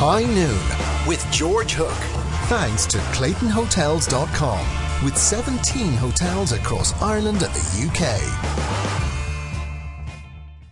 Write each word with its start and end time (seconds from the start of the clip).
High 0.00 0.26
Noon 0.26 0.62
with 1.08 1.26
George 1.32 1.72
Hook. 1.72 1.90
Thanks 2.48 2.86
to 2.86 2.98
ClaytonHotels.com 2.98 5.04
with 5.04 5.18
17 5.18 5.92
hotels 5.94 6.52
across 6.52 6.92
Ireland 7.02 7.42
and 7.42 7.52
the 7.52 7.88
UK. 7.88 8.97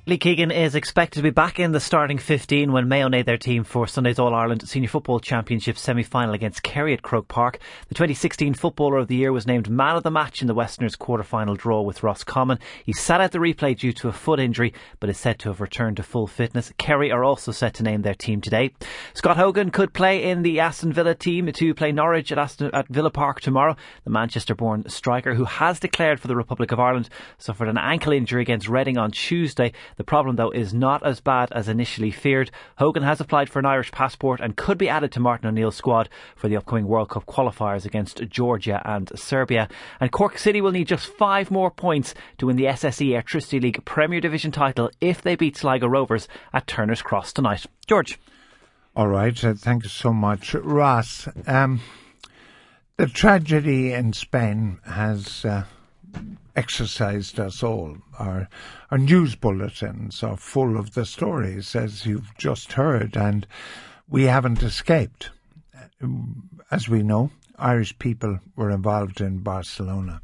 Lee 0.08 0.18
Keegan 0.18 0.52
is 0.52 0.76
expected 0.76 1.18
to 1.18 1.22
be 1.24 1.30
back 1.30 1.58
in 1.58 1.72
the 1.72 1.80
starting 1.80 2.16
15 2.16 2.70
when 2.70 2.86
Mayo 2.86 3.08
named 3.08 3.26
their 3.26 3.36
team 3.36 3.64
for 3.64 3.88
Sunday's 3.88 4.20
All-Ireland 4.20 4.68
Senior 4.68 4.88
Football 4.88 5.18
Championship 5.18 5.76
semi-final 5.76 6.32
against 6.32 6.62
Kerry 6.62 6.92
at 6.92 7.02
Croke 7.02 7.26
Park. 7.26 7.58
The 7.88 7.96
2016 7.96 8.54
Footballer 8.54 8.98
of 8.98 9.08
the 9.08 9.16
Year 9.16 9.32
was 9.32 9.48
named 9.48 9.68
man 9.68 9.96
of 9.96 10.04
the 10.04 10.12
match 10.12 10.42
in 10.42 10.46
the 10.46 10.54
Westerners 10.54 10.94
quarter-final 10.94 11.56
draw 11.56 11.82
with 11.82 12.04
Roscommon. 12.04 12.60
He 12.84 12.92
sat 12.92 13.20
out 13.20 13.32
the 13.32 13.40
replay 13.40 13.76
due 13.76 13.92
to 13.94 14.06
a 14.06 14.12
foot 14.12 14.38
injury, 14.38 14.72
but 15.00 15.10
is 15.10 15.18
said 15.18 15.40
to 15.40 15.48
have 15.48 15.60
returned 15.60 15.96
to 15.96 16.04
full 16.04 16.28
fitness. 16.28 16.72
Kerry 16.78 17.10
are 17.10 17.24
also 17.24 17.50
set 17.50 17.74
to 17.74 17.82
name 17.82 18.02
their 18.02 18.14
team 18.14 18.40
today. 18.40 18.70
Scott 19.12 19.36
Hogan 19.36 19.72
could 19.72 19.92
play 19.92 20.22
in 20.22 20.42
the 20.42 20.60
Aston 20.60 20.92
Villa 20.92 21.16
team 21.16 21.50
to 21.52 21.74
play 21.74 21.90
Norwich 21.90 22.30
at, 22.30 22.38
Aston, 22.38 22.70
at 22.72 22.86
Villa 22.86 23.10
Park 23.10 23.40
tomorrow. 23.40 23.74
The 24.04 24.10
Manchester-born 24.10 24.88
striker, 24.88 25.34
who 25.34 25.46
has 25.46 25.80
declared 25.80 26.20
for 26.20 26.28
the 26.28 26.36
Republic 26.36 26.70
of 26.70 26.78
Ireland, 26.78 27.08
suffered 27.38 27.66
an 27.66 27.76
ankle 27.76 28.12
injury 28.12 28.42
against 28.42 28.68
Reading 28.68 28.98
on 28.98 29.10
Tuesday. 29.10 29.72
The 29.96 30.04
problem, 30.04 30.36
though, 30.36 30.50
is 30.50 30.74
not 30.74 31.04
as 31.06 31.20
bad 31.20 31.50
as 31.52 31.68
initially 31.68 32.10
feared. 32.10 32.50
Hogan 32.76 33.02
has 33.02 33.20
applied 33.20 33.48
for 33.48 33.58
an 33.58 33.66
Irish 33.66 33.92
passport 33.92 34.40
and 34.40 34.56
could 34.56 34.78
be 34.78 34.88
added 34.88 35.12
to 35.12 35.20
Martin 35.20 35.48
O'Neill's 35.48 35.76
squad 35.76 36.08
for 36.34 36.48
the 36.48 36.56
upcoming 36.56 36.86
World 36.86 37.08
Cup 37.08 37.26
qualifiers 37.26 37.86
against 37.86 38.28
Georgia 38.28 38.82
and 38.84 39.10
Serbia. 39.18 39.68
And 39.98 40.12
Cork 40.12 40.38
City 40.38 40.60
will 40.60 40.72
need 40.72 40.88
just 40.88 41.06
five 41.06 41.50
more 41.50 41.70
points 41.70 42.14
to 42.38 42.46
win 42.46 42.56
the 42.56 42.64
SSE 42.64 43.08
Airtricity 43.08 43.62
League 43.62 43.84
Premier 43.84 44.20
Division 44.20 44.52
title 44.52 44.90
if 45.00 45.22
they 45.22 45.34
beat 45.34 45.56
Sligo 45.56 45.86
Rovers 45.86 46.28
at 46.52 46.66
Turner's 46.66 47.02
Cross 47.02 47.32
tonight. 47.32 47.66
George. 47.86 48.18
All 48.94 49.08
right, 49.08 49.44
uh, 49.44 49.54
thank 49.54 49.84
you 49.84 49.90
so 49.90 50.12
much. 50.12 50.54
Ross, 50.54 51.28
um, 51.46 51.80
the 52.96 53.06
tragedy 53.06 53.92
in 53.92 54.14
Spain 54.14 54.78
has 54.86 55.44
uh, 55.44 55.64
exercised 56.54 57.38
us 57.38 57.62
all. 57.62 57.98
Our, 58.18 58.48
our 58.90 58.98
news 58.98 59.34
bulletins 59.34 60.22
are 60.22 60.36
full 60.36 60.78
of 60.78 60.94
the 60.94 61.04
stories, 61.04 61.76
as 61.76 62.06
you've 62.06 62.36
just 62.38 62.72
heard, 62.72 63.16
and 63.16 63.46
we 64.08 64.24
haven't 64.24 64.62
escaped. 64.62 65.30
As 66.70 66.88
we 66.88 67.02
know, 67.02 67.30
Irish 67.58 67.98
people 67.98 68.40
were 68.54 68.70
involved 68.70 69.20
in 69.20 69.38
Barcelona. 69.38 70.20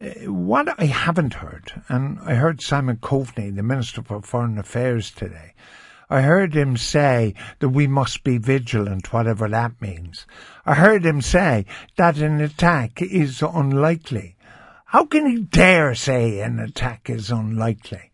Uh, 0.00 0.30
what 0.30 0.78
I 0.78 0.86
haven't 0.86 1.34
heard, 1.34 1.82
and 1.88 2.18
I 2.20 2.34
heard 2.34 2.60
Simon 2.60 2.96
Coveney, 2.96 3.50
the 3.50 3.62
Minister 3.62 4.02
for 4.02 4.20
Foreign 4.20 4.58
Affairs 4.58 5.10
today, 5.10 5.54
I 6.08 6.20
heard 6.20 6.54
him 6.54 6.76
say 6.76 7.34
that 7.58 7.70
we 7.70 7.88
must 7.88 8.22
be 8.22 8.38
vigilant, 8.38 9.12
whatever 9.12 9.48
that 9.48 9.80
means. 9.80 10.24
I 10.64 10.74
heard 10.74 11.04
him 11.04 11.20
say 11.20 11.66
that 11.96 12.18
an 12.18 12.40
attack 12.40 13.02
is 13.02 13.42
unlikely. 13.42 14.35
How 14.96 15.04
can 15.04 15.26
he 15.26 15.42
dare 15.42 15.94
say 15.94 16.40
an 16.40 16.58
attack 16.58 17.10
is 17.10 17.30
unlikely? 17.30 18.12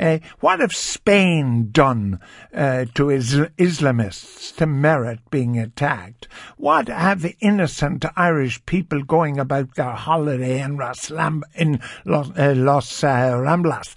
Uh, 0.00 0.18
what 0.40 0.58
have 0.58 0.74
Spain 0.74 1.68
done 1.70 2.18
uh, 2.52 2.86
to 2.94 3.04
Isl- 3.04 3.52
Islamists 3.56 4.52
to 4.56 4.66
merit 4.66 5.20
being 5.30 5.60
attacked? 5.60 6.26
What 6.56 6.88
have 6.88 7.22
the 7.22 7.36
innocent 7.38 8.04
Irish 8.16 8.66
people 8.66 9.04
going 9.04 9.38
about 9.38 9.76
their 9.76 9.92
holiday 9.92 10.60
in, 10.60 10.76
Raslam- 10.76 11.44
in 11.54 11.80
Los, 12.04 12.30
uh, 12.36 12.52
Los 12.56 13.00
Ramblas 13.00 13.94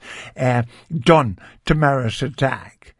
done 1.04 1.40
to 1.66 1.74
merit 1.74 2.22
attack? 2.22 2.94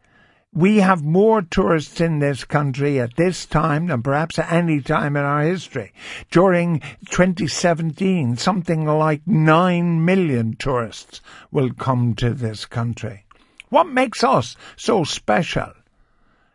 We 0.54 0.80
have 0.80 1.02
more 1.02 1.40
tourists 1.40 1.98
in 1.98 2.18
this 2.18 2.44
country 2.44 3.00
at 3.00 3.16
this 3.16 3.46
time 3.46 3.86
than 3.86 4.02
perhaps 4.02 4.38
at 4.38 4.52
any 4.52 4.82
time 4.82 5.16
in 5.16 5.22
our 5.22 5.40
history. 5.40 5.94
During 6.30 6.80
2017, 7.08 8.36
something 8.36 8.84
like 8.84 9.26
9 9.26 10.04
million 10.04 10.56
tourists 10.56 11.22
will 11.50 11.72
come 11.72 12.14
to 12.16 12.34
this 12.34 12.66
country. 12.66 13.24
What 13.70 13.86
makes 13.86 14.22
us 14.22 14.56
so 14.76 15.04
special? 15.04 15.72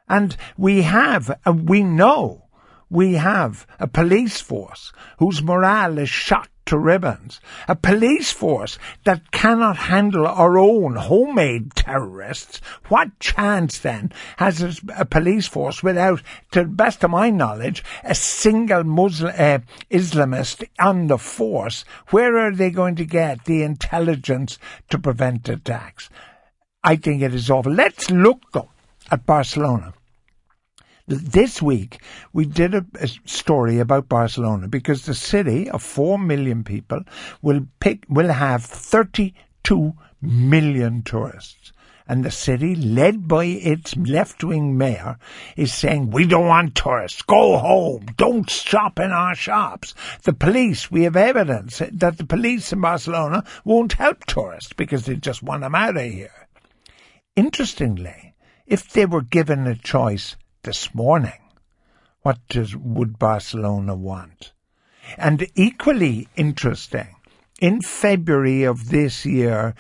And 0.08 0.38
we 0.58 0.84
have, 0.84 1.32
uh, 1.44 1.54
we 1.54 1.82
know, 1.82 2.47
we 2.90 3.14
have 3.14 3.68
a 3.80 3.88
police 3.88 4.40
force 4.40 4.94
whose 5.20 5.44
morale 5.44 5.98
is 5.98 6.10
shot 6.10 6.50
to 6.68 6.78
ribbons. 6.78 7.40
A 7.68 7.76
police 7.76 8.32
force 8.32 8.78
that 9.04 9.32
cannot 9.32 9.78
handle 9.78 10.28
our 10.28 10.58
own 10.58 10.96
homemade 10.96 11.74
terrorists. 11.76 12.62
What 12.90 13.20
chance 13.20 13.80
then 13.80 14.12
has 14.38 14.82
a, 14.96 15.06
police 15.06 15.48
force 15.48 15.82
without, 15.82 16.22
to 16.52 16.64
the 16.64 16.70
best 16.70 17.04
of 17.04 17.12
my 17.12 17.30
knowledge, 17.30 17.84
a 18.04 18.14
single 18.14 18.84
Muslim 18.84 19.34
uh, 19.38 19.60
Islamist 19.90 20.68
on 20.80 21.08
the 21.08 21.18
force? 21.18 21.84
Where 22.10 22.38
are 22.38 22.54
they 22.54 22.70
going 22.70 22.96
to 22.98 23.06
get 23.06 23.46
the 23.46 23.64
intelligence 23.64 24.60
to 24.90 25.00
prevent 25.00 25.50
attacks? 25.50 26.10
I 26.84 26.98
think 26.98 27.22
it 27.22 27.34
is 27.34 27.50
awful. 27.50 27.74
Let's 27.74 28.12
look 28.12 28.52
though 28.52 28.70
at 29.10 29.26
Barcelona. 29.26 29.94
This 31.10 31.62
week, 31.62 32.02
we 32.34 32.44
did 32.44 32.76
a, 32.76 32.86
a, 33.00 33.08
story 33.08 33.80
about 33.80 34.10
Barcelona 34.10 34.68
because 34.68 35.06
the 35.06 35.14
city 35.14 35.70
of 35.70 35.82
4 35.82 36.20
million 36.20 36.66
people 36.66 37.00
will 37.42 37.66
pick, 37.80 38.04
will 38.10 38.28
have 38.28 38.66
32 38.66 39.94
million 40.22 41.04
tourists. 41.04 41.72
And 42.10 42.26
the 42.26 42.32
city, 42.32 42.76
led 42.76 43.26
by 43.26 43.46
its 43.46 43.96
left-wing 43.96 44.78
mayor, 44.78 45.18
is 45.56 45.74
saying, 45.74 46.12
we 46.12 46.28
don't 46.28 46.48
want 46.48 46.76
tourists. 46.76 47.22
Go 47.22 47.58
home. 47.58 48.08
Don't 48.18 48.50
shop 48.50 49.00
in 49.00 49.12
our 49.12 49.34
shops. 49.34 49.94
The 50.24 50.34
police, 50.34 50.92
we 50.92 51.04
have 51.04 51.16
evidence 51.16 51.82
that 51.90 52.18
the 52.18 52.26
police 52.26 52.74
in 52.74 52.82
Barcelona 52.82 53.46
won't 53.64 53.94
help 53.94 54.26
tourists 54.26 54.74
because 54.74 55.06
they 55.06 55.16
just 55.16 55.42
want 55.42 55.62
them 55.62 55.74
out 55.74 55.96
of 55.96 56.04
here. 56.04 56.50
Interestingly, 57.38 58.34
if 58.66 58.90
they 58.90 59.06
were 59.06 59.22
given 59.22 59.68
a 59.68 59.76
choice 59.76 60.36
this 60.68 60.94
morning. 60.94 61.40
What 62.24 62.40
does, 62.50 62.76
would 62.76 63.18
Barcelona 63.18 63.96
want? 63.96 64.52
And 65.18 65.48
equally 65.56 66.28
interesting, 66.36 67.16
in 67.62 67.80
February 67.80 68.64
of 68.64 68.90
this 68.90 69.26
year, 69.26 69.76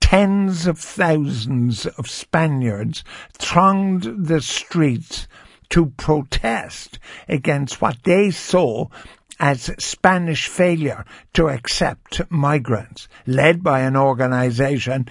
tens 0.00 0.68
of 0.68 0.78
thousands 0.78 1.86
of 1.86 2.08
Spaniards 2.08 3.02
thronged 3.32 4.26
the 4.28 4.40
streets 4.40 5.26
to 5.70 5.86
protest 5.96 7.00
against 7.28 7.82
what 7.82 8.04
they 8.04 8.30
saw 8.30 8.86
as 9.40 9.74
Spanish 9.80 10.46
failure 10.46 11.04
to 11.32 11.48
accept 11.48 12.22
migrants, 12.30 13.08
led 13.26 13.64
by 13.64 13.80
an 13.80 13.96
organization 13.96 15.08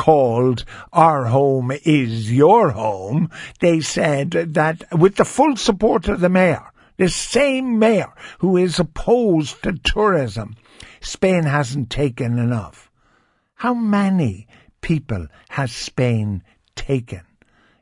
called 0.00 0.64
Our 0.94 1.26
Home 1.26 1.70
is 1.84 2.32
Your 2.32 2.70
Home, 2.70 3.28
they 3.58 3.80
said 3.80 4.30
that 4.30 4.82
with 4.98 5.16
the 5.16 5.26
full 5.26 5.56
support 5.56 6.08
of 6.08 6.20
the 6.20 6.30
mayor, 6.30 6.72
the 6.96 7.10
same 7.10 7.78
mayor 7.78 8.10
who 8.38 8.56
is 8.56 8.80
opposed 8.80 9.62
to 9.62 9.74
tourism, 9.84 10.56
Spain 11.02 11.42
hasn't 11.42 11.90
taken 11.90 12.38
enough. 12.38 12.90
How 13.56 13.74
many 13.74 14.48
people 14.80 15.26
has 15.50 15.70
Spain 15.70 16.44
taken? 16.74 17.26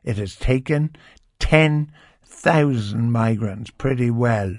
It 0.03 0.17
has 0.17 0.35
taken 0.35 0.97
10,000 1.39 3.11
migrants 3.13 3.71
pretty 3.71 4.11
well, 4.11 4.57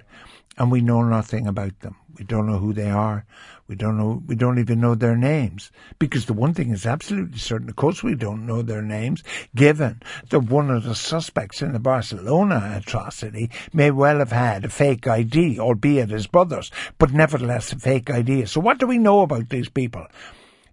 and 0.56 0.72
we 0.72 0.80
know 0.80 1.02
nothing 1.02 1.46
about 1.46 1.78
them. 1.80 1.96
We 2.18 2.24
don't 2.24 2.46
know 2.46 2.58
who 2.58 2.72
they 2.72 2.90
are. 2.90 3.26
We 3.70 3.76
don't 3.76 3.96
know, 3.96 4.20
we 4.26 4.34
don't 4.34 4.58
even 4.58 4.80
know 4.80 4.96
their 4.96 5.16
names. 5.16 5.70
Because 6.00 6.26
the 6.26 6.32
one 6.32 6.54
thing 6.54 6.70
is 6.70 6.84
absolutely 6.84 7.38
certain, 7.38 7.68
of 7.68 7.76
course 7.76 8.02
we 8.02 8.16
don't 8.16 8.44
know 8.44 8.62
their 8.62 8.82
names, 8.82 9.22
given 9.54 10.02
that 10.30 10.40
one 10.40 10.70
of 10.72 10.82
the 10.82 10.96
suspects 10.96 11.62
in 11.62 11.72
the 11.72 11.78
Barcelona 11.78 12.82
atrocity 12.82 13.48
may 13.72 13.92
well 13.92 14.18
have 14.18 14.32
had 14.32 14.64
a 14.64 14.68
fake 14.68 15.06
ID, 15.06 15.60
albeit 15.60 16.10
his 16.10 16.26
brother's, 16.26 16.72
but 16.98 17.12
nevertheless 17.12 17.72
a 17.72 17.78
fake 17.78 18.10
ID. 18.10 18.46
So 18.46 18.58
what 18.58 18.78
do 18.78 18.88
we 18.88 18.98
know 18.98 19.20
about 19.20 19.50
these 19.50 19.68
people? 19.68 20.04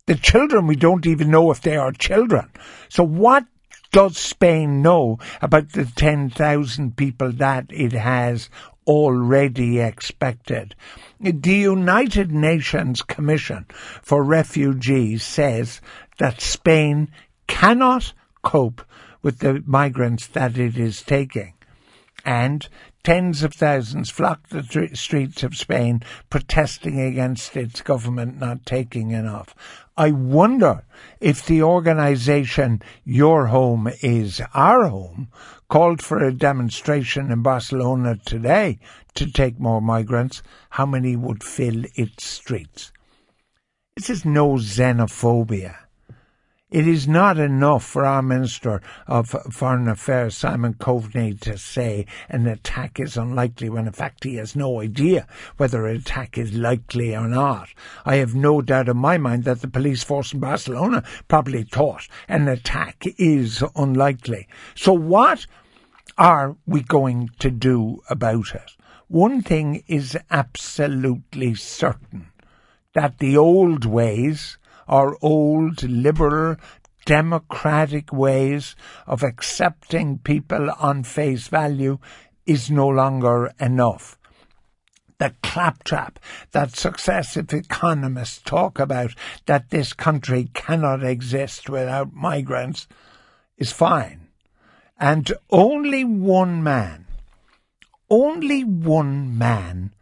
The 0.08 0.16
children, 0.16 0.66
we 0.66 0.76
don't 0.76 1.06
even 1.06 1.30
know 1.30 1.52
if 1.52 1.62
they 1.62 1.78
are 1.78 1.92
children. 1.92 2.50
So 2.90 3.04
what 3.04 3.46
does 3.92 4.18
Spain 4.18 4.82
know 4.82 5.18
about 5.42 5.72
the 5.72 5.86
10,000 5.86 6.98
people 6.98 7.32
that 7.34 7.66
it 7.70 7.94
has 7.94 8.50
already 8.86 9.80
expected? 9.80 10.76
The 11.20 11.56
United 11.56 12.32
Nations 12.32 13.02
Commission 13.02 13.66
for 14.02 14.24
Refugees 14.24 15.24
says 15.24 15.82
that 16.18 16.42
Spain 16.42 17.10
cannot 17.48 18.14
cope 18.44 18.82
with 19.22 19.40
the 19.40 19.64
migrants 19.66 20.28
that 20.28 20.58
it 20.58 20.78
is 20.78 21.02
taking. 21.02 21.54
And 22.24 22.68
tens 23.04 23.44
of 23.44 23.54
thousands 23.54 24.10
flocked 24.10 24.50
the 24.50 24.64
tr- 24.64 24.94
streets 24.94 25.44
of 25.44 25.56
Spain 25.56 26.02
protesting 26.30 27.00
against 27.00 27.56
its 27.56 27.82
government 27.82 28.40
not 28.40 28.66
taking 28.66 29.12
enough. 29.12 29.56
I 30.00 30.12
wonder 30.12 30.84
if 31.20 31.44
the 31.44 31.64
organisation 31.64 32.84
Your 33.04 33.48
Home 33.48 33.90
is 34.04 34.40
Our 34.54 34.88
Home 34.88 35.30
called 35.70 36.04
for 36.04 36.24
a 36.24 36.32
demonstration 36.32 37.32
in 37.32 37.42
Barcelona 37.42 38.20
today 38.24 38.78
to 39.16 39.32
take 39.32 39.60
more 39.60 39.82
migrants, 39.82 40.44
how 40.70 40.86
many 40.86 41.16
would 41.16 41.44
fill 41.44 41.84
its 41.96 42.28
streets? 42.28 42.92
This 43.96 44.12
is 44.12 44.24
no 44.24 44.58
xenophobia. 44.58 45.87
It 46.70 46.86
is 46.86 47.08
not 47.08 47.38
enough 47.38 47.86
for 47.86 48.06
our 48.06 48.22
Minister 48.22 48.82
of 49.08 49.30
Foreign 49.30 49.88
Affairs, 49.88 50.36
Simon 50.36 50.74
Coveney, 50.74 51.40
to 51.40 51.58
say 51.58 52.06
an 52.28 52.46
attack 52.46 53.00
is 53.00 53.16
unlikely 53.16 53.70
when 53.70 53.88
in 53.88 53.94
fact 53.94 54.26
he 54.26 54.36
has 54.36 54.54
no 54.54 54.82
idea 54.82 55.26
whether 55.56 55.88
an 55.88 55.96
attack 55.96 56.38
is 56.38 56.54
likely 56.54 57.16
or 57.16 57.30
not. 57.30 57.70
I 58.06 58.18
have 58.18 58.36
no 58.36 58.62
doubt 58.62 58.90
in 58.90 58.98
my 58.98 59.18
mind 59.18 59.46
that 59.46 59.62
the 59.62 59.70
police 59.70 60.04
force 60.04 60.34
in 60.34 60.42
Barcelona 60.42 61.06
probably 61.30 61.64
thought 61.64 62.06
an 62.28 62.50
attack 62.50 63.06
is 63.18 63.64
unlikely. 63.78 64.50
So 64.76 64.92
what 64.92 65.46
are 66.18 66.58
we 66.66 66.82
going 66.82 67.30
to 67.40 67.50
do 67.50 68.04
about 68.10 68.54
it? 68.54 68.76
One 69.08 69.42
thing 69.42 69.86
is 69.88 70.18
absolutely 70.30 71.56
certain 71.56 72.28
that 72.94 73.20
the 73.20 73.38
old 73.38 73.86
ways 73.86 74.58
our 74.88 75.18
old 75.22 75.84
liberal 75.84 76.56
democratic 77.06 78.12
ways 78.12 78.76
of 79.06 79.24
accepting 79.24 80.20
people 80.20 80.70
on 80.80 81.04
face 81.04 81.48
value 81.48 81.98
is 82.46 82.70
no 82.70 82.88
longer 82.88 83.54
enough. 83.60 84.18
The 85.18 85.34
claptrap 85.42 86.20
that 86.52 86.76
successive 86.76 87.52
economists 87.54 88.42
talk 88.44 88.78
about 88.78 89.14
that 89.46 89.70
this 89.70 89.94
country 89.94 90.50
cannot 90.54 91.04
exist 91.04 91.70
without 91.70 92.14
migrants 92.14 92.88
is 93.58 93.72
fine. 93.72 94.28
And 95.00 95.32
only 95.50 96.04
one 96.04 96.62
man, 96.62 97.06
only 98.10 98.64
one 98.64 99.38
man 99.38 99.94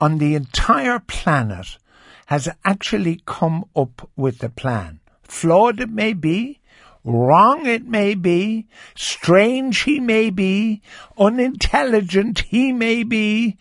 on 0.00 0.18
the 0.18 0.34
entire 0.34 0.98
planet 0.98 1.78
has 2.26 2.48
actually 2.64 3.20
come 3.26 3.64
up 3.74 4.08
with 4.16 4.42
a 4.42 4.48
plan. 4.48 5.00
Flawed 5.22 5.80
it 5.80 5.90
may 5.90 6.12
be, 6.12 6.60
wrong 7.04 7.66
it 7.66 7.86
may 7.86 8.14
be, 8.14 8.66
strange 8.94 9.82
he 9.82 10.00
may 10.00 10.30
be, 10.30 10.82
unintelligent 11.18 12.40
he 12.48 12.72
may 12.72 13.02
be, 13.02 13.56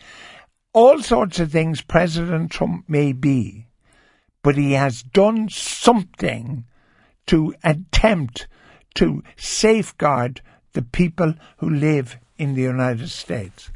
all 0.74 1.02
sorts 1.02 1.40
of 1.40 1.52
things 1.52 1.82
President 1.82 2.52
Trump 2.52 2.86
may 2.88 3.14
be. 3.14 3.68
But 4.44 4.58
he 4.58 4.74
has 4.74 5.02
done 5.02 5.50
something 5.50 6.66
to 7.28 7.56
attempt 7.64 8.48
to 8.96 9.24
safeguard 9.36 10.42
the 10.74 10.82
people 10.82 11.34
who 11.58 11.70
live 11.70 12.18
in 12.38 12.56
the 12.56 12.62
United 12.62 13.10
States. 13.10 13.72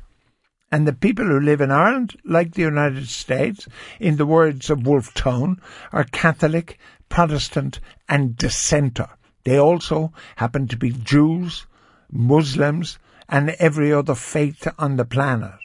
And 0.71 0.88
the 0.88 0.94
people 0.94 1.25
who 1.25 1.39
live 1.39 1.62
in 1.62 1.71
Ireland, 1.71 2.16
like 2.24 2.54
the 2.54 2.62
United 2.62 3.07
States, 3.07 3.68
in 4.00 4.18
the 4.18 4.25
words 4.25 4.69
of 4.69 4.86
Wolfe 4.86 5.13
Tone, 5.13 5.60
are 5.92 6.04
Catholic, 6.04 6.77
Protestant, 7.10 7.80
and 8.07 8.38
dissenter. 8.38 9.10
They 9.45 9.57
also 9.57 10.13
happen 10.36 10.68
to 10.68 10.77
be 10.77 10.92
Jews, 10.92 11.66
Muslims, 12.12 13.00
and 13.27 13.51
every 13.60 13.92
other 13.92 14.16
faith 14.16 14.68
on 14.77 14.98
the 14.98 15.06
planet. 15.06 15.57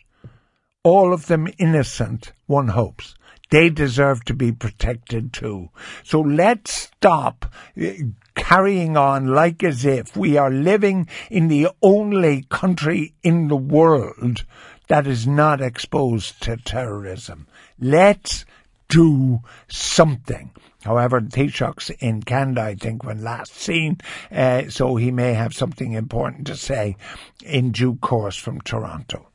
All 0.82 1.12
of 1.12 1.26
them 1.26 1.48
innocent, 1.58 2.32
one 2.46 2.68
hopes. 2.68 3.14
They 3.50 3.70
deserve 3.70 4.24
to 4.24 4.34
be 4.34 4.52
protected 4.52 5.32
too. 5.32 5.70
So 6.02 6.20
let's 6.20 6.72
stop 6.72 7.46
eh, 7.76 7.98
carrying 8.34 8.96
on 8.96 9.28
like 9.28 9.62
as 9.62 9.84
if 9.84 10.16
we 10.16 10.36
are 10.36 10.50
living 10.50 11.08
in 11.30 11.48
the 11.48 11.68
only 11.82 12.46
country 12.48 13.14
in 13.22 13.48
the 13.48 13.56
world 13.56 14.44
that 14.88 15.06
is 15.06 15.26
not 15.26 15.60
exposed 15.60 16.42
to 16.42 16.56
terrorism. 16.56 17.46
Let's 17.78 18.44
do 18.88 19.40
something. 19.68 20.50
However, 20.82 21.20
Taoiseach's 21.20 21.90
in 21.98 22.22
Canada, 22.22 22.62
I 22.62 22.74
think, 22.74 23.04
when 23.04 23.24
last 23.24 23.54
seen, 23.54 23.98
uh, 24.30 24.68
so 24.68 24.96
he 24.96 25.10
may 25.10 25.32
have 25.32 25.54
something 25.54 25.92
important 25.92 26.46
to 26.48 26.56
say 26.56 26.96
in 27.42 27.72
due 27.72 27.96
course 27.96 28.36
from 28.36 28.60
Toronto. 28.60 29.28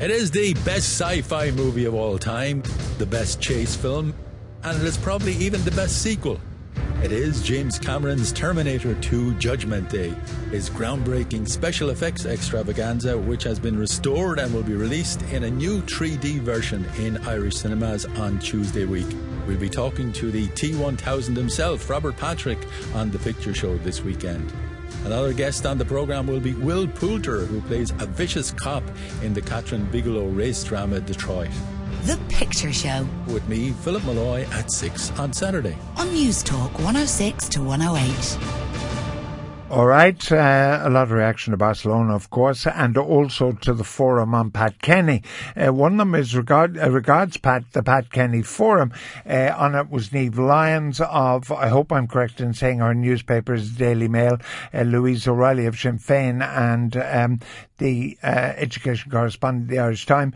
It 0.00 0.10
is 0.10 0.30
the 0.30 0.52
best 0.64 1.00
sci 1.00 1.22
fi 1.22 1.50
movie 1.52 1.86
of 1.86 1.94
all 1.94 2.18
time, 2.18 2.62
the 2.98 3.06
best 3.06 3.40
chase 3.40 3.74
film, 3.74 4.12
and 4.62 4.76
it 4.76 4.84
is 4.84 4.98
probably 4.98 5.32
even 5.36 5.64
the 5.64 5.70
best 5.70 6.02
sequel. 6.02 6.38
It 7.02 7.12
is 7.12 7.42
James 7.42 7.78
Cameron's 7.78 8.32
Terminator 8.32 8.94
2 8.94 9.34
Judgment 9.34 9.90
Day, 9.90 10.14
his 10.50 10.70
groundbreaking 10.70 11.46
special 11.46 11.90
effects 11.90 12.24
extravaganza, 12.24 13.18
which 13.18 13.42
has 13.42 13.58
been 13.58 13.78
restored 13.78 14.38
and 14.38 14.54
will 14.54 14.62
be 14.62 14.74
released 14.74 15.20
in 15.24 15.44
a 15.44 15.50
new 15.50 15.82
3D 15.82 16.40
version 16.40 16.86
in 16.98 17.18
Irish 17.26 17.56
cinemas 17.56 18.06
on 18.06 18.38
Tuesday 18.38 18.86
week. 18.86 19.06
We'll 19.46 19.58
be 19.58 19.68
talking 19.68 20.12
to 20.14 20.30
the 20.30 20.48
T1000 20.48 21.36
himself, 21.36 21.90
Robert 21.90 22.16
Patrick, 22.16 22.58
on 22.94 23.10
the 23.10 23.18
picture 23.18 23.52
show 23.52 23.76
this 23.76 24.00
weekend. 24.02 24.50
Another 25.04 25.34
guest 25.34 25.66
on 25.66 25.76
the 25.76 25.84
programme 25.84 26.26
will 26.26 26.40
be 26.40 26.54
Will 26.54 26.88
Poulter, 26.88 27.44
who 27.44 27.60
plays 27.62 27.90
a 27.90 28.06
vicious 28.06 28.50
cop 28.50 28.82
in 29.22 29.34
the 29.34 29.42
Kathryn 29.42 29.90
Bigelow 29.90 30.28
race 30.28 30.64
drama 30.64 31.00
Detroit. 31.00 31.50
The 32.04 32.18
Picture 32.28 32.70
Show. 32.70 33.08
With 33.28 33.48
me, 33.48 33.70
Philip 33.70 34.04
Molloy, 34.04 34.42
at 34.52 34.70
6 34.70 35.18
on 35.18 35.32
Saturday. 35.32 35.74
On 35.96 36.06
Newstalk 36.08 36.70
106 36.74 37.48
to 37.48 37.62
108. 37.62 38.74
All 39.70 39.86
right, 39.86 40.30
uh, 40.30 40.82
a 40.84 40.90
lot 40.90 41.04
of 41.04 41.12
reaction 41.12 41.52
to 41.52 41.56
Barcelona, 41.56 42.14
of 42.14 42.28
course, 42.28 42.66
and 42.66 42.98
also 42.98 43.52
to 43.52 43.72
the 43.72 43.82
forum 43.82 44.34
on 44.34 44.50
Pat 44.50 44.82
Kenny. 44.82 45.22
Uh, 45.56 45.72
one 45.72 45.92
of 45.92 45.98
them 45.98 46.14
is 46.14 46.36
regard, 46.36 46.76
uh, 46.76 46.90
regards 46.90 47.38
Pat, 47.38 47.64
the 47.72 47.82
Pat 47.82 48.12
Kenny 48.12 48.42
forum. 48.42 48.92
Uh, 49.26 49.54
on 49.56 49.74
it 49.74 49.90
was 49.90 50.10
Niamh 50.10 50.36
Lyons 50.36 51.00
of, 51.00 51.50
I 51.50 51.68
hope 51.68 51.90
I'm 51.90 52.06
correct 52.06 52.40
in 52.40 52.52
saying 52.52 52.82
our 52.82 52.94
newspapers, 52.94 53.70
Daily 53.70 54.08
Mail, 54.08 54.38
uh, 54.74 54.82
Louise 54.82 55.26
O'Reilly 55.26 55.64
of 55.64 55.76
Sinn 55.76 55.98
Féin, 55.98 56.46
and 56.46 56.96
um, 56.98 57.40
the 57.78 58.16
uh, 58.22 58.26
education 58.56 59.10
correspondent 59.10 59.68
the 59.68 59.78
Irish 59.78 60.06
Time, 60.06 60.34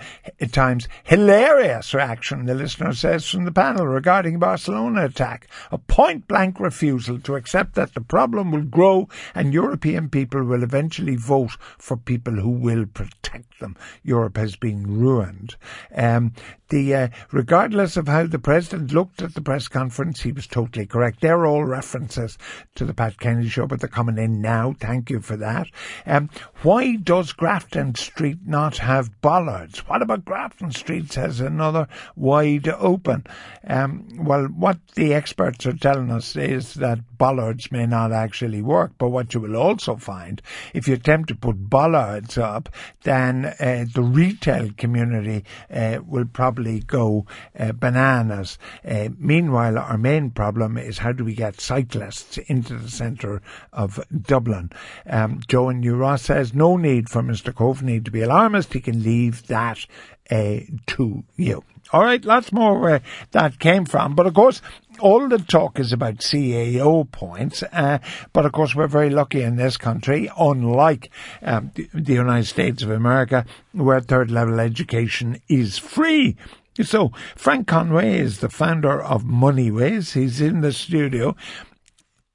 Times. 0.53 0.89
Hilarious 1.05 1.95
reaction, 1.95 2.47
the 2.47 2.55
listener 2.55 2.93
says, 2.93 3.29
from 3.29 3.45
the 3.45 3.53
panel 3.53 3.87
regarding 3.87 4.39
Barcelona 4.39 5.05
attack. 5.05 5.49
A 5.71 5.79
point 5.79 6.27
blank 6.27 6.61
refusal 6.61 7.19
to 7.21 7.35
accept 7.35 7.75
that 7.75 7.95
the 7.95 8.01
problem 8.01 8.51
will 8.51 8.63
grow 8.63 9.09
and 9.35 9.55
European 9.55 10.09
people 10.09 10.43
will 10.45 10.63
eventually 10.63 11.17
vote 11.17 11.57
for 11.79 11.97
people 11.97 12.35
who 12.35 12.51
will 12.51 12.87
protect 12.87 13.61
them. 13.61 13.77
Europe 14.03 14.37
has 14.37 14.57
been 14.57 14.99
ruined. 14.99 15.57
Um, 15.95 16.33
the 16.69 16.95
uh, 16.95 17.09
regardless 17.33 17.97
of 17.97 18.09
how 18.09 18.27
the 18.27 18.39
president 18.39 18.93
looked 18.93 19.23
at 19.23 19.35
the 19.35 19.41
press 19.41 19.69
conference, 19.69 20.23
he 20.23 20.33
was 20.33 20.47
totally 20.47 20.87
correct. 20.87 21.21
They're 21.21 21.47
all 21.47 21.65
references 21.65 22.39
to 22.75 22.85
the 22.85 22.95
Pat 22.95 23.19
Kenny 23.19 23.49
show, 23.49 23.67
but 23.67 23.81
they're 23.81 23.89
coming 23.89 24.19
in 24.19 24.41
now. 24.41 24.75
Thank 24.79 25.11
you 25.11 25.21
for 25.21 25.37
that. 25.37 25.69
Um, 26.07 26.31
why 26.63 26.97
does 26.97 27.33
Grafton 27.33 27.95
Street 27.95 28.39
not 28.47 28.79
have 28.79 29.21
bollards? 29.21 29.81
What 29.89 30.03
about 30.03 30.25
Grafton 30.25 30.73
Street? 30.73 31.13
Says 31.13 31.41
another 31.41 31.89
wide 32.17 32.69
open. 32.69 33.27
Um, 33.67 34.09
well, 34.19 34.47
what 34.47 34.79
the 34.95 35.15
experts 35.15 35.67
are 35.67 35.73
telling 35.73 36.11
us 36.11 36.37
is 36.37 36.75
that 36.75 36.99
bollards 37.19 37.71
may 37.71 37.87
not 37.87 38.13
actually 38.13 38.63
work, 38.63 38.93
but 38.99 39.09
what 39.09 39.35
you 39.35 39.41
will 39.41 39.57
also 39.57 39.97
find, 39.97 40.41
if 40.73 40.89
you 40.89 40.95
attempt 40.95 41.29
to 41.29 41.35
put 41.35 41.69
bollards 41.69 42.39
up, 42.39 42.69
then 43.03 43.45
uh, 43.45 43.85
the 43.93 44.03
retail 44.03 44.71
community 44.77 45.45
uh, 45.71 45.99
will 46.07 46.25
probably 46.25 46.81
go 46.81 47.27
uh, 47.59 47.73
bananas. 47.73 48.59
Uh, 48.87 49.09
meanwhile, 49.19 49.79
our 49.79 49.99
main 49.99 50.31
problem 50.31 50.79
is 50.79 50.99
how 50.99 51.13
do 51.13 51.25
we 51.25 51.35
get 51.35 51.61
cyclists 51.61 52.39
into 52.47 52.75
the 52.75 52.91
centre 52.91 53.43
of 53.73 54.01
Dublin? 54.23 54.71
Um, 55.07 55.41
Joe 55.49 55.69
and 55.69 55.85
Ross 55.99 56.23
says 56.23 56.55
no 56.55 56.77
need 56.77 57.09
for 57.09 57.23
Mr. 57.23 57.53
Coveney 57.53 58.05
to 58.05 58.11
be 58.11 58.23
alarmist. 58.23 58.73
He 58.73 58.81
can 58.81 59.03
leave 59.03 59.47
that 59.49 59.85
uh, 60.31 60.59
to 60.87 61.25
you. 61.37 61.65
All 61.91 62.03
right, 62.03 62.23
lots 62.23 62.53
more 62.53 62.79
where 62.79 63.01
that 63.31 63.59
came 63.59 63.87
from. 63.87 64.15
But 64.15 64.27
of 64.27 64.35
course, 64.35 64.61
all 65.01 65.29
the 65.29 65.39
talk 65.39 65.79
is 65.79 65.93
about 65.93 66.19
CAO 66.19 67.11
points, 67.11 67.63
uh, 67.73 67.99
but 68.33 68.47
of 68.47 68.53
course 68.53 68.75
we're 68.75 68.87
very 68.87 69.11
lucky 69.11 69.43
in 69.43 69.57
this 69.57 69.77
country, 69.77 70.31
unlike 70.39 71.11
um, 71.43 71.73
the, 71.75 72.13
United 72.13 72.47
States 72.47 72.83
of 72.83 72.91
America, 72.91 73.45
where 73.73 74.01
third 74.01 74.31
level 74.31 74.61
education 74.61 75.41
is 75.49 75.79
free. 75.79 76.37
So 76.83 77.13
Frank 77.37 77.67
Conway 77.67 78.19
is 78.19 78.39
the 78.39 78.49
founder 78.49 79.03
of 79.03 79.25
MoneyWiz. 79.25 80.13
He's 80.13 80.41
in 80.41 80.61
the 80.61 80.73
studio. 80.73 81.35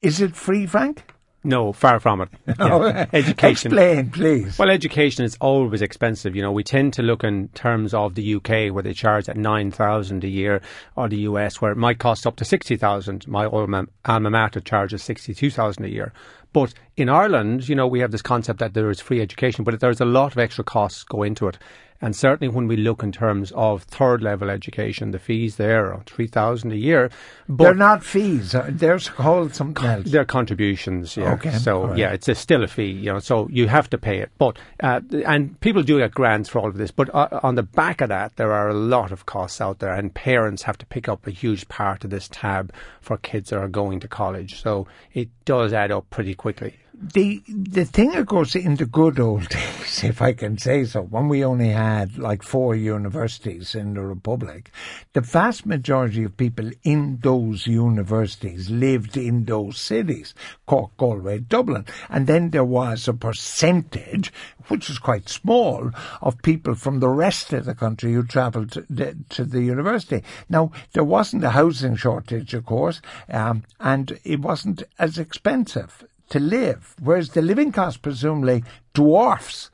Is 0.02 0.20
it 0.20 0.36
free, 0.36 0.66
Frank? 0.66 1.13
No, 1.44 1.74
far 1.74 2.00
from 2.00 2.22
it. 2.22 2.30
Yeah. 2.48 2.74
Oh, 2.74 2.84
education. 3.14 3.72
Explain, 3.72 4.12
please. 4.12 4.58
Well, 4.58 4.70
education 4.70 5.26
is 5.26 5.38
always 5.42 5.82
expensive. 5.82 6.36
You 6.36 6.42
know, 6.42 6.52
we 6.52 6.64
tend 6.64 6.94
to 6.94 7.02
look 7.02 7.24
in 7.24 7.50
terms 7.50 7.94
of 7.94 8.16
the 8.16 8.36
UK, 8.36 8.74
where 8.74 8.84
they 8.84 8.94
charge 8.94 9.28
at 9.28 9.36
nine 9.38 9.72
thousand 9.72 10.24
a 10.24 10.30
year, 10.30 10.62
or 10.96 11.10
the 11.10 11.18
US, 11.30 11.60
where 11.60 11.72
it 11.72 11.78
might 11.78 12.00
cost 12.00 12.26
up 12.28 12.36
to 12.38 12.46
sixty 12.46 12.78
thousand. 12.78 13.28
My 13.28 13.46
alma, 13.46 13.88
alma 14.06 14.30
mater 14.30 14.62
charges 14.62 15.04
sixty-two 15.04 15.50
thousand 15.50 15.86
a 15.86 15.90
year. 15.90 16.14
But 16.54 16.74
in 16.96 17.10
Ireland, 17.10 17.68
you 17.68 17.76
know, 17.76 17.88
we 17.88 18.00
have 18.00 18.12
this 18.12 18.22
concept 18.22 18.60
that 18.60 18.76
there 18.76 18.92
is 18.92 19.02
free 19.02 19.20
education, 19.22 19.64
but 19.64 19.80
there's 19.80 20.02
a 20.02 20.06
lot 20.06 20.32
of 20.32 20.38
extra 20.38 20.64
costs 20.64 21.04
go 21.04 21.24
into 21.24 21.48
it. 21.48 21.58
And 22.04 22.14
certainly 22.14 22.54
when 22.54 22.68
we 22.68 22.76
look 22.76 23.02
in 23.02 23.14
terms 23.14 23.54
of 23.56 23.84
third 23.84 24.22
level 24.22 24.50
education, 24.50 25.12
the 25.12 25.20
fees 25.20 25.56
there 25.56 25.94
are 25.94 26.04
3,000 26.06 26.74
a 26.74 26.76
year. 26.76 27.10
But 27.48 27.64
they're 27.64 27.74
not 27.76 28.04
fees. 28.04 28.54
Uh, 28.54 28.70
they're 28.70 29.00
called 29.00 29.56
something 29.56 29.86
else. 29.86 30.12
They're 30.12 30.26
contributions, 30.26 31.16
yeah. 31.16 31.36
Okay. 31.36 31.52
So, 31.52 31.88
right. 31.88 31.98
yeah, 31.98 32.12
it's 32.12 32.28
a, 32.28 32.36
still 32.36 32.62
a 32.62 32.68
fee, 32.68 32.92
you 32.92 33.14
know, 33.14 33.20
so 33.20 33.48
you 33.48 33.70
have 33.70 33.90
to 33.92 33.98
pay 33.98 34.18
it. 34.18 34.32
But, 34.38 34.58
uh, 34.82 35.00
and 35.26 35.58
people 35.62 35.82
do 35.82 36.00
get 36.00 36.14
grants 36.14 36.50
for 36.50 36.60
all 36.60 36.68
of 36.68 36.76
this. 36.76 36.92
But 36.92 37.10
uh, 37.16 37.40
on 37.42 37.56
the 37.56 37.64
back 37.64 38.02
of 38.02 38.10
that, 38.10 38.36
there 38.36 38.52
are 38.52 38.68
a 38.68 38.74
lot 38.74 39.14
of 39.14 39.26
costs 39.26 39.62
out 39.62 39.80
there 39.80 39.94
and 39.94 40.14
parents 40.14 40.64
have 40.64 40.78
to 40.80 40.86
pick 40.86 41.08
up 41.08 41.26
a 41.26 41.32
huge 41.32 41.70
part 41.70 42.04
of 42.04 42.10
this 42.10 42.28
tab 42.30 42.74
for 43.00 43.16
kids 43.16 43.52
that 43.52 43.60
are 43.60 43.70
going 43.70 44.02
to 44.02 44.10
college. 44.10 44.62
So 44.62 44.88
it 45.14 45.30
does 45.46 45.72
add 45.72 45.90
up 45.90 46.10
pretty 46.10 46.36
quickly 46.36 46.76
the 46.94 47.42
the 47.48 47.86
thing, 47.86 48.16
of 48.16 48.28
course, 48.28 48.56
in 48.56 48.76
the 48.76 48.86
good 48.86 49.20
old 49.20 49.50
days, 49.50 50.04
if 50.04 50.22
I 50.22 50.34
can 50.34 50.58
say 50.58 50.86
so, 50.86 51.02
when 51.02 51.28
we 51.28 51.44
only 51.44 51.70
had 51.70 52.18
like 52.18 52.44
four 52.44 52.76
universities 52.76 53.76
in 53.76 53.96
the 53.96 54.02
Republic, 54.02 54.72
the 55.14 55.22
vast 55.22 55.66
majority 55.66 56.24
of 56.24 56.38
people 56.38 56.70
in 56.84 57.20
those 57.22 57.68
universities 57.68 58.70
lived 58.70 59.18
in 59.18 59.46
those 59.46 59.80
cities, 59.80 60.34
Cork, 60.66 60.96
Galway, 60.98 61.40
Dublin, 61.40 61.86
and 62.10 62.28
then 62.28 62.52
there 62.52 62.64
was 62.64 63.08
a 63.08 63.14
percentage, 63.14 64.32
which 64.68 64.88
was 64.88 65.00
quite 65.00 65.28
small, 65.30 65.92
of 66.22 66.42
people 66.42 66.76
from 66.76 67.00
the 67.00 67.10
rest 67.10 67.52
of 67.54 67.66
the 67.66 67.76
country 67.76 68.14
who 68.14 68.24
travelled 68.24 68.72
to 68.72 68.86
the, 68.90 69.18
to 69.30 69.44
the 69.44 69.62
university. 69.62 70.24
Now, 70.48 70.72
there 70.94 71.04
wasn't 71.04 71.44
a 71.44 71.50
housing 71.50 71.96
shortage, 71.96 72.54
of 72.54 72.66
course, 72.66 73.02
um, 73.30 73.64
and 73.80 74.20
it 74.24 74.40
wasn't 74.40 74.84
as 75.00 75.18
expensive 75.18 76.06
to 76.34 76.40
live, 76.40 76.96
whereas 77.00 77.30
the 77.30 77.44
living 77.44 77.72
cost 77.72 78.02
presumably 78.02 78.64
dwarfs 78.96 79.70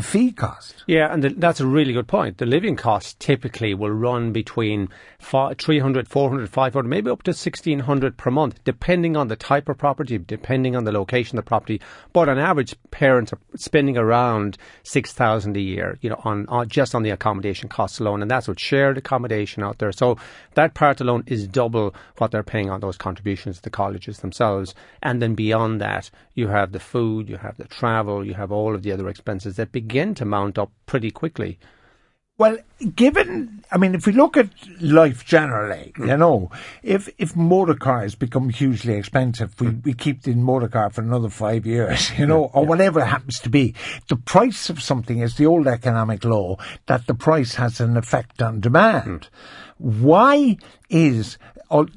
the 0.00 0.06
fee 0.06 0.32
cost. 0.32 0.82
Yeah, 0.86 1.12
and 1.12 1.22
the, 1.22 1.28
that's 1.28 1.60
a 1.60 1.66
really 1.66 1.92
good 1.92 2.08
point. 2.08 2.38
The 2.38 2.46
living 2.46 2.74
cost 2.74 3.20
typically 3.20 3.74
will 3.74 3.90
run 3.90 4.32
between 4.32 4.88
300, 5.20 6.08
400, 6.08 6.48
500, 6.48 6.88
maybe 6.88 7.10
up 7.10 7.22
to 7.24 7.30
1600 7.30 8.16
per 8.16 8.30
month, 8.30 8.64
depending 8.64 9.16
on 9.16 9.28
the 9.28 9.36
type 9.36 9.68
of 9.68 9.76
property, 9.76 10.16
depending 10.16 10.74
on 10.74 10.84
the 10.84 10.92
location 10.92 11.38
of 11.38 11.44
the 11.44 11.48
property. 11.48 11.80
But 12.14 12.30
on 12.30 12.38
average, 12.38 12.74
parents 12.90 13.32
are 13.32 13.38
spending 13.56 13.98
around 13.98 14.56
6000 14.84 15.56
a 15.56 15.60
year, 15.60 15.98
you 16.00 16.08
know, 16.08 16.20
on, 16.24 16.46
on 16.48 16.68
just 16.68 16.94
on 16.94 17.02
the 17.02 17.10
accommodation 17.10 17.68
costs 17.68 18.00
alone. 18.00 18.22
And 18.22 18.30
that's 18.30 18.48
with 18.48 18.58
shared 18.58 18.96
accommodation 18.96 19.62
out 19.62 19.78
there. 19.78 19.92
So 19.92 20.16
that 20.54 20.72
part 20.72 21.00
alone 21.00 21.24
is 21.26 21.46
double 21.46 21.94
what 22.16 22.30
they're 22.30 22.42
paying 22.42 22.70
on 22.70 22.80
those 22.80 22.96
contributions 22.96 23.56
to 23.56 23.62
the 23.62 23.70
colleges 23.70 24.18
themselves. 24.18 24.74
And 25.02 25.20
then 25.20 25.34
beyond 25.34 25.80
that, 25.82 26.10
you 26.34 26.48
have 26.48 26.72
the 26.72 26.80
food, 26.80 27.28
you 27.28 27.36
have 27.36 27.58
the 27.58 27.64
travel, 27.64 28.24
you 28.24 28.32
have 28.34 28.50
all 28.50 28.74
of 28.74 28.82
the 28.82 28.92
other 28.92 29.08
expenses 29.08 29.56
that 29.56 29.72
begin 29.72 29.89
to 29.90 30.24
mount 30.24 30.58
up 30.58 30.72
pretty 30.86 31.10
quickly. 31.10 31.58
Well, 32.40 32.56
given, 32.94 33.62
I 33.70 33.76
mean, 33.76 33.94
if 33.94 34.06
we 34.06 34.14
look 34.14 34.38
at 34.38 34.48
life 34.80 35.26
generally, 35.26 35.92
mm. 35.94 36.08
you 36.08 36.16
know, 36.16 36.50
if 36.82 37.06
if 37.18 37.36
motor 37.36 37.74
cars 37.74 38.14
become 38.14 38.48
hugely 38.48 38.94
expensive, 38.94 39.60
we, 39.60 39.68
we 39.68 39.92
keep 39.92 40.22
the 40.22 40.34
motor 40.34 40.68
car 40.68 40.88
for 40.88 41.02
another 41.02 41.28
five 41.28 41.66
years, 41.66 42.10
you 42.18 42.24
know, 42.24 42.44
or 42.54 42.64
whatever 42.64 43.00
it 43.00 43.08
happens 43.08 43.40
to 43.40 43.50
be. 43.50 43.74
The 44.08 44.16
price 44.16 44.70
of 44.70 44.82
something 44.82 45.18
is 45.18 45.36
the 45.36 45.44
old 45.44 45.66
economic 45.66 46.24
law 46.24 46.56
that 46.86 47.06
the 47.06 47.14
price 47.14 47.56
has 47.56 47.78
an 47.78 47.98
effect 47.98 48.40
on 48.40 48.60
demand. 48.60 49.28
Mm. 49.28 50.00
Why 50.00 50.56
is 50.88 51.36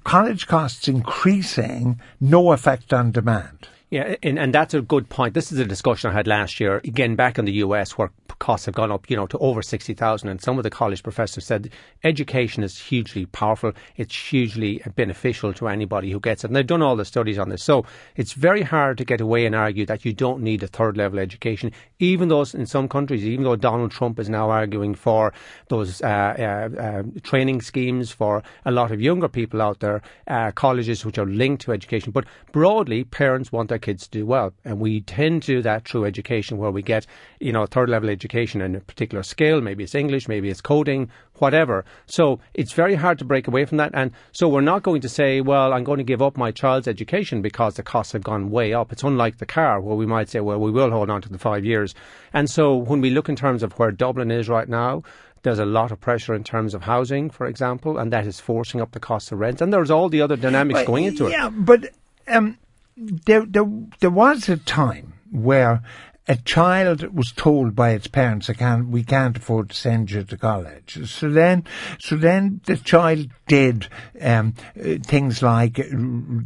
college 0.03 0.47
costs 0.47 0.89
increasing 0.89 2.01
no 2.19 2.51
effect 2.51 2.91
on 2.91 3.11
demand? 3.11 3.69
Yeah, 3.93 4.15
and, 4.23 4.39
and 4.39 4.51
that's 4.51 4.73
a 4.73 4.81
good 4.81 5.07
point. 5.07 5.35
This 5.35 5.51
is 5.51 5.59
a 5.59 5.65
discussion 5.65 6.09
I 6.09 6.13
had 6.13 6.25
last 6.25 6.59
year, 6.59 6.77
again, 6.77 7.15
back 7.15 7.37
in 7.37 7.45
the 7.45 7.53
US, 7.65 7.91
where 7.91 8.09
costs 8.39 8.65
have 8.65 8.73
gone 8.73 8.91
up, 8.91 9.07
you 9.07 9.15
know, 9.15 9.27
to 9.27 9.37
over 9.37 9.61
60,000. 9.61 10.27
And 10.27 10.41
some 10.41 10.57
of 10.57 10.63
the 10.63 10.71
college 10.71 11.03
professors 11.03 11.45
said 11.45 11.69
education 12.03 12.63
is 12.63 12.79
hugely 12.79 13.27
powerful. 13.27 13.71
It's 13.95 14.15
hugely 14.15 14.81
beneficial 14.95 15.53
to 15.53 15.67
anybody 15.67 16.09
who 16.11 16.19
gets 16.19 16.43
it. 16.43 16.47
And 16.47 16.55
they've 16.55 16.65
done 16.65 16.81
all 16.81 16.95
the 16.95 17.05
studies 17.05 17.37
on 17.37 17.49
this. 17.49 17.63
So 17.63 17.85
it's 18.15 18.33
very 18.33 18.63
hard 18.63 18.97
to 18.97 19.05
get 19.05 19.21
away 19.21 19.45
and 19.45 19.53
argue 19.53 19.85
that 19.85 20.05
you 20.05 20.11
don't 20.11 20.41
need 20.41 20.63
a 20.63 20.67
third 20.67 20.97
level 20.97 21.19
education, 21.19 21.71
even 21.99 22.29
though 22.29 22.45
in 22.53 22.65
some 22.65 22.89
countries, 22.89 23.23
even 23.23 23.43
though 23.43 23.55
Donald 23.55 23.91
Trump 23.91 24.19
is 24.19 24.27
now 24.27 24.49
arguing 24.49 24.95
for 24.95 25.33
those 25.69 26.01
uh, 26.01 26.07
uh, 26.07 26.81
uh, 26.81 27.03
training 27.21 27.61
schemes 27.61 28.11
for 28.11 28.41
a 28.65 28.71
lot 28.71 28.91
of 28.91 29.01
younger 29.01 29.27
people 29.27 29.61
out 29.61 29.81
there, 29.81 30.01
uh, 30.27 30.51
colleges 30.51 31.05
which 31.05 31.19
are 31.19 31.27
linked 31.27 31.61
to 31.61 31.71
education. 31.71 32.11
But 32.11 32.25
broadly, 32.51 33.03
parents 33.03 33.51
want 33.51 33.69
their 33.69 33.82
kids 33.83 34.07
do 34.07 34.25
well. 34.25 34.53
And 34.65 34.79
we 34.79 35.01
tend 35.01 35.43
to 35.43 35.55
do 35.55 35.61
that 35.61 35.87
through 35.87 36.05
education 36.05 36.57
where 36.57 36.71
we 36.71 36.81
get, 36.81 37.05
you 37.39 37.51
know, 37.51 37.65
third 37.65 37.89
level 37.89 38.09
education 38.09 38.61
in 38.61 38.75
a 38.75 38.79
particular 38.79 39.21
skill. 39.21 39.61
Maybe 39.61 39.83
it's 39.83 39.93
English, 39.93 40.27
maybe 40.27 40.49
it's 40.49 40.61
coding, 40.61 41.09
whatever. 41.35 41.85
So 42.07 42.39
it's 42.53 42.73
very 42.73 42.95
hard 42.95 43.19
to 43.19 43.25
break 43.25 43.47
away 43.47 43.65
from 43.65 43.77
that. 43.77 43.91
And 43.93 44.11
so 44.31 44.47
we're 44.47 44.61
not 44.61 44.83
going 44.83 45.01
to 45.01 45.09
say, 45.09 45.41
well, 45.41 45.73
I'm 45.73 45.83
going 45.83 45.99
to 45.99 46.03
give 46.03 46.21
up 46.21 46.37
my 46.37 46.51
child's 46.51 46.87
education 46.87 47.41
because 47.41 47.75
the 47.75 47.83
costs 47.83 48.13
have 48.13 48.23
gone 48.23 48.49
way 48.49 48.73
up. 48.73 48.91
It's 48.91 49.03
unlike 49.03 49.37
the 49.37 49.45
car 49.45 49.79
where 49.81 49.95
we 49.95 50.05
might 50.05 50.29
say, 50.29 50.39
well, 50.39 50.59
we 50.59 50.71
will 50.71 50.89
hold 50.89 51.09
on 51.09 51.21
to 51.21 51.29
the 51.29 51.37
five 51.37 51.65
years. 51.65 51.93
And 52.31 52.49
so 52.49 52.75
when 52.75 53.01
we 53.01 53.11
look 53.11 53.29
in 53.29 53.35
terms 53.35 53.61
of 53.61 53.73
where 53.73 53.91
Dublin 53.91 54.31
is 54.31 54.49
right 54.49 54.69
now, 54.69 55.03
there's 55.43 55.59
a 55.59 55.65
lot 55.65 55.91
of 55.91 55.99
pressure 55.99 56.33
in 56.33 56.43
terms 56.43 56.73
of 56.73 56.83
housing, 56.83 57.29
for 57.29 57.47
example, 57.47 57.97
and 57.97 58.13
that 58.13 58.25
is 58.25 58.39
forcing 58.39 58.79
up 58.79 58.93
the 58.93 58.99
cost 58.99 59.31
of 59.31 59.39
rent. 59.39 59.59
And 59.61 59.73
there's 59.73 59.91
all 59.91 60.07
the 60.07 60.21
other 60.21 60.37
dynamics 60.37 60.79
but, 60.79 60.87
going 60.87 61.03
into 61.03 61.25
yeah, 61.25 61.29
it. 61.29 61.31
Yeah, 61.31 61.49
but 61.49 61.89
um, 62.29 62.57
there, 62.95 63.45
there, 63.45 63.69
there 63.99 64.09
was 64.09 64.49
a 64.49 64.57
time 64.57 65.13
where 65.31 65.81
a 66.27 66.37
child 66.37 67.13
was 67.13 67.33
told 67.33 67.75
by 67.75 67.89
its 67.89 68.07
parents, 68.07 68.49
"I 68.49 68.53
can't, 68.53 68.87
we 68.87 69.03
can't 69.03 69.35
afford 69.35 69.69
to 69.69 69.75
send 69.75 70.11
you 70.11 70.23
to 70.23 70.37
college." 70.37 71.09
So 71.09 71.29
then, 71.29 71.65
so 71.99 72.15
then 72.15 72.61
the 72.65 72.77
child 72.77 73.27
did 73.47 73.89
um, 74.21 74.53
things 74.73 75.41
like 75.41 75.79
uh, 75.79 75.83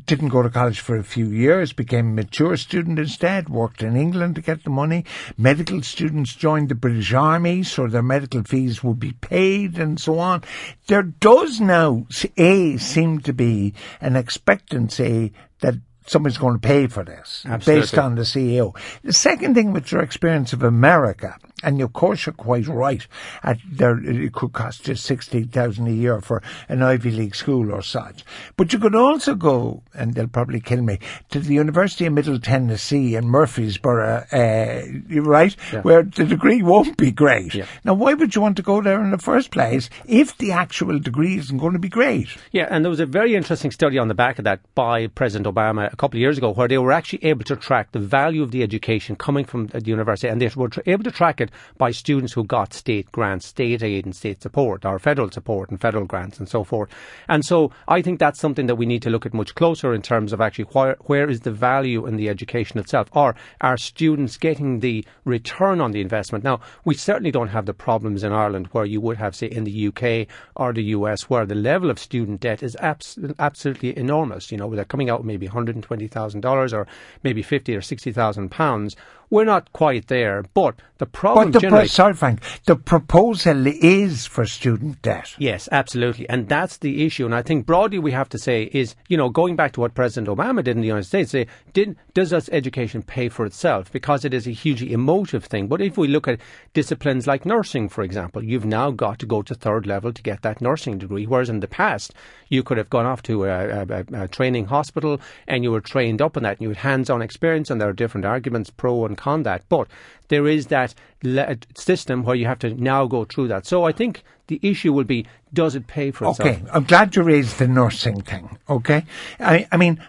didn't 0.08 0.30
go 0.30 0.42
to 0.42 0.50
college 0.50 0.80
for 0.80 0.98
a 0.98 1.04
few 1.04 1.28
years, 1.28 1.74
became 1.74 2.08
a 2.08 2.14
mature 2.14 2.58
student 2.58 2.98
instead, 2.98 3.50
worked 3.50 3.84
in 3.84 3.96
England 3.96 4.36
to 4.36 4.42
get 4.42 4.64
the 4.64 4.72
money. 4.72 5.06
Medical 5.38 5.84
students 5.84 6.34
joined 6.34 6.70
the 6.70 6.76
British 6.76 7.14
Army, 7.14 7.62
so 7.62 7.86
their 7.86 8.02
medical 8.02 8.44
fees 8.44 8.84
would 8.84 9.00
be 9.00 9.14
paid, 9.14 9.78
and 9.78 10.00
so 10.00 10.18
on. 10.18 10.44
There 10.88 11.04
does 11.04 11.62
now, 11.62 12.08
a 12.36 12.78
seem 12.78 13.20
to 13.20 13.34
be 13.34 13.76
an 14.02 14.16
expectancy 14.16 15.34
that 15.60 15.76
somebody's 16.08 16.38
going 16.38 16.60
to 16.60 16.68
pay 16.68 16.88
for 16.88 17.04
this 17.04 17.44
Absolutely. 17.46 17.82
based 17.82 17.98
on 17.98 18.16
the 18.16 18.24
CAO. 18.24 18.76
The 19.04 19.14
second 19.14 19.54
thing 19.54 19.74
with 19.74 19.92
your 19.92 20.02
experience 20.02 20.54
of 20.54 20.64
America, 20.64 21.38
and 21.64 21.82
of 21.82 21.94
course 21.94 22.26
you're 22.26 22.34
quite 22.34 22.68
right, 22.68 23.06
at 23.44 23.58
there, 23.70 23.98
it 23.98 24.34
could 24.34 24.54
cost 24.54 24.84
just 24.84 25.06
60,000 25.06 25.88
a 25.88 25.92
year 25.92 26.22
for 26.22 26.42
an 26.70 26.84
Ivy 26.84 27.12
League 27.12 27.36
school 27.36 27.72
or 27.72 27.82
such. 27.82 28.24
But 28.56 28.74
you 28.74 28.80
could 28.80 28.96
also 28.96 29.36
go, 29.36 29.82
and 29.94 30.14
they'll 30.14 30.28
probably 30.28 30.60
kill 30.60 30.82
me, 30.82 31.00
to 31.32 31.40
the 31.40 31.54
University 31.54 32.06
of 32.06 32.14
Middle 32.14 32.40
Tennessee 32.40 33.16
in 33.16 33.28
Murfreesboro, 33.28 34.26
uh, 34.32 34.82
right? 35.22 35.56
Yeah. 35.74 35.82
Where 35.82 36.04
the 36.04 36.26
degree 36.26 36.62
won't 36.62 36.98
be 36.98 37.12
great. 37.12 37.56
Yeah. 37.56 37.66
Now 37.84 37.96
why 37.96 38.14
would 38.14 38.36
you 38.36 38.42
want 38.42 38.58
to 38.58 38.64
go 38.64 38.82
there 38.82 39.04
in 39.04 39.12
the 39.12 39.18
first 39.18 39.52
place 39.52 39.90
if 40.06 40.38
the 40.38 40.52
actual 40.52 41.00
degree 41.00 41.38
isn't 41.38 41.58
going 41.58 41.74
to 41.74 41.80
be 41.80 41.90
great? 41.90 42.28
Yeah, 42.52 42.68
and 42.70 42.86
there 42.86 42.90
was 42.90 43.00
a 43.00 43.06
very 43.06 43.36
interesting 43.36 43.72
study 43.72 43.98
on 43.98 44.08
the 44.08 44.14
back 44.14 44.38
of 44.38 44.46
that 44.46 44.60
by 44.76 45.08
President 45.08 45.54
Obama 45.54 45.92
a 45.92 45.96
couple 45.96 46.18
of 46.18 46.22
years 46.22 46.38
ago 46.38 46.52
where 46.52 46.68
they 46.68 46.78
were 46.78 46.92
actually 46.92 47.24
able 47.26 47.44
to 47.46 47.56
track 47.56 47.92
the 47.92 48.00
value 48.00 48.44
of 48.44 48.52
the 48.52 48.64
education 48.64 49.16
coming 49.16 49.46
from 49.46 49.68
the 49.68 49.82
university 49.84 50.28
and 50.28 50.42
they 50.42 50.50
were 50.56 50.70
able 50.86 51.04
to 51.04 51.12
track 51.12 51.42
it 51.42 51.47
by 51.78 51.92
students 51.92 52.34
who 52.34 52.44
got 52.44 52.74
state 52.74 53.12
grants, 53.12 53.48
state 53.48 53.84
aid 53.84 54.06
and 54.06 54.16
state 54.16 54.42
support 54.42 54.86
or 54.86 55.00
federal 55.00 55.32
support 55.32 55.70
and 55.70 55.82
federal 55.82 56.06
grants 56.06 56.38
and 56.40 56.48
so 56.48 56.64
forth. 56.64 56.90
And 57.28 57.44
so 57.44 57.72
I 57.88 58.02
think 58.02 58.20
that's 58.20 58.40
something 58.40 58.68
that 58.68 58.76
we 58.76 58.86
need 58.86 59.02
to 59.04 59.10
look 59.10 59.26
at 59.26 59.34
much 59.34 59.56
closer 59.56 59.94
in 59.94 60.02
terms 60.02 60.34
of 60.34 60.42
actually 60.42 60.66
where, 60.66 60.96
where 61.02 61.30
is 61.30 61.42
the 61.42 61.52
value 61.52 62.06
in 62.06 62.16
the 62.16 62.30
education 62.30 62.80
itself 62.80 63.10
or 63.14 63.36
are 63.62 63.78
students 63.78 64.38
getting 64.38 64.80
the 64.80 65.04
return 65.26 65.82
on 65.82 65.92
the 65.92 66.02
investment? 66.02 66.44
Now, 66.44 66.60
we 66.86 66.96
certainly 66.96 67.32
don't 67.32 67.50
have 67.50 67.66
the 67.66 67.74
problems 67.74 68.24
in 68.24 68.32
Ireland 68.32 68.68
where 68.72 68.86
you 68.86 69.02
would 69.02 69.18
have, 69.18 69.36
say, 69.36 69.48
in 69.48 69.64
the 69.64 69.88
UK 69.88 70.28
or 70.56 70.74
the 70.74 70.84
US 70.84 71.30
where 71.30 71.46
the 71.46 71.56
level 71.56 71.90
of 71.90 72.00
student 72.00 72.42
debt 72.42 72.62
is 72.62 72.76
abs- 72.78 73.18
absolutely 73.40 73.98
enormous. 73.98 74.52
You 74.52 74.58
know, 74.58 74.74
they're 74.74 74.86
coming 74.86 75.10
out 75.10 75.26
maybe 75.26 75.48
120,000 75.48 76.28
thousand 76.28 76.42
dollars 76.42 76.74
or 76.74 76.88
maybe 77.24 77.42
fifty 77.42 77.76
or 77.76 77.82
sixty 77.82 78.12
thousand 78.12 78.50
pounds. 78.50 78.96
We're 79.30 79.46
not 79.46 79.72
quite 79.74 80.08
there. 80.08 80.44
But 80.54 80.76
the 80.98 81.06
problem 81.06 81.52
But 81.52 81.62
the 81.62 81.68
pro- 81.68 81.86
sorry, 81.86 82.14
Frank. 82.14 82.42
The 82.66 82.76
proposal 82.76 83.68
is 83.68 84.26
for 84.26 84.46
student 84.46 85.02
debt. 85.02 85.36
Yes, 85.38 85.70
absolutely. 85.72 86.28
And 86.30 86.50
that's 86.50 86.78
the 86.78 87.06
issue. 87.06 87.26
And 87.26 87.36
I 87.36 87.42
think 87.42 87.66
broadly 87.66 88.00
we 88.00 88.12
have 88.12 88.30
to 88.30 88.40
say 88.40 88.70
is, 88.74 88.96
you 89.08 89.18
know, 89.18 89.30
going 89.30 89.56
back 89.56 89.74
to 89.74 89.80
what 89.80 89.94
President 89.94 90.28
Obama 90.28 90.64
did 90.64 90.76
in 90.76 90.82
the 90.82 90.88
United 90.88 91.06
States, 91.06 91.32
say, 91.32 91.48
did, 91.74 91.96
does 92.14 92.34
us 92.34 92.50
education 92.52 93.04
pay 93.04 93.30
for 93.30 93.46
itself? 93.46 93.92
Because 93.92 94.26
it 94.26 94.34
is 94.34 94.48
a 94.48 94.52
hugely 94.52 94.92
emotive 94.92 95.46
thing. 95.46 95.68
But 95.68 95.82
if 95.82 95.98
we 95.98 96.08
look 96.08 96.28
at 96.28 96.40
disciplines 96.74 97.28
like 97.28 97.46
nursing, 97.46 97.90
for 97.90 98.04
example, 98.04 98.44
you've 98.44 98.66
now 98.66 98.92
got 98.92 99.20
to 99.20 99.26
go 99.26 99.42
to 99.44 99.54
third 99.54 99.86
level 99.86 100.12
to 100.14 100.22
get 100.24 100.42
that 100.42 100.62
nursing 100.62 100.98
degree. 100.98 101.26
Whereas 101.26 101.50
in 101.50 101.60
the 101.60 101.68
past, 101.68 102.14
you 102.50 102.64
could 102.64 102.78
have 102.78 102.90
gone 102.90 103.06
off 103.06 103.22
to 103.24 103.46
a, 103.46 103.86
a, 103.86 104.06
a 104.14 104.28
training 104.28 104.66
hospital 104.66 105.20
and 105.48 105.64
you 105.64 105.72
were 105.72 105.82
trained 105.82 106.22
up 106.22 106.38
on 106.38 106.44
that 106.44 106.58
and 106.58 106.62
you 106.62 106.70
had 106.70 106.78
hands-on 106.78 107.22
experience 107.22 107.70
and 107.70 107.80
there 107.80 107.90
are 107.90 107.94
different 107.94 108.26
arguments 108.26 108.70
pro 108.70 109.06
and 109.06 109.17
con 109.18 109.44
that. 109.44 109.64
But 109.70 109.88
there 110.30 110.48
is 110.48 110.68
that 110.68 110.94
le- 111.24 111.58
system 111.76 112.24
where 112.24 112.36
you 112.36 112.46
have 112.46 112.60
to 112.60 112.74
now 112.74 113.06
go 113.06 113.26
through 113.26 113.50
that. 113.50 113.66
So 113.66 113.84
I 113.84 113.92
think 113.92 114.24
the 114.48 114.60
issue 114.62 114.94
will 114.94 115.04
be, 115.04 115.26
does 115.54 115.76
it 115.76 115.88
pay 115.88 116.12
for 116.12 116.30
itself? 116.30 116.50
Okay, 116.50 116.64
I'm 116.72 116.84
glad 116.86 117.16
you 117.16 117.24
raised 117.24 117.60
the 117.60 117.68
nursing 117.68 118.22
thing. 118.22 118.58
Okay, 118.70 119.06
I, 119.40 119.68
I 119.72 119.78
mean, 119.78 120.02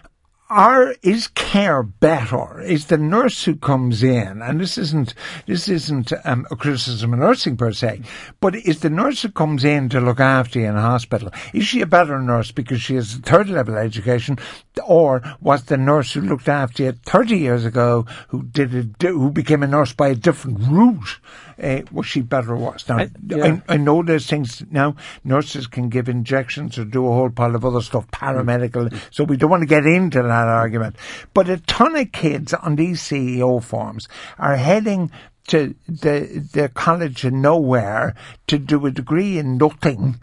are 0.49 0.95
is 1.03 1.27
care 1.27 1.83
better? 1.83 2.59
Is 2.61 2.87
the 2.87 2.97
nurse 2.97 3.43
who 3.43 3.55
comes 3.55 4.01
in, 4.03 4.41
and 4.41 4.59
this 4.59 4.77
isn't 4.77 5.13
this 5.45 5.69
isn't 5.69 6.11
um, 6.25 6.47
a 6.49 6.55
criticism 6.55 7.13
of 7.13 7.19
nursing 7.19 7.55
per 7.57 7.71
se, 7.71 8.01
but 8.39 8.55
is 8.55 8.79
the 8.79 8.89
nurse 8.89 9.21
who 9.21 9.29
comes 9.29 9.63
in 9.63 9.89
to 9.89 9.99
look 10.01 10.19
after 10.19 10.59
you 10.59 10.65
in 10.67 10.75
a 10.75 10.81
hospital? 10.81 11.31
Is 11.53 11.65
she 11.65 11.81
a 11.81 11.85
better 11.85 12.19
nurse 12.19 12.51
because 12.51 12.81
she 12.81 12.95
has 12.95 13.15
third 13.17 13.49
level 13.49 13.75
education, 13.77 14.37
or 14.85 15.21
was 15.39 15.65
the 15.65 15.77
nurse 15.77 16.13
who 16.13 16.21
looked 16.21 16.49
after 16.49 16.83
you 16.83 16.91
thirty 16.93 17.37
years 17.37 17.65
ago 17.65 18.05
who 18.29 18.43
did 18.43 18.73
it, 18.73 18.87
who 19.01 19.29
became 19.31 19.61
a 19.63 19.67
nurse 19.67 19.93
by 19.93 20.07
a 20.09 20.15
different 20.15 20.59
route? 20.67 21.19
Uh, 21.61 21.81
was 21.91 22.05
she 22.07 22.21
better 22.21 22.53
or 22.53 22.57
worse? 22.57 22.87
Now, 22.87 22.99
I- 22.99 23.09
yeah. 23.27 23.59
I, 23.67 23.73
I 23.73 23.77
know 23.77 24.01
there's 24.01 24.27
things 24.27 24.63
now. 24.71 24.95
Nurses 25.25 25.67
can 25.67 25.89
give 25.89 26.07
injections 26.07 26.79
or 26.79 26.85
do 26.85 27.05
a 27.05 27.11
whole 27.11 27.29
pile 27.29 27.53
of 27.53 27.65
other 27.65 27.81
stuff, 27.81 28.09
paramedical. 28.11 28.97
So 29.11 29.25
we 29.25 29.35
don't 29.35 29.49
want 29.49 29.63
to 29.63 29.67
get 29.67 29.85
into 29.85 30.23
that 30.23 30.38
argument. 30.47 30.95
But 31.33 31.49
a 31.49 31.57
ton 31.57 31.95
of 31.95 32.11
kids 32.11 32.53
on 32.53 32.75
these 32.75 33.01
CAO 33.01 33.63
forms 33.63 34.07
are 34.37 34.55
heading 34.55 35.11
to 35.47 35.75
the 35.87 36.47
the 36.53 36.69
college 36.69 37.25
of 37.25 37.33
nowhere 37.33 38.15
to 38.47 38.59
do 38.59 38.85
a 38.85 38.91
degree 38.91 39.37
in 39.37 39.57
nothing 39.57 40.19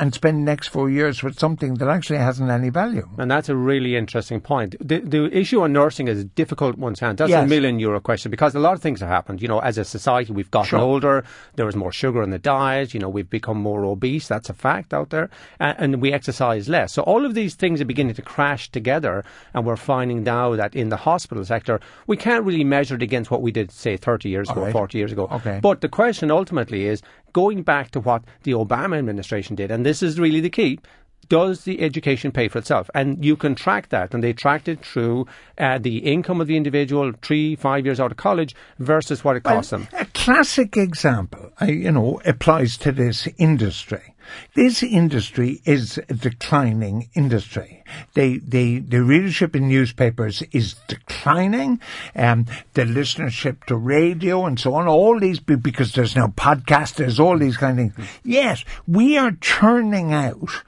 and 0.00 0.14
spend 0.14 0.38
the 0.38 0.44
next 0.44 0.68
four 0.68 0.88
years 0.88 1.22
with 1.22 1.38
something 1.38 1.74
that 1.74 1.86
actually 1.88 2.18
hasn't 2.18 2.50
any 2.50 2.70
value. 2.70 3.06
And 3.18 3.30
that's 3.30 3.50
a 3.50 3.54
really 3.54 3.96
interesting 3.96 4.40
point. 4.40 4.74
The, 4.80 5.00
the 5.00 5.26
issue 5.36 5.60
on 5.60 5.74
nursing 5.74 6.08
is 6.08 6.18
a 6.20 6.24
difficult 6.24 6.78
one 6.78 6.94
to 6.94 7.04
answer. 7.04 7.26
That's 7.28 7.44
a 7.44 7.46
million 7.46 7.78
euro 7.78 8.00
question 8.00 8.30
because 8.30 8.54
a 8.54 8.60
lot 8.60 8.72
of 8.72 8.80
things 8.80 9.00
have 9.00 9.10
happened. 9.10 9.42
You 9.42 9.48
know, 9.48 9.58
as 9.58 9.76
a 9.76 9.84
society, 9.84 10.32
we've 10.32 10.50
gotten 10.50 10.70
Sure. 10.70 10.80
older. 10.80 11.24
There 11.56 11.68
is 11.68 11.76
more 11.76 11.92
sugar 11.92 12.22
in 12.22 12.30
the 12.30 12.38
diet. 12.38 12.94
You 12.94 13.00
know, 13.00 13.10
we've 13.10 13.28
become 13.28 13.58
more 13.58 13.84
obese. 13.84 14.26
That's 14.26 14.48
a 14.48 14.54
fact 14.54 14.94
out 14.94 15.10
there. 15.10 15.28
And, 15.58 15.76
and 15.78 16.02
we 16.02 16.12
exercise 16.14 16.66
less. 16.66 16.94
So 16.94 17.02
all 17.02 17.26
of 17.26 17.34
these 17.34 17.54
things 17.54 17.80
are 17.82 17.84
beginning 17.84 18.14
to 18.14 18.22
crash 18.22 18.70
together. 18.70 19.22
And 19.52 19.66
we're 19.66 19.76
finding 19.76 20.24
now 20.24 20.56
that 20.56 20.74
in 20.74 20.88
the 20.88 20.96
hospital 20.96 21.44
sector, 21.44 21.78
we 22.06 22.16
can't 22.16 22.44
really 22.46 22.64
measure 22.64 22.94
it 22.94 23.02
against 23.02 23.30
what 23.30 23.42
we 23.42 23.52
did, 23.52 23.70
say, 23.70 23.98
30 23.98 24.30
years 24.30 24.48
ago, 24.48 24.62
right. 24.62 24.72
40 24.72 24.96
years 24.96 25.12
ago. 25.12 25.28
Okay. 25.30 25.60
But 25.60 25.82
the 25.82 25.88
question 25.90 26.30
ultimately 26.30 26.86
is 26.86 27.02
going 27.32 27.62
back 27.62 27.90
to 27.92 28.00
what 28.00 28.24
the 28.42 28.52
Obama 28.52 28.98
administration 28.98 29.56
did, 29.56 29.70
and 29.70 29.84
this 29.84 30.02
is 30.02 30.18
really 30.18 30.40
the 30.40 30.50
key. 30.50 30.78
Does 31.30 31.62
the 31.62 31.80
education 31.80 32.32
pay 32.32 32.48
for 32.48 32.58
itself? 32.58 32.90
And 32.92 33.24
you 33.24 33.36
can 33.36 33.54
track 33.54 33.88
that, 33.90 34.12
and 34.12 34.22
they 34.22 34.32
tracked 34.32 34.68
it 34.68 34.84
through 34.84 35.28
uh, 35.56 35.78
the 35.78 35.98
income 35.98 36.40
of 36.40 36.48
the 36.48 36.56
individual 36.56 37.12
three, 37.22 37.54
five 37.54 37.86
years 37.86 38.00
out 38.00 38.10
of 38.10 38.16
college 38.16 38.54
versus 38.80 39.24
what 39.24 39.36
it 39.36 39.44
costs 39.44 39.70
them. 39.70 39.86
A 39.92 40.06
classic 40.06 40.76
example, 40.76 41.52
I, 41.60 41.66
you 41.70 41.92
know, 41.92 42.20
applies 42.26 42.76
to 42.78 42.90
this 42.90 43.28
industry. 43.38 44.16
This 44.54 44.82
industry 44.82 45.60
is 45.64 45.98
a 46.08 46.14
declining 46.14 47.08
industry. 47.14 47.84
They, 48.14 48.38
they, 48.38 48.78
the 48.78 49.02
readership 49.02 49.54
in 49.54 49.68
newspapers 49.68 50.42
is 50.52 50.74
declining. 50.88 51.80
Um, 52.16 52.46
the 52.74 52.82
listenership 52.82 53.64
to 53.66 53.76
radio 53.76 54.46
and 54.46 54.58
so 54.58 54.74
on, 54.74 54.88
all 54.88 55.18
these, 55.18 55.38
because 55.38 55.92
there's 55.92 56.16
now 56.16 56.28
podcasts, 56.28 56.96
there's 56.96 57.20
all 57.20 57.38
these 57.38 57.56
kind 57.56 57.78
of 57.78 57.94
things. 57.94 58.08
Yes, 58.24 58.64
we 58.86 59.16
are 59.16 59.32
churning 59.40 60.12
out 60.12 60.62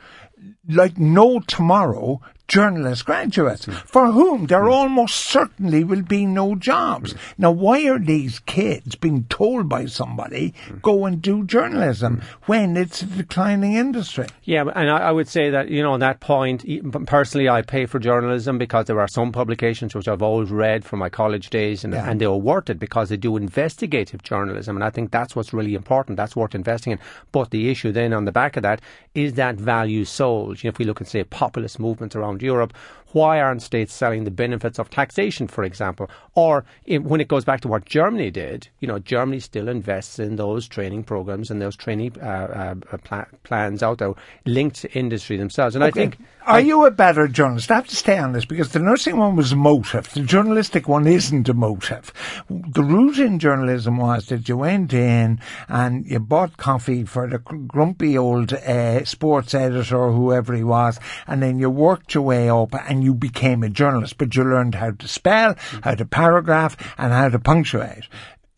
like 0.69 0.99
no 0.99 1.41
tomorrow 1.41 2.21
journalist 2.53 3.07
graduates 3.07 3.65
mm. 3.65 3.75
for 3.87 4.13
whom 4.13 4.45
there 4.45 4.65
mm. 4.65 4.73
almost 4.73 5.15
certainly 5.15 5.83
will 5.83 6.03
be 6.03 6.27
no 6.27 6.55
jobs. 6.55 7.15
Mm. 7.15 7.19
Now, 7.39 7.51
why 7.51 7.89
are 7.89 7.99
these 7.99 8.41
kids 8.41 8.95
being 8.95 9.25
told 9.31 9.71
by 9.71 9.87
somebody 9.87 10.53
go 10.83 11.07
and 11.07 11.23
do 11.23 11.45
journalism 11.45 12.21
when 12.45 12.77
it's 12.77 13.01
a 13.01 13.07
declining 13.07 13.73
industry? 13.73 14.27
Yeah, 14.45 14.65
and 14.75 14.91
I, 14.91 14.99
I 14.99 15.13
would 15.13 15.29
say 15.29 15.49
that, 15.49 15.71
you 15.71 15.83
know, 15.83 15.93
on 15.93 16.01
that 16.01 16.21
point, 16.21 16.63
personally, 17.07 17.49
I 17.49 17.63
pay 17.63 17.87
for 17.87 17.99
journalism 17.99 18.59
because 18.59 18.85
there 18.85 19.01
are 19.01 19.09
some 19.09 19.33
publications 19.33 19.95
which 19.95 20.07
I've 20.07 20.21
always 20.21 20.51
read 20.51 20.85
from 20.85 20.99
my 20.99 21.09
college 21.09 21.49
days 21.49 21.85
and, 21.85 21.95
Yeah. 21.95 22.07
and 22.07 22.21
they 22.21 22.27
are 22.27 22.37
worth 22.37 22.69
it 22.69 22.79
because 22.79 23.09
they 23.09 23.17
do 23.17 23.39
investigative 23.39 24.23
journalism. 24.23 24.77
And 24.77 24.85
I 24.85 24.91
think 24.91 25.11
that's 25.11 25.35
what's 25.35 25.55
really 25.55 25.75
important. 25.75 26.19
That's 26.19 26.37
worth 26.37 26.55
investing 26.55 26.93
in. 26.93 26.99
But 27.33 27.51
the 27.51 27.71
issue 27.71 27.93
then 27.93 28.13
on 28.13 28.27
the 28.27 28.33
back 28.33 28.59
of 28.59 28.63
that 28.63 28.83
is 29.15 29.35
that 29.35 29.55
value 29.55 30.05
sold. 30.05 30.63
You 30.63 30.69
know, 30.69 30.73
if 30.73 30.79
we 30.79 30.85
look 30.85 31.01
at, 31.01 31.09
say, 31.09 31.25
populist 31.25 31.81
movements 31.81 32.15
around 32.15 32.42
Europe, 32.43 32.75
why 33.13 33.41
aren't 33.41 33.63
states 33.63 33.93
selling 33.93 34.25
the 34.25 34.31
benefits 34.31 34.79
of 34.79 34.91
taxation, 34.91 35.49
for 35.49 35.65
example? 35.65 36.11
Or 36.35 36.65
in, 36.87 37.05
when 37.05 37.21
it 37.21 37.29
goes 37.29 37.45
back 37.45 37.61
to 37.63 37.69
what 37.69 37.85
Germany 37.85 38.31
did, 38.31 38.69
you 38.81 38.89
know, 38.89 38.99
Germany 38.99 39.41
still 39.41 39.69
invests 39.69 40.19
in 40.19 40.37
those 40.37 40.67
training 40.67 41.05
programs 41.05 41.51
and 41.51 41.61
those 41.61 41.77
training 41.77 42.17
uh, 42.21 42.75
uh, 42.93 42.97
pla- 42.99 43.27
plans 43.45 43.83
out 43.83 43.99
there 43.99 44.15
linked 44.47 44.77
to 44.77 44.93
industry 44.93 45.37
themselves. 45.37 45.75
And 45.75 45.85
I 45.85 45.91
think 45.91 46.19
Are 46.45 46.61
you 46.61 46.87
a 46.87 46.91
better 46.91 47.29
journalist? 47.29 47.71
I 47.71 47.77
have 47.77 47.87
to 47.89 47.97
stay 47.97 48.19
on 48.19 48.33
this 48.33 48.45
because 48.45 48.73
the 48.73 48.79
nursing 48.79 49.17
one 49.17 49.37
was 49.37 49.55
motive. 49.55 50.13
The 50.13 50.23
journalistic 50.23 50.89
one 50.89 51.07
isn't 51.07 51.49
a 51.49 51.55
motive. 51.55 52.13
The 52.49 52.83
root 52.83 53.19
in 53.19 53.39
journalism 53.39 53.99
was 53.99 54.27
that 54.27 54.49
you 54.49 54.57
went 54.57 54.93
in 54.93 55.41
and 55.69 56.07
you 56.07 56.19
bought 56.19 56.57
coffee 56.57 57.05
for 57.05 57.29
the 57.29 57.39
grumpy 57.39 58.19
old 58.19 58.53
uh, 58.53 59.05
sports 59.05 59.55
editor 59.55 59.97
or 59.97 60.13
whoever 60.13 60.55
he 60.55 60.65
was, 60.65 60.99
and 61.27 61.43
then 61.43 61.59
you 61.59 61.71
worked 61.71 62.15
your 62.15 62.25
way 62.25 62.49
up 62.49 62.75
and 62.89 63.02
you 63.03 63.15
became 63.15 63.63
a 63.63 63.69
journalist. 63.69 64.19
But 64.19 64.35
you 64.35 64.45
learned 64.45 64.75
how 64.75 64.93
to 64.93 65.09
spell, 65.09 65.57
how 65.83 65.95
to 65.95 66.05
paragraph, 66.05 66.77
and 66.97 67.13
how 67.13 67.29
to 67.29 67.39
punctuate. 67.39 68.05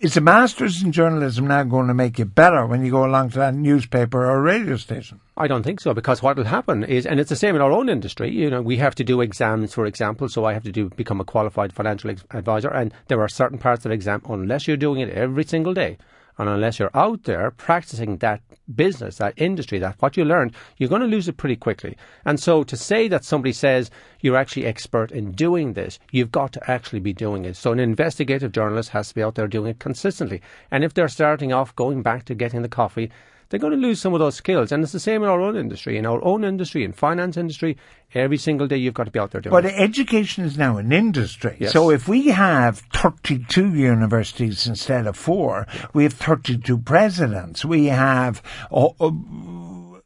Is 0.00 0.18
a 0.18 0.20
master's 0.20 0.83
in 0.83 0.92
journalism 0.92 1.46
now 1.46 1.62
going 1.62 1.87
to 1.87 1.94
make 1.94 2.18
you 2.18 2.26
better 2.26 2.66
when 2.66 2.85
you 2.85 2.90
go 2.90 3.07
along 3.07 3.30
to 3.30 3.38
that 3.38 3.54
newspaper 3.54 4.28
or 4.28 4.42
radio 4.42 4.76
station? 4.76 5.20
I 5.37 5.46
don't 5.46 5.62
think 5.62 5.80
so 5.80 5.94
because 5.94 6.22
what 6.22 6.37
will 6.37 6.44
happen 6.44 6.85
is, 6.85 7.07
and 7.07 7.18
it's 7.18 7.30
the 7.30 7.37
same 7.37 7.54
in 7.54 7.62
our 7.62 7.72
own 7.72 7.88
industry. 7.88 8.30
You 8.30 8.50
know, 8.50 8.61
we 8.61 8.76
have 8.76 8.94
to 8.96 9.04
do 9.04 9.22
exams, 9.22 9.72
for 9.72 9.87
example. 9.87 10.28
So 10.28 10.44
I 10.44 10.52
have 10.52 10.64
to 10.64 10.72
do 10.72 10.90
become 10.90 11.20
a 11.20 11.24
qualified 11.24 11.72
financial 11.72 12.11
advisor, 12.11 12.68
and 12.68 12.92
there 13.09 13.22
are 13.22 13.28
certain 13.28 13.57
parts 13.57 13.87
of 13.87 13.90
the 13.90 13.94
exam 13.94 14.20
unless 14.28 14.68
you're 14.68 14.76
doing 14.76 15.00
it 15.00 15.09
every 15.09 15.44
single 15.44 15.72
day, 15.72 15.96
and 16.38 16.48
unless 16.48 16.78
you're 16.78 16.90
out 16.94 17.24
there 17.24 17.50
practicing 17.50 18.18
that 18.18 18.40
business, 18.74 19.18
that 19.18 19.34
industry, 19.36 19.78
that 19.78 19.96
what 20.00 20.16
you 20.16 20.24
learned, 20.24 20.54
you're 20.76 20.88
going 20.88 21.00
to 21.00 21.06
lose 21.06 21.28
it 21.28 21.36
pretty 21.36 21.56
quickly. 21.56 21.96
And 22.24 22.40
so 22.40 22.64
to 22.64 22.76
say 22.76 23.08
that 23.08 23.24
somebody 23.24 23.52
says 23.52 23.90
you're 24.20 24.36
actually 24.36 24.66
expert 24.66 25.12
in 25.12 25.32
doing 25.32 25.74
this, 25.74 25.98
you've 26.10 26.32
got 26.32 26.52
to 26.54 26.70
actually 26.70 27.00
be 27.00 27.12
doing 27.12 27.44
it. 27.44 27.56
So 27.56 27.72
an 27.72 27.80
investigative 27.80 28.52
journalist 28.52 28.90
has 28.90 29.08
to 29.08 29.14
be 29.14 29.22
out 29.22 29.34
there 29.34 29.46
doing 29.46 29.70
it 29.70 29.78
consistently. 29.78 30.42
And 30.70 30.82
if 30.82 30.94
they're 30.94 31.08
starting 31.08 31.52
off 31.52 31.76
going 31.76 32.02
back 32.02 32.24
to 32.26 32.34
getting 32.34 32.62
the 32.62 32.68
coffee, 32.68 33.10
they're 33.54 33.60
going 33.60 33.80
to 33.80 33.86
lose 33.86 34.00
some 34.00 34.12
of 34.14 34.18
those 34.18 34.34
skills. 34.34 34.72
And 34.72 34.82
it's 34.82 34.90
the 34.90 34.98
same 34.98 35.22
in 35.22 35.28
our 35.28 35.40
own 35.40 35.56
industry. 35.56 35.96
In 35.96 36.06
our 36.06 36.20
own 36.24 36.42
industry, 36.42 36.82
in 36.82 36.92
finance 36.92 37.36
industry, 37.36 37.76
every 38.12 38.36
single 38.36 38.66
day 38.66 38.76
you've 38.76 38.94
got 38.94 39.04
to 39.04 39.12
be 39.12 39.20
out 39.20 39.30
there 39.30 39.40
doing 39.40 39.52
But 39.52 39.64
it. 39.64 39.74
education 39.76 40.44
is 40.44 40.58
now 40.58 40.76
an 40.76 40.90
industry. 40.90 41.56
Yes. 41.60 41.72
So 41.72 41.88
if 41.88 42.08
we 42.08 42.30
have 42.30 42.80
32 42.94 43.72
universities 43.72 44.66
instead 44.66 45.06
of 45.06 45.16
four, 45.16 45.68
we 45.92 46.02
have 46.02 46.14
32 46.14 46.78
presidents. 46.78 47.64
We 47.64 47.86
have 47.86 48.42
uh, 48.72 48.86
uh, 48.86 48.88
oh, 48.88 48.96
oh, 48.98 50.00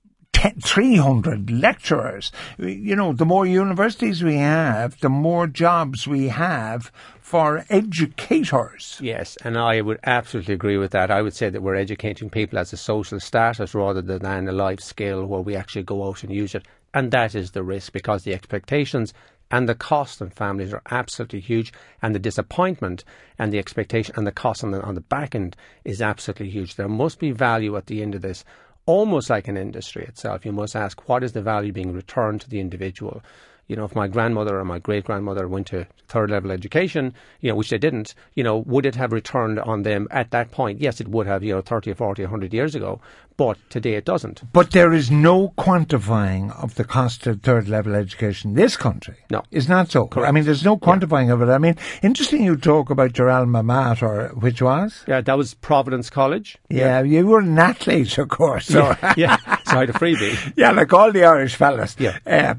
300 0.62 1.50
lecturers. 1.50 2.30
You 2.58 2.96
know, 2.96 3.14
the 3.14 3.24
more 3.24 3.46
universities 3.46 4.22
we 4.22 4.36
have, 4.36 5.00
the 5.00 5.08
more 5.08 5.46
jobs 5.46 6.06
we 6.06 6.28
have 6.28 6.92
for 7.28 7.62
educators. 7.68 8.98
Yes, 9.02 9.36
and 9.44 9.58
I 9.58 9.82
would 9.82 10.00
absolutely 10.04 10.54
agree 10.54 10.78
with 10.78 10.92
that. 10.92 11.10
I 11.10 11.20
would 11.20 11.34
say 11.34 11.50
that 11.50 11.60
we're 11.60 11.74
educating 11.74 12.30
people 12.30 12.58
as 12.58 12.72
a 12.72 12.78
social 12.78 13.20
status 13.20 13.74
rather 13.74 14.00
than 14.00 14.48
a 14.48 14.52
life 14.52 14.80
skill 14.80 15.26
where 15.26 15.42
we 15.42 15.54
actually 15.54 15.82
go 15.82 16.08
out 16.08 16.22
and 16.22 16.32
use 16.32 16.54
it. 16.54 16.66
And 16.94 17.10
that 17.10 17.34
is 17.34 17.50
the 17.50 17.62
risk 17.62 17.92
because 17.92 18.22
the 18.22 18.32
expectations 18.32 19.12
and 19.50 19.68
the 19.68 19.74
cost 19.74 20.22
on 20.22 20.30
families 20.30 20.72
are 20.72 20.80
absolutely 20.90 21.40
huge, 21.40 21.70
and 22.00 22.14
the 22.14 22.18
disappointment 22.18 23.04
and 23.38 23.52
the 23.52 23.58
expectation 23.58 24.14
and 24.16 24.26
the 24.26 24.32
cost 24.32 24.64
on 24.64 24.70
the, 24.70 24.80
on 24.80 24.94
the 24.94 25.02
back 25.02 25.34
end 25.34 25.54
is 25.84 26.00
absolutely 26.00 26.48
huge. 26.48 26.76
There 26.76 26.88
must 26.88 27.18
be 27.18 27.30
value 27.30 27.76
at 27.76 27.88
the 27.88 28.00
end 28.00 28.14
of 28.14 28.22
this, 28.22 28.42
almost 28.86 29.28
like 29.28 29.48
an 29.48 29.58
industry 29.58 30.04
itself. 30.04 30.46
You 30.46 30.52
must 30.52 30.74
ask 30.74 31.06
what 31.10 31.22
is 31.22 31.32
the 31.32 31.42
value 31.42 31.74
being 31.74 31.92
returned 31.92 32.40
to 32.40 32.48
the 32.48 32.60
individual. 32.60 33.22
You 33.68 33.76
know, 33.76 33.84
if 33.84 33.94
my 33.94 34.08
grandmother 34.08 34.58
or 34.58 34.64
my 34.64 34.78
great 34.78 35.04
grandmother 35.04 35.46
went 35.46 35.68
to 35.68 35.86
third 36.08 36.30
level 36.30 36.50
education, 36.50 37.12
you 37.40 37.50
know, 37.50 37.54
which 37.54 37.68
they 37.68 37.78
didn't, 37.78 38.14
you 38.34 38.42
know, 38.42 38.56
would 38.56 38.86
it 38.86 38.94
have 38.94 39.12
returned 39.12 39.58
on 39.60 39.82
them 39.82 40.08
at 40.10 40.30
that 40.30 40.50
point? 40.50 40.80
Yes, 40.80 41.00
it 41.00 41.08
would 41.08 41.26
have, 41.26 41.44
you 41.44 41.54
know, 41.54 41.60
30 41.60 41.90
or 41.90 41.94
40 41.94 42.22
100 42.22 42.54
years 42.54 42.74
ago, 42.74 42.98
but 43.36 43.58
today 43.68 43.94
it 43.94 44.06
doesn't. 44.06 44.42
But 44.52 44.70
there 44.70 44.92
is 44.92 45.10
no 45.10 45.50
quantifying 45.58 46.50
of 46.60 46.76
the 46.76 46.84
cost 46.84 47.26
of 47.26 47.42
third 47.42 47.68
level 47.68 47.94
education 47.94 48.50
in 48.50 48.56
this 48.56 48.76
country. 48.76 49.16
No. 49.30 49.42
Is 49.50 49.68
not 49.68 49.90
so. 49.90 50.06
Correct. 50.06 50.28
I 50.28 50.32
mean, 50.32 50.44
there's 50.44 50.64
no 50.64 50.78
quantifying 50.78 51.30
of 51.32 51.42
it. 51.42 51.48
I 51.48 51.58
mean, 51.58 51.76
interesting 52.02 52.44
you 52.44 52.56
talk 52.56 52.88
about 52.88 53.18
your 53.18 53.28
alma 53.28 53.62
mater, 53.62 54.28
which 54.28 54.62
was? 54.62 55.04
Yeah, 55.06 55.20
that 55.20 55.36
was 55.36 55.52
Providence 55.54 56.08
College. 56.08 56.56
Yeah, 56.70 57.02
you 57.02 57.26
were 57.26 57.40
an 57.40 57.58
athlete, 57.58 58.16
of 58.16 58.28
course. 58.28 58.66
So. 58.66 58.96
yeah, 59.16 59.36
so 59.64 59.76
I 59.76 59.80
had 59.80 59.90
a 59.90 59.92
freebie. 59.92 60.54
yeah, 60.56 60.70
like 60.70 60.92
all 60.92 61.12
the 61.12 61.24
Irish 61.24 61.54
fellas. 61.54 61.96
Yeah. 61.98 62.18
Uh, 62.26 62.54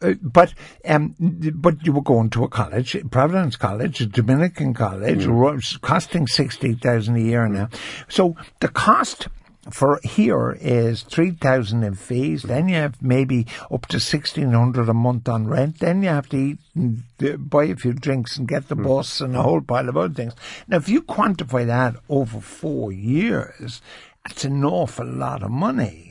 Uh, 0.00 0.14
but 0.22 0.54
um, 0.84 1.14
but 1.54 1.84
you 1.84 1.92
were 1.92 2.02
going 2.02 2.30
to 2.30 2.44
a 2.44 2.48
college, 2.48 2.96
Providence 3.10 3.56
College, 3.56 4.00
a 4.00 4.06
Dominican 4.06 4.74
college, 4.74 5.26
mm. 5.26 5.38
ro- 5.38 5.58
costing 5.80 6.26
sixty 6.26 6.74
thousand 6.74 7.16
a 7.16 7.20
year 7.20 7.48
now. 7.48 7.66
Mm. 7.66 7.78
So 8.08 8.36
the 8.60 8.68
cost 8.68 9.28
for 9.70 9.98
here 10.02 10.58
is 10.60 11.02
three 11.02 11.30
thousand 11.30 11.84
in 11.84 11.94
fees. 11.94 12.42
Mm. 12.42 12.48
Then 12.48 12.68
you 12.68 12.74
have 12.76 13.00
maybe 13.00 13.46
up 13.70 13.86
to 13.86 13.98
sixteen 14.00 14.52
hundred 14.52 14.88
a 14.88 14.94
month 14.94 15.28
on 15.28 15.48
rent. 15.48 15.78
Then 15.78 16.02
you 16.02 16.10
have 16.10 16.28
to 16.30 16.36
eat 16.36 16.58
and 16.74 17.02
uh, 17.22 17.36
buy 17.36 17.64
a 17.64 17.76
few 17.76 17.92
drinks 17.92 18.36
and 18.36 18.46
get 18.46 18.68
the 18.68 18.76
bus 18.76 19.20
and 19.20 19.34
a 19.36 19.42
whole 19.42 19.62
pile 19.62 19.88
of 19.88 19.96
other 19.96 20.12
things. 20.12 20.34
Now, 20.68 20.76
if 20.76 20.88
you 20.88 21.02
quantify 21.02 21.66
that 21.66 21.96
over 22.08 22.40
four 22.40 22.92
years, 22.92 23.80
that's 24.24 24.44
an 24.44 24.64
awful 24.64 25.06
lot 25.06 25.42
of 25.42 25.50
money. 25.50 26.10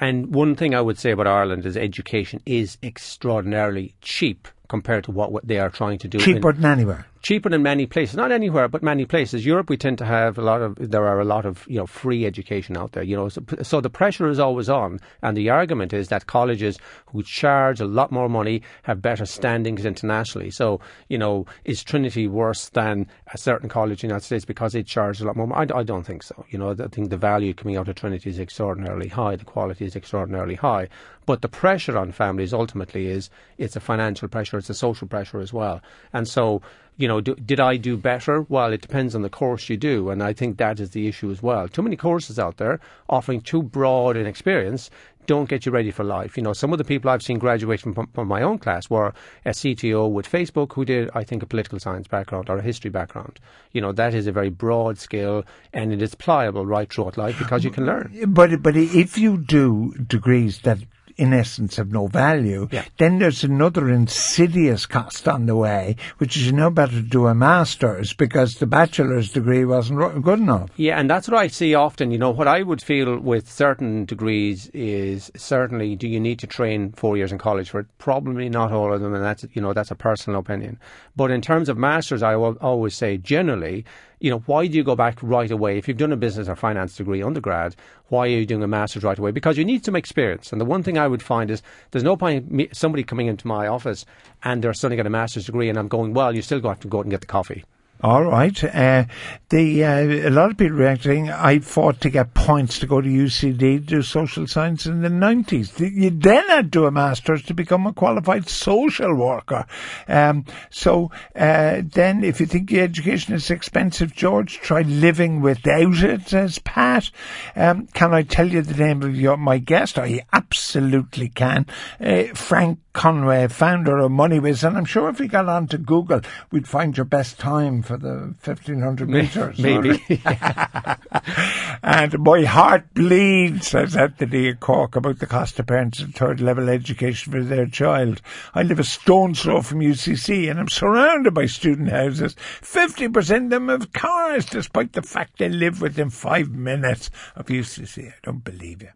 And 0.00 0.34
one 0.34 0.56
thing 0.56 0.74
I 0.74 0.80
would 0.80 0.98
say 0.98 1.10
about 1.10 1.26
Ireland 1.26 1.66
is 1.66 1.76
education 1.76 2.40
is 2.46 2.78
extraordinarily 2.82 3.94
cheap 4.00 4.48
compared 4.68 5.04
to 5.04 5.10
what, 5.10 5.46
they 5.46 5.58
are 5.58 5.68
trying 5.68 5.98
to 5.98 6.08
do. 6.08 6.18
in- 6.18 6.24
Cheaper 6.24 6.52
than 6.54 6.64
anywhere. 6.64 7.06
Cheaper 7.22 7.52
in 7.54 7.62
many 7.62 7.86
places, 7.86 8.16
not 8.16 8.32
anywhere, 8.32 8.68
but 8.68 8.82
many 8.82 9.04
places. 9.04 9.44
Europe, 9.44 9.68
we 9.68 9.76
tend 9.76 9.98
to 9.98 10.04
have 10.04 10.38
a 10.38 10.42
lot 10.42 10.62
of. 10.62 10.76
There 10.76 11.06
are 11.06 11.20
a 11.20 11.24
lot 11.24 11.44
of 11.44 11.66
you 11.68 11.78
know 11.78 11.86
free 11.86 12.26
education 12.26 12.76
out 12.76 12.92
there. 12.92 13.02
You 13.02 13.16
know, 13.16 13.28
so, 13.28 13.42
so 13.62 13.80
the 13.80 13.90
pressure 13.90 14.28
is 14.28 14.38
always 14.38 14.68
on, 14.68 15.00
and 15.22 15.36
the 15.36 15.50
argument 15.50 15.92
is 15.92 16.08
that 16.08 16.26
colleges 16.26 16.78
who 17.06 17.22
charge 17.22 17.80
a 17.80 17.86
lot 17.86 18.10
more 18.10 18.28
money 18.28 18.62
have 18.82 19.02
better 19.02 19.26
standings 19.26 19.84
internationally. 19.84 20.50
So 20.50 20.80
you 21.08 21.18
know, 21.18 21.46
is 21.64 21.82
Trinity 21.82 22.26
worse 22.26 22.70
than 22.70 23.06
a 23.32 23.38
certain 23.38 23.68
college 23.68 24.02
in 24.02 24.08
the 24.08 24.12
United 24.12 24.26
States 24.26 24.44
because 24.44 24.74
it 24.74 24.86
charges 24.86 25.22
a 25.22 25.26
lot 25.26 25.36
more? 25.36 25.46
money? 25.46 25.70
I, 25.72 25.78
I 25.78 25.82
don't 25.82 26.04
think 26.04 26.22
so. 26.22 26.44
You 26.50 26.58
know, 26.58 26.70
I 26.70 26.88
think 26.88 27.10
the 27.10 27.16
value 27.16 27.54
coming 27.54 27.76
out 27.76 27.88
of 27.88 27.96
Trinity 27.96 28.30
is 28.30 28.38
extraordinarily 28.38 29.08
high. 29.08 29.36
The 29.36 29.44
quality 29.44 29.84
is 29.84 29.96
extraordinarily 29.96 30.54
high. 30.54 30.88
But 31.26 31.42
the 31.42 31.48
pressure 31.48 31.96
on 31.96 32.12
families 32.12 32.52
ultimately 32.52 33.06
is 33.06 33.30
it's 33.58 33.76
a 33.76 33.80
financial 33.80 34.26
pressure, 34.26 34.58
it's 34.58 34.70
a 34.70 34.74
social 34.74 35.06
pressure 35.06 35.40
as 35.40 35.52
well. 35.52 35.80
And 36.12 36.26
so, 36.26 36.60
you 36.96 37.08
know, 37.08 37.20
do, 37.20 37.34
did 37.34 37.60
I 37.60 37.76
do 37.76 37.96
better? 37.96 38.42
Well, 38.42 38.72
it 38.72 38.82
depends 38.82 39.14
on 39.14 39.22
the 39.22 39.30
course 39.30 39.68
you 39.68 39.76
do, 39.76 40.10
and 40.10 40.22
I 40.22 40.32
think 40.32 40.58
that 40.58 40.80
is 40.80 40.90
the 40.90 41.08
issue 41.08 41.30
as 41.30 41.42
well. 41.42 41.68
Too 41.68 41.82
many 41.82 41.96
courses 41.96 42.38
out 42.38 42.58
there 42.58 42.80
offering 43.08 43.40
too 43.40 43.62
broad 43.62 44.16
an 44.16 44.26
experience 44.26 44.90
don't 45.30 45.48
get 45.48 45.64
you 45.64 45.70
ready 45.70 45.92
for 45.92 46.02
life. 46.02 46.36
You 46.36 46.42
know, 46.42 46.52
some 46.52 46.72
of 46.72 46.78
the 46.78 46.84
people 46.84 47.08
I've 47.08 47.22
seen 47.22 47.38
graduate 47.38 47.80
from, 47.80 47.94
from 47.94 48.26
my 48.26 48.42
own 48.42 48.58
class 48.58 48.90
were 48.90 49.12
a 49.44 49.50
CTO 49.50 50.10
with 50.10 50.28
Facebook 50.28 50.72
who 50.72 50.84
did, 50.84 51.08
I 51.14 51.22
think, 51.22 51.44
a 51.44 51.46
political 51.46 51.78
science 51.78 52.08
background 52.08 52.50
or 52.50 52.58
a 52.58 52.62
history 52.62 52.90
background. 52.90 53.38
You 53.70 53.80
know, 53.80 53.92
that 53.92 54.12
is 54.12 54.26
a 54.26 54.32
very 54.32 54.50
broad 54.50 54.98
skill 54.98 55.44
and 55.72 55.92
it 55.92 56.02
is 56.02 56.16
pliable 56.16 56.66
right 56.66 56.92
throughout 56.92 57.16
life 57.16 57.38
because 57.38 57.62
you 57.62 57.70
can 57.70 57.86
learn. 57.86 58.12
But 58.28 58.60
but 58.60 58.76
if 58.76 59.18
you 59.18 59.38
do 59.38 59.94
degrees 60.08 60.62
that 60.62 60.78
in 61.20 61.32
essence 61.34 61.76
have 61.76 61.92
no 61.92 62.06
value, 62.06 62.68
Yeah. 62.72 62.84
then 62.98 63.18
there's 63.18 63.44
another 63.44 63.88
insidious 63.90 64.86
cost 64.86 65.28
on 65.28 65.46
the 65.46 65.56
way, 65.56 65.96
which 66.18 66.36
is 66.36 66.46
you 66.46 66.52
know 66.52 66.70
better 66.70 66.92
to 66.92 67.02
do 67.02 67.26
a 67.26 67.34
master's 67.34 68.12
because 68.12 68.56
the 68.56 68.66
bachelor's 68.66 69.30
degree 69.30 69.64
wasn't 69.64 70.22
good 70.22 70.38
enough. 70.38 70.70
Yeah, 70.76 70.98
and 70.98 71.08
that's 71.10 71.28
what 71.28 71.38
I 71.38 71.48
see 71.48 71.74
often. 71.74 72.10
You 72.10 72.18
know, 72.18 72.30
what 72.30 72.48
I 72.48 72.62
would 72.62 72.82
feel 72.82 73.18
with 73.18 73.48
certain 73.50 74.04
degrees 74.06 74.68
is 74.72 75.30
certainly 75.36 75.94
do 75.96 76.08
you 76.08 76.20
need 76.20 76.38
to 76.40 76.46
train 76.46 76.92
four 76.92 77.16
years 77.16 77.32
in 77.32 77.38
college 77.38 77.70
for 77.70 77.80
it? 77.80 77.86
Probably 77.98 78.48
not 78.48 78.72
all 78.72 78.92
of 78.92 79.00
them, 79.00 79.14
and 79.14 79.24
that's 79.24 79.44
you 79.52 79.60
know 79.62 79.72
that's 79.72 79.90
a 79.90 79.94
personal 79.96 80.40
opinion. 80.40 80.78
But 81.16 81.30
in 81.30 81.40
terms 81.42 81.68
of 81.68 81.76
masters, 81.76 82.22
I 82.22 82.36
will 82.36 82.56
always 82.60 82.94
say 82.94 83.18
generally, 83.18 83.84
you 84.20 84.30
know, 84.30 84.40
why 84.46 84.66
do 84.66 84.76
you 84.76 84.84
go 84.84 84.94
back 84.94 85.18
right 85.22 85.50
away 85.50 85.78
if 85.78 85.88
you've 85.88 85.96
done 85.96 86.12
a 86.12 86.16
business 86.16 86.48
or 86.48 86.54
finance 86.54 86.94
degree 86.94 87.22
undergrad? 87.22 87.74
Why 88.08 88.26
are 88.26 88.28
you 88.28 88.46
doing 88.46 88.62
a 88.62 88.68
master's 88.68 89.02
right 89.02 89.18
away? 89.18 89.30
Because 89.30 89.56
you 89.56 89.64
need 89.64 89.84
some 89.84 89.96
experience. 89.96 90.52
And 90.52 90.60
the 90.60 90.66
one 90.66 90.82
thing 90.82 90.98
I 90.98 91.08
would 91.08 91.22
find 91.22 91.50
is 91.50 91.62
there's 91.90 92.04
no 92.04 92.16
point 92.16 92.50
me, 92.50 92.68
somebody 92.72 93.02
coming 93.02 93.26
into 93.26 93.46
my 93.46 93.66
office 93.66 94.04
and 94.42 94.62
they're 94.62 94.74
suddenly 94.74 94.96
got 94.96 95.06
a 95.06 95.10
master's 95.10 95.46
degree, 95.46 95.68
and 95.68 95.78
I'm 95.78 95.88
going, 95.88 96.14
well, 96.14 96.34
you 96.34 96.42
still 96.42 96.60
got 96.60 96.80
to 96.82 96.88
go 96.88 96.98
out 96.98 97.04
and 97.04 97.10
get 97.10 97.22
the 97.22 97.26
coffee. 97.26 97.64
All 98.02 98.24
right. 98.24 98.64
Uh, 98.64 99.04
the 99.50 99.84
uh, 99.84 100.28
a 100.28 100.30
lot 100.30 100.50
of 100.50 100.56
people 100.56 100.76
reacting. 100.76 101.30
I 101.30 101.58
fought 101.58 102.00
to 102.00 102.10
get 102.10 102.32
points 102.32 102.78
to 102.78 102.86
go 102.86 103.00
to 103.00 103.08
UCD 103.08 103.58
to 103.58 103.78
do 103.80 104.02
social 104.02 104.46
science 104.46 104.86
in 104.86 105.02
the 105.02 105.10
nineties. 105.10 105.78
You 105.78 106.10
then 106.10 106.46
had 106.48 106.72
to 106.72 106.78
do 106.78 106.86
a 106.86 106.90
master's 106.90 107.42
to 107.44 107.54
become 107.54 107.86
a 107.86 107.92
qualified 107.92 108.48
social 108.48 109.14
worker. 109.14 109.66
Um, 110.08 110.46
so 110.70 111.10
uh, 111.36 111.82
then, 111.84 112.24
if 112.24 112.40
you 112.40 112.46
think 112.46 112.70
your 112.70 112.84
education 112.84 113.34
is 113.34 113.50
expensive, 113.50 114.14
George, 114.14 114.60
try 114.60 114.80
living 114.82 115.42
without 115.42 116.02
it. 116.02 116.28
Says 116.28 116.58
Pat. 116.60 117.10
Um, 117.54 117.86
can 117.88 118.14
I 118.14 118.22
tell 118.22 118.48
you 118.48 118.62
the 118.62 118.82
name 118.82 119.02
of 119.02 119.14
your 119.14 119.36
my 119.36 119.58
guest? 119.58 119.98
I 119.98 120.24
absolutely 120.32 121.28
can. 121.28 121.66
Uh, 122.00 122.24
Frank 122.34 122.78
Conway, 122.92 123.46
founder 123.48 123.98
of 123.98 124.10
MoneyWiz, 124.10 124.66
and 124.66 124.76
I'm 124.76 124.84
sure 124.84 125.08
if 125.08 125.20
we 125.20 125.28
got 125.28 125.48
onto 125.48 125.78
Google, 125.78 126.20
we'd 126.50 126.66
find 126.66 126.96
your 126.96 127.04
best 127.04 127.38
time 127.38 127.82
for 127.90 127.96
the 127.96 128.34
1500 128.44 129.08
meters. 129.08 129.58
Maybe. 129.58 130.00
and 131.82 132.18
my 132.20 132.44
heart 132.44 132.94
bleeds, 132.94 133.66
says 133.66 133.96
Anthony 133.96 134.46
in 134.46 134.58
Cork, 134.58 134.94
about 134.94 135.18
the 135.18 135.26
cost 135.26 135.58
of 135.58 135.66
parents 135.66 135.98
of 136.00 136.14
third 136.14 136.40
level 136.40 136.68
education 136.68 137.32
for 137.32 137.42
their 137.42 137.66
child. 137.66 138.22
I 138.54 138.62
live 138.62 138.78
a 138.78 138.84
stone's 138.84 139.42
throw 139.42 139.60
from 139.62 139.80
UCC 139.80 140.48
and 140.48 140.60
I'm 140.60 140.68
surrounded 140.68 141.34
by 141.34 141.46
student 141.46 141.90
houses. 141.90 142.36
50% 142.60 143.44
of 143.44 143.50
them 143.50 143.68
have 143.68 143.92
cars, 143.92 144.46
despite 144.46 144.92
the 144.92 145.02
fact 145.02 145.38
they 145.38 145.48
live 145.48 145.80
within 145.80 146.10
five 146.10 146.50
minutes 146.50 147.10
of 147.34 147.46
UCC. 147.46 148.12
I 148.12 148.14
don't 148.22 148.44
believe 148.44 148.82
you. 148.82 148.90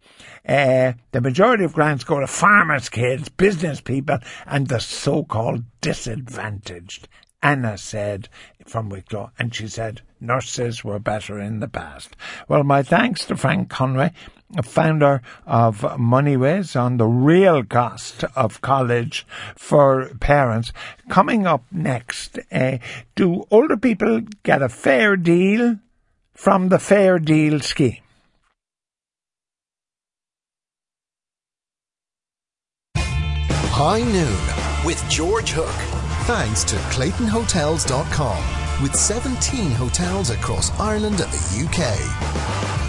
Uh, 0.47 0.93
the 1.11 1.19
majority 1.19 1.65
of 1.65 1.73
grants 1.73 2.05
go 2.05 2.21
to 2.21 2.27
farmers' 2.27 2.87
kids, 2.87 3.27
business 3.27 3.81
people, 3.81 4.19
and 4.45 4.67
the 4.67 4.79
so-called 4.79 5.65
disadvantaged. 5.81 7.09
Anna 7.45 7.77
said 7.77 8.27
from 8.65 8.89
Wicklow, 8.89 9.29
and 9.37 9.53
she 9.53 9.67
said 9.67 10.01
nurses 10.19 10.83
were 10.83 10.97
better 10.97 11.39
in 11.39 11.59
the 11.59 11.67
past. 11.67 12.15
Well, 12.47 12.63
my 12.63 12.81
thanks 12.81 13.23
to 13.25 13.37
Frank 13.37 13.69
Conway, 13.69 14.13
a 14.57 14.63
founder 14.63 15.21
of 15.45 15.81
MoneyWiz 15.81 16.75
on 16.75 16.97
the 16.97 17.05
real 17.05 17.63
cost 17.63 18.23
of 18.35 18.61
college 18.61 19.27
for 19.55 20.09
parents. 20.19 20.73
Coming 21.07 21.45
up 21.45 21.63
next, 21.71 22.39
uh, 22.51 22.79
do 23.13 23.45
older 23.51 23.77
people 23.77 24.21
get 24.41 24.63
a 24.63 24.69
fair 24.69 25.15
deal 25.15 25.77
from 26.33 26.69
the 26.69 26.79
Fair 26.79 27.19
Deal 27.19 27.59
scheme? 27.59 28.01
High 32.97 34.01
Noon 34.01 34.83
with 34.83 35.07
George 35.09 35.51
Hook. 35.51 36.04
Thanks 36.25 36.63
to 36.63 36.75
ClaytonHotels.com 36.75 38.81
with 38.81 38.95
17 38.95 39.69
hotels 39.69 40.31
across 40.31 40.71
Ireland 40.79 41.21
and 41.21 41.31
the 41.31 41.67
UK. 41.67 42.84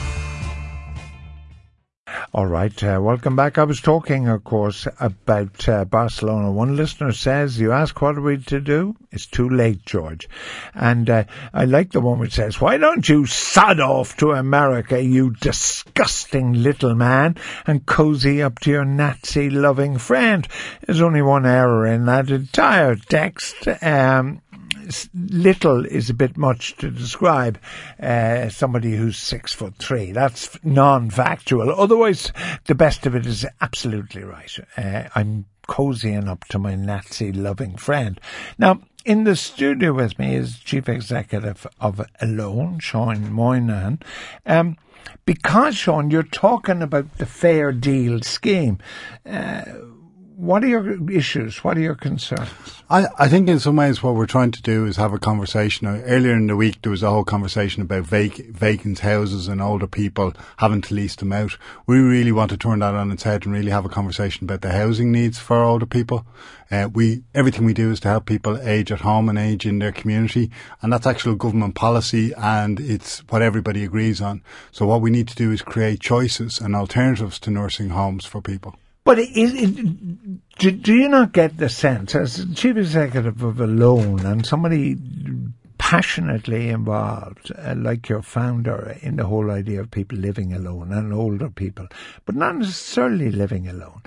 All 2.37 2.47
right, 2.47 2.85
uh, 2.85 3.01
welcome 3.01 3.35
back. 3.35 3.57
I 3.57 3.65
was 3.65 3.81
talking, 3.81 4.29
of 4.29 4.45
course, 4.45 4.87
about 5.01 5.67
uh, 5.71 5.87
Barcelona. 5.87 6.53
One 6.53 6.77
listener 6.77 7.13
says, 7.13 7.59
"You 7.59 7.73
ask 7.73 7.99
what 8.03 8.19
are 8.19 8.21
we 8.21 8.37
to 8.37 8.61
do? 8.61 8.95
It's 9.11 9.25
too 9.25 9.49
late, 9.49 9.87
George." 9.87 10.29
And 10.75 11.09
uh, 11.09 11.25
I 11.55 11.65
like 11.65 11.93
the 11.93 12.03
one 12.03 12.19
which 12.19 12.35
says, 12.35 12.61
"Why 12.61 12.77
don't 12.77 13.09
you 13.09 13.25
sod 13.25 13.81
off 13.81 14.19
to 14.19 14.33
America, 14.33 15.03
you 15.03 15.31
disgusting 15.31 16.53
little 16.53 16.95
man, 16.95 17.37
and 17.67 17.87
cozy 17.87 18.43
up 18.43 18.59
to 18.59 18.71
your 18.71 18.85
Nazi-loving 18.85 19.97
friend?" 19.97 20.47
There's 20.87 21.01
only 21.01 21.23
one 21.23 21.47
error 21.47 21.87
in 21.87 22.05
that 22.05 22.29
entire 22.29 22.97
text. 22.97 23.67
Um, 23.81 24.43
little 25.15 25.85
is 25.85 26.11
a 26.11 26.15
bit 26.15 26.37
much 26.37 26.77
to 26.77 26.91
describe 26.91 27.59
uh, 28.01 28.49
somebody 28.49 28.97
who's 28.97 29.17
six 29.17 29.53
foot 29.53 29.77
three. 29.77 30.13
That's 30.13 30.59
non-factual. 30.65 31.71
Otherwise, 31.71 32.33
the 32.67 32.75
best 32.75 33.07
of 33.07 33.15
it 33.15 33.27
is 33.27 33.47
absolutely 33.61 34.23
right. 34.23 34.57
Uh, 34.77 35.05
I'm 35.15 35.47
cozying 35.69 36.29
up 36.29 36.45
to 36.47 36.59
my 36.59 36.75
Nazi-loving 36.75 37.77
friend. 37.77 38.21
Now, 38.59 38.81
in 39.05 39.25
the 39.25 39.37
studio 39.37 39.93
with 39.93 40.19
me 40.19 40.35
is 40.35 40.59
Chief 40.59 40.89
Executive 40.89 41.67
of 41.81 42.01
Alone, 42.21 42.81
Sean 42.81 43.33
Moynihan. 43.33 44.01
Um, 44.45 44.77
because, 45.25 45.77
Sean, 45.77 46.11
you're 46.11 46.23
talking 46.23 46.83
about 46.83 47.19
the 47.19 47.27
Fair 47.27 47.73
Deal 47.73 48.23
scheme. 48.23 48.79
Uh, 49.25 49.63
what 50.37 50.63
are 50.63 50.69
your 50.69 51.11
issues? 51.11 51.65
What 51.65 51.79
are 51.79 51.81
your 51.81 51.95
concerns? 51.95 52.51
I, 52.91 53.07
I 53.19 53.29
think 53.29 53.49
in 53.49 53.59
some 53.59 53.77
ways 53.77 54.03
what 54.03 54.15
we're 54.15 54.27
trying 54.27 54.51
to 54.51 54.61
do 54.61 54.85
is 54.85 54.97
have 54.97 55.15
a 55.15 55.19
conversation. 55.19 55.87
Earlier 55.89 56.35
in 56.35 56.47
the 56.47 56.57
week, 56.57 56.83
there 56.83 56.91
was 56.91 57.03
a 57.03 57.09
whole 57.09 57.25
conversation 57.25 57.81
about 57.81 58.05
vac- 58.05 58.37
vacant 58.37 58.99
houses 58.99 59.49
and 59.49 59.63
older 59.63 59.87
people 59.87 60.35
having 60.59 60.83
to 60.83 60.95
lease 60.95 61.17
them 61.17 61.33
out. 61.33 61.57
We 61.87 61.99
really 61.99 62.33
want 62.33 62.51
to 62.51 62.59
turn 62.59 62.81
that 62.81 62.95
on 62.95 63.11
its 63.11 63.23
head 63.23 63.47
and 63.47 63.55
really 63.55 63.71
have 63.71 63.87
a 63.87 63.89
conversation 63.91 64.45
about 64.45 64.61
the 64.61 64.73
housing 64.73 65.11
needs 65.11 65.39
for 65.39 65.65
older 65.65 65.87
people. 65.87 66.27
Uh, 66.71 66.91
we 66.93 67.23
everything 67.35 67.65
we 67.65 67.73
do 67.73 67.91
is 67.91 68.01
to 68.01 68.09
help 68.09 68.27
people 68.27 68.61
age 68.61 68.93
at 68.93 69.01
home 69.01 69.29
and 69.31 69.39
age 69.39 69.65
in 69.65 69.79
their 69.79 69.93
community, 69.93 70.51
and 70.83 70.93
that's 70.93 71.07
actual 71.07 71.37
government 71.37 71.77
policy, 71.77 72.33
and 72.37 72.79
it's 72.81 73.21
what 73.29 73.41
everybody 73.41 73.85
agrees 73.85 74.21
on. 74.21 74.43
So 74.71 74.85
what 74.85 75.01
we 75.01 75.11
need 75.11 75.29
to 75.29 75.37
do 75.37 75.51
is 75.53 75.63
create 75.63 76.01
choices 76.01 76.61
and 76.61 76.77
alternatives 76.77 77.39
to 77.41 77.51
nursing 77.51 77.91
homes 77.91 78.27
for 78.27 78.43
people. 78.43 78.75
But 79.07 79.21
it, 79.21 79.31
it, 79.37 80.59
do, 80.59 80.71
do 80.73 80.93
you 80.93 81.09
not 81.09 81.33
get 81.33 81.59
the 81.59 81.69
sense, 81.69 82.17
as 82.17 82.45
chief 82.57 82.77
executive 82.77 83.41
of 83.41 83.61
Alone 83.61 84.27
and 84.27 84.45
somebody 84.45 84.97
passionately 85.79 86.71
involved, 86.71 87.53
uh, 87.57 87.77
like 87.77 88.09
your 88.09 88.21
founder, 88.21 88.99
in 89.03 89.15
the 89.15 89.27
whole 89.27 89.53
idea 89.53 89.81
of 89.81 89.93
people 89.93 90.19
living 90.19 90.53
alone 90.53 90.93
and 90.93 91.13
older 91.13 91.49
people, 91.51 91.87
but 92.25 92.35
not 92.35 92.57
necessarily 92.57 93.31
living 93.31 93.69
alone? 93.69 94.03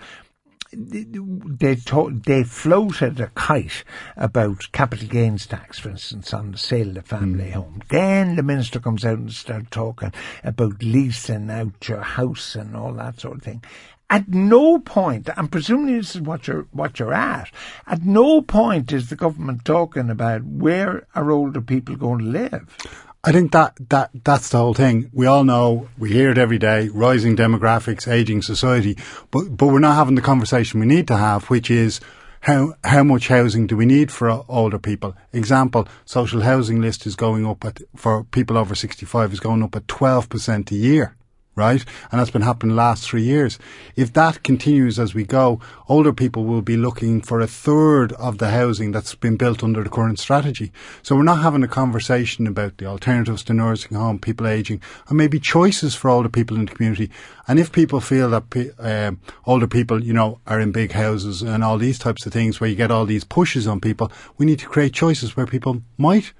they 0.71 1.75
talk, 1.75 2.11
they 2.25 2.43
floated 2.43 3.19
a 3.19 3.27
kite 3.33 3.83
about 4.17 4.71
capital 4.71 5.07
gains 5.07 5.47
tax, 5.47 5.79
for 5.79 5.89
instance, 5.89 6.33
on 6.33 6.51
the 6.51 6.57
sale 6.57 6.89
of 6.89 6.95
the 6.95 7.01
family 7.01 7.45
mm. 7.45 7.53
home. 7.53 7.81
Then 7.89 8.35
the 8.35 8.43
minister 8.43 8.79
comes 8.79 9.03
out 9.03 9.17
and 9.17 9.31
starts 9.31 9.69
talking 9.71 10.13
about 10.43 10.83
leasing 10.83 11.49
out 11.49 11.87
your 11.87 12.01
house 12.01 12.55
and 12.55 12.75
all 12.75 12.93
that 12.93 13.19
sort 13.19 13.37
of 13.37 13.43
thing. 13.43 13.63
At 14.11 14.27
no 14.27 14.79
point, 14.79 15.29
and 15.37 15.51
presumably 15.51 15.97
this 15.97 16.15
is 16.15 16.21
what 16.21 16.47
you're 16.47 16.65
what 16.71 16.97
you're 16.97 17.13
at. 17.13 17.51
At 17.85 18.03
no 18.03 18.41
point 18.41 18.91
is 18.91 19.09
the 19.09 19.15
government 19.15 19.65
talking 19.65 20.09
about 20.09 20.43
where 20.43 21.05
are 21.13 21.29
older 21.29 21.61
people 21.61 21.95
going 21.95 22.19
to 22.19 22.25
live. 22.25 22.75
I 23.23 23.33
think 23.33 23.51
that, 23.51 23.77
that, 23.89 24.11
that's 24.23 24.49
the 24.49 24.57
whole 24.57 24.73
thing. 24.73 25.11
We 25.13 25.25
all 25.25 25.43
know, 25.43 25.89
we 25.97 26.13
hear 26.13 26.31
it 26.31 26.37
every 26.37 26.57
day, 26.57 26.87
rising 26.87 27.35
demographics, 27.35 28.09
aging 28.09 28.43
society, 28.43 28.97
but, 29.29 29.57
but 29.57 29.67
we're 29.67 29.79
not 29.79 29.95
having 29.95 30.15
the 30.15 30.21
conversation 30.21 30.79
we 30.79 30.85
need 30.85 31.05
to 31.09 31.17
have, 31.17 31.49
which 31.49 31.69
is 31.69 31.99
how, 32.39 32.75
how 32.85 33.03
much 33.03 33.27
housing 33.27 33.67
do 33.67 33.75
we 33.75 33.85
need 33.85 34.09
for 34.09 34.45
older 34.47 34.79
people? 34.79 35.17
Example, 35.33 35.85
social 36.05 36.41
housing 36.41 36.79
list 36.79 37.05
is 37.05 37.17
going 37.17 37.45
up 37.45 37.65
at, 37.65 37.81
for 37.93 38.23
people 38.23 38.57
over 38.57 38.73
65 38.73 39.33
is 39.33 39.41
going 39.41 39.63
up 39.63 39.75
at 39.75 39.87
12% 39.87 40.71
a 40.71 40.75
year 40.75 41.17
right? 41.59 41.83
And 42.11 42.19
that's 42.19 42.31
been 42.31 42.41
happening 42.41 42.75
the 42.75 42.81
last 42.81 43.07
three 43.07 43.21
years. 43.21 43.59
If 43.95 44.13
that 44.13 44.43
continues 44.43 44.97
as 44.97 45.13
we 45.13 45.25
go, 45.25 45.59
older 45.87 46.13
people 46.13 46.45
will 46.45 46.61
be 46.61 46.77
looking 46.77 47.21
for 47.21 47.41
a 47.41 47.47
third 47.47 48.13
of 48.13 48.37
the 48.37 48.49
housing 48.49 48.91
that's 48.91 49.13
been 49.13 49.35
built 49.35 49.63
under 49.63 49.83
the 49.83 49.89
current 49.89 50.19
strategy. 50.19 50.71
So 51.03 51.15
we're 51.15 51.23
not 51.23 51.43
having 51.43 51.63
a 51.63 51.67
conversation 51.67 52.47
about 52.47 52.77
the 52.77 52.85
alternatives 52.85 53.43
to 53.43 53.53
nursing 53.53 53.97
home, 53.97 54.19
people 54.19 54.47
aging, 54.47 54.81
and 55.09 55.17
maybe 55.17 55.39
choices 55.39 55.93
for 55.95 56.09
older 56.09 56.29
people 56.29 56.57
in 56.57 56.65
the 56.65 56.73
community. 56.73 57.11
And 57.47 57.59
if 57.59 57.71
people 57.71 57.99
feel 57.99 58.29
that 58.29 58.73
uh, 58.79 59.11
older 59.45 59.67
people, 59.67 60.03
you 60.03 60.13
know, 60.13 60.39
are 60.47 60.61
in 60.61 60.71
big 60.71 60.93
houses 60.93 61.41
and 61.41 61.63
all 61.63 61.77
these 61.77 61.99
types 61.99 62.25
of 62.25 62.31
things 62.31 62.59
where 62.59 62.69
you 62.69 62.75
get 62.75 62.91
all 62.91 63.05
these 63.05 63.25
pushes 63.25 63.67
on 63.67 63.81
people, 63.81 64.11
we 64.37 64.45
need 64.45 64.59
to 64.59 64.67
create 64.67 64.93
choices 64.93 65.35
where 65.35 65.45
people 65.45 65.81
might 65.97 66.31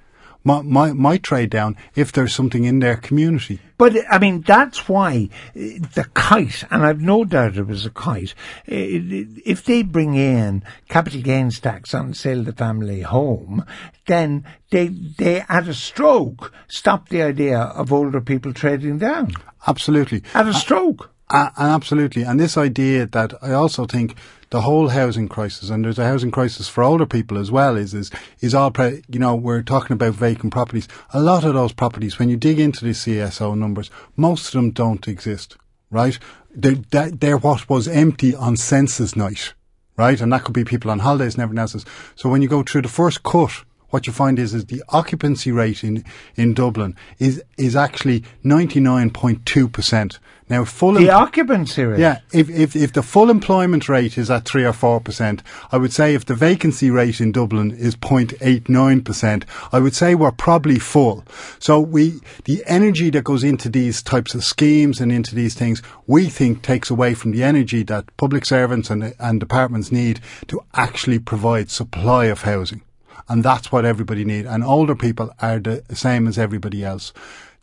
might, 0.44 0.64
might, 0.64 0.94
might 0.94 1.22
trade 1.22 1.50
down 1.50 1.76
if 1.94 2.12
there's 2.12 2.34
something 2.34 2.64
in 2.64 2.80
their 2.80 2.96
community. 2.96 3.60
But 3.78 3.96
I 4.10 4.18
mean, 4.18 4.42
that's 4.42 4.88
why 4.88 5.30
uh, 5.56 5.60
the 5.94 6.06
kite, 6.12 6.64
and 6.70 6.84
I've 6.84 7.00
no 7.00 7.24
doubt 7.24 7.56
it 7.56 7.66
was 7.66 7.86
a 7.86 7.90
kite. 7.90 8.34
Uh, 8.68 8.76
if 9.46 9.64
they 9.64 9.82
bring 9.82 10.14
in 10.16 10.62
capital 10.88 11.22
gains 11.22 11.60
tax 11.60 11.94
on 11.94 12.12
sale 12.12 12.42
the 12.42 12.52
family 12.52 13.00
home, 13.00 13.64
then 14.06 14.44
they 14.70 14.88
they 14.88 15.40
at 15.48 15.66
a 15.66 15.72
stroke 15.74 16.52
stop 16.68 17.08
the 17.08 17.22
idea 17.22 17.58
of 17.58 17.90
older 17.90 18.20
people 18.20 18.52
trading 18.52 18.98
down. 18.98 19.32
Absolutely, 19.66 20.22
at 20.34 20.46
a 20.46 20.54
stroke. 20.54 21.10
Uh, 21.30 21.48
and 21.56 21.70
absolutely, 21.70 22.22
and 22.22 22.38
this 22.38 22.58
idea 22.58 23.06
that 23.06 23.32
I 23.40 23.52
also 23.52 23.86
think 23.86 24.14
the 24.50 24.62
whole 24.62 24.88
housing 24.88 25.28
crisis, 25.28 25.70
and 25.70 25.84
there's 25.84 25.98
a 25.98 26.06
housing 26.06 26.30
crisis 26.30 26.68
for 26.68 26.82
older 26.82 27.06
people 27.06 27.38
as 27.38 27.50
well, 27.50 27.76
is, 27.76 27.94
is, 27.94 28.10
is 28.40 28.54
all, 28.54 28.70
pre- 28.70 29.02
you 29.08 29.18
know, 29.20 29.34
we're 29.34 29.62
talking 29.62 29.94
about 29.94 30.14
vacant 30.14 30.52
properties. 30.52 30.88
A 31.10 31.20
lot 31.20 31.44
of 31.44 31.54
those 31.54 31.72
properties, 31.72 32.18
when 32.18 32.28
you 32.28 32.36
dig 32.36 32.58
into 32.58 32.84
the 32.84 32.90
CSO 32.90 33.56
numbers, 33.56 33.90
most 34.16 34.46
of 34.46 34.52
them 34.52 34.72
don't 34.72 35.06
exist, 35.06 35.56
right? 35.90 36.18
They're, 36.52 36.74
they're 37.10 37.38
what 37.38 37.68
was 37.68 37.86
empty 37.86 38.34
on 38.34 38.56
census 38.56 39.14
night, 39.14 39.54
right? 39.96 40.20
And 40.20 40.32
that 40.32 40.42
could 40.42 40.54
be 40.54 40.64
people 40.64 40.90
on 40.90 40.98
holidays 40.98 41.34
and 41.34 41.42
everything. 41.42 41.84
So 42.16 42.28
when 42.28 42.42
you 42.42 42.48
go 42.48 42.64
through 42.64 42.82
the 42.82 42.88
first 42.88 43.22
cut, 43.22 43.64
what 43.90 44.06
you 44.06 44.12
find 44.12 44.38
is, 44.38 44.54
is 44.54 44.66
the 44.66 44.82
occupancy 44.88 45.52
rate 45.52 45.84
in, 45.84 46.04
in 46.36 46.54
Dublin 46.54 46.96
is, 47.18 47.42
is 47.58 47.76
actually 47.76 48.24
99.2%. 48.44 50.18
Now, 50.50 50.64
full 50.64 50.94
the 50.94 51.08
em- 51.08 51.16
occupancy 51.16 51.84
rate. 51.84 52.00
Yeah, 52.00 52.18
if, 52.32 52.50
if 52.50 52.74
if 52.74 52.92
the 52.92 53.04
full 53.04 53.30
employment 53.30 53.88
rate 53.88 54.18
is 54.18 54.32
at 54.32 54.44
three 54.44 54.64
or 54.64 54.72
four 54.72 55.00
percent, 55.00 55.44
I 55.70 55.76
would 55.76 55.92
say 55.92 56.16
if 56.16 56.26
the 56.26 56.34
vacancy 56.34 56.90
rate 56.90 57.20
in 57.20 57.30
Dublin 57.30 57.70
is 57.70 57.94
0.89 57.94 59.04
percent, 59.04 59.46
I 59.70 59.78
would 59.78 59.94
say 59.94 60.16
we're 60.16 60.32
probably 60.32 60.80
full. 60.80 61.24
So 61.60 61.78
we 61.78 62.20
the 62.46 62.64
energy 62.66 63.10
that 63.10 63.22
goes 63.22 63.44
into 63.44 63.68
these 63.68 64.02
types 64.02 64.34
of 64.34 64.42
schemes 64.42 65.00
and 65.00 65.12
into 65.12 65.36
these 65.36 65.54
things, 65.54 65.82
we 66.08 66.28
think 66.28 66.62
takes 66.62 66.90
away 66.90 67.14
from 67.14 67.30
the 67.30 67.44
energy 67.44 67.84
that 67.84 68.16
public 68.16 68.44
servants 68.44 68.90
and 68.90 69.14
and 69.20 69.38
departments 69.38 69.92
need 69.92 70.18
to 70.48 70.60
actually 70.74 71.20
provide 71.20 71.70
supply 71.70 72.24
of 72.24 72.42
housing, 72.42 72.82
and 73.30 73.44
that's 73.44 73.72
what 73.72 73.84
everybody 73.86 74.24
need. 74.24 74.44
And 74.44 74.62
older 74.64 74.96
people 74.96 75.30
are 75.40 75.58
the 75.60 75.82
same 75.94 76.26
as 76.26 76.36
everybody 76.38 76.84
else 76.84 77.12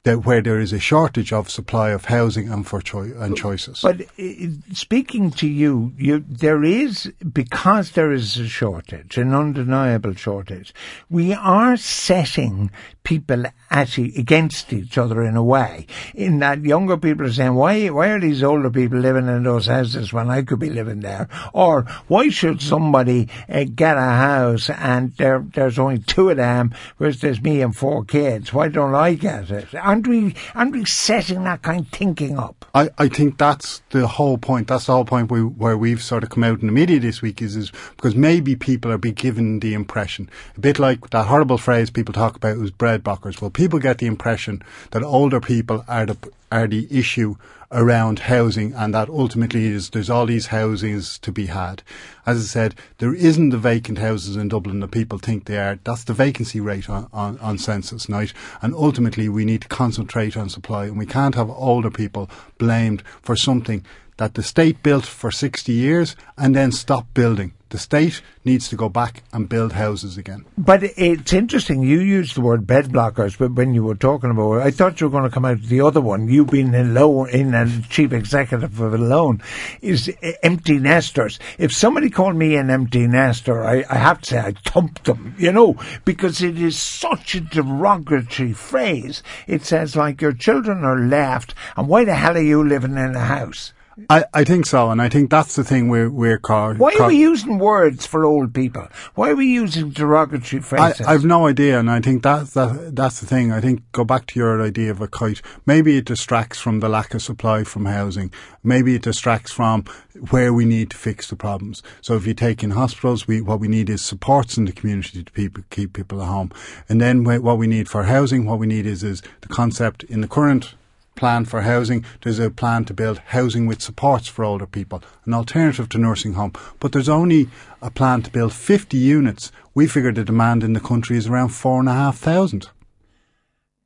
that 0.04 0.26
where 0.26 0.42
there 0.42 0.60
is 0.62 0.72
a 0.72 0.80
shortage 0.80 1.34
of 1.34 1.50
supply 1.50 1.90
of 1.90 2.06
housing 2.06 2.50
and 2.50 2.66
for 2.66 2.82
choi- 2.82 3.12
and 3.18 3.36
choices. 3.36 3.82
But 3.82 4.02
uh, 4.02 4.48
speaking 4.74 5.32
to 5.32 5.48
you, 5.48 5.92
you, 5.98 6.24
there 6.26 6.64
is 6.64 7.12
because 7.34 7.92
there 7.92 8.14
is 8.14 8.38
a 8.38 8.48
shortage, 8.48 9.18
an 9.18 9.34
undeniable 9.34 10.14
shortage. 10.14 10.74
We 11.10 11.34
are 11.34 11.76
setting 11.76 12.72
people 13.04 13.44
at 13.70 13.98
against 13.98 14.72
each 14.74 14.98
other 14.98 15.24
in 15.24 15.36
a 15.36 15.44
way. 15.44 15.88
In 16.14 16.40
that 16.40 16.64
younger 16.64 16.98
people 16.98 17.26
are 17.26 17.32
saying, 17.32 17.56
"Why, 17.56 17.88
why 17.88 18.10
are 18.10 18.20
these 18.20 18.44
older 18.44 18.70
people 18.70 19.00
living 19.00 19.28
in 19.28 19.44
those 19.44 19.68
houses 19.68 20.14
when 20.14 20.30
I 20.30 20.42
could 20.42 20.60
be 20.60 20.70
living 20.70 21.02
there?" 21.02 21.28
Or 21.54 21.84
why 22.08 22.30
should 22.30 22.62
somebody 22.62 23.30
uh, 23.50 23.66
get 23.76 23.98
a 23.98 24.02
house 24.02 24.70
and 24.70 25.14
there, 25.18 25.46
there's 25.54 25.80
only 25.80 26.00
two 26.00 26.30
of 26.30 26.38
them, 26.38 26.74
whereas 26.98 27.22
there's 27.22 27.42
me 27.42 27.62
and 27.62 27.76
four 27.76 28.04
kids? 28.04 28.54
Why 28.54 28.68
don't 28.68 28.96
I 28.96 29.14
get 29.14 29.52
it? 29.52 29.68
aren't 29.76 30.08
we, 30.08 30.36
aren't 30.56 30.74
we 30.74 30.86
setting 30.86 31.44
that 31.44 31.62
kind 31.62 31.82
of 31.82 31.88
thinking 31.90 32.38
up? 32.38 32.66
I, 32.74 32.90
I 32.98 33.08
think 33.08 33.38
that's 33.38 33.82
the 33.92 34.08
whole 34.08 34.38
point. 34.38 34.68
That's 34.68 34.86
the 34.86 34.94
whole 34.94 35.06
point 35.06 35.32
we, 35.32 35.42
where 35.42 35.78
we've 35.78 36.02
sort 36.02 36.24
of 36.24 36.30
come 36.30 36.44
out 36.44 36.62
in 36.62 36.68
the 36.68 36.74
media 36.74 37.00
this 37.00 37.22
week 37.22 37.42
is, 37.42 37.56
is 37.56 37.72
because 37.96 38.16
maybe 38.16 38.56
people 38.56 38.92
are 38.92 38.98
being 38.98 39.16
given 39.16 39.60
the 39.60 39.74
impression, 39.74 40.30
a 40.56 40.60
bit 40.60 40.80
like 40.80 41.10
that 41.12 41.28
horrible 41.28 41.58
phrase 41.58 41.90
people 41.90 42.14
talk 42.14 42.36
about 42.36 42.58
was 42.58 42.72
bed 42.72 43.04
blockers. 43.04 43.42
Well, 43.42 43.52
people 43.58 43.80
get 43.80 43.98
the 43.98 44.06
impression 44.06 44.62
that 44.92 45.02
older 45.02 45.42
people 45.42 45.84
are 45.88 46.06
the, 46.06 46.16
are 46.52 46.68
the 46.68 46.88
issue 46.92 47.36
around 47.72 48.20
housing 48.20 48.72
and 48.74 48.94
that 48.94 49.10
ultimately 49.10 49.66
is 49.66 49.90
there's 49.90 50.12
all 50.12 50.28
these 50.28 50.46
housings 50.46 51.18
to 51.18 51.32
be 51.32 51.48
had. 51.48 51.82
As 52.24 52.38
I 52.38 52.44
said, 52.44 52.76
there 53.00 53.16
isn't 53.16 53.50
the 53.50 53.58
vacant 53.58 53.98
houses 53.98 54.36
in 54.36 54.48
Dublin 54.50 54.80
that 54.82 54.92
people 54.92 55.18
think 55.18 55.46
they 55.46 55.58
are. 55.58 55.80
That's 55.84 56.04
the 56.04 56.14
vacancy 56.14 56.62
rate 56.62 56.88
on, 56.88 57.10
on, 57.12 57.40
on 57.40 57.58
census 57.58 58.08
night. 58.08 58.32
And 58.62 58.76
ultimately 58.76 59.28
we 59.28 59.44
need 59.44 59.64
to 59.64 59.68
concentrate 59.68 60.38
on 60.38 60.50
supply 60.50 60.86
and 60.86 60.98
we 61.00 61.08
can't 61.08 61.34
have 61.34 61.50
older 61.50 61.90
people 61.90 62.30
blamed 62.60 63.02
for 63.24 63.36
something 63.36 63.84
that 64.18 64.34
the 64.34 64.44
state 64.44 64.84
built 64.84 65.06
for 65.06 65.32
60 65.32 65.72
years 65.72 66.16
and 66.38 66.56
then 66.56 66.72
stopped 66.72 67.14
building. 67.14 67.54
The 67.70 67.78
state 67.78 68.22
needs 68.46 68.70
to 68.70 68.78
go 68.78 68.88
back 68.88 69.24
and 69.34 69.50
build 69.50 69.74
houses 69.74 70.18
again. 70.18 70.46
But 70.58 70.84
it's 70.84 71.34
interesting. 71.34 71.84
You 71.84 72.00
used 72.00 72.36
the 72.36 72.42
word 72.42 72.66
bed 72.66 72.86
blockers, 72.86 73.38
but 73.38 73.56
when 73.56 73.74
you 73.74 73.84
were 73.84 73.96
talking 73.96 74.32
about 74.32 74.54
it, 74.54 74.64
I 74.64 74.72
thought 74.72 75.02
you 75.02 75.08
were 75.08 75.12
going 75.12 75.30
to 75.30 75.34
come 75.34 75.44
out 75.44 75.62
the 75.62 75.82
other 75.82 76.00
one. 76.00 76.30
You 76.30 76.46
being 76.46 76.74
in 76.74 76.98
Alone, 76.98 77.30
in 77.30 77.54
a 77.54 77.82
chief 77.90 78.14
executive 78.14 78.80
of 78.80 78.94
Alone, 78.94 79.42
is 79.82 80.10
eh, 80.22 80.34
empty 80.44 80.80
nesters. 80.80 81.40
If 81.58 81.74
somebody 81.74 82.10
called 82.10 82.38
me 82.38 82.56
an 82.56 82.70
empty 82.70 83.06
nester, 83.06 83.66
I, 83.66 83.84
I 83.90 83.98
have 83.98 84.22
to 84.22 84.30
say 84.30 84.40
I 84.40 84.54
thumped 84.54 85.04
them, 85.04 85.36
you 85.38 85.52
know, 85.52 85.76
because 86.06 86.42
it 86.42 86.58
is 86.58 86.80
such 86.80 87.36
a 87.36 87.42
derogatory 87.42 88.54
phrase. 88.54 89.22
It 89.46 89.66
says 89.66 89.94
like 89.94 90.22
your 90.22 90.32
children 90.32 90.86
are 90.86 91.00
left, 91.00 91.54
and 91.76 91.90
why 91.90 92.06
the 92.06 92.16
hell 92.16 92.38
are 92.38 92.42
you 92.42 92.64
living 92.64 92.96
in 92.96 93.14
a 93.14 93.26
house? 93.26 93.74
I, 94.10 94.26
I 94.34 94.44
think 94.44 94.66
so, 94.66 94.92
and 94.92 95.02
I 95.02 95.10
think 95.10 95.30
that's 95.32 95.56
the 95.56 95.64
thing 95.64 95.90
we're 95.90 96.10
we're 96.10 96.38
caught. 96.38 96.78
Why 96.78 96.94
are 97.00 97.08
we 97.08 97.18
using 97.18 97.58
words 97.58 98.06
for 98.06 98.26
old 98.26 98.54
people? 98.54 98.88
Why 99.16 99.32
are 99.32 99.36
we 99.36 99.48
using 99.48 99.90
derogatory 99.90 100.62
phrases? 100.62 101.06
I've 101.08 101.26
no 101.26 101.48
idea, 101.48 101.80
and 101.80 101.90
I 101.90 102.00
think 102.00 102.22
that's 102.22 102.54
that, 102.54 102.96
that's 102.96 103.20
the 103.20 103.26
thing. 103.26 103.52
I 103.52 103.60
think 103.60 103.82
go 103.94 104.04
back 104.04 104.28
to 104.28 104.40
your 104.40 104.62
idea 104.62 104.92
of 104.92 105.02
a 105.02 105.08
kite. 105.08 105.42
Maybe 105.66 105.98
it 105.98 106.06
distracts 106.06 106.60
from 106.60 106.80
the 106.80 106.90
lack 106.90 107.14
of 107.16 107.24
supply 107.24 107.64
from 107.64 107.86
housing. 107.86 108.32
Maybe 108.64 108.94
it 108.96 109.02
distracts 109.02 109.52
from 109.52 109.86
where 110.30 110.54
we 110.54 110.66
need 110.66 110.92
to 110.92 110.98
fix 110.98 111.30
the 111.30 111.36
problems. 111.36 111.82
So 112.02 112.16
if 112.16 112.28
you 112.28 112.34
take 112.36 112.64
in 112.64 112.72
hospitals, 112.72 113.28
we 113.28 113.42
what 113.42 113.60
we 113.60 113.68
need 113.68 113.90
is 113.90 114.04
supports 114.04 114.58
in 114.58 114.66
the 114.66 114.74
community 114.74 115.24
to 115.24 115.32
people, 115.32 115.64
keep 115.72 115.94
people 115.94 116.22
at 116.22 116.28
home, 116.28 116.52
and 116.88 117.02
then 117.02 117.24
what 117.24 117.58
we 117.58 117.66
need 117.66 117.90
for 117.90 118.04
housing, 118.04 118.46
what 118.46 118.60
we 118.60 118.68
need 118.68 118.86
is 118.86 119.04
is 119.04 119.24
the 119.42 119.48
concept 119.48 120.04
in 120.04 120.22
the 120.22 120.28
current 120.28 120.76
plan 121.18 121.44
for 121.44 121.62
housing. 121.62 122.06
There's 122.22 122.40
a 122.40 122.50
plan 122.50 122.86
to 122.86 122.94
build 122.94 123.18
housing 123.18 123.66
with 123.66 123.82
supports 123.82 124.28
for 124.28 124.46
older 124.46 124.66
people, 124.66 125.04
an 125.26 125.34
alternative 125.34 125.90
to 125.90 125.98
nursing 125.98 126.34
home. 126.34 126.54
But 126.80 126.94
there's 126.94 127.10
only 127.10 127.50
a 127.82 127.92
plan 127.92 128.22
to 128.22 128.32
build 128.32 128.54
50 128.54 128.96
units. 128.96 129.52
We 129.74 129.88
figure 129.88 130.14
the 130.14 130.24
demand 130.24 130.64
in 130.64 130.74
the 130.74 130.80
country 130.80 131.18
is 131.18 131.28
around 131.28 131.50
four 131.50 131.80
and 131.80 131.90
a 131.90 131.94
half 131.94 132.18
thousand. 132.18 132.70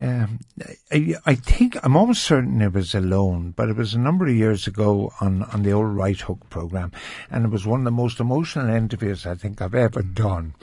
Um, 0.03 0.39
I, 0.91 1.15
I 1.27 1.35
think 1.35 1.77
I'm 1.83 1.95
almost 1.95 2.23
certain 2.23 2.59
it 2.61 2.73
was 2.73 2.95
Alone, 2.95 3.53
but 3.55 3.69
it 3.69 3.75
was 3.75 3.93
a 3.93 3.99
number 3.99 4.25
of 4.25 4.35
years 4.35 4.65
ago 4.65 5.13
on, 5.21 5.43
on 5.43 5.61
the 5.61 5.71
old 5.71 5.95
Right 5.95 6.19
Hook 6.19 6.49
program, 6.49 6.91
and 7.29 7.45
it 7.45 7.51
was 7.51 7.67
one 7.67 7.81
of 7.81 7.85
the 7.85 7.91
most 7.91 8.19
emotional 8.19 8.73
interviews 8.73 9.27
I 9.27 9.35
think 9.35 9.61
I've 9.61 9.75
ever 9.75 10.01
done 10.01 10.55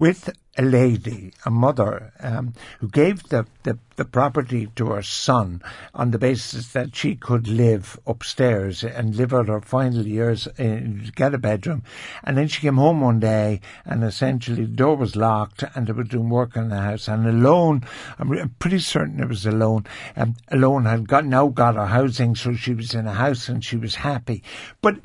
with 0.00 0.30
a 0.58 0.62
lady, 0.62 1.32
a 1.46 1.50
mother, 1.50 2.12
um, 2.20 2.52
who 2.80 2.88
gave 2.88 3.22
the, 3.28 3.46
the, 3.62 3.78
the 3.96 4.04
property 4.04 4.66
to 4.74 4.86
her 4.86 5.02
son 5.02 5.62
on 5.94 6.10
the 6.10 6.18
basis 6.18 6.72
that 6.72 6.96
she 6.96 7.14
could 7.14 7.46
live 7.46 8.00
upstairs 8.06 8.82
and 8.82 9.14
live 9.14 9.32
out 9.32 9.46
her 9.46 9.60
final 9.60 10.04
years, 10.04 10.48
uh, 10.58 10.80
get 11.14 11.34
a 11.34 11.38
bedroom. 11.38 11.82
And 12.24 12.36
then 12.36 12.48
she 12.48 12.62
came 12.62 12.76
home 12.76 13.00
one 13.00 13.20
day 13.20 13.60
and 13.84 14.02
essentially 14.02 14.64
the 14.64 14.72
door 14.72 14.96
was 14.96 15.14
locked 15.14 15.62
and 15.74 15.86
they 15.86 15.92
were 15.92 16.02
doing 16.02 16.28
work 16.28 16.56
in 16.56 16.68
the 16.68 16.80
house. 16.80 17.06
And 17.06 17.26
alone, 17.26 17.84
I'm 18.18 18.54
pretty 18.58 18.80
certain 18.80 19.20
it 19.20 19.28
was 19.28 19.46
alone, 19.46 19.86
um, 20.16 20.34
alone 20.48 20.84
had 20.84 21.08
got, 21.08 21.24
now 21.24 21.46
got 21.48 21.76
her 21.76 21.86
housing, 21.86 22.34
so 22.34 22.54
she 22.54 22.74
was 22.74 22.94
in 22.94 23.06
a 23.06 23.14
house 23.14 23.48
and 23.48 23.64
she 23.64 23.76
was 23.76 23.94
happy. 23.94 24.42
But 24.80 24.96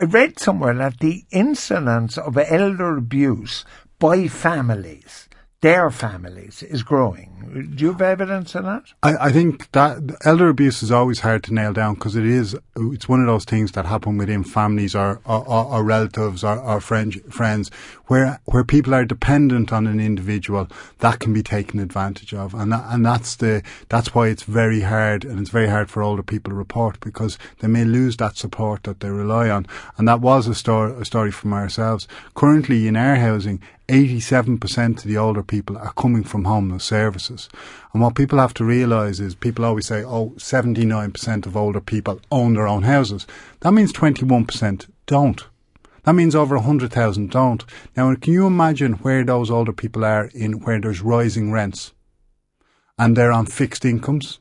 I 0.00 0.04
read 0.04 0.40
somewhere 0.40 0.74
that 0.74 0.98
the 0.98 1.24
incidence 1.30 2.18
of 2.18 2.36
elder 2.36 2.96
abuse 2.96 3.64
by 3.98 4.28
families, 4.28 5.28
their 5.60 5.90
families, 5.90 6.62
is 6.62 6.82
growing. 6.82 7.36
Do 7.76 7.84
you 7.84 7.92
have 7.92 8.02
evidence 8.02 8.54
of 8.54 8.64
that? 8.64 8.84
I, 9.02 9.16
I 9.28 9.32
think 9.32 9.70
that 9.72 9.98
elder 10.24 10.48
abuse 10.48 10.82
is 10.82 10.90
always 10.90 11.20
hard 11.20 11.42
to 11.44 11.54
nail 11.54 11.72
down 11.72 11.94
because 11.94 12.14
it 12.14 12.26
is 12.26 12.56
it's 12.76 13.08
one 13.08 13.20
of 13.20 13.26
those 13.26 13.44
things 13.44 13.72
that 13.72 13.86
happen 13.86 14.18
within 14.18 14.44
families 14.44 14.94
or 14.94 15.20
or, 15.24 15.48
or, 15.48 15.64
or 15.64 15.84
relatives 15.84 16.44
or, 16.44 16.58
or 16.58 16.80
friend, 16.80 17.14
friends 17.32 17.70
where 18.06 18.40
where 18.44 18.64
people 18.64 18.94
are 18.94 19.04
dependent 19.04 19.72
on 19.72 19.86
an 19.86 20.00
individual 20.00 20.68
that 20.98 21.18
can 21.20 21.32
be 21.32 21.42
taken 21.42 21.80
advantage 21.80 22.34
of 22.34 22.52
and 22.52 22.72
that, 22.72 22.84
and 22.88 23.06
that's 23.06 23.36
the 23.36 23.62
that's 23.88 24.14
why 24.14 24.28
it's 24.28 24.42
very 24.42 24.82
hard 24.82 25.24
and 25.24 25.40
it's 25.40 25.50
very 25.50 25.68
hard 25.68 25.88
for 25.88 26.02
older 26.02 26.22
people 26.22 26.50
to 26.50 26.56
report 26.56 27.00
because 27.00 27.38
they 27.60 27.68
may 27.68 27.84
lose 27.84 28.16
that 28.18 28.36
support 28.36 28.82
that 28.82 29.00
they 29.00 29.08
rely 29.08 29.48
on 29.48 29.66
and 29.96 30.06
that 30.06 30.20
was 30.20 30.46
a 30.46 30.54
story 30.54 30.92
a 31.00 31.04
story 31.04 31.30
from 31.30 31.54
ourselves 31.54 32.06
currently 32.34 32.86
in 32.86 32.96
our 32.96 33.16
housing 33.16 33.60
87% 33.88 34.98
of 34.98 35.04
the 35.04 35.16
older 35.16 35.42
people 35.42 35.78
are 35.78 35.92
coming 35.92 36.24
from 36.24 36.44
homeless 36.44 36.84
services. 36.84 37.48
And 37.92 38.02
what 38.02 38.14
people 38.14 38.38
have 38.38 38.54
to 38.54 38.64
realise 38.64 39.20
is 39.20 39.34
people 39.34 39.64
always 39.64 39.86
say, 39.86 40.02
oh, 40.02 40.34
79% 40.36 41.46
of 41.46 41.56
older 41.56 41.80
people 41.80 42.20
own 42.30 42.54
their 42.54 42.66
own 42.66 42.82
houses. 42.82 43.26
That 43.60 43.72
means 43.72 43.92
21% 43.92 44.86
don't. 45.06 45.44
That 46.02 46.14
means 46.14 46.34
over 46.34 46.56
100,000 46.56 47.30
don't. 47.30 47.64
Now, 47.96 48.14
can 48.14 48.32
you 48.32 48.46
imagine 48.46 48.94
where 48.94 49.24
those 49.24 49.50
older 49.50 49.72
people 49.72 50.04
are 50.04 50.26
in 50.34 50.60
where 50.60 50.80
there's 50.80 51.02
rising 51.02 51.52
rents? 51.52 51.92
And 52.98 53.16
they're 53.16 53.32
on 53.32 53.46
fixed 53.46 53.84
incomes, 53.84 54.38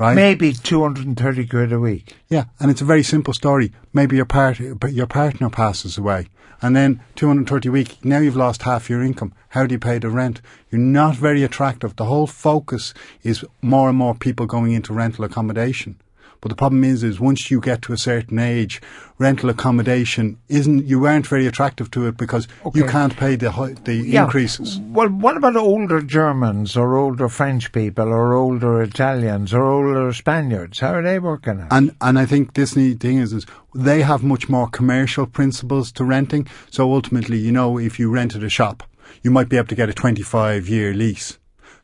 right? 0.00 0.14
Maybe 0.14 0.52
230 0.54 1.46
quid 1.46 1.72
a 1.72 1.78
week. 1.78 2.16
Yeah, 2.28 2.46
and 2.58 2.70
it's 2.70 2.80
a 2.80 2.86
very 2.86 3.02
simple 3.02 3.34
story. 3.34 3.72
Maybe 3.92 4.16
your 4.16 4.24
part, 4.24 4.58
but 4.80 4.94
your 4.94 5.06
partner 5.06 5.50
passes 5.50 5.98
away, 5.98 6.28
and 6.62 6.74
then 6.74 7.02
230 7.16 7.68
a 7.68 7.72
week. 7.72 8.04
Now 8.04 8.18
you've 8.18 8.34
lost 8.34 8.62
half 8.62 8.88
your 8.88 9.02
income. 9.02 9.34
How 9.50 9.66
do 9.66 9.74
you 9.74 9.78
pay 9.78 9.98
the 9.98 10.08
rent? 10.08 10.40
You're 10.70 10.80
not 10.80 11.16
very 11.16 11.42
attractive. 11.42 11.96
The 11.96 12.06
whole 12.06 12.26
focus 12.26 12.94
is 13.22 13.44
more 13.60 13.90
and 13.90 13.98
more 13.98 14.14
people 14.14 14.46
going 14.46 14.72
into 14.72 14.94
rental 14.94 15.24
accommodation. 15.24 16.00
But 16.40 16.48
the 16.48 16.56
problem 16.56 16.84
is, 16.84 17.02
is 17.04 17.20
once 17.20 17.50
you 17.50 17.60
get 17.60 17.82
to 17.82 17.92
a 17.92 17.98
certain 17.98 18.38
age, 18.38 18.80
rental 19.18 19.50
accommodation 19.50 20.38
isn't. 20.48 20.86
You 20.86 21.04
aren't 21.06 21.26
very 21.26 21.46
attractive 21.46 21.90
to 21.90 22.06
it 22.06 22.16
because 22.16 22.48
you 22.74 22.84
can't 22.86 23.14
pay 23.16 23.36
the 23.36 23.50
the 23.84 23.96
Yeah. 23.96 24.24
increases. 24.24 24.80
Well, 24.80 25.08
what 25.08 25.36
about 25.36 25.56
older 25.56 26.00
Germans 26.00 26.76
or 26.76 26.96
older 26.96 27.28
French 27.28 27.72
people 27.72 28.08
or 28.08 28.32
older 28.32 28.80
Italians 28.82 29.52
or 29.52 29.62
older 29.62 30.12
Spaniards? 30.14 30.80
How 30.80 30.94
are 30.94 31.02
they 31.02 31.18
working 31.18 31.60
out? 31.60 31.68
And 31.70 31.94
and 32.00 32.18
I 32.18 32.24
think 32.26 32.54
this 32.54 32.74
neat 32.76 33.00
thing 33.00 33.18
is 33.18 33.32
is 33.32 33.44
they 33.74 34.00
have 34.02 34.22
much 34.22 34.48
more 34.48 34.68
commercial 34.68 35.26
principles 35.26 35.92
to 35.92 36.04
renting. 36.04 36.46
So 36.70 36.92
ultimately, 36.92 37.38
you 37.38 37.52
know, 37.52 37.78
if 37.78 37.98
you 37.98 38.10
rented 38.10 38.42
a 38.44 38.48
shop, 38.48 38.82
you 39.22 39.30
might 39.30 39.48
be 39.50 39.56
able 39.58 39.68
to 39.68 39.74
get 39.74 39.88
a 39.88 39.92
25 39.92 40.68
year 40.68 40.94
lease. 40.94 41.36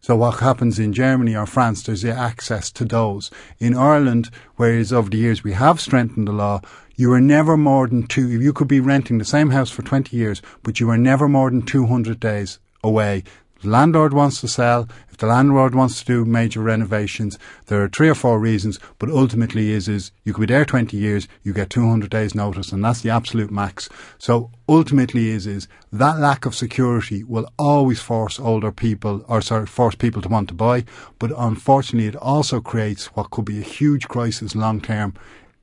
So 0.07 0.15
what 0.15 0.39
happens 0.39 0.79
in 0.79 0.93
Germany 0.93 1.35
or 1.35 1.47
France, 1.47 1.83
there's 1.83 2.03
the 2.03 2.13
access 2.13 2.71
to 2.71 2.85
those. 2.85 3.29
In 3.59 3.77
Ireland, 3.77 4.31
whereas 4.55 4.93
over 4.93 5.11
the 5.11 5.17
years 5.17 5.43
we 5.43 5.55
have 5.55 5.81
strengthened 5.81 6.29
the 6.29 6.33
law, 6.33 6.61
you 6.95 7.13
are 7.13 7.21
never 7.21 7.57
more 7.57 7.89
than 7.89 8.07
two, 8.07 8.29
you 8.29 8.53
could 8.53 8.69
be 8.69 8.79
renting 8.79 9.19
the 9.19 9.25
same 9.25 9.51
house 9.51 9.73
for 9.73 9.83
20 9.83 10.17
years, 10.17 10.43
but 10.63 10.79
you 10.79 10.89
are 10.91 10.97
never 10.97 11.29
more 11.29 11.51
than 11.51 11.63
200 11.63 12.21
days 12.21 12.61
away. 12.85 13.25
The 13.63 13.71
landlord 13.71 14.13
wants 14.13 14.41
to 14.43 14.49
sell. 14.49 14.87
If 15.11 15.17
the 15.17 15.27
landlord 15.27 15.75
wants 15.75 16.01
to 16.01 16.05
do 16.05 16.25
major 16.27 16.61
renovations, 16.61 17.39
there 17.67 17.83
are 17.83 17.89
three 17.89 18.11
or 18.11 18.15
four 18.15 18.39
reasons, 18.39 18.79
but 18.99 19.09
ultimately 19.09 19.73
is, 19.73 19.89
is 19.89 20.13
you 20.25 20.35
could 20.35 20.47
be 20.47 20.53
there 20.53 20.67
20 20.67 20.95
years, 20.95 21.27
you 21.43 21.55
get 21.55 21.71
200 21.71 22.11
days 22.11 22.35
notice, 22.35 22.71
and 22.71 22.85
that's 22.85 23.01
the 23.01 23.09
absolute 23.09 23.51
max. 23.51 23.89
So 24.19 24.51
ultimately 24.69 25.31
is, 25.31 25.47
is 25.47 25.69
that 25.91 26.19
lack 26.19 26.45
of 26.45 26.55
security 26.55 27.25
will 27.25 27.49
always 27.59 27.99
force 27.99 28.39
older 28.39 28.71
people, 28.71 29.25
or 29.27 29.41
sorry, 29.41 29.67
force 29.67 29.95
people 29.95 30.21
to 30.21 30.29
want 30.29 30.49
to 30.49 30.55
buy, 30.55 30.85
but 31.19 31.33
unfortunately 31.35 32.09
it 32.09 32.17
also 32.17 32.61
creates 32.61 33.07
what 33.17 33.31
could 33.31 33.47
be 33.47 33.59
a 33.59 33.63
huge 33.65 34.07
crisis 34.07 34.55
long 34.55 34.83
term, 34.83 35.15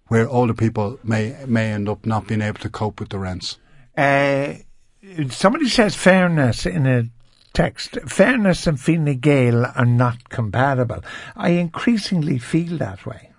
where 0.08 0.28
older 0.28 0.56
people 0.56 1.00
may, 1.04 1.38
may 1.46 1.72
end 1.72 1.88
up 1.88 2.08
not 2.08 2.26
being 2.26 2.42
able 2.42 2.60
to 2.60 2.70
cope 2.70 3.00
with 3.00 3.10
the 3.10 3.20
rents. 3.20 3.60
Uh, 3.96 4.56
somebody 5.30 5.70
says 5.70 5.96
fairness 5.96 6.66
in 6.66 6.88
a 6.88 7.08
text. 7.54 7.98
Fairness 8.08 8.68
and 8.68 8.80
Fine 8.80 9.20
Gael 9.20 9.66
are 9.66 9.86
not 9.86 10.30
compatible. 10.30 11.04
I 11.36 11.50
increasingly 11.52 12.40
feel 12.40 12.78
that 12.80 13.06
way. 13.06 13.32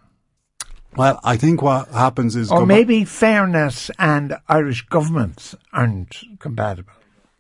Well, 0.97 1.19
I 1.25 1.37
think 1.37 1.61
what 1.61 1.89
happens 1.89 2.37
is 2.37 2.53
Or 2.53 2.67
maybe 2.67 3.05
fairness 3.05 3.91
and 3.99 4.37
Irish 4.49 4.83
governments 4.87 5.57
aren't 5.73 6.17
compatible. 6.39 6.93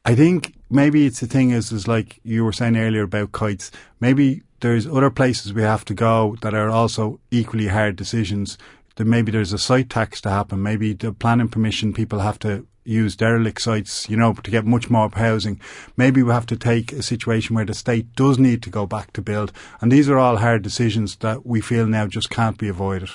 I 0.04 0.14
think 0.14 0.54
maybe 0.70 1.06
it's 1.06 1.20
the 1.20 1.26
thing 1.26 1.50
is 1.50 1.72
is 1.72 1.88
like 1.88 2.20
you 2.24 2.44
were 2.44 2.52
saying 2.52 2.76
earlier 2.76 3.04
about 3.04 3.32
kites. 3.32 3.70
Maybe 4.00 4.42
there's 4.60 4.87
other 4.87 5.10
places 5.10 5.54
we 5.54 5.62
have 5.62 5.84
to 5.87 5.94
go 5.94 6.37
that 6.42 6.52
are 6.52 6.68
also 6.68 7.20
equally 7.30 7.68
hard 7.68 7.96
decisions. 7.96 8.58
That 8.96 9.06
maybe 9.06 9.32
there's 9.32 9.52
a 9.52 9.58
site 9.58 9.90
tax 9.90 10.20
to 10.22 10.30
happen. 10.30 10.62
Maybe 10.62 10.92
the 10.92 11.12
planning 11.12 11.48
permission 11.48 11.92
people 11.92 12.20
have 12.20 12.38
to 12.40 12.66
use 12.85 13.16
derelict 13.16 13.61
sites, 13.61 14.09
you 14.09 14.16
know, 14.16 14.35
to 14.35 14.51
get 14.51 14.66
much 14.66 14.90
more 14.90 15.11
housing. 15.14 15.61
Maybe 15.97 16.23
we 16.23 16.33
have 16.33 16.47
to 16.47 16.57
take 16.57 16.92
a 16.92 17.03
situation 17.03 17.57
where 17.57 17.64
the 17.64 17.75
state 17.75 18.14
does 18.14 18.38
need 18.38 18.62
to 18.62 18.70
go 18.70 18.87
back 18.87 19.12
to 19.14 19.23
build. 19.23 19.53
And 19.81 19.90
these 19.90 20.09
are 20.09 20.18
all 20.18 20.37
hard 20.37 20.62
decisions 20.62 21.16
that 21.16 21.47
we 21.47 21.61
feel 21.61 21.87
now 21.87 22.07
just 22.07 22.31
can't 22.31 22.59
be 22.59 22.68
avoided. 22.68 23.11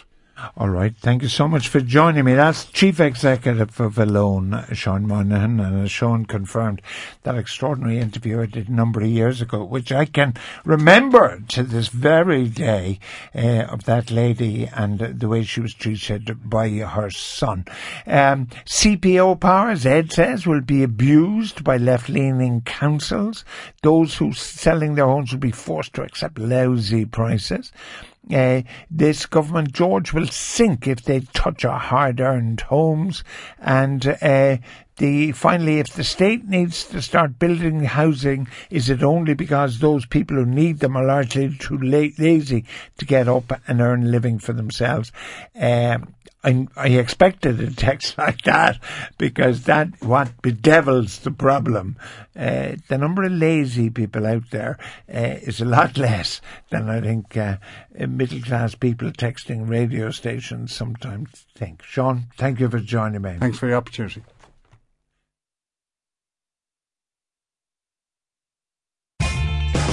All 0.56 0.70
right. 0.70 0.96
Thank 0.96 1.22
you 1.22 1.28
so 1.28 1.48
much 1.48 1.68
for 1.68 1.80
joining 1.80 2.26
me. 2.26 2.34
That's 2.34 2.66
Chief 2.66 3.00
Executive 3.00 3.80
of 3.80 3.98
Alone, 3.98 4.66
Sean 4.74 5.08
Moynihan, 5.08 5.60
and 5.60 5.84
as 5.84 5.92
Sean 5.92 6.26
confirmed 6.26 6.82
that 7.24 7.36
extraordinary 7.36 8.00
interview 8.00 8.42
I 8.42 8.46
did 8.46 8.70
a 8.70 8.74
number 8.74 9.02
of 9.02 9.08
years 9.08 9.42
ago, 9.42 9.64
which 9.64 9.92
I 9.92 10.06
can 10.06 10.34
remember 10.64 11.42
to 11.50 11.64
this 11.64 11.90
very 11.90 12.48
day 12.48 13.00
uh, 13.36 13.66
of 13.70 13.84
that 13.86 14.12
lady 14.12 14.68
and 14.68 15.00
the 15.00 15.28
way 15.28 15.44
she 15.44 15.62
was 15.62 15.74
treated 15.74 16.50
by 16.50 16.70
her 16.70 17.10
son. 17.10 17.66
Um, 18.08 18.48
CPO 18.66 19.40
powers, 19.40 19.86
Ed 19.86 20.12
says, 20.12 20.48
will 20.48 20.62
be 20.62 20.84
abused 20.84 21.64
by 21.64 21.78
left-leaning 21.78 22.62
councils. 22.62 23.44
Those 23.82 24.16
who 24.18 24.34
selling 24.34 24.96
their 24.96 25.06
homes 25.06 25.32
will 25.32 25.40
be 25.40 25.52
forced 25.52 25.94
to 25.94 26.04
accept 26.04 26.40
lousy 26.40 27.06
prices. 27.06 27.72
Uh, 28.32 28.62
this 28.92 29.26
government, 29.26 29.72
George, 29.72 30.14
will 30.14 30.28
sink 30.28 30.88
if 30.88 31.04
they 31.04 31.22
touch 31.34 31.66
our 31.66 31.80
hard-earned 31.80 32.62
homes. 32.62 33.24
And 33.60 34.06
uh, 34.22 34.58
the 34.98 35.32
finally, 35.32 35.80
if 35.80 35.94
the 35.94 36.04
state 36.04 36.48
needs 36.48 36.84
to 36.86 37.02
start 37.02 37.40
building 37.40 37.86
housing, 37.86 38.48
is 38.70 38.90
it 38.90 39.02
only 39.02 39.34
because 39.34 39.80
those 39.80 40.06
people 40.06 40.36
who 40.36 40.46
need 40.46 40.80
them 40.80 40.96
are 40.96 41.06
largely 41.06 41.56
too 41.58 41.78
la- 41.78 42.10
lazy 42.18 42.66
to 42.98 43.06
get 43.06 43.28
up 43.28 43.52
and 43.68 43.82
earn 43.82 44.04
a 44.04 44.08
living 44.08 44.40
for 44.40 44.54
themselves? 44.54 45.12
Um, 45.60 46.14
I, 46.44 46.68
I 46.76 46.88
expected 46.90 47.60
a 47.60 47.72
text 47.72 48.18
like 48.18 48.44
that 48.44 48.80
because 49.18 49.64
that 49.64 50.02
what 50.02 50.42
bedevils 50.42 51.20
the 51.20 51.32
problem. 51.32 51.98
Uh, 52.36 52.76
the 52.88 52.98
number 52.98 53.24
of 53.24 53.32
lazy 53.32 53.90
people 53.90 54.26
out 54.26 54.50
there 54.52 54.78
uh, 55.14 55.38
is 55.42 55.60
a 55.60 55.66
lot 55.66 55.98
less 56.08 56.40
than 56.70 56.90
I 56.90 57.02
think 57.02 57.36
uh, 57.36 57.58
middle 57.94 58.42
class 58.42 58.76
people 58.76 59.12
texting 59.12 59.70
radio 59.70 60.12
stations 60.12 60.74
sometimes 60.74 61.46
think. 61.56 61.84
Sean, 61.84 62.28
thank 62.38 62.60
you 62.60 62.70
for 62.70 62.80
joining 62.80 63.22
me. 63.22 63.36
Thanks 63.40 63.60
for 63.60 63.68
the 63.68 63.76
opportunity. 63.76 64.24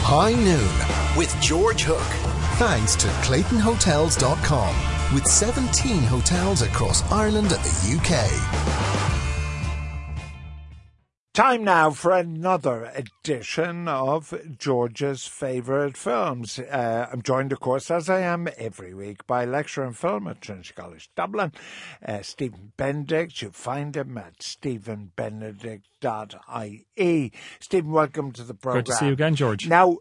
High 0.09 0.35
Noon 0.35 1.17
with 1.19 1.35
George 1.41 1.83
Hook. 1.83 1.99
Thanks 2.59 2.95
to 2.95 3.09
ClaytonHotels.com 3.09 4.96
with 5.15 5.27
17 5.27 6.03
hotels 6.03 6.63
across 6.63 7.03
Ireland 7.13 7.53
and 7.53 7.63
the 7.63 7.99
UK. 7.99 8.27
Time 11.37 11.63
now 11.65 11.91
for 11.91 12.13
another 12.13 12.91
edition 12.95 13.89
of 13.89 14.33
George's 14.59 15.27
favourite 15.27 15.95
films. 15.95 16.59
Uh, 16.59 17.11
I'm 17.13 17.21
joined, 17.21 17.53
of 17.53 17.61
course, 17.61 17.91
as 17.91 18.09
I 18.09 18.21
am 18.21 18.49
every 18.57 18.95
week, 18.95 19.27
by 19.27 19.45
lecturer 19.45 19.85
in 19.85 19.93
film 19.93 20.29
at 20.29 20.41
Trinity 20.41 20.73
College 20.75 21.11
Dublin, 21.15 21.53
uh, 22.03 22.23
Stephen 22.23 22.73
Benedict. 22.79 23.43
You 23.43 23.51
find 23.51 23.95
him 23.95 24.17
at 24.17 24.39
stephenbenedict.ie. 24.39 27.33
Stephen, 27.61 27.91
welcome 27.91 28.33
to 28.33 28.43
the 28.43 28.55
programme. 28.55 28.85
Good 28.85 28.93
to 28.93 28.97
see 28.97 29.07
you 29.09 29.13
again, 29.13 29.35
George. 29.35 29.69
Now, 29.69 29.99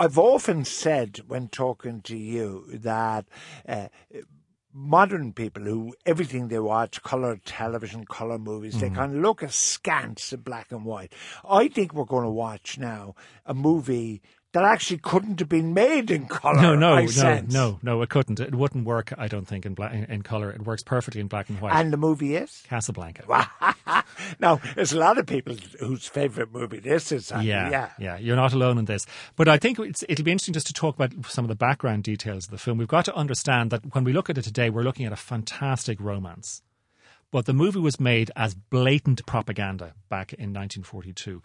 I've 0.00 0.16
often 0.16 0.64
said 0.64 1.20
when 1.28 1.48
talking 1.48 2.00
to 2.02 2.16
you 2.16 2.64
that 2.72 3.26
uh, 3.68 3.88
modern 4.72 5.34
people 5.34 5.64
who 5.64 5.94
everything 6.06 6.48
they 6.48 6.58
watch, 6.58 7.02
colour 7.02 7.38
television, 7.44 8.06
colour 8.06 8.38
movies, 8.38 8.76
mm. 8.76 8.80
they 8.80 8.88
kind 8.88 9.14
of 9.14 9.20
look 9.20 9.42
askance 9.42 10.32
at 10.32 10.42
black 10.42 10.72
and 10.72 10.86
white. 10.86 11.12
I 11.46 11.68
think 11.68 11.92
we're 11.92 12.06
going 12.06 12.24
to 12.24 12.30
watch 12.30 12.78
now 12.78 13.14
a 13.44 13.52
movie 13.52 14.22
that 14.52 14.64
actually 14.64 14.98
couldn't 14.98 15.38
have 15.38 15.48
been 15.48 15.72
made 15.74 16.10
in 16.10 16.26
color. 16.26 16.60
No, 16.60 16.74
no, 16.74 16.94
I 16.94 17.02
no, 17.02 17.06
sense. 17.06 17.52
no, 17.52 17.78
no. 17.82 18.02
It 18.02 18.08
couldn't. 18.08 18.40
It 18.40 18.54
wouldn't 18.54 18.84
work. 18.84 19.12
I 19.16 19.28
don't 19.28 19.46
think 19.46 19.64
in 19.64 19.74
black 19.74 19.92
in, 19.92 20.04
in 20.04 20.22
color. 20.22 20.50
It 20.50 20.66
works 20.66 20.82
perfectly 20.82 21.20
in 21.20 21.28
black 21.28 21.48
and 21.48 21.60
white. 21.60 21.74
And 21.74 21.92
the 21.92 21.96
movie 21.96 22.34
is 22.34 22.64
Casablanca. 22.68 23.24
now, 24.40 24.60
there's 24.74 24.92
a 24.92 24.98
lot 24.98 25.18
of 25.18 25.26
people 25.26 25.54
whose 25.78 26.06
favorite 26.06 26.52
movie 26.52 26.80
this 26.80 27.12
is. 27.12 27.30
Yeah, 27.30 27.70
yeah, 27.70 27.90
yeah. 27.98 28.16
You're 28.18 28.36
not 28.36 28.52
alone 28.52 28.78
in 28.78 28.86
this. 28.86 29.06
But 29.36 29.46
I 29.46 29.56
think 29.56 29.78
it'll 29.78 30.24
be 30.24 30.32
interesting 30.32 30.54
just 30.54 30.66
to 30.66 30.72
talk 30.72 30.96
about 30.96 31.12
some 31.26 31.44
of 31.44 31.48
the 31.48 31.54
background 31.54 32.02
details 32.02 32.46
of 32.46 32.50
the 32.50 32.58
film. 32.58 32.78
We've 32.78 32.88
got 32.88 33.04
to 33.04 33.14
understand 33.14 33.70
that 33.70 33.94
when 33.94 34.02
we 34.02 34.12
look 34.12 34.28
at 34.28 34.38
it 34.38 34.42
today, 34.42 34.68
we're 34.68 34.82
looking 34.82 35.06
at 35.06 35.12
a 35.12 35.16
fantastic 35.16 36.00
romance. 36.00 36.62
But 37.30 37.46
the 37.46 37.52
movie 37.52 37.78
was 37.78 38.00
made 38.00 38.32
as 38.34 38.54
blatant 38.54 39.24
propaganda 39.24 39.94
back 40.08 40.32
in 40.32 40.52
1942. 40.52 41.40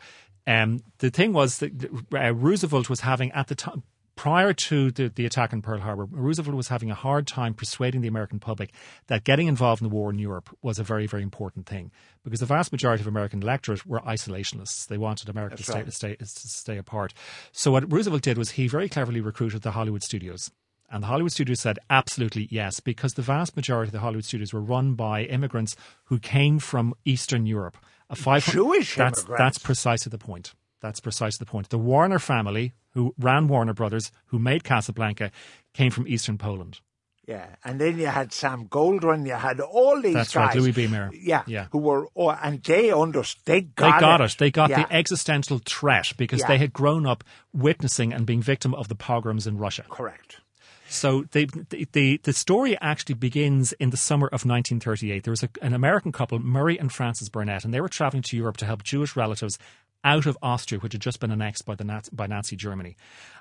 Um, 0.47 0.81
the 0.99 1.09
thing 1.09 1.33
was 1.33 1.59
that 1.59 1.89
uh, 2.13 2.33
Roosevelt 2.33 2.89
was 2.89 3.01
having 3.01 3.31
at 3.31 3.47
the 3.47 3.55
time 3.55 3.83
prior 4.15 4.53
to 4.53 4.91
the, 4.91 5.09
the 5.09 5.25
attack 5.25 5.53
on 5.53 5.61
Pearl 5.61 5.79
Harbor, 5.79 6.05
Roosevelt 6.05 6.55
was 6.55 6.69
having 6.69 6.89
a 6.89 6.95
hard 6.95 7.27
time 7.27 7.53
persuading 7.53 8.01
the 8.01 8.07
American 8.07 8.39
public 8.39 8.73
that 9.07 9.23
getting 9.23 9.47
involved 9.47 9.81
in 9.81 9.89
the 9.89 9.93
war 9.93 10.09
in 10.09 10.17
Europe 10.17 10.55
was 10.61 10.79
a 10.79 10.83
very, 10.83 11.05
very 11.05 11.23
important 11.23 11.65
thing 11.65 11.91
because 12.23 12.39
the 12.39 12.45
vast 12.45 12.71
majority 12.71 13.01
of 13.01 13.07
American 13.07 13.43
electorate 13.43 13.85
were 13.85 13.99
isolationists. 14.01 14.87
They 14.87 14.97
wanted 14.97 15.29
America 15.29 15.57
to 15.57 15.63
stay, 15.63 15.73
right. 15.73 15.85
to, 15.85 15.91
stay, 15.91 16.15
to 16.15 16.25
stay 16.25 16.77
apart. 16.77 17.13
So 17.51 17.71
what 17.71 17.91
Roosevelt 17.91 18.21
did 18.21 18.37
was 18.37 18.51
he 18.51 18.67
very 18.67 18.89
cleverly 18.89 19.21
recruited 19.21 19.61
the 19.61 19.71
Hollywood 19.71 20.03
studios. 20.03 20.49
And 20.89 21.01
the 21.01 21.07
Hollywood 21.07 21.31
studios 21.31 21.59
said 21.59 21.79
absolutely 21.89 22.47
yes, 22.51 22.79
because 22.79 23.15
the 23.15 23.21
vast 23.21 23.55
majority 23.55 23.89
of 23.89 23.93
the 23.93 23.99
Hollywood 23.99 24.25
studios 24.25 24.53
were 24.53 24.61
run 24.61 24.93
by 24.93 25.23
immigrants 25.23 25.75
who 26.05 26.19
came 26.19 26.59
from 26.59 26.93
Eastern 27.05 27.45
Europe. 27.45 27.77
A 28.09 28.15
five 28.15 28.45
Jewish 28.45 28.95
that's, 28.95 29.23
That's 29.23 29.57
precisely 29.57 30.09
the 30.09 30.17
point. 30.17 30.53
That's 30.81 30.99
precisely 30.99 31.43
the 31.43 31.49
point. 31.49 31.69
The 31.69 31.79
Warner 31.79 32.19
family, 32.19 32.73
who 32.91 33.15
ran 33.17 33.47
Warner 33.47 33.73
Brothers, 33.73 34.11
who 34.27 34.39
made 34.39 34.63
Casablanca, 34.63 35.31
came 35.73 35.91
from 35.91 36.07
Eastern 36.07 36.37
Poland. 36.37 36.79
Yeah, 37.27 37.47
and 37.63 37.81
then 37.81 37.97
you 37.97 38.05
had 38.05 38.31
Sam 38.31 38.67
Goldwyn, 38.67 39.25
you 39.25 39.33
had 39.33 39.59
all 39.59 39.99
these 39.99 40.13
That's 40.13 40.33
guys. 40.33 40.49
right, 40.49 40.57
Louis 40.57 40.71
B. 40.73 40.87
Mayer. 40.87 41.09
Yeah, 41.11 41.41
yeah. 41.47 41.67
who 41.71 41.79
were, 41.79 42.07
oh, 42.15 42.29
and 42.29 42.61
they 42.61 42.91
understood, 42.91 43.45
they 43.45 43.61
got, 43.61 43.95
they 43.95 43.99
got 43.99 44.21
it. 44.21 44.31
it. 44.31 44.37
They 44.37 44.51
got 44.51 44.69
yeah. 44.69 44.83
the 44.83 44.93
existential 44.93 45.59
threat 45.65 46.13
because 46.17 46.41
yeah. 46.41 46.47
they 46.49 46.57
had 46.59 46.71
grown 46.71 47.07
up 47.07 47.23
witnessing 47.51 48.13
and 48.13 48.27
being 48.27 48.43
victim 48.43 48.75
of 48.75 48.89
the 48.89 48.95
pogroms 48.95 49.47
in 49.47 49.57
Russia. 49.57 49.85
Correct. 49.89 50.41
So 50.87 51.25
they, 51.31 51.45
the 51.91 52.19
the 52.23 52.33
story 52.33 52.77
actually 52.79 53.15
begins 53.15 53.73
in 53.73 53.89
the 53.89 53.97
summer 53.97 54.27
of 54.27 54.45
1938. 54.45 55.23
There 55.23 55.31
was 55.31 55.43
a, 55.43 55.49
an 55.61 55.73
American 55.73 56.11
couple, 56.11 56.39
Murray 56.39 56.79
and 56.79 56.91
Frances 56.91 57.29
Burnett, 57.29 57.65
and 57.65 57.73
they 57.73 57.81
were 57.81 57.89
traveling 57.89 58.23
to 58.23 58.37
Europe 58.37 58.57
to 58.57 58.65
help 58.65 58.83
Jewish 58.83 59.15
relatives 59.15 59.57
out 60.03 60.27
of 60.27 60.37
Austria, 60.41 60.79
which 60.79 60.93
had 60.93 61.01
just 61.01 61.19
been 61.19 61.31
annexed 61.31 61.65
by 61.65 61.73
the 61.73 61.83
Nazi, 61.83 62.11
by 62.13 62.27
Nazi 62.27 62.55
Germany. 62.55 62.95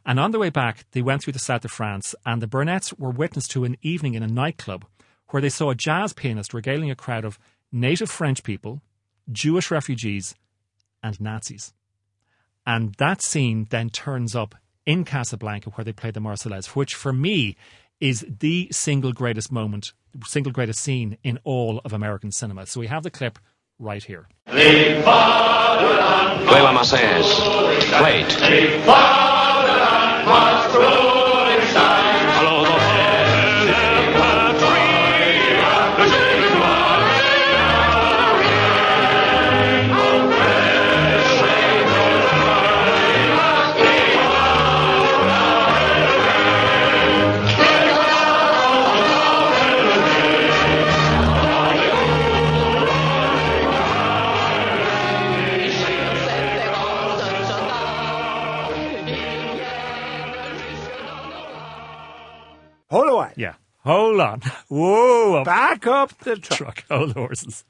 And 0.06 0.18
on 0.18 0.30
the 0.30 0.38
way 0.38 0.48
back, 0.48 0.86
they 0.92 1.02
went 1.02 1.22
through 1.22 1.34
the 1.34 1.38
south 1.38 1.64
of 1.64 1.70
France, 1.70 2.14
and 2.24 2.40
the 2.40 2.48
Burnetts 2.48 2.98
were 2.98 3.10
witness 3.10 3.46
to 3.48 3.64
an 3.64 3.76
evening 3.82 4.14
in 4.14 4.22
a 4.22 4.28
nightclub 4.28 4.86
where 5.28 5.42
they 5.42 5.50
saw 5.50 5.70
a 5.70 5.74
jazz 5.74 6.12
pianist 6.12 6.54
regaling 6.54 6.90
a 6.90 6.96
crowd 6.96 7.24
of 7.24 7.38
native 7.70 8.10
French 8.10 8.42
people, 8.42 8.80
Jewish 9.30 9.70
refugees, 9.70 10.34
and 11.02 11.20
Nazis. 11.20 11.74
And 12.66 12.94
that 12.94 13.22
scene 13.22 13.66
then 13.68 13.90
turns 13.90 14.34
up 14.34 14.54
in 14.86 15.04
Casablanca 15.04 15.70
where 15.70 15.84
they 15.84 15.92
play 15.92 16.10
the 16.10 16.20
Marseillaise, 16.20 16.74
which 16.76 16.94
for 16.94 17.12
me 17.12 17.56
is 18.00 18.24
the 18.28 18.68
single 18.70 19.12
greatest 19.12 19.50
moment, 19.52 19.92
single 20.24 20.52
greatest 20.52 20.80
scene 20.80 21.16
in 21.22 21.38
all 21.44 21.80
of 21.84 21.92
American 21.92 22.32
cinema. 22.32 22.66
So 22.66 22.80
we 22.80 22.86
have 22.88 23.02
the 23.02 23.10
clip 23.10 23.38
right 23.78 24.02
here. 24.02 24.28
Play 24.46 25.02
La 25.02 26.72
Marseillaise. 26.72 27.30
Play 27.98 28.24
Hold 63.84 64.20
on. 64.20 64.40
Whoa. 64.68 65.44
Back 65.44 65.86
up 65.86 66.18
the 66.20 66.36
truck. 66.36 66.58
truck. 66.58 66.84
Hold 66.90 67.10
the 67.14 67.20
horses. 67.20 67.64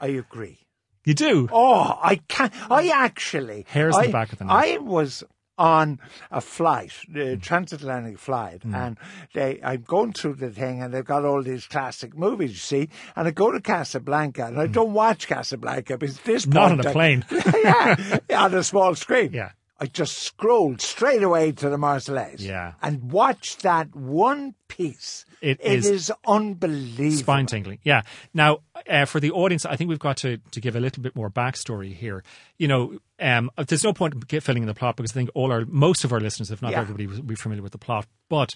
I 0.00 0.08
agree. 0.08 0.58
You 1.04 1.14
do? 1.14 1.48
Oh, 1.52 1.98
I 2.02 2.16
can't. 2.28 2.52
I 2.70 2.88
actually. 2.88 3.64
Hairs 3.68 3.96
I, 3.96 4.00
in 4.04 4.06
the 4.08 4.12
back 4.12 4.32
of 4.32 4.38
the 4.38 4.44
neck. 4.44 4.54
I 4.54 4.78
was 4.78 5.24
on 5.56 5.98
a 6.30 6.40
flight, 6.40 6.92
a 7.16 7.34
transatlantic 7.36 8.16
flight, 8.18 8.62
Hmm. 8.62 8.74
and 8.76 8.96
they, 9.34 9.58
I'm 9.64 9.82
going 9.82 10.12
through 10.12 10.34
the 10.34 10.50
thing, 10.50 10.80
and 10.82 10.94
they've 10.94 11.04
got 11.04 11.24
all 11.24 11.42
these 11.42 11.66
classic 11.66 12.16
movies, 12.16 12.50
you 12.52 12.56
see, 12.58 12.88
and 13.16 13.26
I 13.26 13.32
go 13.32 13.50
to 13.50 13.60
Casablanca, 13.60 14.44
and 14.46 14.60
I 14.60 14.68
don't 14.68 14.92
watch 14.92 15.26
Casablanca 15.26 15.98
because 15.98 16.20
this. 16.20 16.46
Not 16.46 16.70
on 16.70 16.80
a 16.86 16.88
I- 16.88 16.92
plane. 16.92 17.24
yeah, 17.64 17.96
on 18.36 18.54
a 18.54 18.62
small 18.62 18.94
screen. 18.94 19.32
Yeah. 19.32 19.50
I 19.80 19.86
just 19.86 20.18
scrolled 20.18 20.80
straight 20.80 21.22
away 21.22 21.52
to 21.52 21.68
the 21.68 21.76
Marseillaise. 21.76 22.40
Yeah. 22.40 22.74
And 22.82 23.10
watched 23.12 23.62
that 23.62 23.94
one 23.96 24.54
piece. 24.68 25.24
It 25.40 25.58
it 25.60 25.72
is 25.72 25.86
is, 25.86 26.12
unbelievable. 26.26 27.18
Spine 27.18 27.46
tingling. 27.46 27.78
Yeah. 27.82 28.02
Now, 28.34 28.58
uh, 28.88 29.04
for 29.04 29.20
the 29.20 29.30
audience, 29.30 29.64
I 29.64 29.76
think 29.76 29.88
we've 29.90 29.98
got 29.98 30.16
to, 30.18 30.38
to 30.50 30.60
give 30.60 30.76
a 30.76 30.80
little 30.80 31.02
bit 31.02 31.14
more 31.14 31.30
backstory 31.30 31.94
here. 31.94 32.22
You 32.58 32.68
know, 32.68 32.98
um, 33.20 33.50
there's 33.66 33.84
no 33.84 33.92
point 33.92 34.14
in 34.14 34.40
filling 34.40 34.62
in 34.62 34.66
the 34.66 34.74
plot 34.74 34.96
because 34.96 35.12
I 35.12 35.14
think 35.14 35.30
all 35.34 35.52
our, 35.52 35.64
most 35.66 36.04
of 36.04 36.12
our 36.12 36.20
listeners, 36.20 36.50
if 36.50 36.60
not 36.62 36.72
Yeah. 36.72 36.80
everybody, 36.80 37.06
will 37.06 37.22
be 37.22 37.34
familiar 37.34 37.62
with 37.62 37.72
the 37.72 37.78
plot. 37.78 38.06
But 38.28 38.54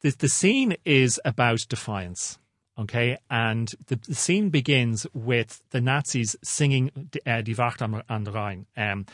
the, 0.00 0.10
the 0.10 0.28
scene 0.28 0.76
is 0.84 1.20
about 1.24 1.66
defiance. 1.68 2.38
Okay, 2.76 3.16
and 3.30 3.72
the, 3.86 3.94
the 4.08 4.16
scene 4.16 4.50
begins 4.50 5.06
with 5.14 5.62
the 5.70 5.80
Nazis 5.80 6.34
singing 6.42 6.90
uh, 7.24 7.40
Die 7.40 7.54
Wacht 7.56 7.80
am, 7.80 8.02
am 8.08 8.24
Rhein. 8.24 8.66
Um, 8.76 9.06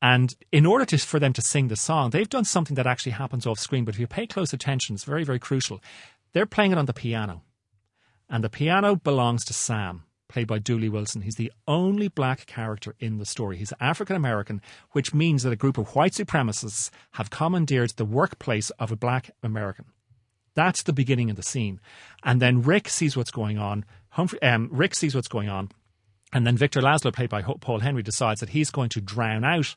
and 0.00 0.36
in 0.52 0.64
order 0.64 0.84
to, 0.84 0.98
for 0.98 1.18
them 1.18 1.32
to 1.32 1.42
sing 1.42 1.66
the 1.66 1.74
song, 1.74 2.10
they've 2.10 2.28
done 2.28 2.44
something 2.44 2.76
that 2.76 2.86
actually 2.86 3.10
happens 3.10 3.44
off 3.44 3.58
screen. 3.58 3.84
But 3.84 3.96
if 3.96 4.00
you 4.00 4.06
pay 4.06 4.28
close 4.28 4.52
attention, 4.52 4.94
it's 4.94 5.02
very, 5.02 5.24
very 5.24 5.40
crucial. 5.40 5.80
They're 6.38 6.46
playing 6.46 6.70
it 6.70 6.78
on 6.78 6.86
the 6.86 6.94
piano. 6.94 7.42
And 8.30 8.44
the 8.44 8.48
piano 8.48 8.94
belongs 8.94 9.44
to 9.46 9.52
Sam, 9.52 10.04
played 10.28 10.46
by 10.46 10.60
Dooley 10.60 10.88
Wilson. 10.88 11.22
He's 11.22 11.34
the 11.34 11.50
only 11.66 12.06
black 12.06 12.46
character 12.46 12.94
in 13.00 13.18
the 13.18 13.26
story. 13.26 13.56
He's 13.56 13.72
African 13.80 14.14
American, 14.14 14.62
which 14.92 15.12
means 15.12 15.42
that 15.42 15.52
a 15.52 15.56
group 15.56 15.78
of 15.78 15.96
white 15.96 16.12
supremacists 16.12 16.90
have 17.14 17.30
commandeered 17.30 17.90
the 17.96 18.04
workplace 18.04 18.70
of 18.78 18.92
a 18.92 18.96
black 18.96 19.32
American. 19.42 19.86
That's 20.54 20.84
the 20.84 20.92
beginning 20.92 21.28
of 21.28 21.34
the 21.34 21.42
scene. 21.42 21.80
And 22.22 22.40
then 22.40 22.62
Rick 22.62 22.88
sees 22.88 23.16
what's 23.16 23.32
going 23.32 23.58
on. 23.58 23.84
Humphrey, 24.10 24.40
um, 24.40 24.68
Rick 24.70 24.94
sees 24.94 25.16
what's 25.16 25.26
going 25.26 25.48
on. 25.48 25.72
And 26.32 26.46
then 26.46 26.56
Victor 26.56 26.80
Laszlo, 26.80 27.12
played 27.12 27.30
by 27.30 27.42
Paul 27.42 27.80
Henreid, 27.80 28.04
decides 28.04 28.38
that 28.38 28.50
he's 28.50 28.70
going 28.70 28.90
to 28.90 29.00
drown 29.00 29.42
out 29.42 29.74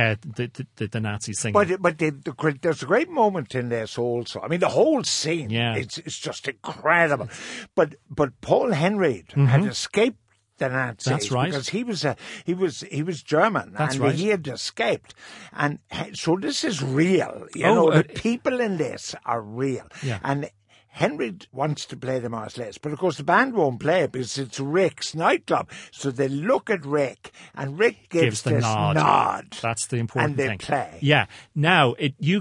uh, 0.00 0.16
the, 0.24 0.66
the, 0.76 0.86
the, 0.86 1.00
Nazi 1.00 1.32
singing. 1.32 1.52
But 1.52 1.80
but 1.80 1.98
the, 1.98 2.10
the, 2.10 2.58
there's 2.62 2.82
a 2.82 2.86
great 2.86 3.10
moment 3.10 3.54
in 3.54 3.68
this 3.68 3.98
also. 3.98 4.40
I 4.40 4.48
mean, 4.48 4.60
the 4.60 4.68
whole 4.68 5.04
scene. 5.04 5.50
Yeah. 5.50 5.76
it's 5.76 5.98
it's 5.98 6.18
just 6.18 6.48
incredible. 6.48 7.28
But 7.74 7.96
but 8.08 8.40
Paul 8.40 8.70
Henreid 8.70 9.32
had 9.32 9.64
escaped 9.66 10.18
the 10.58 10.68
Nazis. 10.68 11.06
Mm-hmm. 11.06 11.12
That's 11.12 11.30
right. 11.30 11.50
Because 11.50 11.68
he 11.70 11.84
was 11.84 12.04
a, 12.04 12.16
he 12.44 12.54
was 12.54 12.80
he 12.90 13.02
was 13.02 13.22
German 13.22 13.74
That's 13.76 13.94
and 13.94 14.04
right. 14.04 14.14
he 14.14 14.28
had 14.28 14.46
escaped, 14.46 15.14
and 15.52 15.78
so 16.14 16.36
this 16.36 16.64
is 16.64 16.82
real. 16.82 17.46
You 17.54 17.66
Oh, 17.66 17.74
know, 17.74 17.88
uh, 17.90 17.98
the 17.98 18.04
people 18.04 18.60
in 18.60 18.76
this 18.76 19.14
are 19.26 19.42
real. 19.42 19.86
Yeah. 20.02 20.20
And. 20.22 20.50
Henreid 20.96 21.46
wants 21.52 21.86
to 21.86 21.96
play 21.96 22.18
the 22.18 22.28
Marseillais, 22.28 22.78
but 22.82 22.92
of 22.92 22.98
course 22.98 23.16
the 23.16 23.22
band 23.24 23.54
won't 23.54 23.78
play 23.80 24.02
it 24.02 24.12
because 24.12 24.36
it's 24.38 24.58
Rick's 24.58 25.14
nightclub. 25.14 25.70
So 25.92 26.10
they 26.10 26.28
look 26.28 26.68
at 26.68 26.84
Rick, 26.84 27.30
and 27.54 27.78
Rick 27.78 28.08
gives, 28.10 28.24
gives 28.24 28.42
the 28.42 28.50
this 28.50 28.62
nod. 28.62 28.96
nod. 28.96 29.56
That's 29.62 29.86
the 29.86 29.96
important 29.96 30.32
and 30.32 30.38
they 30.38 30.48
thing. 30.48 30.58
play. 30.58 30.98
Yeah. 31.00 31.26
Now, 31.54 31.92
it 31.94 32.14
you 32.18 32.40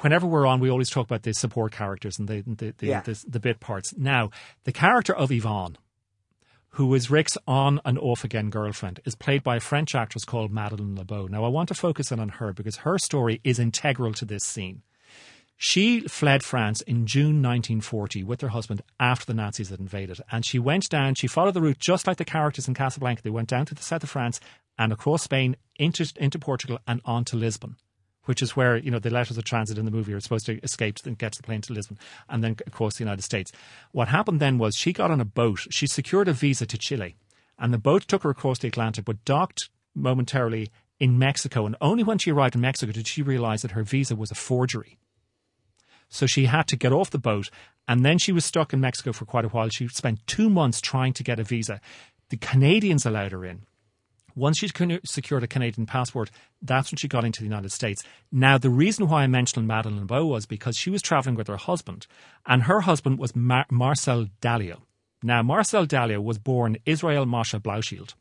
whenever 0.00 0.26
we're 0.26 0.46
on, 0.46 0.60
we 0.60 0.70
always 0.70 0.90
talk 0.90 1.06
about 1.06 1.22
the 1.22 1.32
support 1.34 1.72
characters 1.72 2.18
and 2.18 2.26
the 2.26 2.42
the 2.46 2.74
the, 2.78 2.86
Yeah. 2.86 3.00
the, 3.02 3.22
the 3.28 3.40
bit 3.40 3.60
parts. 3.60 3.94
Now, 3.96 4.30
the 4.64 4.72
character 4.72 5.14
of 5.14 5.30
Yvonne, 5.30 5.76
who 6.70 6.92
is 6.94 7.10
Rick's 7.10 7.36
on 7.46 7.80
and 7.84 7.98
off 7.98 8.24
again 8.24 8.50
girlfriend, 8.50 9.00
is 9.04 9.14
played 9.14 9.42
by 9.44 9.56
a 9.56 9.60
French 9.60 9.94
actress 9.94 10.24
called 10.24 10.50
Madeleine 10.50 10.96
LeBeau. 10.96 11.26
Now, 11.26 11.44
I 11.44 11.48
want 11.48 11.68
to 11.68 11.74
focus 11.74 12.10
in 12.10 12.18
on 12.18 12.30
her 12.30 12.52
because 12.52 12.78
her 12.78 12.98
story 12.98 13.40
is 13.44 13.58
integral 13.58 14.12
to 14.14 14.24
this 14.24 14.42
scene. 14.44 14.82
She 15.56 16.00
fled 16.00 16.42
France 16.42 16.80
in 16.82 17.06
June 17.06 17.40
1940 17.42 18.24
with 18.24 18.40
her 18.40 18.48
husband 18.48 18.82
after 18.98 19.24
the 19.24 19.34
Nazis 19.34 19.70
had 19.70 19.80
invaded. 19.80 20.20
And 20.30 20.44
she 20.44 20.58
went 20.58 20.88
down, 20.88 21.14
she 21.14 21.26
followed 21.26 21.54
the 21.54 21.62
route 21.62 21.78
just 21.78 22.06
like 22.06 22.16
the 22.16 22.24
characters 22.24 22.68
in 22.68 22.74
Casablanca. 22.74 23.22
They 23.22 23.30
went 23.30 23.48
down 23.48 23.66
to 23.66 23.74
the 23.74 23.82
south 23.82 24.02
of 24.02 24.10
France 24.10 24.40
and 24.78 24.92
across 24.92 25.22
Spain 25.22 25.56
into, 25.76 26.06
into 26.16 26.38
Portugal 26.38 26.80
and 26.86 27.00
on 27.04 27.24
to 27.26 27.36
Lisbon, 27.36 27.76
which 28.24 28.42
is 28.42 28.56
where, 28.56 28.76
you 28.76 28.90
know, 28.90 28.98
the 28.98 29.10
letters 29.10 29.38
of 29.38 29.44
transit 29.44 29.78
in 29.78 29.84
the 29.84 29.90
movie 29.90 30.12
are 30.12 30.20
supposed 30.20 30.46
to 30.46 30.58
escape 30.62 30.98
and 31.04 31.18
get 31.18 31.32
to 31.32 31.38
the 31.38 31.46
plane 31.46 31.60
to 31.62 31.72
Lisbon 31.72 31.98
and 32.28 32.42
then 32.42 32.56
across 32.66 32.96
the 32.96 33.04
United 33.04 33.22
States. 33.22 33.52
What 33.92 34.08
happened 34.08 34.40
then 34.40 34.58
was 34.58 34.74
she 34.74 34.92
got 34.92 35.12
on 35.12 35.20
a 35.20 35.24
boat. 35.24 35.60
She 35.70 35.86
secured 35.86 36.28
a 36.28 36.32
visa 36.32 36.66
to 36.66 36.76
Chile 36.76 37.16
and 37.58 37.72
the 37.72 37.78
boat 37.78 38.08
took 38.08 38.24
her 38.24 38.30
across 38.30 38.58
the 38.58 38.68
Atlantic 38.68 39.04
but 39.04 39.24
docked 39.24 39.70
momentarily 39.94 40.70
in 40.98 41.18
Mexico. 41.18 41.66
And 41.66 41.76
only 41.80 42.02
when 42.02 42.18
she 42.18 42.32
arrived 42.32 42.54
in 42.56 42.60
Mexico 42.60 42.92
did 42.92 43.06
she 43.06 43.22
realize 43.22 43.62
that 43.62 43.72
her 43.72 43.84
visa 43.84 44.16
was 44.16 44.30
a 44.30 44.34
forgery. 44.34 44.98
So 46.14 46.26
she 46.26 46.44
had 46.44 46.68
to 46.68 46.76
get 46.76 46.92
off 46.92 47.10
the 47.10 47.18
boat, 47.18 47.50
and 47.88 48.04
then 48.04 48.18
she 48.18 48.30
was 48.30 48.44
stuck 48.44 48.72
in 48.72 48.80
Mexico 48.80 49.12
for 49.12 49.24
quite 49.24 49.44
a 49.44 49.48
while. 49.48 49.68
She 49.68 49.88
spent 49.88 50.24
two 50.28 50.48
months 50.48 50.80
trying 50.80 51.12
to 51.14 51.24
get 51.24 51.40
a 51.40 51.42
visa. 51.42 51.80
The 52.28 52.36
Canadians 52.36 53.04
allowed 53.04 53.32
her 53.32 53.44
in. 53.44 53.62
Once 54.36 54.58
she'd 54.58 55.00
secured 55.04 55.42
a 55.42 55.48
Canadian 55.48 55.86
passport, 55.86 56.30
that's 56.62 56.92
when 56.92 56.98
she 56.98 57.08
got 57.08 57.24
into 57.24 57.40
the 57.40 57.46
United 57.46 57.72
States. 57.72 58.04
Now, 58.30 58.58
the 58.58 58.70
reason 58.70 59.08
why 59.08 59.24
I 59.24 59.26
mentioned 59.26 59.66
Madeleine 59.66 59.98
LeBeau 59.98 60.26
was 60.26 60.46
because 60.46 60.76
she 60.76 60.88
was 60.88 61.02
traveling 61.02 61.34
with 61.34 61.48
her 61.48 61.56
husband, 61.56 62.06
and 62.46 62.62
her 62.62 62.82
husband 62.82 63.18
was 63.18 63.34
Mar- 63.34 63.66
Marcel 63.68 64.26
Dalio. 64.40 64.82
Now, 65.20 65.42
Marcel 65.42 65.84
Dalio 65.84 66.22
was 66.22 66.38
born 66.38 66.76
Israel 66.86 67.26
Moshe 67.26 67.60
Blauschild 67.60 68.14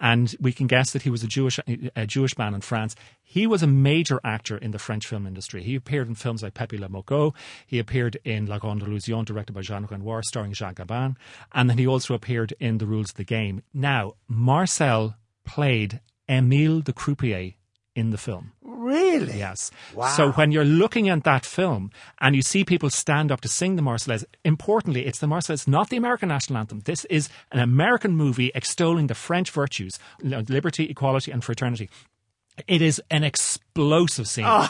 and 0.00 0.34
we 0.40 0.52
can 0.52 0.66
guess 0.66 0.92
that 0.92 1.02
he 1.02 1.10
was 1.10 1.22
a 1.22 1.26
Jewish 1.26 1.60
a 1.94 2.06
Jewish 2.06 2.36
man 2.38 2.54
in 2.54 2.62
France. 2.62 2.96
He 3.22 3.46
was 3.46 3.62
a 3.62 3.66
major 3.66 4.20
actor 4.24 4.56
in 4.56 4.72
the 4.72 4.78
French 4.78 5.06
film 5.06 5.26
industry. 5.26 5.62
He 5.62 5.76
appeared 5.76 6.08
in 6.08 6.14
films 6.14 6.42
like 6.42 6.54
Pepe 6.54 6.78
le 6.78 6.88
Moko. 6.88 7.34
He 7.66 7.78
appeared 7.78 8.16
in 8.24 8.46
La 8.46 8.58
Grande 8.58 8.82
Illusion, 8.82 9.24
directed 9.24 9.52
by 9.52 9.60
Jean 9.60 9.86
Renoir, 9.86 10.22
starring 10.22 10.52
Jean 10.52 10.74
Gabin, 10.74 11.16
and 11.52 11.70
then 11.70 11.78
he 11.78 11.86
also 11.86 12.14
appeared 12.14 12.54
in 12.58 12.78
The 12.78 12.86
Rules 12.86 13.10
of 13.10 13.16
the 13.16 13.24
Game. 13.24 13.62
Now, 13.72 14.14
Marcel 14.26 15.16
played 15.44 16.00
Emile 16.28 16.80
the 16.80 16.92
croupier 16.92 17.54
in 18.00 18.10
the 18.10 18.18
film. 18.18 18.52
Really? 18.62 19.38
Yes. 19.38 19.70
Wow. 19.94 20.08
So 20.08 20.32
when 20.32 20.50
you're 20.50 20.64
looking 20.64 21.08
at 21.08 21.22
that 21.24 21.44
film 21.46 21.90
and 22.20 22.34
you 22.34 22.42
see 22.42 22.64
people 22.64 22.90
stand 22.90 23.30
up 23.30 23.40
to 23.42 23.48
sing 23.48 23.76
the 23.76 23.82
Marseillaise, 23.82 24.24
importantly, 24.44 25.06
it's 25.06 25.18
the 25.18 25.26
Marseillaise, 25.26 25.68
not 25.68 25.90
the 25.90 25.96
American 25.96 26.30
national 26.30 26.58
anthem. 26.58 26.80
This 26.80 27.04
is 27.04 27.28
an 27.52 27.60
American 27.60 28.16
movie 28.16 28.50
extolling 28.54 29.06
the 29.06 29.14
French 29.14 29.50
virtues, 29.50 29.98
liberty, 30.22 30.88
equality, 30.90 31.30
and 31.30 31.44
fraternity. 31.44 31.88
It 32.66 32.82
is 32.82 33.00
an 33.10 33.22
explosive 33.22 34.26
scene. 34.26 34.46
Oh. 34.48 34.68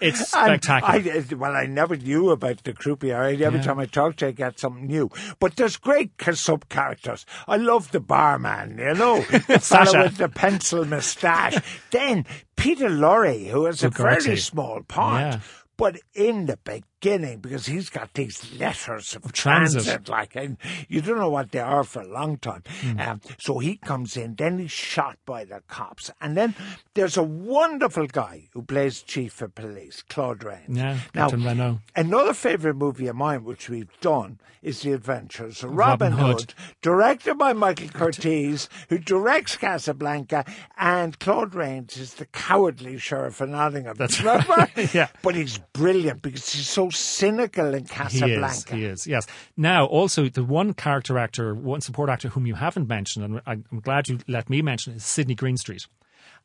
It's 0.00 0.28
spectacular. 0.28 1.12
I, 1.14 1.34
well, 1.34 1.52
I 1.56 1.66
never 1.66 1.96
knew 1.96 2.30
about 2.30 2.64
the 2.64 2.72
croupier. 2.72 3.22
Every 3.22 3.36
Yeah. 3.58 3.62
time 3.62 3.78
I 3.78 3.86
talk 3.86 4.16
to 4.16 4.26
you, 4.26 4.28
I 4.30 4.32
get 4.32 4.58
something 4.58 4.86
new. 4.86 5.10
But 5.38 5.56
there's 5.56 5.76
great 5.76 6.12
sub 6.34 6.68
characters. 6.68 7.26
I 7.46 7.56
love 7.56 7.90
the 7.92 8.00
barman, 8.00 8.78
you 8.78 8.94
know, 8.94 9.20
the 9.48 9.58
fellow 9.60 10.04
with 10.04 10.16
the 10.16 10.28
pencil 10.28 10.84
moustache. 10.84 11.58
then 11.90 12.24
Peter 12.56 12.88
Lorre, 12.88 13.48
who 13.48 13.64
has 13.66 13.82
a 13.82 13.90
very 13.90 14.36
small 14.36 14.82
part. 14.82 15.34
Yeah. 15.34 15.40
But 15.76 15.98
in 16.14 16.46
the 16.46 16.56
because 17.00 17.66
he's 17.66 17.88
got 17.88 18.12
these 18.14 18.52
letters 18.58 19.16
of, 19.16 19.32
transit. 19.32 19.84
transit. 19.84 20.08
like, 20.08 20.36
and 20.36 20.56
you 20.88 21.00
don't 21.00 21.18
know 21.18 21.30
what 21.30 21.50
they 21.50 21.58
are 21.58 21.82
for 21.84 22.02
a 22.02 22.06
long 22.06 22.36
time. 22.36 22.62
Hmm. 22.80 23.00
Um, 23.00 23.20
so 23.38 23.58
he 23.58 23.76
comes 23.76 24.16
in, 24.16 24.34
then 24.34 24.58
he's 24.58 24.70
shot 24.70 25.18
by 25.24 25.44
the 25.44 25.62
cops. 25.66 26.10
And 26.20 26.36
then 26.36 26.54
there's 26.94 27.16
a 27.16 27.22
wonderful 27.22 28.06
guy 28.06 28.48
who 28.52 28.62
plays 28.62 29.02
chief 29.02 29.40
of 29.40 29.54
police, 29.54 30.02
Claude 30.08 30.44
Rains. 30.44 30.76
Yeah, 30.76 30.98
Now, 31.14 31.28
Captain 31.28 31.44
Renault. 31.44 31.78
Another 31.96 32.34
favourite 32.34 32.76
movie 32.76 33.06
of 33.06 33.16
mine, 33.16 33.44
which 33.44 33.68
we've 33.70 33.88
done, 34.00 34.38
is 34.62 34.82
The 34.82 34.92
Adventures 34.92 35.64
of 35.64 35.70
Robin, 35.70 36.12
Robin 36.12 36.12
Hood. 36.12 36.40
Hood. 36.40 36.54
directed 36.82 37.38
by 37.38 37.54
Michael 37.54 37.88
Curtiz, 37.88 38.68
who 38.90 38.98
directs 38.98 39.56
Casablanca, 39.56 40.44
and 40.76 41.18
Claude 41.18 41.54
Rains 41.54 41.96
is 41.96 42.14
the 42.14 42.26
cowardly 42.26 42.98
sheriff 42.98 43.40
of 43.40 43.48
Nottingham. 43.48 43.96
That's 43.96 44.22
right, 44.22 44.94
yeah. 44.94 45.08
But 45.22 45.34
he's 45.34 45.58
brilliant 45.72 46.20
because 46.20 46.50
he's 46.52 46.68
so 46.68 46.89
cynical 46.90 47.74
in 47.74 47.84
Casablanca. 47.84 48.74
He 48.76 48.84
is. 48.84 48.84
He 48.84 48.84
is. 48.84 49.06
Yes. 49.06 49.26
Now, 49.56 49.86
also 49.86 50.28
the 50.28 50.44
one 50.44 50.74
character 50.74 51.18
actor, 51.18 51.54
one 51.54 51.80
support 51.80 52.10
actor 52.10 52.28
whom 52.28 52.46
you 52.46 52.54
haven't 52.54 52.88
mentioned, 52.88 53.24
and 53.24 53.40
I'm 53.46 53.80
glad 53.80 54.08
you 54.08 54.18
let 54.28 54.50
me 54.50 54.62
mention, 54.62 54.94
is 54.94 55.04
Sidney 55.04 55.34
Greenstreet. 55.34 55.86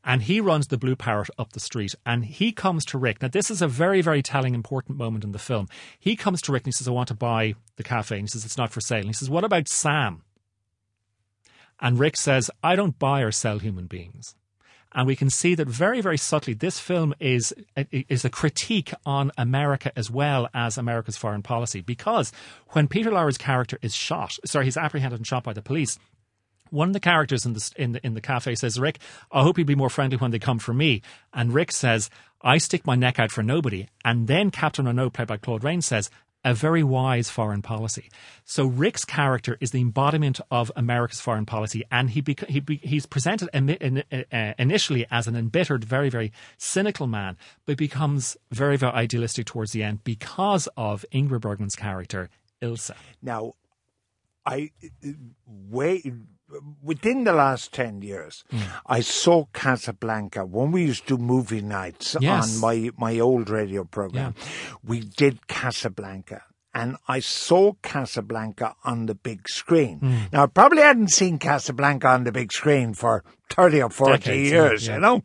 And 0.08 0.22
he 0.22 0.40
runs 0.40 0.68
the 0.68 0.78
Blue 0.78 0.96
Parrot 0.96 1.32
up 1.40 1.54
the 1.54 1.60
street, 1.60 1.96
and 2.06 2.26
he 2.26 2.52
comes 2.52 2.86
to 2.86 2.98
Rick. 2.98 3.24
Now, 3.24 3.28
this 3.28 3.50
is 3.50 3.62
a 3.64 3.68
very, 3.68 4.02
very 4.02 4.22
telling, 4.22 4.54
important 4.54 5.00
moment 5.00 5.24
in 5.24 5.32
the 5.32 5.40
film. 5.40 5.68
He 6.00 6.16
comes 6.16 6.44
to 6.44 6.52
Rick 6.52 6.62
and 6.62 6.68
he 6.68 6.78
says, 6.78 6.88
"I 6.88 6.92
want 6.92 7.08
to 7.08 7.16
buy 7.16 7.56
the 7.76 7.84
cafe." 7.84 8.18
And 8.18 8.26
he 8.26 8.30
says, 8.30 8.46
"It's 8.46 8.58
not 8.58 8.72
for 8.72 8.82
sale." 8.82 9.00
And 9.00 9.08
he 9.08 9.14
says, 9.14 9.32
"What 9.32 9.44
about 9.44 9.68
Sam?" 9.68 10.22
And 11.80 12.00
Rick 12.00 12.18
says, 12.18 12.52
"I 12.62 12.76
don't 12.76 13.00
buy 13.00 13.22
or 13.22 13.32
sell 13.32 13.58
human 13.58 13.88
beings." 13.88 14.36
And 14.96 15.06
we 15.06 15.18
can 15.18 15.30
see 15.30 15.56
that 15.56 15.68
very, 15.68 16.00
very 16.00 16.18
subtly, 16.18 16.54
this 16.54 16.80
film 16.80 17.14
is 17.20 17.54
is 17.92 18.24
a 18.24 18.30
critique 18.30 18.94
on 19.06 19.30
America 19.38 19.92
as 19.98 20.10
well 20.10 20.48
as 20.54 20.78
America's 20.78 21.18
foreign 21.18 21.44
policy. 21.44 21.82
Because 21.82 22.32
when 22.70 22.88
Peter 22.88 23.12
Lorre's 23.12 23.38
character 23.38 23.78
is 23.82 23.94
shot, 23.94 24.38
sorry, 24.46 24.66
he's 24.66 24.78
apprehended 24.78 25.20
and 25.20 25.28
shot 25.28 25.44
by 25.44 25.52
the 25.52 25.62
police. 25.62 26.00
One 26.70 26.88
of 26.88 26.94
the 26.94 27.02
characters 27.02 27.46
in 27.46 27.54
the 27.54 27.72
in 27.76 27.92
the 27.92 28.06
in 28.06 28.14
the 28.14 28.22
cafe 28.22 28.56
says, 28.56 28.80
"Rick, 28.80 29.00
I 29.34 29.44
hope 29.44 29.58
you'll 29.58 29.68
be 29.68 29.76
more 29.76 29.90
friendly 29.90 30.18
when 30.18 30.32
they 30.32 30.40
come 30.40 30.60
for 30.60 30.74
me." 30.74 31.02
And 31.34 31.54
Rick 31.54 31.74
says, 31.74 32.10
"I 32.42 32.58
stick 32.58 32.88
my 32.88 32.96
neck 32.96 33.20
out 33.20 33.32
for 33.32 33.44
nobody." 33.44 33.88
And 34.06 34.28
then 34.28 34.50
Captain 34.50 34.86
Renault, 34.86 35.12
played 35.12 35.28
by 35.28 35.38
Claude 35.38 35.64
Rains, 35.66 35.86
says, 35.86 36.10
"A 36.46 36.54
very 36.54 36.84
wise 36.84 37.30
foreign 37.30 37.62
policy." 37.62 38.10
So 38.46 38.66
Rick's 38.66 39.04
character 39.04 39.58
is 39.60 39.72
the 39.72 39.82
embodiment 39.82 40.40
of 40.50 40.72
America's 40.78 41.20
foreign 41.20 41.46
policy, 41.46 41.84
and 41.92 42.12
he 42.12 42.22
bec- 42.22 42.48
he 42.48 42.62
be- 42.62 42.78
he's 42.78 43.06
presented 43.06 43.50
in, 43.54 44.04
uh, 44.12 44.54
initially 44.58 45.06
as 45.12 45.28
an 45.28 45.36
embittered, 45.36 45.84
very 45.84 46.10
very 46.10 46.32
cynical 46.58 47.08
man, 47.08 47.36
but 47.66 47.76
becomes 47.78 48.38
very 48.52 48.78
very 48.78 48.94
idealistic 48.94 49.46
towards 49.48 49.74
the 49.74 49.84
end 49.84 50.04
because 50.06 50.70
of 50.78 51.04
Ingrid 51.12 51.42
Bergman's 51.42 51.76
character 51.76 52.30
Ilsa. 52.62 52.96
Now, 53.22 53.56
I 54.46 54.72
wait 55.46 56.06
within 56.84 57.24
the 57.24 57.34
last 57.34 57.74
ten 57.74 58.02
years, 58.02 58.44
Hmm. 58.52 58.60
I 58.86 59.02
saw 59.02 59.46
Casablanca 59.54 60.46
when 60.46 60.72
we 60.72 60.84
used 60.84 61.08
to 61.08 61.18
do 61.18 61.24
movie 61.24 61.62
nights 61.62 62.16
Yes. 62.20 62.56
on 62.56 62.62
my 62.62 62.92
my 62.98 63.20
old 63.20 63.50
radio 63.50 63.84
program. 63.84 64.36
We 64.84 65.00
did 65.02 65.48
Casablanca. 65.48 66.44
And 66.74 66.98
I 67.08 67.22
saw 67.22 67.72
Casablanca 67.82 68.76
on 68.84 69.06
the 69.06 69.16
big 69.16 69.48
screen. 69.48 70.00
Hmm. 70.00 70.18
Now, 70.34 70.44
I 70.44 70.48
probably 70.48 70.82
hadn't 70.82 71.08
seen 71.12 71.40
Casablanca 71.40 72.08
on 72.10 72.26
the 72.26 72.34
big 72.34 72.52
screen 72.52 72.94
for 72.94 73.24
30 73.50 73.82
or 73.82 73.90
40 73.90 74.18
Decades, 74.18 74.52
years, 74.52 74.88
yeah, 74.88 74.96
you 74.96 75.00
know? 75.02 75.24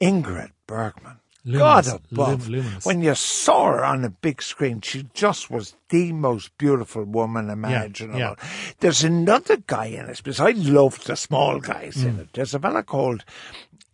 Ingrid 0.00 0.50
Bergman. 0.68 1.18
Luminous, 1.44 1.88
God 1.88 2.00
above. 2.10 2.48
luminous. 2.48 2.86
When 2.86 3.02
you 3.02 3.14
saw 3.14 3.66
her 3.72 3.84
on 3.84 4.00
the 4.02 4.08
big 4.10 4.40
screen, 4.40 4.80
she 4.80 5.06
just 5.12 5.50
was 5.50 5.76
the 5.90 6.12
most 6.12 6.56
beautiful 6.56 7.04
woman 7.04 7.50
imaginable. 7.50 8.18
yeah. 8.18 8.34
There's 8.80 9.04
another 9.04 9.58
guy 9.58 9.86
in 9.86 10.06
it 10.06 10.16
because 10.24 10.40
I 10.40 10.52
loved 10.52 11.06
the 11.06 11.16
small 11.16 11.60
guys 11.60 11.96
Mm. 11.96 12.04
in 12.08 12.20
it. 12.20 12.28
There's 12.32 12.54
a 12.54 12.58
fella 12.58 12.82
called 12.82 13.24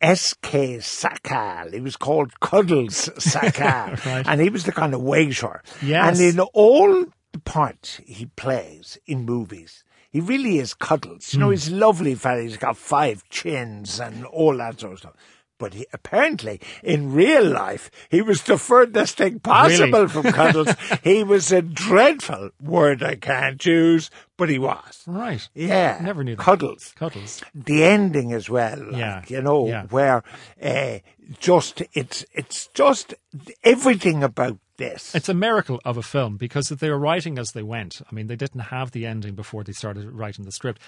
S.K. 0.01 0.77
Sakall. 0.79 1.75
He 1.75 1.81
was 1.81 1.97
called 1.97 2.39
Cuddles 2.41 3.09
Sakall. 3.19 4.05
Right. 4.07 4.27
And 4.27 4.41
he 4.41 4.49
was 4.49 4.65
the 4.65 4.73
kind 4.73 4.95
of 4.95 5.03
waiter. 5.03 5.63
Yes. 5.83 6.19
And 6.21 6.35
in 6.35 6.41
all 6.41 7.05
the 7.33 7.39
parts 7.41 8.01
he 8.07 8.27
plays 8.27 8.97
in 9.07 9.25
movies, 9.25 9.85
he 10.11 10.21
really 10.21 10.59
is 10.59 10.73
Cuddles. 10.75 11.35
You 11.35 11.41
know, 11.41 11.51
he's 11.51 11.69
a 11.69 11.75
lovely 11.77 12.15
fella. 12.15 12.41
He's 12.43 12.57
got 12.57 12.77
five 12.77 13.29
chins 13.29 14.01
and 14.01 14.25
all 14.25 14.57
that 14.57 14.81
sort 14.81 14.95
of 14.95 14.99
stuff. 15.01 15.15
But 15.61 15.75
he, 15.75 15.87
apparently, 15.93 16.61
in 16.83 17.13
real 17.13 17.45
life, 17.45 17.91
he 18.09 18.21
was 18.23 18.43
the 18.43 18.59
furthest 18.59 19.19
thing 19.19 19.39
possible 19.41 19.87
Really? 19.93 20.09
from 20.09 20.23
Cuddles. 20.33 20.75
he 21.05 21.23
was 21.23 21.53
a 21.53 21.63
dreadful 21.63 22.51
word 22.61 23.03
I 23.05 23.15
can't 23.15 23.65
use, 23.65 24.11
but 24.39 24.49
he 24.49 24.59
was. 24.59 25.05
Right. 25.07 25.49
Yeah. 25.55 26.01
Never 26.03 26.25
knew 26.25 26.35
that. 26.35 26.43
Cuddles 26.43 26.93
Cuddles. 26.97 27.43
the 27.55 27.85
ending 27.85 28.33
as 28.33 28.51
well. 28.51 28.79
Like, 28.79 28.97
Yeah, 28.99 29.23
you 29.29 29.43
know, 29.43 29.69
yeah. 29.69 29.85
where 29.91 30.25
uh, 30.63 30.99
just 31.39 31.83
it's 31.93 32.25
it's 32.33 32.67
just 32.75 33.15
everything 33.63 34.23
about 34.25 34.59
this. 34.79 35.15
It's 35.15 35.29
a 35.29 35.35
miracle 35.35 35.81
of 35.85 35.97
a 35.97 36.03
film 36.03 36.37
because 36.39 36.69
they 36.71 36.89
were 36.89 36.99
writing 36.99 37.39
as 37.39 37.53
they 37.53 37.63
went. 37.63 38.01
I 38.11 38.15
mean, 38.15 38.27
they 38.29 38.37
didn't 38.37 38.61
have 38.73 38.93
the 38.93 39.07
ending 39.07 39.35
before 39.35 39.63
they 39.63 39.73
started 39.73 40.11
writing 40.11 40.45
the 40.47 40.53
script, 40.53 40.81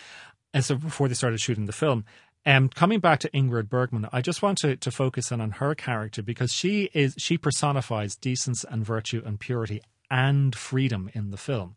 and 0.55 0.64
so 0.64 0.77
before 0.77 1.09
they 1.09 1.14
started 1.14 1.41
shooting 1.41 1.66
the 1.66 1.73
film. 1.73 2.05
Um, 2.45 2.68
coming 2.68 2.99
back 2.99 3.20
to 3.20 3.30
Ingrid 3.30 3.68
Bergman, 3.68 4.09
I 4.12 4.20
just 4.20 4.43
want 4.43 4.59
to, 4.59 4.76
to 4.76 4.90
focus 4.90 5.30
in 5.30 5.40
on 5.40 5.53
her 5.53 5.74
character 5.74 6.22
because 6.22 6.53
she 6.53 6.90
is 6.93 7.14
she 7.16 7.38
personifies 7.38 8.16
decency 8.16 8.66
and 8.70 8.84
virtue 8.84 9.22
and 9.24 9.38
purity 9.38 9.80
and 10.11 10.55
freedom 10.55 11.09
in 11.14 11.30
the 11.30 11.36
film. 11.36 11.76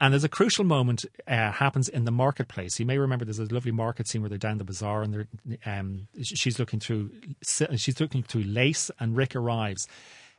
And 0.00 0.14
there's 0.14 0.24
a 0.24 0.30
crucial 0.30 0.64
moment 0.64 1.04
uh, 1.28 1.52
happens 1.52 1.86
in 1.86 2.06
the 2.06 2.10
marketplace. 2.10 2.80
You 2.80 2.86
may 2.86 2.96
remember 2.96 3.26
there's 3.26 3.38
a 3.38 3.52
lovely 3.52 3.72
market 3.72 4.08
scene 4.08 4.22
where 4.22 4.30
they're 4.30 4.38
down 4.38 4.56
the 4.56 4.64
bazaar 4.64 5.02
and 5.02 5.12
they're 5.12 5.28
um, 5.66 6.08
she's 6.22 6.58
looking 6.58 6.80
through 6.80 7.10
she's 7.42 8.00
looking 8.00 8.22
through 8.22 8.44
lace 8.44 8.90
and 8.98 9.14
Rick 9.14 9.36
arrives. 9.36 9.86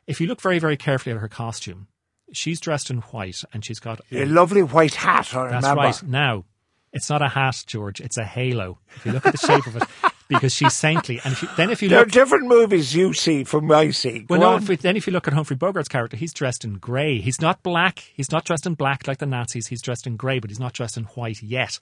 If 0.08 0.20
you 0.20 0.26
look 0.26 0.40
very 0.40 0.58
very 0.58 0.76
carefully 0.76 1.14
at 1.14 1.20
her 1.20 1.28
costume, 1.28 1.86
she's 2.32 2.58
dressed 2.60 2.90
in 2.90 2.98
white 2.98 3.42
and 3.52 3.64
she's 3.64 3.78
got 3.78 4.00
a 4.10 4.24
lovely 4.24 4.64
white 4.64 4.94
hat, 4.96 5.32
I 5.32 5.48
that's 5.48 5.64
remember. 5.64 5.82
right. 5.82 6.02
Now, 6.02 6.44
it's 6.92 7.08
not 7.08 7.22
a 7.22 7.28
hat, 7.28 7.62
George. 7.66 8.00
It's 8.00 8.18
a 8.18 8.24
halo. 8.24 8.78
If 8.96 9.06
you 9.06 9.12
look 9.12 9.26
at 9.26 9.32
the 9.32 9.38
shape 9.38 9.66
of 9.66 9.76
it, 9.76 9.82
because 10.28 10.54
she's 10.54 10.74
saintly. 10.74 11.20
And 11.24 11.32
if 11.32 11.42
you, 11.42 11.48
then 11.56 11.70
if 11.70 11.82
you 11.82 11.88
There 11.88 11.98
are 11.98 12.02
look, 12.02 12.10
different 12.12 12.46
movies 12.46 12.94
you 12.94 13.12
see 13.12 13.44
from 13.44 13.70
I 13.72 13.90
see. 13.90 14.26
well, 14.28 14.40
no. 14.40 14.56
If 14.56 14.68
we, 14.68 14.76
then 14.76 14.96
if 14.96 15.06
you 15.06 15.12
look 15.12 15.26
at 15.26 15.34
Humphrey 15.34 15.56
Bogart's 15.56 15.88
character, 15.88 16.16
he's 16.16 16.32
dressed 16.32 16.64
in 16.64 16.74
grey. 16.74 17.18
He's 17.18 17.40
not 17.40 17.62
black. 17.62 18.00
He's 18.14 18.30
not 18.30 18.44
dressed 18.44 18.66
in 18.66 18.74
black 18.74 19.06
like 19.08 19.18
the 19.18 19.26
Nazis. 19.26 19.68
He's 19.68 19.82
dressed 19.82 20.06
in 20.06 20.16
grey, 20.16 20.38
but 20.38 20.50
he's 20.50 20.60
not 20.60 20.72
dressed 20.74 20.96
in 20.96 21.04
white 21.04 21.42
yet. 21.42 21.78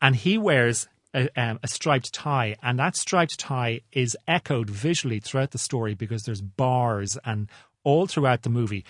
And 0.00 0.16
he 0.16 0.38
wears 0.38 0.88
a, 1.14 1.28
um, 1.40 1.58
a 1.62 1.68
striped 1.68 2.12
tie, 2.12 2.56
and 2.62 2.78
that 2.78 2.96
striped 2.96 3.38
tie 3.38 3.80
is 3.92 4.16
echoed 4.28 4.68
visually 4.68 5.20
throughout 5.20 5.52
the 5.52 5.58
story 5.58 5.94
because 5.94 6.24
there's 6.24 6.42
bars 6.42 7.16
and 7.24 7.48
all 7.84 8.06
throughout 8.06 8.42
the 8.42 8.50
movie. 8.50 8.84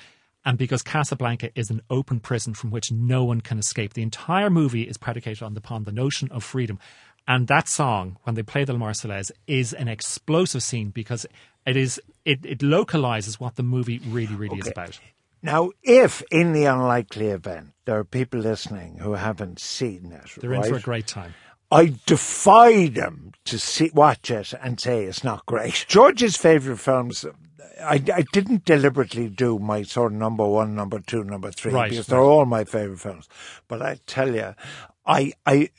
And 0.47 0.57
because 0.57 0.83
Casablanca 0.83 1.51
is 1.57 1.71
an 1.71 1.83
open 1.91 2.21
prison 2.21 2.55
from 2.55 2.71
which 2.71 2.93
no 2.93 3.25
one 3.25 3.41
can 3.41 3.59
escape. 3.59 3.95
The 3.95 4.03
entire 4.03 4.49
movie 4.49 4.85
is 4.85 4.97
predicated 4.97 5.43
on 5.43 5.55
the, 5.55 5.59
upon 5.59 5.85
the 5.85 5.93
notion 5.93 6.31
of 6.31 6.45
freedom. 6.45 6.79
And 7.27 7.49
that 7.49 7.67
song, 7.67 8.17
when 8.23 8.37
they 8.37 8.45
play 8.45 8.63
the 8.63 8.73
Marseillaise, 8.75 9.33
is 9.49 9.73
an 9.73 9.89
explosive 9.89 10.63
scene 10.63 10.91
because 10.91 11.27
it 11.67 11.77
is 11.77 12.01
it, 12.25 12.47
it 12.47 12.63
localizes 12.63 13.41
what 13.41 13.57
the 13.57 13.65
movie 13.65 14.01
really, 14.07 14.37
really 14.37 14.59
is 14.59 14.69
about. 14.69 15.01
Now, 15.43 15.71
if 15.83 16.23
in 16.31 16.53
the 16.53 16.65
unlikely 16.67 17.27
event 17.29 17.73
there 17.85 17.99
are 17.99 18.05
people 18.05 18.39
listening 18.41 18.99
who 18.99 19.15
haven't 19.15 19.61
seen 19.61 20.13
it, 20.13 20.41
They're 20.41 20.51
right, 20.51 20.65
in 20.65 20.71
for 20.71 20.79
a 20.79 20.81
great 20.81 21.09
time. 21.09 21.35
I 21.73 21.95
defy 22.07 22.87
them 22.87 23.33
to 23.47 23.59
see, 23.59 23.91
watch 23.93 24.31
it 24.31 24.55
and 24.63 24.81
say 24.81 25.05
it's 25.05 25.25
not 25.25 25.45
great. 25.47 25.85
George's 25.89 26.37
favourite 26.37 26.79
films, 26.79 27.25
I, 27.83 28.03
I 28.15 28.25
didn't 28.33 28.65
deliberately 28.65 29.29
do 29.29 29.59
my 29.59 29.83
sort 29.83 30.13
of 30.13 30.19
number 30.19 30.47
one, 30.47 30.75
number 30.75 30.99
two, 31.01 31.25
number 31.25 31.51
three, 31.51 31.73
Right, 31.73 31.91
because 31.91 32.07
they're 32.07 32.19
right. 32.19 32.25
all 32.25 32.47
my 32.47 32.65
favourite 32.65 33.01
films. 33.01 33.29
But 33.69 33.83
I 33.83 33.99
tell 34.07 34.35
you, 34.35 34.55
I, 35.05 35.33
I, 35.45 35.71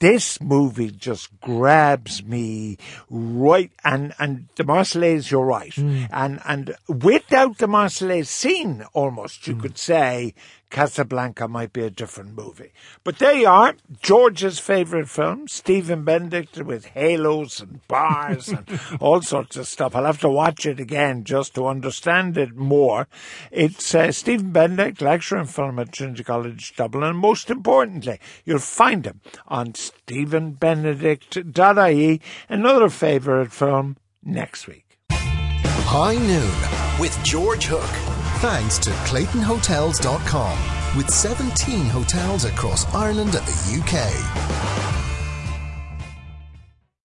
this 0.00 0.40
movie 0.40 0.90
just 0.90 1.40
grabs 1.40 2.24
me 2.24 2.78
right, 3.10 3.70
and 3.84 4.14
and 4.18 4.48
the 4.56 4.64
Marseillaise, 4.64 5.30
you're 5.30 5.44
right, 5.44 5.74
hmm. 5.74 6.04
and 6.10 6.40
and 6.46 6.74
without 6.88 7.58
the 7.58 7.66
Marseillaise 7.66 8.26
scene, 8.26 8.84
almost 8.92 9.46
you 9.46 9.54
hmm. 9.54 9.60
could 9.60 9.78
say 9.78 10.34
Casablanca 10.70 11.46
might 11.48 11.72
be 11.72 11.82
a 11.82 11.90
different 11.90 12.34
movie. 12.34 12.72
But 13.04 13.18
there 13.18 13.34
you 13.34 13.48
are, 13.48 13.74
George's 14.00 14.58
favourite 14.58 15.08
film, 15.08 15.48
Stephen 15.48 16.04
Benedict 16.04 16.56
with 16.58 16.84
halos 16.86 17.60
and 17.60 17.86
bars 17.88 18.48
and 18.48 18.80
all 19.00 19.22
sorts 19.22 19.56
of 19.56 19.66
stuff. 19.66 19.94
I'll 19.94 20.04
have 20.04 20.20
to 20.20 20.28
watch 20.28 20.66
it 20.66 20.80
again 20.80 21.24
just 21.24 21.54
to 21.56 21.66
understand 21.66 22.38
it 22.38 22.54
more. 22.54 23.08
It's 23.50 23.92
uh, 23.94 24.12
Stephen 24.12 24.52
Benedict, 24.52 25.02
lecturer 25.02 25.40
in 25.40 25.46
film 25.46 25.80
at 25.80 25.92
Trinity 25.92 26.24
College 26.24 26.74
Dublin, 26.76 27.04
and 27.04 27.18
most 27.18 27.50
importantly, 27.50 28.20
you'll 28.44 28.60
find 28.60 29.04
him 29.04 29.20
on 29.48 29.72
stephenbenedict.ie, 29.72 32.20
another 32.48 32.88
favourite 32.88 33.52
film, 33.52 33.96
next 34.22 34.68
week. 34.68 34.98
High 35.10 36.14
Noon 36.14 37.00
with 37.00 37.18
George 37.24 37.64
Hook. 37.64 38.19
Thanks 38.40 38.78
to 38.78 38.90
ClaytonHotels.com 38.90 40.96
with 40.96 41.10
17 41.10 41.90
hotels 41.90 42.46
across 42.46 42.86
Ireland 42.94 43.34
and 43.34 43.46
the 43.46 43.82
UK. 43.82 44.99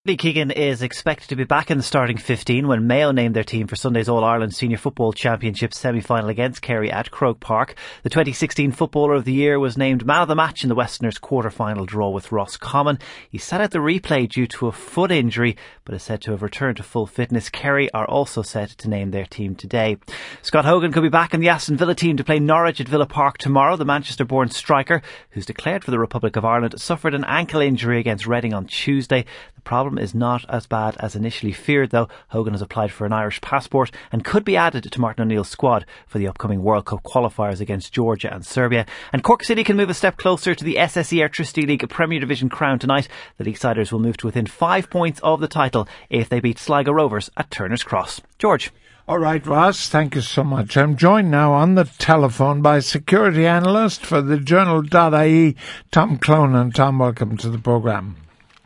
Lee 0.08 0.18
Keegan 0.18 0.52
is 0.52 0.84
expected 0.84 1.30
to 1.30 1.36
be 1.36 1.46
back 1.46 1.72
in 1.72 1.80
the 1.80 1.84
starting 1.84 2.18
15 2.18 2.68
when 2.68 2.86
Mayo 2.86 3.12
named 3.12 3.36
their 3.36 3.44
team 3.44 3.66
for 3.66 3.76
Sunday's 3.76 4.08
All 4.08 4.24
Ireland 4.24 4.54
Senior 4.54 4.78
Football 4.78 5.14
Championship 5.14 5.74
semi-final 5.74 6.30
against 6.30 6.62
Kerry 6.62 6.92
at 6.92 7.10
Croke 7.10 7.40
Park. 7.40 7.74
The 8.04 8.12
2016 8.12 8.72
Footballer 8.72 9.16
of 9.16 9.26
the 9.26 9.34
Year 9.34 9.58
was 9.58 9.80
named 9.80 10.06
man 10.06 10.22
of 10.22 10.28
the 10.28 10.36
match 10.36 10.62
in 10.62 10.70
the 10.70 10.76
Westerners 10.76 11.18
quarter-final 11.18 11.88
draw 11.88 12.12
with 12.12 12.32
Roscommon. 12.32 13.00
He 13.32 13.40
sat 13.40 13.62
out 13.62 13.72
the 13.72 13.80
replay 13.80 14.30
due 14.30 14.46
to 14.46 14.68
a 14.68 14.72
foot 14.72 15.10
injury, 15.10 15.58
but 15.86 15.96
is 15.96 16.04
said 16.04 16.22
to 16.22 16.32
have 16.32 16.44
returned 16.44 16.78
to 16.78 16.84
full 16.84 17.08
fitness. 17.08 17.50
Kerry 17.50 17.92
are 17.92 18.08
also 18.08 18.44
set 18.44 18.70
to 18.70 18.88
name 18.88 19.10
their 19.10 19.26
team 19.26 19.56
today. 19.56 19.98
Scott 20.44 20.66
Hogan 20.66 20.92
could 20.92 21.02
be 21.02 21.10
back 21.10 21.34
in 21.34 21.40
the 21.40 21.50
Aston 21.50 21.78
Villa 21.78 21.96
team 21.96 22.16
to 22.18 22.24
play 22.24 22.38
Norwich 22.38 22.80
at 22.80 22.88
Villa 22.88 23.08
Park 23.08 23.40
tomorrow. 23.40 23.76
The 23.76 23.86
Manchester-born 23.86 24.52
striker, 24.52 25.02
who's 25.32 25.48
declared 25.48 25.84
for 25.84 25.90
the 25.90 25.98
Republic 25.98 26.36
of 26.36 26.46
Ireland, 26.46 26.80
suffered 26.80 27.16
an 27.16 27.26
ankle 27.26 27.62
injury 27.62 28.00
against 28.00 28.28
Reading 28.28 28.54
on 28.54 28.68
Tuesday. 28.68 29.26
Problem 29.66 29.98
is 29.98 30.14
not 30.14 30.46
as 30.48 30.68
bad 30.68 30.96
as 31.00 31.16
initially 31.16 31.52
feared, 31.52 31.90
though. 31.90 32.08
Hogan 32.28 32.54
has 32.54 32.62
applied 32.62 32.92
for 32.92 33.08
an 33.08 33.12
Irish 33.12 33.42
passport 33.42 33.90
and 34.12 34.24
could 34.24 34.46
be 34.46 34.56
added 34.56 34.90
to 34.92 35.02
Martin 35.02 35.24
O'Neill's 35.24 35.50
squad 35.50 35.88
for 36.06 36.20
the 36.20 36.28
upcoming 36.28 36.62
World 36.62 36.86
Cup 36.86 37.04
qualifiers 37.04 37.60
against 37.60 37.92
Georgia 37.92 38.32
and 38.32 38.46
Serbia. 38.46 38.86
And 39.12 39.24
Cork 39.24 39.44
City 39.44 39.64
can 39.64 39.76
move 39.76 39.90
a 39.90 39.96
step 39.96 40.18
closer 40.18 40.54
to 40.54 40.64
the 40.64 40.76
SSE 40.76 41.18
Airtricity 41.18 41.66
League 41.66 41.90
Premier 41.90 42.20
Division 42.20 42.48
crown 42.48 42.78
tonight. 42.78 43.08
The 43.38 43.44
league 43.44 43.58
siders 43.58 43.92
will 43.92 44.00
move 44.00 44.18
to 44.18 44.28
within 44.28 44.46
five 44.46 44.92
points 44.92 45.20
of 45.24 45.42
the 45.42 45.48
title 45.48 45.88
if 46.12 46.30
they 46.30 46.40
beat 46.40 46.60
Sligo 46.60 46.92
Rovers 46.92 47.32
at 47.36 47.50
Turner's 47.50 47.84
Cross. 47.84 48.22
George. 48.38 48.72
All 49.08 49.20
right, 49.20 49.46
Ross, 49.46 49.90
thank 49.90 50.14
you 50.14 50.22
so 50.22 50.44
much. 50.44 50.78
I'm 50.78 50.96
joined 50.96 51.32
now 51.32 51.54
on 51.54 51.74
the 51.74 51.86
telephone 51.86 52.62
by 52.62 52.80
security 52.80 53.48
analyst 53.48 54.06
for 54.06 54.22
the 54.22 54.38
journal.ie, 54.38 55.56
Tom 55.92 56.20
Clonan. 56.20 56.62
And 56.62 56.76
Tom, 56.76 57.00
welcome 57.00 57.36
to 57.38 57.50
the 57.50 57.60
programme. 57.60 58.18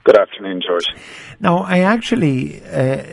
Good 0.04 0.18
afternoon, 0.18 0.62
George. 0.66 0.86
Now, 1.39 1.60
I 1.60 1.80
actually, 1.80 2.64
uh, 2.64 3.04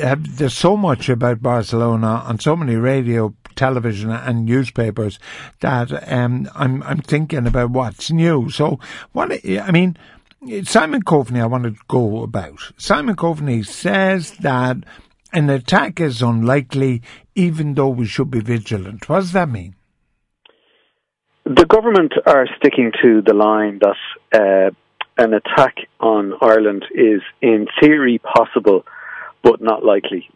have, 0.00 0.38
there's 0.38 0.54
so 0.54 0.76
much 0.76 1.08
about 1.08 1.42
Barcelona 1.42 2.22
on 2.26 2.38
so 2.38 2.56
many 2.56 2.76
radio, 2.76 3.34
television 3.54 4.10
and 4.10 4.44
newspapers 4.44 5.18
that, 5.60 6.12
um, 6.12 6.48
I'm, 6.54 6.82
I'm 6.82 6.98
thinking 6.98 7.46
about 7.46 7.70
what's 7.70 8.10
new. 8.10 8.50
So 8.50 8.80
what, 9.12 9.30
I 9.32 9.70
mean, 9.70 9.96
Simon 10.64 11.02
Coveney, 11.02 11.40
I 11.40 11.46
want 11.46 11.64
to 11.64 11.74
go 11.88 12.22
about. 12.22 12.72
Simon 12.76 13.16
Coveney 13.16 13.64
says 13.64 14.32
that 14.38 14.78
an 15.32 15.50
attack 15.50 16.00
is 16.00 16.22
unlikely, 16.22 17.02
even 17.34 17.74
though 17.74 17.88
we 17.88 18.06
should 18.06 18.30
be 18.30 18.40
vigilant. 18.40 19.08
What 19.08 19.20
does 19.20 19.32
that 19.32 19.48
mean? 19.48 19.74
The 21.44 21.66
government 21.66 22.14
are 22.26 22.46
sticking 22.58 22.92
to 23.02 23.20
the 23.20 23.34
line 23.34 23.80
that 23.80 23.96
uh, 24.32 24.70
an 25.16 25.34
attack 25.34 25.76
on 26.00 26.34
Ireland 26.40 26.84
is, 26.94 27.22
in 27.40 27.66
theory, 27.80 28.18
possible, 28.18 28.84
but 29.42 29.60
not 29.60 29.84
likely. 29.84 30.28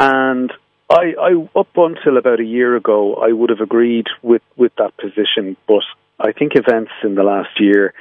And 0.00 0.52
I, 0.90 1.14
I, 1.20 1.58
up 1.58 1.68
until 1.76 2.16
about 2.18 2.40
a 2.40 2.44
year 2.44 2.76
ago, 2.76 3.14
I 3.14 3.32
would 3.32 3.50
have 3.50 3.60
agreed 3.60 4.06
with, 4.22 4.42
with 4.56 4.72
that 4.76 4.96
position, 4.96 5.56
but 5.66 5.82
I 6.18 6.32
think 6.32 6.52
events 6.54 6.92
in 7.02 7.14
the 7.14 7.22
last 7.22 7.60
year 7.60 7.94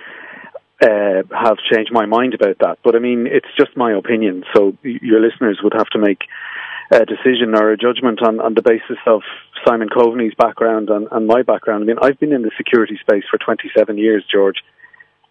uh, 0.81 1.23
have 1.31 1.57
changed 1.71 1.91
my 1.91 2.05
mind 2.05 2.33
about 2.33 2.57
that. 2.59 2.79
But 2.83 2.95
I 2.95 2.99
mean, 2.99 3.27
it's 3.27 3.47
just 3.57 3.75
my 3.77 3.93
opinion, 3.93 4.43
so 4.55 4.77
your 4.83 5.21
listeners 5.21 5.59
would 5.63 5.73
have 5.73 5.87
to 5.87 5.99
make 5.99 6.23
a 6.91 7.05
decision 7.05 7.55
or 7.55 7.71
a 7.71 7.77
judgment 7.77 8.21
on, 8.21 8.39
on 8.39 8.53
the 8.53 8.61
basis 8.61 8.97
of 9.05 9.21
Simon 9.65 9.89
Coveney's 9.89 10.35
background 10.35 10.89
and, 10.89 11.07
and 11.11 11.25
my 11.27 11.41
background. 11.41 11.83
I 11.83 11.87
mean, 11.87 11.97
I've 12.01 12.19
been 12.19 12.33
in 12.33 12.41
the 12.41 12.51
security 12.57 12.97
space 12.99 13.23
for 13.31 13.37
27 13.37 13.97
years, 13.97 14.23
George, 14.31 14.57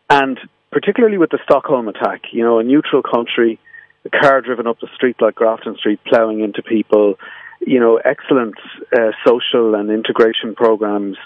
and 0.09 0.39
particularly 0.73 1.19
with 1.19 1.31
the 1.31 1.39
Stockholm 1.45 1.87
attack, 1.89 2.23
you 2.33 2.43
know, 2.43 2.59
a 2.59 2.65
neutral 2.65 3.03
country 3.03 3.61
a 4.05 4.11
car 4.11 4.41
driven 4.41 4.67
up 4.67 4.81
the 4.81 4.89
street 4.95 5.17
like 5.21 5.35
Grafton 5.35 5.77
Street, 5.77 6.01
ploughing 6.05 6.41
into 6.41 6.63
people, 6.63 7.19
you 7.61 7.79
know, 7.79 7.99
excellent 7.99 8.55
uh, 8.93 9.13
social 9.27 9.75
and 9.75 9.91
integration 9.91 10.55
programs. 10.55 11.17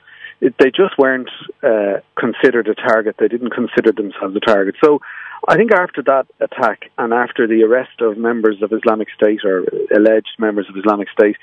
It, 0.41 0.55
they 0.59 0.71
just 0.71 0.99
weren't 0.99 1.31
uh, 1.63 2.01
considered 2.19 2.69
a 2.69 2.75
target. 2.75 3.17
They 3.19 3.29
didn't 3.29 3.51
consider 3.51 3.93
themselves 3.93 4.37
a 4.37 4.41
target. 4.41 4.75
So 4.85 5.01
I 5.49 5.57
think 5.57 5.73
after 5.73 6.03
that 6.03 6.27
attack 6.41 6.91
and 6.99 7.15
after 7.15 7.47
the 7.47 7.63
arrest 7.63 8.01
of 8.01 8.19
members 8.19 8.63
of 8.63 8.73
Islamic 8.73 9.09
State 9.17 9.41
or 9.45 9.65
alleged 9.95 10.37
members 10.39 10.67
of 10.69 10.77
Islamic 10.77 11.09
State 11.11 11.37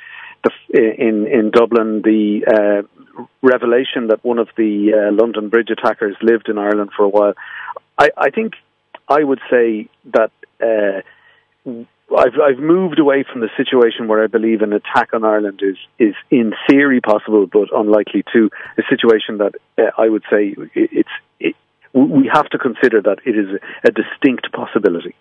the, 0.43 0.51
in 0.73 1.25
in 1.25 1.51
Dublin, 1.51 2.01
the 2.03 2.45
uh, 2.45 3.02
revelation 3.41 4.07
that 4.07 4.23
one 4.23 4.39
of 4.39 4.49
the 4.57 4.93
uh, 4.93 5.13
London 5.13 5.49
Bridge 5.49 5.69
attackers 5.69 6.15
lived 6.21 6.49
in 6.49 6.57
Ireland 6.57 6.91
for 6.95 7.03
a 7.03 7.09
while, 7.09 7.33
I, 7.97 8.09
I 8.17 8.29
think 8.29 8.53
I 9.07 9.23
would 9.23 9.39
say 9.49 9.89
that. 10.13 10.31
Uh, 10.61 11.01
I've 12.15 12.33
I've 12.39 12.59
moved 12.59 12.99
away 12.99 13.23
from 13.23 13.41
the 13.41 13.49
situation 13.57 14.07
where 14.07 14.23
I 14.23 14.27
believe 14.27 14.61
an 14.61 14.73
attack 14.73 15.13
on 15.13 15.23
Ireland 15.23 15.61
is 15.63 15.77
is 15.97 16.13
in 16.29 16.53
theory 16.69 17.01
possible 17.01 17.47
but 17.47 17.69
unlikely 17.73 18.23
to 18.33 18.49
a 18.77 18.83
situation 18.89 19.37
that 19.37 19.55
uh, 19.77 19.89
I 19.97 20.09
would 20.09 20.23
say 20.29 20.53
it's 20.75 21.09
it, 21.39 21.55
we 21.93 22.29
have 22.31 22.49
to 22.49 22.57
consider 22.57 23.01
that 23.01 23.19
it 23.25 23.37
is 23.37 23.47
a, 23.49 23.87
a 23.87 23.91
distinct 23.91 24.51
possibility 24.51 25.15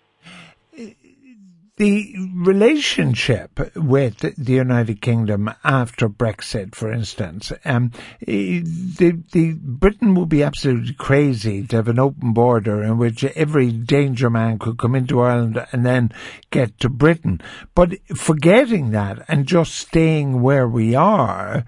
the 1.77 2.13
relationship 2.35 3.59
with 3.75 4.19
the 4.19 4.53
United 4.53 5.01
Kingdom 5.01 5.49
after 5.63 6.07
Brexit, 6.07 6.75
for 6.75 6.91
instance, 6.91 7.51
um, 7.65 7.91
the, 8.27 9.23
the 9.31 9.57
Britain 9.59 10.13
would 10.13 10.29
be 10.29 10.43
absolutely 10.43 10.93
crazy 10.93 11.65
to 11.65 11.77
have 11.77 11.87
an 11.87 11.97
open 11.97 12.31
border 12.31 12.83
in 12.83 12.99
which 12.99 13.23
every 13.23 13.71
danger 13.71 14.29
man 14.29 14.59
could 14.59 14.77
come 14.77 14.93
into 14.93 15.21
Ireland 15.21 15.65
and 15.71 15.83
then 15.83 16.11
get 16.51 16.79
to 16.81 16.89
Britain. 16.89 17.41
But 17.73 17.93
forgetting 18.15 18.91
that 18.91 19.25
and 19.27 19.47
just 19.47 19.73
staying 19.73 20.43
where 20.43 20.67
we 20.67 20.93
are, 20.93 21.65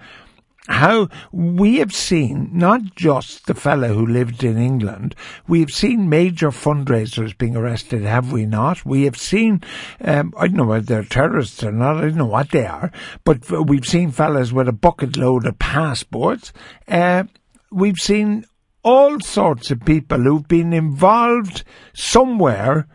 how 0.67 1.09
we 1.31 1.77
have 1.77 1.93
seen 1.93 2.49
not 2.53 2.95
just 2.95 3.45
the 3.45 3.53
fellow 3.53 3.93
who 3.93 4.05
lived 4.05 4.43
in 4.43 4.57
England, 4.57 5.15
we 5.47 5.59
have 5.59 5.69
seen 5.69 6.09
major 6.09 6.49
fundraisers 6.49 7.37
being 7.37 7.55
arrested, 7.55 8.03
have 8.03 8.31
we 8.31 8.45
not? 8.45 8.85
We 8.85 9.03
have 9.03 9.17
seen, 9.17 9.61
um, 10.01 10.33
I 10.37 10.47
don't 10.47 10.57
know 10.57 10.65
whether 10.65 10.85
they're 10.85 11.03
terrorists 11.03 11.63
or 11.63 11.71
not, 11.71 11.97
I 11.97 12.01
don't 12.01 12.15
know 12.15 12.25
what 12.25 12.51
they 12.51 12.65
are, 12.65 12.91
but 13.23 13.49
we've 13.67 13.85
seen 13.85 14.11
fellows 14.11 14.51
with 14.51 14.67
a 14.67 14.73
bucket 14.73 15.17
load 15.17 15.45
of 15.45 15.59
passports. 15.59 16.51
Uh, 16.87 17.25
we've 17.71 17.99
seen 17.99 18.45
all 18.83 19.19
sorts 19.19 19.71
of 19.71 19.85
people 19.85 20.19
who've 20.19 20.47
been 20.47 20.73
involved 20.73 21.63
somewhere 21.93 22.87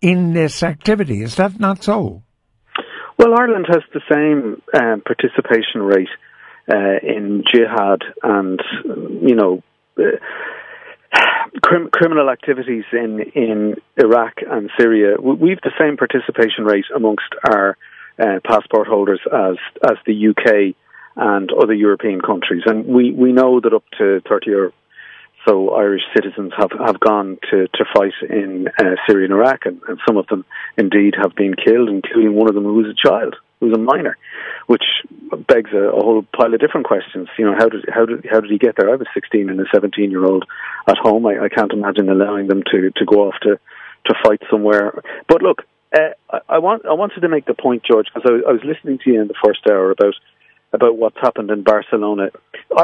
in 0.00 0.32
this 0.32 0.62
activity. 0.62 1.22
Is 1.22 1.36
that 1.36 1.58
not 1.58 1.82
so? 1.82 2.22
Well, 3.18 3.34
Ireland 3.36 3.66
has 3.68 3.82
the 3.92 4.00
same 4.10 4.62
um, 4.80 5.02
participation 5.02 5.82
rate 5.82 6.08
uh, 6.70 6.98
in 7.02 7.44
jihad 7.52 8.02
and 8.22 8.60
you 8.84 9.34
know 9.34 9.62
uh, 9.98 10.02
crim- 11.62 11.90
criminal 11.90 12.30
activities 12.30 12.84
in 12.92 13.20
in 13.34 13.76
Iraq 13.96 14.34
and 14.48 14.70
Syria. 14.78 15.16
We've 15.20 15.60
the 15.60 15.72
same 15.78 15.96
participation 15.96 16.64
rate 16.64 16.86
amongst 16.94 17.28
our 17.48 17.76
uh, 18.18 18.40
passport 18.44 18.88
holders 18.88 19.20
as 19.32 19.56
as 19.84 19.96
the 20.06 20.28
UK 20.28 20.74
and 21.16 21.50
other 21.52 21.74
European 21.74 22.20
countries, 22.20 22.62
and 22.66 22.86
we 22.86 23.12
we 23.12 23.32
know 23.32 23.60
that 23.60 23.72
up 23.74 23.84
to 23.98 24.20
thirty 24.28 24.52
or 24.52 24.72
so 25.46 25.70
Irish 25.70 26.02
citizens 26.14 26.52
have, 26.58 26.70
have 26.84 27.00
gone 27.00 27.38
to, 27.50 27.68
to 27.68 27.84
fight 27.94 28.12
in 28.28 28.68
uh, 28.78 28.96
Syria 29.06 29.26
and 29.26 29.32
Iraq, 29.34 29.60
and, 29.64 29.80
and 29.88 29.98
some 30.06 30.16
of 30.16 30.26
them 30.26 30.44
indeed 30.76 31.14
have 31.20 31.34
been 31.34 31.54
killed, 31.54 31.88
including 31.88 32.34
one 32.34 32.48
of 32.48 32.54
them 32.54 32.64
who 32.64 32.74
was 32.74 32.86
a 32.86 33.08
child, 33.08 33.36
who 33.60 33.66
was 33.66 33.76
a 33.76 33.80
minor, 33.80 34.16
which 34.66 34.84
begs 35.46 35.70
a, 35.72 35.88
a 35.88 36.02
whole 36.02 36.24
pile 36.36 36.54
of 36.54 36.60
different 36.60 36.86
questions. 36.86 37.28
You 37.38 37.46
know, 37.46 37.54
how 37.56 37.68
did 37.68 37.84
how 37.92 38.06
did 38.06 38.26
how 38.30 38.40
did 38.40 38.50
he 38.50 38.58
get 38.58 38.76
there? 38.76 38.90
I 38.90 38.96
was 38.96 39.06
16 39.14 39.48
and 39.48 39.60
a 39.60 39.64
17 39.72 40.10
year 40.10 40.24
old 40.24 40.44
at 40.86 40.96
home. 40.98 41.26
I, 41.26 41.44
I 41.44 41.48
can't 41.48 41.72
imagine 41.72 42.08
allowing 42.08 42.48
them 42.48 42.62
to 42.70 42.90
to 42.90 43.04
go 43.04 43.28
off 43.28 43.34
to 43.42 43.58
to 44.06 44.14
fight 44.24 44.40
somewhere. 44.50 45.00
But 45.28 45.42
look, 45.42 45.62
uh, 45.94 46.10
I, 46.30 46.38
I 46.48 46.58
want 46.58 46.86
I 46.86 46.92
wanted 46.92 47.20
to 47.20 47.28
make 47.28 47.46
the 47.46 47.54
point, 47.54 47.82
George, 47.84 48.06
because 48.12 48.28
I, 48.30 48.48
I 48.48 48.52
was 48.52 48.62
listening 48.64 48.98
to 49.04 49.10
you 49.10 49.20
in 49.20 49.28
the 49.28 49.34
first 49.44 49.60
hour 49.68 49.90
about 49.90 50.14
about 50.72 50.98
what's 50.98 51.16
happened 51.20 51.50
in 51.50 51.62
Barcelona. 51.62 52.30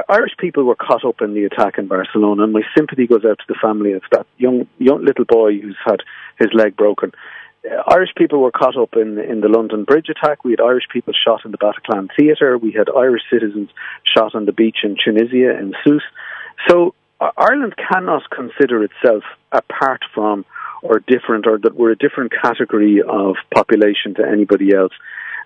Irish 0.08 0.32
people 0.38 0.64
were 0.64 0.76
caught 0.76 1.04
up 1.04 1.20
in 1.20 1.34
the 1.34 1.44
attack 1.44 1.76
in 1.76 1.86
Barcelona, 1.86 2.44
and 2.44 2.52
my 2.52 2.62
sympathy 2.76 3.06
goes 3.06 3.24
out 3.24 3.38
to 3.38 3.44
the 3.46 3.58
family 3.60 3.92
of 3.92 4.02
that 4.12 4.26
young, 4.38 4.66
young 4.78 5.04
little 5.04 5.26
boy 5.26 5.60
who's 5.60 5.76
had 5.84 6.00
his 6.38 6.48
leg 6.54 6.76
broken. 6.76 7.12
Irish 7.88 8.10
people 8.16 8.40
were 8.40 8.50
caught 8.50 8.76
up 8.76 8.94
in 8.94 9.18
in 9.18 9.40
the 9.40 9.48
London 9.48 9.84
Bridge 9.84 10.08
attack. 10.08 10.44
We 10.44 10.52
had 10.52 10.60
Irish 10.60 10.84
people 10.92 11.14
shot 11.14 11.44
in 11.44 11.50
the 11.50 11.58
Bataclan 11.58 12.08
Theatre. 12.16 12.58
We 12.58 12.72
had 12.72 12.88
Irish 12.94 13.22
citizens 13.30 13.70
shot 14.14 14.34
on 14.34 14.44
the 14.44 14.52
beach 14.52 14.78
in 14.82 14.96
Tunisia 15.02 15.58
in 15.58 15.74
Sousse. 15.84 16.02
So 16.68 16.94
Ireland 17.20 17.74
cannot 17.76 18.28
consider 18.30 18.84
itself 18.84 19.24
apart 19.52 20.02
from 20.14 20.44
or 20.82 20.98
different, 21.00 21.46
or 21.46 21.58
that 21.58 21.74
we're 21.74 21.92
a 21.92 21.96
different 21.96 22.30
category 22.30 23.00
of 23.00 23.36
population 23.54 24.14
to 24.16 24.22
anybody 24.22 24.74
else. 24.74 24.92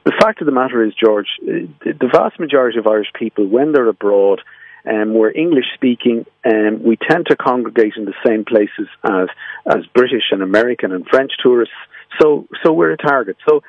The 0.04 0.12
fact 0.20 0.40
of 0.40 0.46
the 0.46 0.52
matter 0.52 0.84
is, 0.84 0.92
George, 0.94 1.28
the 1.40 2.10
vast 2.12 2.40
majority 2.40 2.78
of 2.78 2.88
Irish 2.88 3.12
people, 3.14 3.46
when 3.46 3.72
they're 3.72 3.88
abroad, 3.88 4.40
um, 4.84 5.14
we're 5.14 5.30
English 5.30 5.66
speaking, 5.74 6.24
and 6.44 6.76
um, 6.76 6.82
we 6.82 6.96
tend 6.96 7.26
to 7.26 7.36
congregate 7.36 7.94
in 7.96 8.04
the 8.04 8.14
same 8.26 8.44
places 8.44 8.88
as 9.04 9.28
as 9.66 9.86
British 9.94 10.30
and 10.30 10.42
American 10.42 10.92
and 10.92 11.06
French 11.06 11.32
tourists. 11.42 11.74
So, 12.20 12.46
so 12.64 12.72
we're 12.72 12.92
a 12.92 12.96
target. 12.96 13.36
So, 13.48 13.62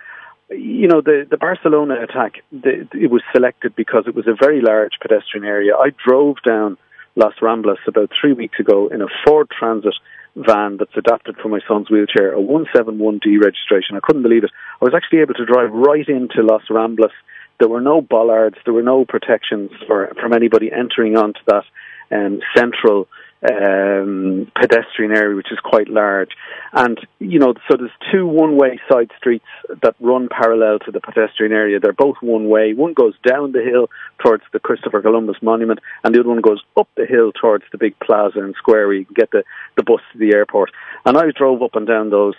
you 0.49 0.87
know, 0.87 1.01
the 1.01 1.27
the 1.29 1.37
Barcelona 1.37 2.01
attack, 2.01 2.43
the, 2.51 2.87
it 2.93 3.11
was 3.11 3.21
selected 3.33 3.75
because 3.75 4.05
it 4.07 4.15
was 4.15 4.27
a 4.27 4.35
very 4.39 4.61
large 4.61 4.93
pedestrian 5.01 5.45
area. 5.45 5.75
I 5.75 5.89
drove 6.05 6.37
down 6.47 6.77
Las 7.15 7.33
Ramblas 7.41 7.77
about 7.87 8.09
three 8.19 8.33
weeks 8.33 8.59
ago 8.59 8.87
in 8.87 9.01
a 9.01 9.07
Ford 9.25 9.49
Transit 9.51 9.93
van 10.35 10.77
that's 10.77 10.95
adapted 10.95 11.35
for 11.41 11.49
my 11.49 11.59
son's 11.67 11.89
wheelchair, 11.89 12.33
a 12.33 12.41
171D 12.41 13.41
registration. 13.43 13.95
I 13.95 13.99
couldn't 14.01 14.23
believe 14.23 14.43
it. 14.43 14.51
I 14.81 14.85
was 14.85 14.93
actually 14.95 15.19
able 15.19 15.33
to 15.35 15.45
drive 15.45 15.71
right 15.71 16.07
into 16.07 16.41
Las 16.41 16.63
Ramblas. 16.69 17.11
There 17.59 17.67
were 17.67 17.81
no 17.81 18.01
bollards, 18.01 18.57
there 18.63 18.73
were 18.73 18.83
no 18.83 19.05
protections 19.05 19.71
for 19.85 20.13
from 20.19 20.33
anybody 20.33 20.71
entering 20.71 21.17
onto 21.17 21.41
that 21.47 21.65
um, 22.11 22.39
central 22.55 23.07
um, 23.47 24.51
pedestrian 24.59 25.11
area, 25.15 25.35
which 25.35 25.51
is 25.51 25.59
quite 25.63 25.87
large. 25.87 26.31
And, 26.73 26.99
you 27.19 27.39
know, 27.39 27.53
so 27.69 27.77
there's 27.77 27.91
two 28.11 28.27
one-way 28.27 28.79
side 28.91 29.11
streets 29.17 29.45
that 29.81 29.95
run 29.99 30.27
parallel 30.29 30.79
to 30.79 30.91
the 30.91 30.99
pedestrian 30.99 31.53
area. 31.53 31.79
They're 31.79 31.93
both 31.93 32.17
one-way. 32.21 32.73
One 32.73 32.93
goes 32.93 33.13
down 33.25 33.53
the 33.53 33.63
hill 33.63 33.89
towards 34.21 34.43
the 34.51 34.59
Christopher 34.59 35.01
Columbus 35.01 35.37
Monument, 35.41 35.79
and 36.03 36.13
the 36.13 36.19
other 36.19 36.29
one 36.29 36.41
goes 36.41 36.61
up 36.77 36.89
the 36.95 37.05
hill 37.05 37.31
towards 37.31 37.63
the 37.71 37.77
big 37.77 37.97
plaza 37.99 38.39
and 38.39 38.55
square 38.55 38.87
where 38.87 38.95
you 38.95 39.05
can 39.05 39.15
get 39.15 39.31
the, 39.31 39.43
the 39.77 39.83
bus 39.83 40.01
to 40.11 40.19
the 40.19 40.33
airport. 40.33 40.71
And 41.05 41.17
I 41.17 41.31
drove 41.31 41.61
up 41.61 41.75
and 41.75 41.87
down 41.87 42.09
those 42.09 42.35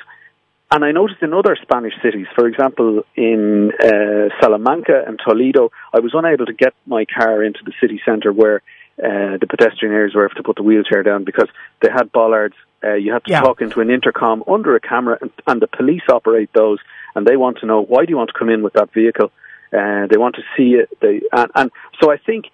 and 0.73 0.85
I 0.85 0.93
noticed 0.93 1.21
in 1.21 1.35
other 1.35 1.57
Spanish 1.61 1.95
cities, 2.01 2.29
for 2.37 2.47
example, 2.47 3.03
in 3.17 3.73
uh, 3.83 4.29
Salamanca 4.41 5.03
and 5.05 5.19
Toledo, 5.19 5.71
I 5.93 5.99
was 5.99 6.13
unable 6.15 6.47
to 6.47 6.53
get 6.53 6.75
my 6.87 7.07
car 7.07 7.43
into 7.43 7.59
the 7.65 7.73
city 7.81 8.01
centre 8.07 8.33
where 8.33 8.63
uh, 9.03 9.39
the 9.41 9.47
pedestrian 9.49 9.95
areas 9.95 10.15
where 10.15 10.25
I 10.25 10.29
have 10.29 10.37
to 10.37 10.43
put 10.43 10.57
the 10.57 10.63
wheelchair 10.63 11.03
down 11.03 11.25
because 11.25 11.49
they 11.81 11.89
had 11.91 12.13
bollards. 12.13 12.55
Uh, 12.83 12.95
you 12.95 13.13
have 13.13 13.25
to 13.25 13.31
yeah. 13.31 13.41
talk 13.41 13.61
into 13.61 13.81
an 13.81 13.91
intercom 13.91 14.45
under 14.47 14.77
a 14.77 14.81
camera, 14.81 15.19
and, 15.21 15.31
and, 15.47 15.61
the 15.61 15.67
police 15.67 16.03
operate 16.11 16.51
those, 16.55 16.79
and 17.15 17.27
they 17.27 17.37
want 17.37 17.59
to 17.59 17.67
know 17.67 17.83
why 17.83 18.05
do 18.05 18.11
you 18.11 18.17
want 18.17 18.31
to 18.33 18.39
come 18.39 18.49
in 18.49 18.63
with 18.63 18.75
that 18.75 18.93
vehicle. 18.93 19.31
Uh, 19.73 20.07
they 20.09 20.17
want 20.17 20.35
to 20.37 20.43
see 20.57 20.75
it. 20.75 20.89
They, 21.01 21.23
and, 21.33 21.51
and 21.55 21.71
so 22.01 22.11
I 22.11 22.17
think 22.17 22.47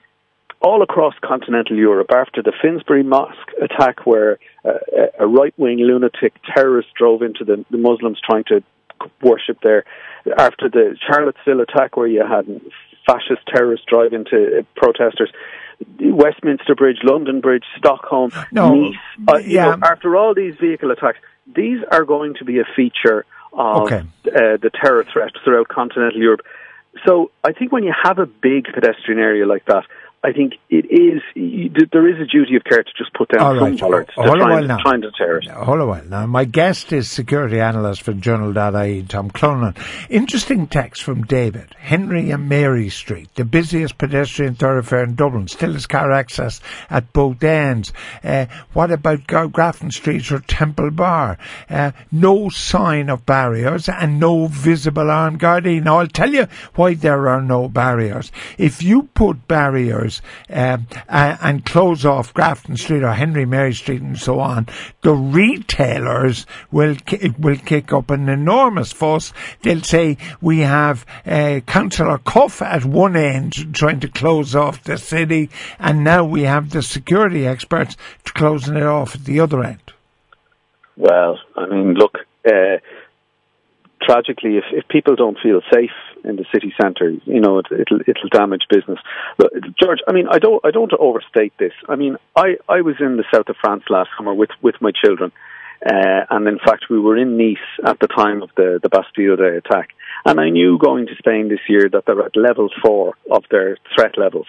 all 0.61 0.83
across 0.83 1.15
continental 1.23 1.77
Europe, 1.77 2.11
after 2.11 2.43
the 2.43 2.53
Finsbury 2.63 3.03
Mosque 3.03 3.51
attack, 3.63 4.07
where 4.07 4.39
uh, 4.65 4.79
a 5.19 5.27
right-wing 5.27 5.79
lunatic 5.79 6.35
terrorist 6.55 6.89
drove 6.97 7.23
into 7.23 7.45
the, 7.45 7.65
the 7.71 7.79
Muslims 7.79 8.19
trying 8.25 8.45
to 8.45 8.63
worship 9.23 9.59
there, 9.63 9.85
after 10.39 10.69
the 10.69 10.97
Charlottesville 11.07 11.61
attack, 11.61 11.97
where 11.97 12.07
you 12.07 12.25
had 12.27 12.47
fascist 13.07 13.47
terrorists 13.47 13.87
drive 13.89 14.13
into 14.13 14.67
protesters, 14.75 15.31
Westminster 16.01 16.75
Bridge, 16.75 16.99
London 17.03 17.41
Bridge, 17.41 17.65
Stockholm, 17.79 18.31
no, 18.53 18.75
Nice. 18.75 18.95
Uh, 19.29 19.37
yeah. 19.39 19.75
Know, 19.75 19.87
after 19.87 20.17
all 20.17 20.35
these 20.35 20.55
vehicle 20.61 20.91
attacks, 20.91 21.19
these 21.47 21.79
are 21.91 22.05
going 22.05 22.35
to 22.35 22.45
be 22.45 22.59
a 22.59 22.65
feature 22.75 23.25
of 23.53 23.83
okay. 23.83 24.03
uh, 24.27 24.57
the 24.61 24.71
terror 24.75 25.05
threat 25.13 25.33
throughout 25.45 25.69
continental 25.69 26.21
Europe. 26.21 26.41
So 27.07 27.31
I 27.45 27.53
think 27.53 27.73
when 27.73 27.85
you 27.85 27.95
have 28.05 28.19
a 28.19 28.27
big 28.27 28.65
pedestrian 28.73 29.21
area 29.21 29.47
like 29.47 29.65
that, 29.67 29.85
I 30.25 30.33
think 30.33 30.55
it 30.71 30.87
is 30.91 31.23
there 31.93 32.09
is 32.09 32.21
a 32.21 32.27
duty 32.27 32.57
of 32.57 32.65
care 32.65 32.83
to 32.83 32.91
just 32.99 33.13
put 33.15 33.29
down 33.29 33.43
All 33.43 33.55
some 33.55 33.63
right. 33.63 33.79
bollards 33.79 34.11
Hold 34.17 34.41
a 34.41 34.45
while 34.45 34.65
now. 34.65 34.79
try 34.79 34.95
and 34.95 35.03
deter 35.03 35.39
it. 35.39 35.47
Hold 35.49 35.81
a 35.81 35.87
while. 35.87 36.05
Now, 36.05 36.27
my 36.27 36.45
guest 36.45 36.93
is 36.93 37.09
security 37.09 37.61
analyst 37.61 38.03
for 38.03 38.13
Journal.ie, 38.13 39.05
Tom 39.05 39.31
Clonan. 39.31 39.77
Interesting 40.11 40.67
text 40.67 41.03
from 41.05 41.23
David. 41.25 41.77
Henry 41.79 42.31
and 42.33 42.49
Mary 42.49 42.89
Street, 42.89 43.29
the 43.37 43.45
busiest 43.45 43.99
pedestrian 43.99 44.55
thoroughfare 44.57 45.05
in 45.05 45.15
Dublin, 45.15 45.47
still 45.47 45.75
has 45.75 45.87
car 45.87 46.11
access 46.11 46.61
at 46.91 47.13
both 47.13 47.45
ends. 47.45 47.93
Uh, 48.25 48.47
what 48.73 48.91
about 48.91 49.27
Grafton 49.29 49.93
Street 49.93 50.33
or 50.33 50.41
Temple 50.41 50.91
Bar? 50.91 51.39
Uh, 51.71 51.93
no 52.11 52.49
sign 52.49 53.11
of 53.11 53.25
barriers 53.27 53.89
and 53.89 54.19
no 54.19 54.47
visible 54.49 55.09
armed 55.11 55.39
guarding. 55.39 55.85
Now, 55.85 55.99
I'll 56.01 56.09
tell 56.09 56.33
you 56.33 56.49
why 56.75 56.95
there 56.95 57.29
are 57.29 57.43
no 57.43 57.69
barriers. 57.69 58.33
If 58.59 58.83
you 58.83 59.05
put 59.15 59.47
barriers 59.47 60.06
um, 60.51 60.87
uh, 61.09 61.37
and 61.41 61.65
close 61.65 62.05
off 62.05 62.35
Grafton 62.35 62.77
Street 62.77 63.03
or 63.03 63.13
Henry 63.13 63.45
Mary 63.45 63.75
Street 63.75 64.03
and 64.03 64.19
so 64.19 64.41
on, 64.41 64.67
the 65.03 65.13
retailers 65.13 66.47
will 66.71 66.97
will 67.39 67.57
kick 67.57 67.93
up 67.93 68.11
an 68.11 68.29
enormous 68.29 68.93
fuss. 68.93 69.33
They'll 69.63 69.83
say 69.83 70.17
we 70.41 70.61
have 70.61 71.07
uh, 71.27 71.61
Councillor 71.67 72.19
Cuffe 72.19 72.63
at 72.63 72.85
one 72.85 73.17
end 73.17 73.75
trying 73.75 74.01
to 74.01 74.09
close 74.09 74.55
off 74.55 74.85
the 74.85 74.99
city, 74.99 75.51
and 75.79 76.05
now 76.05 76.25
we 76.25 76.43
have 76.43 76.71
the 76.71 76.83
security 76.83 77.47
experts 77.47 77.97
closing 78.25 78.77
it 78.77 78.83
off 78.83 79.15
at 79.15 79.25
the 79.25 79.41
other 79.41 79.63
end. 79.63 79.81
Well, 80.97 81.39
I 81.57 81.67
mean, 81.67 81.95
look, 81.95 82.19
uh, 82.47 82.79
tragically, 84.07 84.57
if, 84.57 84.65
if 84.73 84.89
people 84.89 85.17
don't 85.17 85.39
feel 85.43 85.61
safe 85.73 85.91
in 86.25 86.37
the 86.37 86.47
city 86.53 86.73
centre, 86.81 87.11
you 87.25 87.41
know, 87.41 87.59
it, 87.59 87.67
it'll 87.71 88.01
it'll 88.01 88.29
damage 88.31 88.65
business. 88.71 88.99
Look, 89.39 89.53
George, 89.83 89.99
I 90.09 90.13
mean, 90.13 90.27
I 90.31 90.39
don't 90.39 90.65
I 90.65 90.71
don't 90.71 90.93
overstate 90.99 91.53
this. 91.59 91.73
I 91.89 91.97
mean, 91.97 92.17
I, 92.35 92.57
I 92.69 92.81
was 92.81 92.97
in 93.01 93.17
the 93.17 93.25
south 93.33 93.49
of 93.49 93.57
France 93.61 93.85
last 93.91 94.11
summer 94.17 94.35
with 94.35 94.51
with 94.63 94.77
my 94.81 94.93
children, 94.93 95.33
uh, 95.85 96.23
and 96.31 96.47
in 96.47 96.59
fact, 96.59 96.87
we 96.89 96.99
were 96.99 97.17
in 97.17 97.37
Nice 97.37 97.69
at 97.85 97.99
the 97.99 98.09
time 98.09 98.43
of 98.43 98.51
the 98.57 98.79
the 98.83 98.89
Bastille 98.89 99.37
Day 99.37 99.57
attack, 99.57 99.91
and 100.25 100.41
I 100.41 100.51
knew 100.51 100.79
going 100.79 101.07
to 101.07 101.17
Spain 101.17 101.49
this 101.49 101.67
year 101.69 101.89
that 101.93 102.07
they're 102.07 102.25
at 102.25 102.37
level 102.37 102.69
four 102.83 103.15
of 103.31 103.45
their 103.51 103.77
threat 103.95 104.17
levels. 104.17 104.47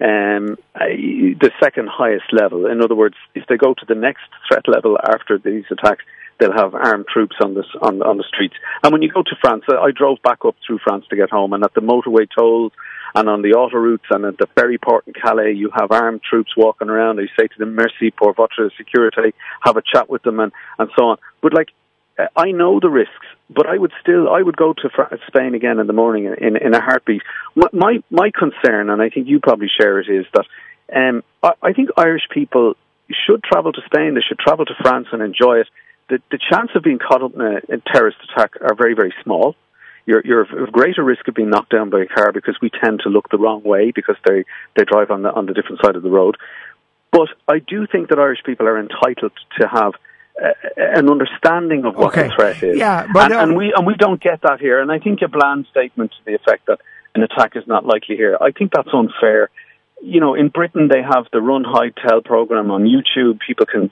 Um, 0.00 0.56
the 0.74 1.50
second 1.60 1.88
highest 1.88 2.32
level. 2.32 2.66
In 2.66 2.80
other 2.80 2.94
words, 2.94 3.16
if 3.34 3.48
they 3.48 3.56
go 3.56 3.74
to 3.74 3.86
the 3.88 3.96
next 3.96 4.28
threat 4.46 4.68
level 4.68 4.96
after 4.96 5.38
these 5.38 5.64
attacks, 5.72 6.04
they'll 6.38 6.52
have 6.52 6.74
armed 6.74 7.06
troops 7.12 7.36
on 7.42 7.54
the 7.54 7.64
on, 7.80 8.02
on 8.02 8.16
the 8.16 8.24
streets. 8.24 8.54
And 8.82 8.92
when 8.92 9.02
you 9.02 9.10
go 9.10 9.22
to 9.22 9.36
France, 9.40 9.64
I 9.68 9.76
I 9.76 9.90
drove 9.90 10.18
back 10.22 10.44
up 10.44 10.56
through 10.66 10.78
France 10.78 11.04
to 11.10 11.16
get 11.16 11.30
home, 11.30 11.52
and 11.52 11.64
at 11.64 11.74
the 11.74 11.80
motorway 11.80 12.26
tolls 12.34 12.72
and 13.14 13.28
on 13.28 13.42
the 13.42 13.52
autoroutes 13.52 14.08
and 14.10 14.24
at 14.24 14.38
the 14.38 14.46
ferry 14.54 14.78
port 14.78 15.06
in 15.06 15.14
Calais, 15.14 15.52
you 15.52 15.70
have 15.74 15.90
armed 15.90 16.20
troops 16.22 16.52
walking 16.56 16.88
around. 16.88 17.16
They 17.16 17.28
say 17.38 17.48
to 17.48 17.58
them, 17.58 17.74
"Merci 17.74 18.10
pour 18.10 18.32
votre 18.34 18.70
sécurité," 18.78 19.32
have 19.62 19.76
a 19.76 19.82
chat 19.82 20.08
with 20.08 20.22
them, 20.22 20.40
and 20.40 20.52
and 20.78 20.90
so 20.96 21.06
on. 21.06 21.18
But 21.40 21.54
like, 21.54 21.70
uh, 22.18 22.26
I 22.36 22.52
know 22.52 22.80
the 22.80 22.90
risks, 22.90 23.26
but 23.50 23.66
I 23.66 23.78
would 23.78 23.92
still 24.00 24.28
I 24.28 24.42
would 24.42 24.56
go 24.56 24.72
to 24.72 24.88
Fr- 24.90 25.14
Spain 25.26 25.54
again 25.54 25.78
in 25.78 25.86
the 25.86 25.92
morning 25.92 26.24
in 26.26 26.34
in, 26.34 26.56
in 26.56 26.74
a 26.74 26.80
heartbeat. 26.80 27.22
My, 27.54 27.68
my 27.72 28.02
my 28.10 28.30
concern, 28.30 28.90
and 28.90 29.00
I 29.00 29.08
think 29.08 29.28
you 29.28 29.40
probably 29.40 29.70
share 29.80 30.00
it, 30.00 30.08
is 30.08 30.26
that 30.34 30.46
um, 30.94 31.22
I, 31.42 31.52
I 31.62 31.72
think 31.72 31.90
Irish 31.96 32.28
people 32.32 32.74
should 33.26 33.42
travel 33.42 33.72
to 33.72 33.80
Spain. 33.86 34.14
They 34.14 34.20
should 34.20 34.38
travel 34.38 34.66
to 34.66 34.74
France 34.82 35.08
and 35.12 35.22
enjoy 35.22 35.60
it. 35.60 35.68
The 36.08 36.20
the 36.30 36.38
chance 36.38 36.70
of 36.74 36.82
being 36.82 36.98
caught 36.98 37.22
up 37.22 37.34
in 37.34 37.40
a, 37.40 37.56
a 37.74 37.78
terrorist 37.92 38.18
attack 38.30 38.52
are 38.60 38.74
very 38.74 38.94
very 38.94 39.14
small. 39.22 39.56
You're 40.06 40.22
you're 40.24 40.42
at 40.42 40.72
greater 40.72 41.04
risk 41.04 41.28
of 41.28 41.34
being 41.34 41.50
knocked 41.50 41.70
down 41.70 41.90
by 41.90 42.00
a 42.00 42.06
car 42.06 42.32
because 42.32 42.56
we 42.62 42.70
tend 42.70 43.00
to 43.04 43.10
look 43.10 43.28
the 43.30 43.38
wrong 43.38 43.62
way 43.62 43.90
because 43.90 44.16
they 44.26 44.44
they 44.76 44.84
drive 44.84 45.10
on 45.10 45.22
the 45.22 45.30
on 45.32 45.46
the 45.46 45.52
different 45.52 45.80
side 45.84 45.96
of 45.96 46.02
the 46.02 46.10
road. 46.10 46.36
But 47.10 47.28
I 47.46 47.58
do 47.58 47.86
think 47.86 48.08
that 48.10 48.18
Irish 48.18 48.40
people 48.44 48.66
are 48.68 48.78
entitled 48.78 49.32
to 49.60 49.68
have 49.68 49.92
uh, 50.42 50.52
an 50.76 51.10
understanding 51.10 51.84
of 51.84 51.96
what 51.96 52.08
Okay. 52.08 52.28
the 52.28 52.34
threat 52.34 52.62
is. 52.62 52.78
Yeah, 52.78 53.06
but, 53.12 53.24
and, 53.24 53.32
um, 53.34 53.48
and 53.50 53.58
we 53.58 53.72
and 53.76 53.86
we 53.86 53.94
don't 53.94 54.20
get 54.20 54.42
that 54.42 54.60
here. 54.60 54.80
And 54.80 54.90
I 54.90 54.98
think 54.98 55.20
a 55.22 55.28
bland 55.28 55.66
statement 55.70 56.12
to 56.12 56.24
the 56.24 56.34
effect 56.34 56.66
that 56.66 56.80
an 57.14 57.22
attack 57.22 57.56
is 57.56 57.66
not 57.66 57.84
likely 57.84 58.16
here. 58.16 58.36
I 58.40 58.50
think 58.52 58.72
that's 58.72 58.88
unfair. 58.92 59.50
You 60.02 60.20
know, 60.20 60.34
in 60.34 60.48
Britain 60.48 60.88
they 60.88 61.02
have 61.02 61.26
the 61.32 61.40
Run 61.40 61.64
Hide 61.66 61.94
Tell 61.96 62.20
program 62.20 62.70
on 62.70 62.84
YouTube. 62.84 63.40
People 63.46 63.66
can 63.66 63.90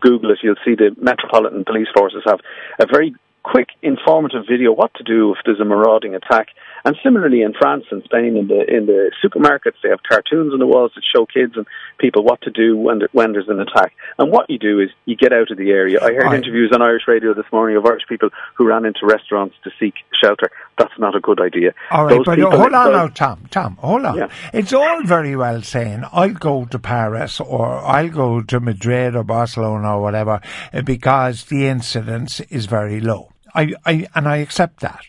Google 0.00 0.30
it. 0.30 0.38
You'll 0.42 0.56
see 0.64 0.74
the 0.74 0.94
Metropolitan 1.00 1.64
Police 1.64 1.88
Forces 1.94 2.22
have 2.26 2.40
a 2.78 2.86
very 2.86 3.14
quick, 3.42 3.68
informative 3.82 4.44
video 4.48 4.72
what 4.72 4.92
to 4.94 5.04
do 5.04 5.32
if 5.32 5.38
there's 5.44 5.60
a 5.60 5.64
marauding 5.64 6.14
attack. 6.14 6.48
And 6.88 6.96
similarly, 7.04 7.42
in 7.42 7.52
France 7.52 7.84
and 7.90 8.02
Spain, 8.04 8.34
in 8.38 8.48
the 8.48 8.64
in 8.66 8.86
the 8.86 9.10
supermarkets, 9.22 9.76
they 9.82 9.90
have 9.90 9.98
cartoons 10.08 10.54
on 10.54 10.58
the 10.58 10.66
walls 10.66 10.92
that 10.94 11.02
show 11.14 11.26
kids 11.26 11.52
and 11.54 11.66
people 11.98 12.24
what 12.24 12.40
to 12.40 12.50
do 12.50 12.78
when 12.78 13.00
there, 13.00 13.10
when 13.12 13.32
there's 13.32 13.50
an 13.50 13.60
attack. 13.60 13.92
And 14.16 14.32
what 14.32 14.48
you 14.48 14.58
do 14.58 14.80
is 14.80 14.88
you 15.04 15.14
get 15.14 15.30
out 15.34 15.50
of 15.50 15.58
the 15.58 15.68
area. 15.70 15.98
I 16.00 16.14
heard 16.14 16.24
Right. 16.24 16.36
interviews 16.42 16.70
on 16.72 16.80
Irish 16.80 17.02
radio 17.06 17.34
this 17.34 17.44
morning 17.52 17.76
of 17.76 17.84
Irish 17.84 18.04
people 18.08 18.30
who 18.54 18.66
ran 18.66 18.86
into 18.86 19.00
restaurants 19.04 19.54
to 19.64 19.70
seek 19.78 19.96
shelter. 20.18 20.50
That's 20.78 20.98
not 20.98 21.14
a 21.14 21.20
good 21.20 21.42
idea. 21.42 21.74
All 21.90 22.06
right, 22.06 22.16
Those 22.16 22.24
but 22.24 22.36
people 22.36 22.52
hold 22.56 22.72
on 22.72 22.92
now, 22.92 23.08
Tom. 23.08 23.44
Tom, 23.50 23.76
hold 23.76 24.06
on. 24.06 24.16
Yeah. 24.16 24.28
It's 24.54 24.72
all 24.72 25.02
very 25.04 25.36
well 25.36 25.60
saying 25.60 26.04
I'll 26.10 26.30
go 26.32 26.64
to 26.64 26.78
Paris 26.78 27.38
or 27.38 27.66
I'll 27.80 28.08
go 28.08 28.40
to 28.40 28.60
Madrid 28.60 29.14
or 29.14 29.24
Barcelona 29.24 29.96
or 29.98 30.00
whatever 30.00 30.40
uh, 30.72 30.80
because 30.80 31.44
the 31.44 31.66
incidence 31.66 32.40
is 32.48 32.64
very 32.64 32.98
low. 33.02 33.28
I, 33.54 33.74
I 33.84 34.06
and 34.14 34.28
I 34.28 34.38
accept 34.38 34.80
that. 34.80 35.04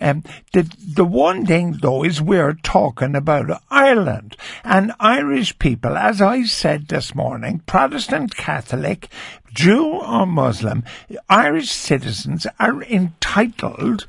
Um, 0.00 0.24
the 0.52 0.70
the 0.94 1.04
one 1.04 1.46
thing 1.46 1.78
though 1.80 2.04
is 2.04 2.20
we're 2.20 2.54
talking 2.54 3.14
about 3.14 3.62
Ireland 3.70 4.36
and 4.64 4.92
Irish 5.00 5.58
people, 5.58 5.96
as 5.96 6.20
I 6.20 6.44
said 6.44 6.88
this 6.88 7.14
morning, 7.14 7.62
Protestant, 7.66 8.36
Catholic, 8.36 9.08
Jew 9.52 10.00
or 10.00 10.26
Muslim, 10.26 10.84
Irish 11.28 11.70
citizens 11.70 12.46
are 12.58 12.82
entitled 12.82 14.06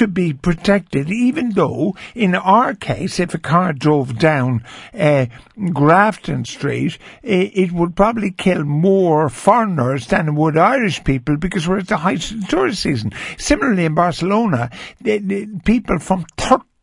to 0.00 0.08
be 0.08 0.32
protected, 0.32 1.10
even 1.10 1.50
though 1.50 1.94
in 2.14 2.34
our 2.34 2.74
case, 2.74 3.20
if 3.20 3.34
a 3.34 3.38
car 3.38 3.74
drove 3.74 4.18
down 4.18 4.64
uh, 4.98 5.26
Grafton 5.74 6.46
Street, 6.46 6.96
it, 7.22 7.50
it 7.54 7.72
would 7.72 7.94
probably 7.94 8.30
kill 8.30 8.64
more 8.64 9.28
foreigners 9.28 10.06
than 10.06 10.28
it 10.28 10.32
would 10.32 10.56
Irish 10.56 11.04
people 11.04 11.36
because 11.36 11.68
we're 11.68 11.80
at 11.80 11.88
the 11.88 11.98
height 11.98 12.30
of 12.30 12.40
the 12.40 12.46
tourist 12.46 12.80
season. 12.80 13.12
Similarly, 13.36 13.84
in 13.84 13.94
Barcelona, 13.94 14.70
the, 15.02 15.18
the 15.18 15.60
people 15.66 15.98
from 15.98 16.24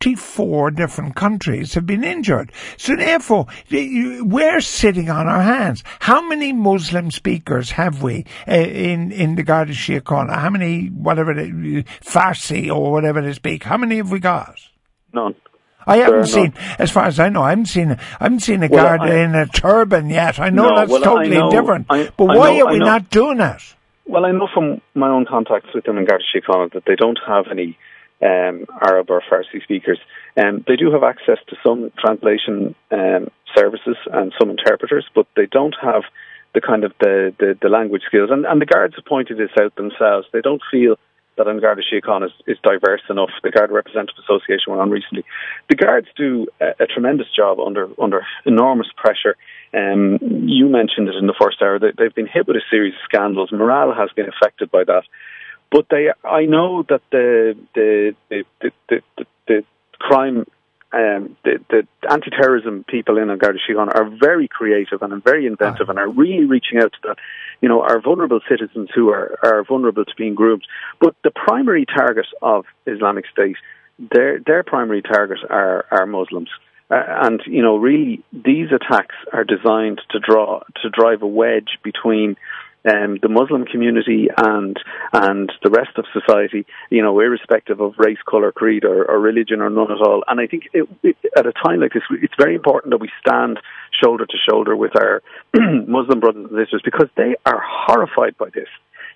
34 0.00 0.70
different 0.72 1.16
countries 1.16 1.74
have 1.74 1.84
been 1.86 2.04
injured. 2.04 2.52
So 2.76 2.94
therefore, 2.94 3.46
we're 3.70 4.60
sitting 4.60 5.10
on 5.10 5.26
our 5.26 5.42
hands. 5.42 5.82
How 5.98 6.26
many 6.26 6.52
Muslim 6.52 7.10
speakers 7.10 7.72
have 7.72 8.00
we 8.02 8.24
uh, 8.46 8.52
in, 8.52 9.10
in 9.10 9.34
the 9.34 9.42
Garda 9.42 9.72
Síochána? 9.72 10.34
How 10.36 10.50
many, 10.50 10.86
whatever, 10.86 11.32
it- 11.32 11.86
Farsi 12.04 12.70
or 12.72 12.92
whatever 12.92 13.20
they 13.20 13.32
speak? 13.32 13.64
How 13.64 13.76
many 13.76 13.96
have 13.96 14.10
we 14.12 14.20
got? 14.20 14.60
None. 15.12 15.34
I 15.86 15.96
haven't 15.98 16.26
seen, 16.26 16.52
as 16.78 16.90
far 16.90 17.06
as 17.06 17.18
I 17.18 17.30
know, 17.30 17.42
I 17.42 17.50
haven't 17.50 17.66
seen, 17.66 17.92
I 17.92 17.98
haven't 18.24 18.40
seen 18.40 18.62
a 18.62 18.68
Well, 18.68 18.84
Garda 18.84 19.04
I- 19.12 19.24
in 19.24 19.34
a 19.34 19.46
turban 19.46 20.10
yet. 20.10 20.38
I 20.38 20.50
know 20.50 20.68
No, 20.68 20.76
that's 20.76 20.90
well, 20.92 21.00
totally 21.02 21.30
know- 21.36 21.50
different. 21.50 21.86
I- 21.90 22.10
but 22.16 22.26
why 22.26 22.56
know- 22.58 22.66
are 22.66 22.72
we 22.72 22.78
not 22.78 23.10
doing 23.10 23.40
it? 23.40 23.74
Well, 24.06 24.24
I 24.24 24.30
know 24.30 24.48
from 24.54 24.80
my 24.94 25.08
own 25.08 25.26
contacts 25.26 25.68
with 25.74 25.84
them 25.84 25.98
in 25.98 26.04
Garda 26.06 26.24
Síochána 26.34 26.72
that 26.72 26.84
they 26.86 26.94
don't 26.94 27.18
have 27.26 27.46
any 27.50 27.76
um, 28.22 28.66
Arab 28.82 29.10
or 29.10 29.22
Farsi 29.30 29.62
speakers. 29.62 29.98
Um, 30.36 30.64
they 30.66 30.76
do 30.76 30.90
have 30.92 31.02
access 31.02 31.38
to 31.48 31.56
some 31.64 31.92
translation 31.98 32.74
um, 32.90 33.28
services 33.56 33.96
and 34.12 34.32
some 34.38 34.50
interpreters, 34.50 35.06
but 35.14 35.26
they 35.36 35.46
don't 35.46 35.76
have 35.80 36.02
the 36.54 36.60
kind 36.60 36.84
of 36.84 36.92
the, 37.00 37.34
the, 37.38 37.58
the 37.60 37.68
language 37.68 38.02
skills. 38.06 38.30
And, 38.32 38.44
and 38.46 38.60
the 38.60 38.66
guards 38.66 38.94
have 38.96 39.04
pointed 39.04 39.38
this 39.38 39.50
out 39.60 39.74
themselves. 39.76 40.26
They 40.32 40.40
don't 40.40 40.62
feel 40.70 40.96
that 41.36 41.46
on 41.46 41.60
Garda 41.60 41.82
Síochána 41.82 42.26
is, 42.26 42.32
is 42.46 42.58
diverse 42.62 43.02
enough. 43.08 43.30
The 43.42 43.50
Garda 43.50 43.72
Representative 43.72 44.16
Association 44.24 44.68
went 44.68 44.82
on 44.82 44.90
recently. 44.90 45.24
The 45.68 45.76
guards 45.76 46.08
do 46.16 46.48
a, 46.60 46.84
a 46.84 46.86
tremendous 46.86 47.28
job 47.34 47.60
under 47.60 47.88
under 48.00 48.26
enormous 48.44 48.88
pressure. 48.96 49.36
Um, 49.72 50.18
you 50.20 50.68
mentioned 50.68 51.08
it 51.08 51.14
in 51.14 51.26
the 51.26 51.38
first 51.40 51.62
hour. 51.62 51.78
They, 51.78 51.92
they've 51.96 52.14
been 52.14 52.26
hit 52.26 52.46
with 52.46 52.56
a 52.56 52.66
series 52.70 52.94
of 52.94 53.00
scandals. 53.04 53.52
Morale 53.52 53.94
has 53.94 54.10
been 54.16 54.28
affected 54.28 54.70
by 54.70 54.84
that. 54.84 55.04
But 55.70 55.86
they, 55.90 56.08
I 56.24 56.46
know 56.46 56.82
that 56.88 57.02
the 57.10 57.56
the 57.74 58.14
the 58.30 58.44
the, 58.60 58.72
the, 58.88 59.02
the, 59.46 59.64
crime, 59.98 60.46
um, 60.92 61.36
the, 61.44 61.58
the 61.68 61.86
anti-terrorism 62.08 62.84
people 62.88 63.18
in 63.18 63.26
Garda 63.36 63.58
Síochána 63.68 63.94
are 63.94 64.08
very 64.08 64.48
creative 64.48 65.02
and 65.02 65.22
very 65.22 65.46
inventive 65.46 65.88
and 65.88 65.98
are 65.98 66.08
really 66.08 66.46
reaching 66.46 66.78
out 66.78 66.92
to 66.92 66.98
the, 67.02 67.16
you 67.60 67.68
know, 67.68 67.82
our 67.82 68.00
vulnerable 68.00 68.40
citizens 68.48 68.88
who 68.94 69.10
are, 69.10 69.38
are 69.42 69.64
vulnerable 69.64 70.04
to 70.04 70.14
being 70.16 70.34
groomed. 70.34 70.64
But 71.00 71.14
the 71.24 71.30
primary 71.30 71.84
target 71.84 72.26
of 72.40 72.64
Islamic 72.86 73.26
State, 73.30 73.56
their 73.98 74.40
their 74.40 74.62
primary 74.62 75.02
target 75.02 75.38
are 75.50 75.84
are 75.90 76.06
Muslims. 76.06 76.50
Uh, 76.90 77.02
and 77.06 77.42
you 77.46 77.60
know, 77.60 77.76
really, 77.76 78.22
these 78.32 78.68
attacks 78.72 79.14
are 79.32 79.44
designed 79.44 80.00
to 80.10 80.18
draw 80.18 80.60
to 80.82 80.88
drive 80.88 81.20
a 81.20 81.26
wedge 81.26 81.78
between 81.82 82.36
um, 82.84 83.18
the 83.22 83.28
Muslim 83.28 83.64
community 83.64 84.28
and 84.36 84.78
and 85.12 85.52
the 85.62 85.70
rest 85.70 85.98
of 85.98 86.04
society, 86.12 86.64
you 86.90 87.02
know, 87.02 87.18
irrespective 87.20 87.80
of 87.80 87.94
race, 87.98 88.18
color, 88.28 88.52
creed, 88.52 88.84
or, 88.84 89.04
or 89.04 89.18
religion, 89.18 89.60
or 89.60 89.70
none 89.70 89.90
at 89.90 90.00
all. 90.00 90.22
And 90.28 90.40
I 90.40 90.46
think 90.46 90.64
it, 90.72 90.88
it, 91.02 91.16
at 91.36 91.46
a 91.46 91.52
time 91.52 91.80
like 91.80 91.92
this, 91.92 92.02
it's 92.22 92.34
very 92.38 92.54
important 92.54 92.92
that 92.92 93.00
we 93.00 93.10
stand 93.20 93.58
shoulder 94.02 94.26
to 94.26 94.36
shoulder 94.48 94.76
with 94.76 94.92
our 94.96 95.22
Muslim 95.54 96.20
brothers 96.20 96.46
and 96.50 96.58
sisters 96.58 96.82
because 96.84 97.08
they 97.16 97.34
are 97.44 97.60
horrified 97.64 98.36
by 98.38 98.50
this. 98.54 98.68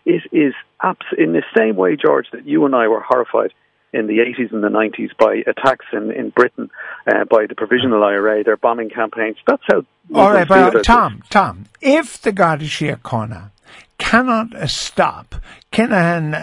It 0.05 0.23
is 0.33 0.55
abs- 0.83 1.15
in 1.17 1.33
the 1.33 1.45
same 1.57 1.77
way, 1.77 1.97
George, 1.97 2.27
that 2.33 2.47
you 2.47 2.65
and 2.67 2.75
I 2.75 2.89
were 2.89 3.01
horrified 3.01 3.53
in 3.93 4.07
the 4.07 4.19
80s 4.19 4.53
and 4.53 4.65
the 4.65 4.69
90s 4.69 5.11
by 5.19 5.43
attacks 5.47 5.85
in, 5.93 6.11
in 6.11 6.31
Britain 6.31 6.71
uh, 7.07 7.25
by 7.25 7.47
the 7.47 7.55
Provisional 7.55 8.03
IRA, 8.03 8.43
their 8.43 8.57
bombing 8.57 8.91
campaigns. 8.91 9.37
That's 9.47 9.63
how. 9.71 9.85
All 10.15 10.33
right, 10.33 10.49
but 10.49 10.83
Tom. 10.83 11.23
Tom, 11.31 11.67
if 11.81 12.21
the 12.21 12.33
Garda 12.33 12.65
Síochána 12.65 13.52
cannot 14.13 14.69
stop 14.69 15.37
Kinahan, 15.73 16.35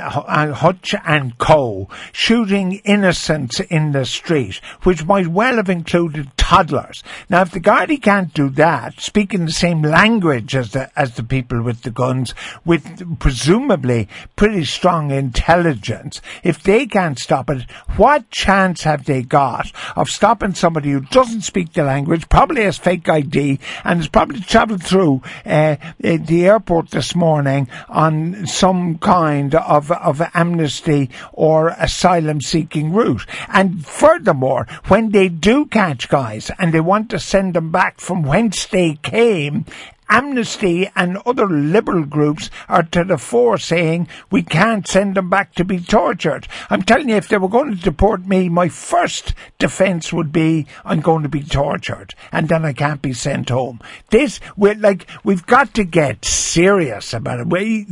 Hutch 0.54 0.96
and 1.06 1.38
Co. 1.38 1.88
shooting 2.12 2.82
innocents 2.84 3.60
in 3.60 3.92
the 3.92 4.04
street, 4.04 4.60
which 4.82 5.06
might 5.06 5.28
well 5.28 5.58
have 5.58 5.70
included 5.70 6.36
toddlers. 6.36 7.04
Now, 7.30 7.44
if 7.44 7.52
the 7.52 7.60
Gardaí 7.60 8.02
can't 8.02 8.34
do 8.34 8.50
that, 8.50 9.00
speaking 9.00 9.46
the 9.46 9.52
same 9.52 9.84
language 9.84 10.56
as 10.56 10.72
the, 10.72 10.90
as 11.00 11.16
the 11.16 11.22
people 11.22 11.62
with 11.62 11.84
the 11.84 11.92
guns, 11.92 12.34
with 12.66 13.20
presumably 13.20 14.10
pretty 14.36 14.66
strong 14.66 15.12
intelligence, 15.12 16.24
if 16.44 16.64
they 16.64 16.88
can't 16.88 17.20
stop 17.20 17.52
it, 17.52 17.70
what 17.98 18.32
chance 18.32 18.82
have 18.82 19.06
they 19.06 19.22
got 19.22 19.72
of 19.96 20.10
stopping 20.10 20.56
somebody 20.56 20.90
who 20.90 21.02
doesn't 21.02 21.42
speak 21.42 21.74
the 21.74 21.84
language, 21.84 22.30
probably 22.30 22.64
has 22.64 22.80
fake 22.80 23.08
ID, 23.08 23.60
and 23.84 24.00
has 24.00 24.08
probably 24.08 24.40
travelled 24.40 24.84
through 24.84 25.22
uh, 25.46 25.76
the 26.00 26.48
airport 26.48 26.90
this 26.90 27.14
morning 27.14 27.59
on 27.90 28.46
some 28.46 28.98
kind 28.98 29.20
kind 29.30 29.56
of, 29.56 29.92
of 29.92 30.22
amnesty 30.34 31.10
or 31.34 31.70
asylum 31.78 32.42
seeking 32.42 32.94
route. 32.94 33.26
And 33.48 33.86
furthermore, 33.86 34.68
when 34.88 35.12
they 35.12 35.30
do 35.30 35.66
catch 35.66 36.10
guys 36.10 36.52
and 36.58 36.74
they 36.74 36.80
want 36.80 37.10
to 37.12 37.20
send 37.20 37.54
them 37.54 37.72
back 37.72 38.00
from 38.00 38.24
whence 38.24 38.66
they 38.66 38.96
came, 39.02 39.66
Amnesty 40.10 40.90
and 40.96 41.18
other 41.26 41.48
liberal 41.48 42.04
groups 42.04 42.50
are 42.68 42.84
to 42.84 43.04
the 43.04 43.18
fore 43.18 43.58
saying 43.58 44.08
we 44.32 44.42
can't 44.42 44.88
send 44.88 45.16
them 45.16 45.30
back 45.30 45.54
to 45.56 45.64
be 45.64 45.80
tortured. 45.80 46.48
I'm 46.70 46.82
telling 46.82 47.10
you, 47.10 47.16
if 47.16 47.28
they 47.28 47.38
were 47.38 47.48
going 47.48 47.76
to 47.76 47.82
deport 47.82 48.26
me, 48.26 48.50
my 48.50 48.70
first 48.70 49.34
defence 49.60 50.12
would 50.12 50.32
be 50.32 50.66
I'm 50.84 51.02
going 51.02 51.24
to 51.24 51.30
be 51.30 51.44
tortured 51.44 52.16
and 52.32 52.50
then 52.50 52.66
I 52.66 52.74
can't 52.74 53.02
be 53.02 53.14
sent 53.14 53.50
home. 53.50 53.80
This, 54.10 54.40
we're 54.58 54.76
like, 54.76 55.06
we've 55.24 55.46
got 55.46 55.74
to 55.76 55.84
get 55.84 56.26
serious 56.26 57.14
about 57.14 57.40
it. 57.40 57.48
We, 57.48 57.86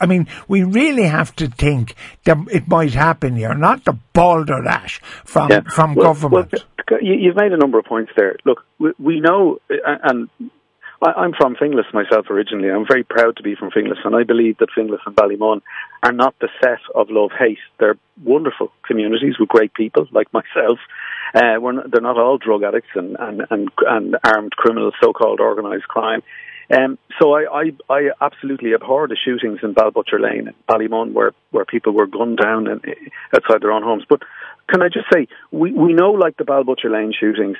I 0.00 0.06
mean, 0.06 0.26
we 0.48 0.64
really 0.64 1.04
have 1.04 1.36
to 1.36 1.48
think 1.48 1.94
that 2.24 2.38
it 2.50 2.68
might 2.68 2.94
happen 2.94 3.36
here, 3.36 3.54
not 3.54 3.84
the 3.84 3.98
balderdash 4.12 5.00
from, 5.24 5.50
yeah. 5.50 5.60
from 5.68 5.94
well, 5.94 6.06
government. 6.14 6.52
Well, 6.90 7.00
you've 7.02 7.36
made 7.36 7.52
a 7.52 7.56
number 7.56 7.78
of 7.78 7.84
points 7.84 8.12
there. 8.16 8.36
Look, 8.44 8.64
we 8.98 9.20
know, 9.20 9.58
uh, 9.70 9.96
and 10.04 10.28
I, 11.00 11.24
am 11.24 11.32
from 11.32 11.54
Finglas 11.54 11.92
myself 11.94 12.26
originally. 12.30 12.70
I'm 12.70 12.86
very 12.86 13.04
proud 13.04 13.36
to 13.36 13.42
be 13.42 13.54
from 13.54 13.70
Finglas, 13.70 14.04
and 14.04 14.16
I 14.16 14.24
believe 14.24 14.58
that 14.58 14.70
Finglas 14.76 14.98
and 15.06 15.14
Ballymun 15.14 15.62
are 16.02 16.12
not 16.12 16.34
the 16.40 16.48
set 16.62 16.80
of 16.94 17.10
love 17.10 17.30
hate. 17.38 17.58
They're 17.78 17.98
wonderful 18.24 18.72
communities 18.86 19.38
with 19.38 19.48
great 19.48 19.72
people 19.74 20.06
like 20.12 20.32
myself. 20.32 20.78
Uh, 21.34 21.58
not, 21.60 21.90
they're 21.90 22.00
not 22.00 22.18
all 22.18 22.38
drug 22.38 22.62
addicts 22.62 22.90
and, 22.94 23.16
and, 23.18 23.42
and, 23.50 23.68
and 23.86 24.16
armed 24.24 24.52
criminals, 24.52 24.94
so-called 25.00 25.40
organised 25.40 25.86
crime. 25.86 26.22
Um, 26.70 26.98
so 27.20 27.34
I, 27.34 27.44
I, 27.50 27.72
I 27.88 28.10
absolutely 28.20 28.74
abhor 28.74 29.08
the 29.08 29.16
shootings 29.16 29.60
in 29.62 29.74
Balbutcher 29.74 30.20
Lane 30.20 30.52
Ballymun 30.68 31.12
where, 31.12 31.32
where 31.50 31.64
people 31.64 31.92
were 31.92 32.06
gunned 32.06 32.38
down 32.38 32.66
and, 32.66 32.84
outside 33.34 33.62
their 33.62 33.72
own 33.72 33.82
homes. 33.82 34.04
But 34.08 34.22
can 34.68 34.82
I 34.82 34.88
just 34.88 35.06
say, 35.12 35.28
we, 35.50 35.72
we 35.72 35.94
know 35.94 36.10
like 36.10 36.36
the 36.36 36.44
Balbutcher 36.44 36.90
Lane 36.90 37.14
shootings, 37.18 37.56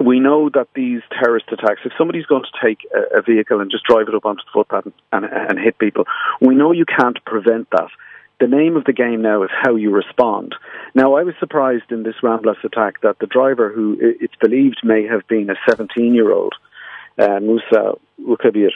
we 0.00 0.18
know 0.18 0.48
that 0.50 0.68
these 0.74 1.02
terrorist 1.12 1.46
attacks, 1.52 1.80
if 1.84 1.92
somebody's 1.98 2.26
going 2.26 2.44
to 2.44 2.66
take 2.66 2.78
a, 2.94 3.18
a 3.18 3.22
vehicle 3.22 3.60
and 3.60 3.70
just 3.70 3.84
drive 3.84 4.08
it 4.08 4.14
up 4.14 4.24
onto 4.24 4.42
the 4.42 4.50
footpath 4.52 4.86
and, 4.86 4.94
and, 5.12 5.24
and 5.24 5.58
hit 5.58 5.78
people, 5.78 6.04
we 6.40 6.54
know 6.54 6.72
you 6.72 6.86
can't 6.86 7.22
prevent 7.24 7.68
that. 7.70 7.88
The 8.40 8.46
name 8.46 8.76
of 8.76 8.84
the 8.84 8.94
game 8.94 9.20
now 9.20 9.42
is 9.42 9.50
how 9.52 9.76
you 9.76 9.90
respond. 9.90 10.54
Now, 10.94 11.16
I 11.16 11.24
was 11.24 11.34
surprised 11.38 11.92
in 11.92 12.04
this 12.04 12.14
Ramblas 12.22 12.64
attack 12.64 13.02
that 13.02 13.18
the 13.18 13.26
driver, 13.26 13.70
who 13.70 13.98
it's 14.00 14.34
believed 14.40 14.80
may 14.82 15.06
have 15.06 15.28
been 15.28 15.50
a 15.50 15.54
17 15.68 16.14
year 16.14 16.32
old, 16.32 16.54
uh, 17.18 17.38
Moussa 17.40 17.98
Oukabir, 18.26 18.70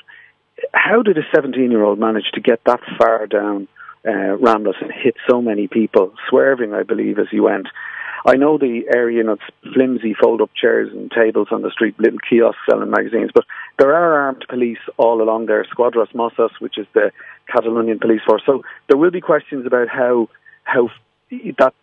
how 0.72 1.02
did 1.02 1.16
a 1.16 1.22
17 1.34 1.70
year 1.70 1.82
old 1.82 1.98
manage 1.98 2.30
to 2.34 2.40
get 2.40 2.60
that 2.66 2.80
far 2.98 3.26
down 3.26 3.66
uh, 4.06 4.36
Ramblas 4.36 4.80
and 4.82 4.92
hit 4.92 5.14
so 5.28 5.40
many 5.40 5.66
people, 5.66 6.12
swerving, 6.28 6.74
I 6.74 6.82
believe, 6.82 7.18
as 7.18 7.28
he 7.30 7.40
went? 7.40 7.68
I 8.26 8.36
know 8.36 8.56
the 8.56 8.84
area, 8.94 9.22
it's 9.30 9.74
flimsy 9.74 10.14
fold-up 10.14 10.50
chairs 10.58 10.90
and 10.92 11.10
tables 11.10 11.48
on 11.50 11.60
the 11.62 11.70
street, 11.70 11.94
little 11.98 12.18
kiosks 12.18 12.60
selling 12.68 12.90
magazines, 12.90 13.30
but 13.34 13.44
there 13.78 13.94
are 13.94 14.22
armed 14.22 14.46
police 14.48 14.78
all 14.96 15.20
along 15.20 15.46
there, 15.46 15.64
Squadras 15.64 16.08
Mossos, 16.14 16.50
which 16.58 16.78
is 16.78 16.86
the 16.94 17.10
Catalonian 17.52 18.00
police 18.00 18.22
force. 18.26 18.42
So 18.46 18.62
there 18.88 18.96
will 18.96 19.10
be 19.10 19.20
questions 19.20 19.66
about 19.66 19.88
how 19.88 20.28
how 20.62 20.88
that 21.30 21.74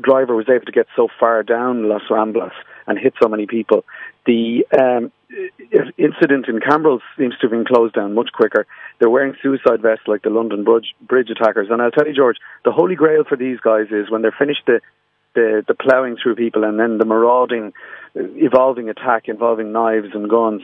driver 0.00 0.34
was 0.34 0.48
able 0.48 0.64
to 0.64 0.72
get 0.72 0.86
so 0.96 1.08
far 1.20 1.42
down 1.42 1.88
Las 1.88 2.02
Ramblas 2.10 2.52
and 2.86 2.98
hit 2.98 3.14
so 3.22 3.28
many 3.28 3.46
people. 3.46 3.84
The 4.26 4.66
um, 4.76 5.12
incident 5.98 6.48
in 6.48 6.60
Cambrils 6.60 7.02
seems 7.18 7.34
to 7.38 7.42
have 7.42 7.50
been 7.50 7.64
closed 7.64 7.94
down 7.94 8.14
much 8.14 8.30
quicker. 8.32 8.66
They're 8.98 9.10
wearing 9.10 9.34
suicide 9.42 9.82
vests 9.82 10.08
like 10.08 10.22
the 10.22 10.30
London 10.30 10.64
Bridge, 10.64 10.94
bridge 11.00 11.30
attackers. 11.30 11.68
And 11.70 11.80
I'll 11.80 11.90
tell 11.90 12.06
you, 12.06 12.14
George, 12.14 12.38
the 12.64 12.72
holy 12.72 12.94
grail 12.94 13.24
for 13.28 13.36
these 13.36 13.60
guys 13.60 13.86
is 13.90 14.10
when 14.10 14.22
they're 14.22 14.34
finished 14.36 14.62
the 14.66 14.80
the 15.34 15.64
the 15.66 15.74
ploughing 15.74 16.16
through 16.22 16.36
people 16.36 16.64
and 16.64 16.78
then 16.78 16.98
the 16.98 17.04
marauding, 17.04 17.72
evolving 18.14 18.88
attack 18.88 19.28
involving 19.28 19.72
knives 19.72 20.08
and 20.14 20.28
guns. 20.28 20.62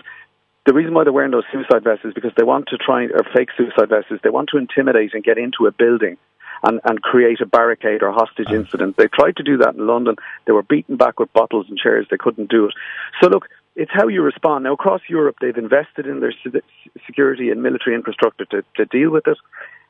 The 0.66 0.74
reason 0.74 0.92
why 0.92 1.04
they're 1.04 1.12
wearing 1.12 1.30
those 1.30 1.48
suicide 1.50 1.82
vests 1.82 2.04
is 2.04 2.12
because 2.12 2.32
they 2.36 2.44
want 2.44 2.66
to 2.68 2.76
try 2.76 3.04
or 3.04 3.24
fake 3.34 3.48
suicide 3.56 3.88
vests. 3.88 4.12
They 4.22 4.30
want 4.30 4.50
to 4.50 4.58
intimidate 4.58 5.14
and 5.14 5.24
get 5.24 5.38
into 5.38 5.66
a 5.66 5.72
building 5.72 6.18
and, 6.62 6.80
and 6.84 7.00
create 7.00 7.40
a 7.40 7.46
barricade 7.46 8.02
or 8.02 8.12
hostage 8.12 8.48
mm. 8.48 8.56
incident. 8.56 8.96
They 8.96 9.06
tried 9.06 9.36
to 9.36 9.42
do 9.42 9.58
that 9.58 9.74
in 9.74 9.86
London. 9.86 10.16
They 10.46 10.52
were 10.52 10.62
beaten 10.62 10.96
back 10.96 11.18
with 11.18 11.32
bottles 11.32 11.66
and 11.68 11.78
chairs. 11.78 12.06
They 12.10 12.16
couldn't 12.16 12.50
do 12.50 12.66
it. 12.66 12.74
So 13.22 13.28
look, 13.28 13.46
it's 13.76 13.90
how 13.94 14.08
you 14.08 14.22
respond. 14.22 14.64
Now 14.64 14.74
across 14.74 15.00
Europe, 15.08 15.36
they've 15.40 15.56
invested 15.56 16.06
in 16.06 16.20
their 16.20 16.34
security 17.06 17.50
and 17.50 17.62
military 17.62 17.94
infrastructure 17.94 18.44
to, 18.46 18.64
to 18.76 18.84
deal 18.86 19.10
with 19.10 19.26
it. 19.26 19.38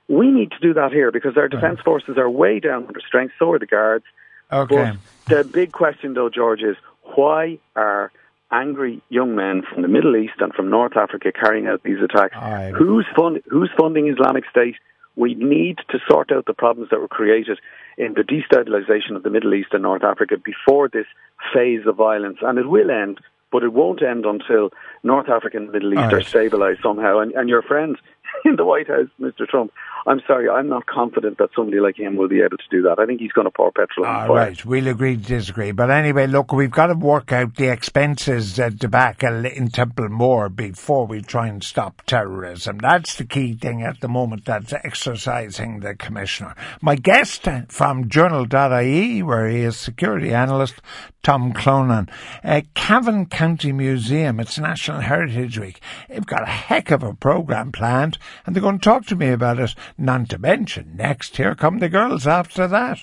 We 0.08 0.30
need 0.30 0.52
to 0.52 0.58
do 0.60 0.74
that 0.74 0.92
here 0.92 1.10
because 1.10 1.36
our 1.36 1.48
defence 1.48 1.80
forces 1.84 2.16
are 2.16 2.30
way 2.30 2.60
down 2.60 2.86
under 2.86 3.00
strength. 3.06 3.34
So 3.38 3.52
are 3.52 3.58
the 3.58 3.66
guards. 3.66 4.04
Okay. 4.52 4.92
But 5.26 5.36
the 5.36 5.44
big 5.44 5.72
question, 5.72 6.14
though, 6.14 6.30
George, 6.30 6.62
is 6.62 6.76
why 7.14 7.58
are 7.76 8.12
angry 8.50 9.02
young 9.08 9.34
men 9.36 9.62
from 9.62 9.82
the 9.82 9.88
Middle 9.88 10.16
East 10.16 10.34
and 10.38 10.52
from 10.54 10.70
North 10.70 10.96
Africa 10.96 11.32
carrying 11.32 11.66
out 11.66 11.82
these 11.82 11.98
attacks? 12.02 12.34
Who's, 12.76 13.06
fund- 13.14 13.42
who's 13.48 13.70
funding 13.76 14.08
Islamic 14.08 14.44
State? 14.50 14.76
We 15.16 15.34
need 15.34 15.78
to 15.90 15.98
sort 16.08 16.30
out 16.30 16.46
the 16.46 16.54
problems 16.54 16.90
that 16.90 17.00
were 17.00 17.08
created 17.08 17.58
in 17.98 18.14
the 18.14 18.22
destabilization 18.22 19.16
of 19.16 19.24
the 19.24 19.30
Middle 19.30 19.52
East 19.52 19.70
and 19.72 19.82
North 19.82 20.04
Africa 20.04 20.36
before 20.38 20.88
this 20.88 21.06
phase 21.52 21.84
of 21.86 21.96
violence, 21.96 22.38
and 22.42 22.58
it 22.58 22.68
will 22.68 22.90
end, 22.90 23.18
but 23.50 23.64
it 23.64 23.72
won't 23.72 24.02
end 24.02 24.24
until 24.24 24.70
North 25.02 25.28
Africa 25.28 25.56
and 25.56 25.68
the 25.68 25.72
Middle 25.72 25.92
East 25.94 26.00
right. 26.00 26.14
are 26.14 26.22
stabilized 26.22 26.80
somehow. 26.82 27.18
And, 27.18 27.32
and 27.32 27.48
your 27.48 27.62
friend 27.62 27.98
in 28.44 28.56
the 28.56 28.64
White 28.64 28.88
House, 28.88 29.08
Mr. 29.20 29.46
Trump, 29.46 29.72
I'm 30.06 30.20
sorry, 30.26 30.48
I'm 30.48 30.68
not 30.68 30.86
confident 30.86 31.38
that 31.38 31.50
somebody 31.54 31.80
like 31.80 31.98
him 31.98 32.16
will 32.16 32.28
be 32.28 32.40
able 32.40 32.56
to 32.56 32.68
do 32.70 32.82
that. 32.82 32.98
I 32.98 33.06
think 33.06 33.20
he's 33.20 33.32
going 33.32 33.46
to 33.46 33.50
pour 33.50 33.70
petrol 33.72 34.06
on 34.06 34.22
the 34.22 34.28
fire. 34.28 34.36
Right, 34.36 34.64
we'll 34.64 34.88
agree 34.88 35.16
to 35.16 35.22
disagree. 35.22 35.72
But 35.72 35.90
anyway, 35.90 36.26
look, 36.26 36.52
we've 36.52 36.70
got 36.70 36.86
to 36.86 36.94
work 36.94 37.32
out 37.32 37.56
the 37.56 37.70
expenses 37.70 38.58
uh, 38.58 38.70
debacle 38.70 39.44
in 39.44 39.68
Templemore 39.68 40.48
before 40.48 41.06
we 41.06 41.20
try 41.20 41.48
and 41.48 41.62
stop 41.62 42.02
terrorism. 42.06 42.78
That's 42.78 43.16
the 43.16 43.24
key 43.24 43.54
thing 43.54 43.82
at 43.82 44.00
the 44.00 44.08
moment 44.08 44.44
that's 44.44 44.72
exercising 44.72 45.80
the 45.80 45.94
Commissioner. 45.94 46.54
My 46.80 46.94
guest 46.94 47.46
from 47.68 48.08
Journal.ie, 48.08 49.22
where 49.22 49.48
he 49.48 49.60
is 49.60 49.76
security 49.76 50.32
analyst, 50.32 50.80
Tom 51.22 51.52
Clonan. 51.52 52.08
Uh, 52.44 52.62
Cavan 52.74 53.26
County 53.26 53.72
Museum, 53.72 54.40
it's 54.40 54.58
National 54.58 55.00
Heritage 55.00 55.58
Week. 55.58 55.80
They've 56.08 56.24
got 56.24 56.42
a 56.42 56.50
heck 56.50 56.90
of 56.90 57.02
a 57.02 57.12
programme 57.12 57.72
planned, 57.72 58.17
and 58.44 58.54
they're 58.54 58.62
going 58.62 58.78
to 58.78 58.84
talk 58.84 59.06
to 59.06 59.16
me 59.16 59.28
about 59.28 59.58
it. 59.58 59.74
Not 59.96 60.28
to 60.30 60.38
mention, 60.38 60.96
next, 60.96 61.36
here 61.36 61.54
come 61.54 61.78
the 61.78 61.88
girls 61.88 62.26
after 62.26 62.66
that. 62.66 62.98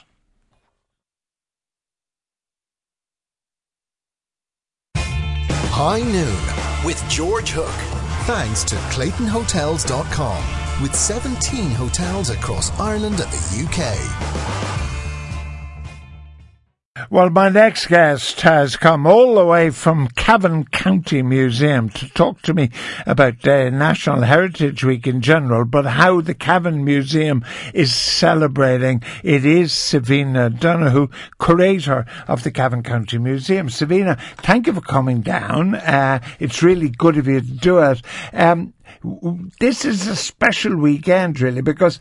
High 5.78 6.00
Noon 6.00 6.86
with 6.86 7.04
George 7.10 7.50
Hook. 7.50 7.68
Thanks 8.26 8.64
to 8.64 8.76
ClaytonHotels.com 8.76 10.82
with 10.82 10.96
17 10.96 11.72
hotels 11.72 12.30
across 12.30 12.72
Ireland 12.80 13.20
and 13.20 13.30
the 13.32 13.66
UK. 13.66 14.85
Well, 17.10 17.30
my 17.30 17.50
next 17.50 17.88
guest 17.88 18.40
has 18.42 18.78
come 18.78 19.06
all 19.06 19.36
the 19.36 19.46
way 19.46 19.70
from 19.70 20.08
Cavan 20.08 20.64
County 20.64 21.22
Museum 21.22 21.90
to 21.90 22.08
talk 22.08 22.42
to 22.44 22.54
me 22.54 22.70
about 23.06 23.46
uh, 23.46 23.70
National 23.70 24.22
Heritage 24.22 24.82
Week 24.82 25.06
in 25.06 25.20
general, 25.20 25.66
but 25.66 25.86
how 25.86 26.22
the 26.22 26.34
Cavan 26.34 26.86
Museum 26.86 27.44
is 27.74 27.94
celebrating. 27.94 29.04
It 29.24 29.44
is 29.44 29.74
Savina 29.74 30.50
Donohoe, 30.50 31.10
curator 31.38 32.06
of 32.30 32.44
the 32.44 32.52
Cavan 32.52 32.82
County 32.82 33.18
Museum. 33.18 33.70
Savina, 33.70 34.16
thank 34.38 34.66
you 34.66 34.72
for 34.72 34.80
coming 34.80 35.20
down. 35.20 35.76
Uh, 35.76 36.22
it's 36.40 36.64
really 36.64 36.88
good 36.88 37.18
of 37.18 37.28
you 37.28 37.42
to 37.42 37.46
do 37.46 37.80
it. 37.80 38.02
Um, 38.32 38.74
this 39.60 39.84
is 39.84 40.08
a 40.08 40.16
special 40.16 40.78
weekend, 40.78 41.42
really, 41.42 41.62
because 41.62 42.00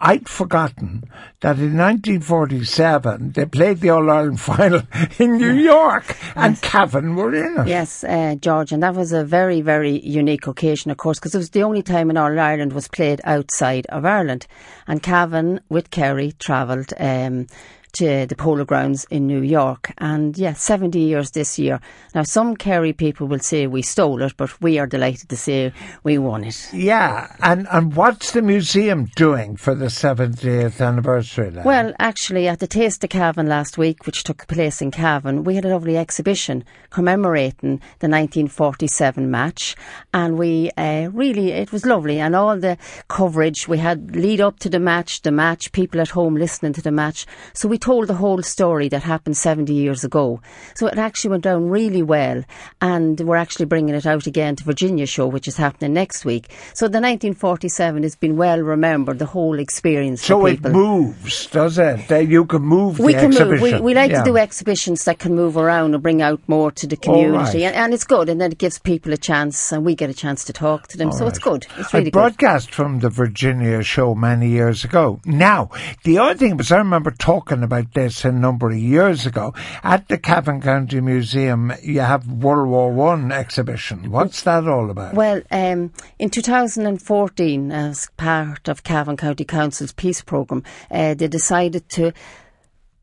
I'd 0.00 0.28
forgotten 0.28 1.04
that 1.40 1.58
in 1.58 1.76
1947 1.76 3.32
they 3.32 3.44
played 3.44 3.80
the 3.80 3.90
All 3.90 4.10
Ireland 4.10 4.40
final 4.52 4.82
in 5.18 5.38
New 5.38 5.52
York 5.52 6.16
and 6.36 6.60
Cavan 6.60 7.16
were 7.16 7.34
in 7.34 7.60
it. 7.60 7.68
Yes, 7.68 8.04
uh, 8.04 8.36
George, 8.40 8.72
and 8.72 8.82
that 8.82 8.94
was 8.94 9.12
a 9.12 9.24
very, 9.24 9.60
very 9.60 10.00
unique 10.00 10.46
occasion, 10.46 10.90
of 10.90 10.96
course, 10.96 11.18
because 11.18 11.34
it 11.34 11.38
was 11.38 11.50
the 11.50 11.62
only 11.62 11.82
time 11.82 12.10
in 12.10 12.16
All 12.16 12.38
Ireland 12.38 12.72
was 12.72 12.88
played 12.88 13.20
outside 13.24 13.86
of 13.86 14.04
Ireland. 14.04 14.46
And 14.86 15.02
Cavan, 15.02 15.60
with 15.68 15.90
Kerry, 15.90 16.32
travelled 16.32 16.92
um, 16.98 17.46
to 17.94 18.26
the 18.26 18.36
Polo 18.36 18.64
Grounds 18.64 19.06
in 19.10 19.26
New 19.26 19.40
York. 19.40 19.92
And 19.98 20.36
yeah, 20.36 20.52
70 20.52 20.98
years 20.98 21.30
this 21.32 21.58
year. 21.58 21.80
Now, 22.14 22.22
some 22.22 22.56
Kerry 22.56 22.92
people 22.92 23.26
will 23.26 23.38
say 23.40 23.66
we 23.66 23.82
stole 23.82 24.22
it, 24.22 24.36
but 24.36 24.60
we 24.60 24.78
are 24.78 24.86
delighted 24.86 25.28
to 25.28 25.36
say 25.36 25.72
we 26.02 26.18
won 26.18 26.44
it. 26.44 26.68
Yeah, 26.72 27.34
and, 27.40 27.66
and 27.70 27.94
what's 27.94 28.32
the 28.32 28.42
museum 28.42 29.06
doing 29.16 29.56
for 29.56 29.74
the 29.74 29.86
70th 29.86 30.84
anniversary? 30.84 31.50
Then? 31.50 31.64
Well, 31.64 31.94
actually, 31.98 32.48
at 32.48 32.60
the 32.60 32.66
Taste 32.66 33.04
of 33.04 33.10
Cavan 33.10 33.48
last 33.48 33.78
week, 33.78 34.06
which 34.06 34.24
took 34.24 34.46
place 34.46 34.82
in 34.82 34.90
Cavan, 34.90 35.44
we 35.44 35.54
had 35.54 35.64
a 35.64 35.68
lovely 35.68 35.96
exhibition 35.96 36.64
commemorating 36.90 37.78
the 37.98 38.08
1947 38.08 39.30
match. 39.30 39.76
And 40.12 40.38
we 40.38 40.70
uh, 40.76 41.08
really, 41.12 41.52
it 41.52 41.72
was 41.72 41.86
lovely. 41.86 42.20
And 42.20 42.34
all 42.34 42.58
the 42.58 42.78
coverage 43.08 43.68
we 43.68 43.78
had 43.78 44.16
lead 44.16 44.40
up 44.40 44.58
to 44.60 44.68
the 44.68 44.80
match, 44.80 45.22
the 45.22 45.30
match, 45.30 45.72
people 45.72 46.00
at 46.00 46.10
home 46.10 46.36
listening 46.36 46.72
to 46.74 46.82
the 46.82 46.92
match. 46.92 47.26
So 47.52 47.68
we 47.68 47.78
told 47.84 48.06
the 48.06 48.14
whole 48.14 48.42
story 48.42 48.88
that 48.88 49.02
happened 49.02 49.36
70 49.36 49.74
years 49.74 50.04
ago. 50.04 50.40
So 50.74 50.86
it 50.86 50.96
actually 50.96 51.32
went 51.32 51.44
down 51.44 51.68
really 51.68 52.02
well. 52.02 52.42
And 52.80 53.20
we're 53.20 53.36
actually 53.36 53.66
bringing 53.66 53.94
it 53.94 54.06
out 54.06 54.26
again 54.26 54.56
to 54.56 54.64
Virginia 54.64 55.04
show, 55.04 55.26
which 55.26 55.46
is 55.46 55.58
happening 55.58 55.92
next 55.92 56.24
week. 56.24 56.50
So 56.72 56.86
the 56.86 57.00
1947 57.00 58.02
has 58.02 58.16
been 58.16 58.38
well 58.38 58.58
remembered, 58.60 59.18
the 59.18 59.26
whole 59.26 59.58
experience. 59.58 60.24
So 60.24 60.46
it 60.46 60.62
moves, 60.62 61.46
does 61.48 61.76
it? 61.76 62.08
That 62.08 62.26
you 62.26 62.46
can 62.46 62.62
move 62.62 62.98
we 62.98 63.12
can 63.12 63.26
exhibition. 63.26 63.60
Move. 63.60 63.80
We, 63.80 63.80
we 63.80 63.94
like 63.94 64.12
yeah. 64.12 64.20
to 64.20 64.30
do 64.30 64.38
exhibitions 64.38 65.04
that 65.04 65.18
can 65.18 65.34
move 65.34 65.58
around 65.58 65.92
and 65.92 66.02
bring 66.02 66.22
out 66.22 66.40
more 66.48 66.70
to 66.72 66.86
the 66.86 66.96
community. 66.96 67.64
Right. 67.64 67.66
And, 67.66 67.76
and, 67.76 67.92
it's 67.92 68.04
good. 68.04 68.30
And 68.30 68.40
then 68.40 68.50
it 68.50 68.58
gives 68.58 68.78
people 68.78 69.12
a 69.12 69.18
chance 69.18 69.72
and 69.72 69.84
we 69.84 69.94
get 69.94 70.08
a 70.08 70.14
chance 70.14 70.42
to 70.46 70.54
talk 70.54 70.88
to 70.88 70.96
them. 70.96 71.08
All 71.08 71.18
so 71.18 71.24
right. 71.24 71.28
it's 71.28 71.38
good. 71.38 71.66
It's 71.76 71.92
really 71.92 72.06
I 72.06 72.10
broadcast 72.10 72.68
good. 72.68 72.76
from 72.76 73.00
the 73.00 73.10
Virginia 73.10 73.82
show 73.82 74.14
many 74.14 74.48
years 74.48 74.84
ago. 74.84 75.20
Now, 75.26 75.68
the 76.04 76.16
other 76.16 76.34
thing 76.34 76.56
was 76.56 76.72
I 76.72 76.78
remember 76.78 77.10
talking 77.10 77.62
about 77.62 77.73
about 77.74 77.92
this 77.94 78.24
a 78.24 78.30
number 78.30 78.70
of 78.70 78.78
years 78.78 79.26
ago. 79.26 79.52
At 79.82 80.08
the 80.08 80.18
Cavan 80.18 80.60
County 80.60 81.00
Museum, 81.00 81.72
you 81.82 82.00
have 82.00 82.26
World 82.26 82.68
War 82.68 82.92
One 82.92 83.32
exhibition. 83.32 84.10
What's 84.10 84.42
that 84.42 84.68
all 84.68 84.90
about? 84.90 85.14
Well, 85.14 85.42
um, 85.50 85.92
in 86.18 86.30
2014, 86.30 87.72
as 87.72 88.08
part 88.16 88.68
of 88.68 88.84
Cavan 88.84 89.16
County 89.16 89.44
Council's 89.44 89.92
peace 89.92 90.22
programme, 90.22 90.62
uh, 90.90 91.14
they 91.14 91.26
decided 91.26 91.88
to 91.90 92.12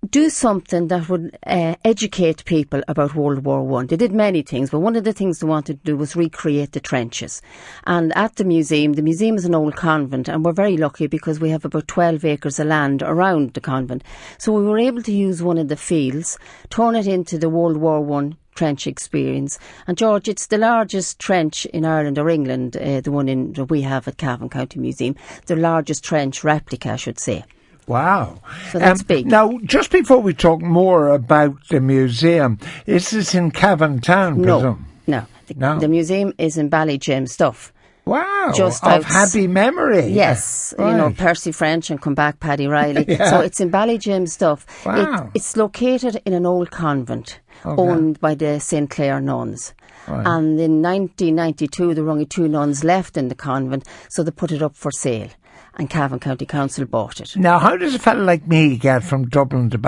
do 0.10 0.32
something 0.32 0.88
that 0.88 1.08
would 1.10 1.38
uh, 1.46 1.76
educate 1.86 2.44
people 2.46 2.82
about 2.88 3.14
World 3.14 3.46
War 3.46 3.62
One. 3.62 3.86
They 3.86 3.96
did 3.96 4.12
many 4.12 4.42
things, 4.42 4.72
but 4.72 4.80
one 4.80 4.96
of 4.96 5.04
the 5.04 5.14
things 5.14 5.40
they 5.40 5.48
wanted 5.48 5.80
to 5.80 5.92
do 5.92 5.96
was 5.96 6.16
recreate 6.16 6.72
the 6.72 6.80
trenches. 6.80 7.40
And 7.86 8.12
at 8.18 8.36
the 8.38 8.44
museum, 8.44 8.94
the 8.94 9.04
museum 9.04 9.36
is 9.36 9.46
an 9.46 9.54
old 9.54 9.76
convent, 9.76 10.28
and 10.28 10.44
we're 10.44 10.54
very 10.54 10.76
lucky 10.76 11.06
because 11.06 11.40
we 11.40 11.52
have 11.52 11.66
about 11.66 11.88
12 11.88 12.26
acres 12.26 12.58
of 12.58 12.66
land 12.66 13.04
around 13.04 13.54
the 13.54 13.62
convent. 13.62 14.04
So 14.40 14.52
we 14.52 14.64
were 14.64 14.80
able 14.80 15.04
to 15.04 15.12
use 15.12 15.44
one 15.44 15.60
of 15.60 15.68
the 15.68 15.78
fields, 15.78 16.40
turn 16.72 16.96
it 16.96 17.06
into 17.06 17.38
the 17.38 17.50
World 17.50 17.78
War 17.78 18.02
One 18.02 18.38
trench 18.56 18.88
experience. 18.88 19.60
And 19.86 20.00
George, 20.00 20.28
it's 20.28 20.48
the 20.48 20.58
largest 20.58 21.20
trench 21.20 21.66
in 21.68 21.86
Ireland 21.86 22.18
or 22.18 22.28
England, 22.28 22.76
uh, 22.76 23.02
the 23.02 23.12
one 23.12 23.30
in, 23.30 23.54
that 23.54 23.66
we 23.66 23.82
have 23.84 24.08
at 24.08 24.18
Cavan 24.18 24.50
County 24.50 24.80
Museum, 24.80 25.16
the 25.46 25.56
largest 25.56 26.04
trench 26.04 26.44
replica, 26.44 26.94
I 26.94 26.96
should 26.96 27.20
say. 27.20 27.46
Wow. 27.92 28.40
So 28.72 28.80
that's 28.80 29.02
um, 29.02 29.08
big. 29.08 29.26
Now, 29.26 29.60
just 29.66 29.92
before 29.92 30.20
we 30.20 30.34
talk 30.34 30.62
more 30.62 31.10
about 31.10 31.68
the 31.68 31.82
museum, 31.82 32.58
is 32.86 33.10
this 33.10 33.36
in 33.36 33.52
Cavan 33.52 34.00
Town, 34.00 34.40
no, 34.40 34.60
presume? 34.60 34.86
No. 35.08 35.26
The, 35.48 35.54
no. 35.56 35.80
the 35.80 35.90
museum 35.90 36.34
is 36.38 36.58
in 36.58 36.70
Ballyjamesduff. 36.70 37.72
Wow. 38.06 38.54
Just 38.56 38.82
of 38.86 39.04
outs- 39.04 39.06
happy 39.06 39.48
memory. 39.48 40.08
Yes. 40.08 40.74
Right. 40.78 40.92
You 40.92 40.98
know, 40.98 41.12
Percy 41.12 41.52
French 41.52 41.90
and 41.90 42.02
come 42.02 42.16
back 42.16 42.40
Paddy 42.40 42.68
Reilly. 42.68 43.04
yeah. 43.10 43.30
So 43.30 43.42
it's 43.42 43.60
in 43.60 43.70
Ballyjamesduff. 43.70 44.86
Wow. 44.86 45.26
It, 45.26 45.32
it's 45.36 45.58
located 45.58 46.22
in 46.26 46.32
an 46.32 46.46
old 46.46 46.72
convent 46.72 47.42
okay. 47.66 47.82
owned 47.82 48.22
by 48.22 48.36
the 48.36 48.60
St. 48.62 48.90
Clare 48.90 49.20
nuns. 49.20 49.74
Right. 50.08 50.26
And 50.26 50.60
in 50.60 50.82
1992, 50.82 51.94
there 51.94 52.06
were 52.06 52.10
only 52.10 52.26
two 52.26 52.48
nuns 52.48 52.86
left 52.86 53.18
in 53.18 53.28
the 53.28 53.36
convent, 53.36 53.86
so 54.10 54.24
they 54.24 54.32
put 54.32 54.52
it 54.52 54.62
up 54.62 54.76
for 54.76 54.92
sale 54.92 55.30
and 55.82 55.90
Cavan 55.90 56.20
County 56.20 56.46
Council 56.46 56.86
bought 56.86 57.20
it. 57.20 57.36
Now, 57.36 57.58
how 57.58 57.76
does 57.76 57.96
a 57.96 58.00
fellow 58.00 58.24
like 58.24 58.46
me 58.48 58.78
get 58.78 59.04
from 59.04 59.28
Dublin 59.28 59.68
to? 59.72 59.80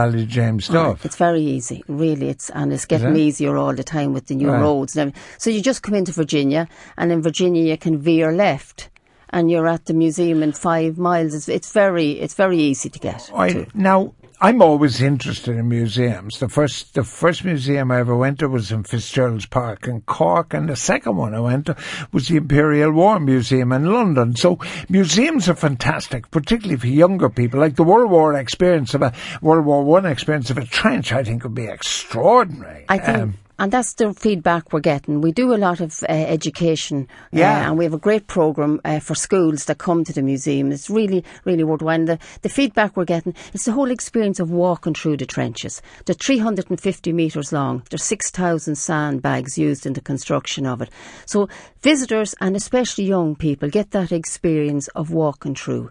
Oh, 0.71 0.97
it's 1.03 1.15
very 1.15 1.41
easy, 1.41 1.83
really. 1.87 2.29
It's 2.29 2.49
and 2.49 2.73
it's 2.73 2.85
getting 2.85 3.15
easier 3.15 3.55
all 3.57 3.75
the 3.75 3.83
time 3.83 4.11
with 4.11 4.25
the 4.25 4.33
new 4.33 4.49
Right. 4.49 4.59
roads. 4.59 4.97
So 5.37 5.49
you 5.51 5.61
just 5.61 5.83
come 5.83 5.93
into 5.93 6.11
Virginia, 6.11 6.67
and 6.97 7.11
in 7.11 7.21
Virginia 7.21 7.63
you 7.63 7.77
can 7.77 7.99
veer 7.99 8.31
left, 8.33 8.89
and 9.29 9.51
you're 9.51 9.67
at 9.67 9.85
the 9.85 9.93
museum 9.93 10.41
in 10.41 10.51
five 10.51 10.97
miles. 10.97 11.35
It's, 11.35 11.47
it's 11.47 11.71
very, 11.71 12.13
it's 12.13 12.33
very 12.33 12.57
easy 12.57 12.89
to 12.89 12.99
get. 12.99 13.29
I, 13.33 13.49
to. 13.53 13.67
now, 13.75 14.15
I'm 14.43 14.61
always 14.61 15.01
interested 15.01 15.55
in 15.55 15.69
museums. 15.69 16.39
The 16.39 16.49
first, 16.49 16.95
the 16.95 17.05
first 17.05 17.45
museum 17.45 17.91
I 17.91 17.99
ever 17.99 18.13
went 18.13 18.39
to 18.39 18.49
was 18.49 18.73
in 18.73 18.83
Fitzgerald's 18.83 19.45
Park 19.45 19.87
in 19.87 20.01
Cork, 20.01 20.53
and 20.53 20.67
the 20.67 20.75
second 20.75 21.15
one 21.15 21.33
I 21.33 21.39
went 21.39 21.67
to 21.67 21.77
was 22.11 22.27
the 22.27 22.35
Imperial 22.35 22.91
War 22.91 23.21
Museum 23.21 23.71
in 23.71 23.93
London. 23.93 24.35
So 24.35 24.59
museums 24.89 25.47
are 25.47 25.55
fantastic, 25.55 26.29
particularly 26.29 26.77
for 26.77 26.87
younger 26.87 27.29
people. 27.29 27.61
Like 27.61 27.77
the 27.77 27.83
World 27.83 28.11
War 28.11 28.33
experience 28.33 28.93
of 28.93 29.01
a 29.01 29.13
World 29.41 29.65
War 29.65 29.81
One 29.85 30.05
experience 30.05 30.49
of 30.49 30.57
a 30.57 30.65
trench, 30.65 31.13
I 31.13 31.23
think 31.23 31.43
would 31.43 31.55
be 31.55 31.67
extraordinary. 31.67 32.83
I 32.89 32.97
think. 32.97 33.17
Um, 33.17 33.33
and 33.63 33.71
that's 33.71 33.93
the 33.93 34.13
feedback 34.13 34.73
we're 34.73 34.81
getting. 34.81 35.21
We 35.21 35.31
do 35.31 35.53
a 35.53 35.55
lot 35.55 35.79
of 35.79 36.03
uh, 36.03 36.07
education, 36.11 37.07
uh, 37.09 37.37
Yeah. 37.39 37.69
and 37.69 37.77
we 37.77 37.85
have 37.85 37.93
a 37.93 37.97
great 37.97 38.27
program 38.27 38.81
uh, 38.83 38.99
for 38.99 39.15
schools 39.15 39.65
that 39.65 39.77
come 39.77 40.03
to 40.03 40.11
the 40.11 40.21
museum. 40.21 40.73
It's 40.73 40.89
really, 40.89 41.23
really 41.45 41.63
worthwhile. 41.63 41.95
And 41.95 42.07
the, 42.09 42.19
the 42.41 42.49
feedback 42.49 42.97
we're 42.97 43.05
getting 43.05 43.33
is 43.53 43.63
the 43.63 43.71
whole 43.71 43.89
experience 43.89 44.41
of 44.41 44.51
walking 44.51 44.93
through 44.93 45.15
the 45.15 45.25
trenches. 45.25 45.81
They're 46.05 46.13
350 46.13 47.13
metres 47.13 47.53
long. 47.53 47.83
There's 47.89 48.03
6,000 48.03 48.75
sandbags 48.75 49.57
used 49.57 49.85
in 49.85 49.93
the 49.93 50.01
construction 50.01 50.65
of 50.65 50.81
it. 50.81 50.89
So 51.25 51.47
visitors 51.81 52.35
and 52.41 52.57
especially 52.57 53.05
young 53.05 53.33
people 53.33 53.69
get 53.69 53.91
that 53.91 54.11
experience 54.11 54.89
of 54.89 55.11
walking 55.11 55.55
through 55.55 55.89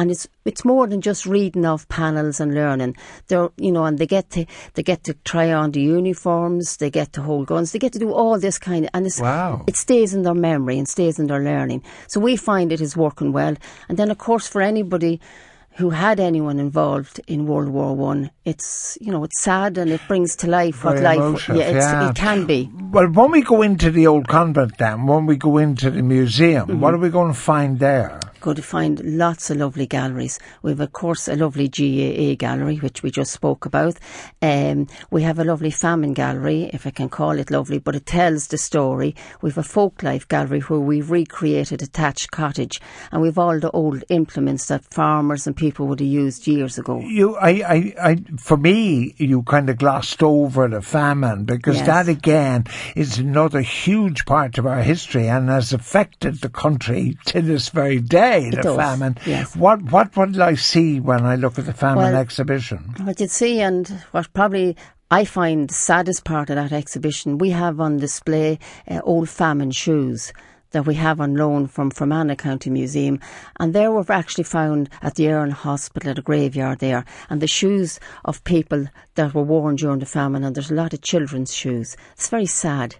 and 0.00 0.10
it's 0.10 0.26
it's 0.50 0.64
more 0.64 0.86
than 0.90 1.00
just 1.00 1.26
reading 1.26 1.64
off 1.66 1.86
panels 1.88 2.40
and 2.40 2.54
learning. 2.54 2.96
They're 3.28 3.50
you 3.66 3.70
know, 3.74 3.84
and 3.84 3.98
they 3.98 4.06
get 4.06 4.30
to 4.30 4.42
they 4.74 4.82
get 4.82 5.04
to 5.04 5.14
try 5.32 5.52
on 5.52 5.70
the 5.72 5.82
uniforms, 5.82 6.76
they 6.78 6.90
get 6.90 7.12
to 7.16 7.22
hold 7.22 7.46
guns, 7.46 7.72
they 7.72 7.78
get 7.78 7.92
to 7.92 7.98
do 8.06 8.12
all 8.12 8.38
this 8.40 8.58
kind 8.58 8.84
of 8.86 8.90
and 8.94 9.06
it's, 9.06 9.20
Wow. 9.20 9.64
it 9.66 9.76
stays 9.76 10.14
in 10.14 10.22
their 10.22 10.34
memory 10.50 10.76
and 10.78 10.88
stays 10.88 11.18
in 11.20 11.26
their 11.26 11.42
learning. 11.50 11.82
So 12.08 12.20
we 12.20 12.36
find 12.36 12.72
it 12.72 12.80
is 12.80 12.96
working 12.96 13.30
well. 13.32 13.54
And 13.88 13.98
then 13.98 14.10
of 14.10 14.18
course 14.18 14.46
for 14.48 14.60
anybody 14.62 15.20
who 15.80 15.90
had 15.90 16.18
anyone 16.20 16.58
involved 16.58 17.20
in 17.26 17.46
World 17.46 17.68
War 17.68 17.94
One, 17.94 18.30
it's 18.44 18.98
you 19.00 19.10
know 19.12 19.22
it's 19.24 19.40
sad 19.40 19.78
and 19.78 19.90
it 19.90 20.00
brings 20.08 20.34
to 20.36 20.46
life 20.48 20.84
what 20.84 20.98
life 21.00 21.18
emotive, 21.18 21.56
yeah, 21.56 21.64
it's, 21.74 21.86
yeah. 21.86 22.08
it 22.10 22.16
can 22.16 22.44
be. 22.46 22.60
well, 22.90 23.06
when 23.18 23.30
we 23.30 23.42
go 23.42 23.62
into 23.62 23.90
the 23.90 24.06
old 24.06 24.26
convent 24.28 24.76
then, 24.78 25.06
when 25.06 25.26
we 25.26 25.36
go 25.36 25.58
into 25.58 25.90
the 25.90 26.02
museum, 26.02 26.66
Mm-hmm. 26.68 26.80
what 26.80 26.92
are 26.94 26.98
we 27.06 27.08
going 27.18 27.32
to 27.32 27.38
find 27.38 27.78
there? 27.78 28.18
Going 28.40 28.56
to 28.56 28.62
find 28.62 29.00
lots 29.04 29.50
of 29.50 29.58
lovely 29.58 29.86
galleries. 29.86 30.38
We 30.62 30.70
have, 30.70 30.80
of 30.80 30.92
course, 30.92 31.28
a 31.28 31.36
lovely 31.36 31.68
GAA 31.68 32.36
gallery, 32.36 32.76
which 32.76 33.02
we 33.02 33.10
just 33.10 33.32
spoke 33.32 33.66
about. 33.66 33.96
Um, 34.40 34.86
we 35.10 35.22
have 35.24 35.38
a 35.38 35.44
lovely 35.44 35.70
famine 35.70 36.14
gallery, 36.14 36.70
if 36.72 36.86
I 36.86 36.90
can 36.90 37.10
call 37.10 37.32
it 37.38 37.50
lovely, 37.50 37.78
but 37.78 37.94
it 37.96 38.06
tells 38.06 38.46
the 38.46 38.56
story. 38.56 39.14
We've 39.42 39.58
a 39.58 39.62
folk 39.62 40.02
life 40.02 40.26
gallery 40.26 40.60
where 40.60 40.80
we've 40.80 41.10
recreated 41.10 41.82
a 41.82 41.86
thatched 41.86 42.30
cottage, 42.30 42.80
and 43.12 43.20
we've 43.20 43.36
all 43.38 43.60
the 43.60 43.70
old 43.72 44.04
implements 44.08 44.66
that 44.66 44.84
farmers 44.84 45.46
and 45.46 45.54
people 45.54 45.86
would 45.88 46.00
have 46.00 46.08
used 46.08 46.46
years 46.46 46.78
ago. 46.78 46.98
You, 47.00 47.36
I, 47.36 47.50
I, 47.50 47.94
I, 48.00 48.16
for 48.38 48.56
me, 48.56 49.14
you 49.18 49.42
kind 49.42 49.68
of 49.68 49.76
glossed 49.76 50.22
over 50.22 50.66
the 50.66 50.80
famine 50.80 51.44
because 51.44 51.76
Yes. 51.76 51.86
that 51.86 52.08
again 52.08 52.64
is 52.96 53.18
another 53.18 53.60
huge 53.60 54.24
part 54.24 54.56
of 54.56 54.66
our 54.66 54.82
history 54.82 55.28
and 55.28 55.50
has 55.50 55.74
affected 55.74 56.40
the 56.40 56.48
country 56.48 57.18
to 57.26 57.42
this 57.42 57.68
very 57.68 58.00
day. 58.00 58.29
Way, 58.30 58.46
It 58.48 58.56
the 58.56 58.62
does, 58.62 58.76
famine. 58.76 59.16
yes. 59.26 59.56
What 59.56 59.82
what 59.90 60.16
will 60.16 60.42
I 60.42 60.54
see 60.54 61.00
when 61.00 61.24
I 61.26 61.36
look 61.36 61.58
at 61.58 61.66
the 61.66 61.72
famine 61.72 62.04
Well, 62.12 62.16
exhibition? 62.16 62.94
What 63.04 63.18
you'd 63.20 63.30
see, 63.30 63.60
and 63.60 63.88
what 64.12 64.32
probably 64.32 64.76
I 65.10 65.24
find 65.24 65.68
the 65.68 65.74
saddest 65.74 66.22
part 66.24 66.50
of 66.50 66.56
that 66.56 66.72
exhibition, 66.72 67.38
we 67.38 67.50
have 67.50 67.80
on 67.80 67.96
display 67.98 68.58
uh, 68.88 69.00
old 69.02 69.28
famine 69.28 69.72
shoes 69.72 70.32
that 70.72 70.86
we 70.86 70.94
have 70.94 71.20
on 71.20 71.34
loan 71.34 71.66
from 71.66 71.90
Fermanagh 71.90 72.36
County 72.36 72.70
Museum, 72.70 73.18
and 73.58 73.74
they 73.74 73.88
were 73.88 74.04
actually 74.08 74.44
found 74.44 74.88
at 75.02 75.16
the 75.16 75.26
Erne 75.28 75.50
Hospital 75.50 76.10
at 76.10 76.18
a 76.18 76.22
graveyard 76.22 76.78
there, 76.78 77.04
and 77.28 77.40
the 77.42 77.48
shoes 77.48 77.98
of 78.24 78.44
people 78.44 78.86
that 79.16 79.34
were 79.34 79.42
worn 79.42 79.74
during 79.74 79.98
the 79.98 80.06
famine, 80.06 80.44
and 80.44 80.54
there's 80.54 80.70
a 80.70 80.74
lot 80.82 80.94
of 80.94 81.00
children's 81.02 81.52
shoes. 81.52 81.96
It's 82.12 82.28
very 82.28 82.46
sad. 82.46 82.94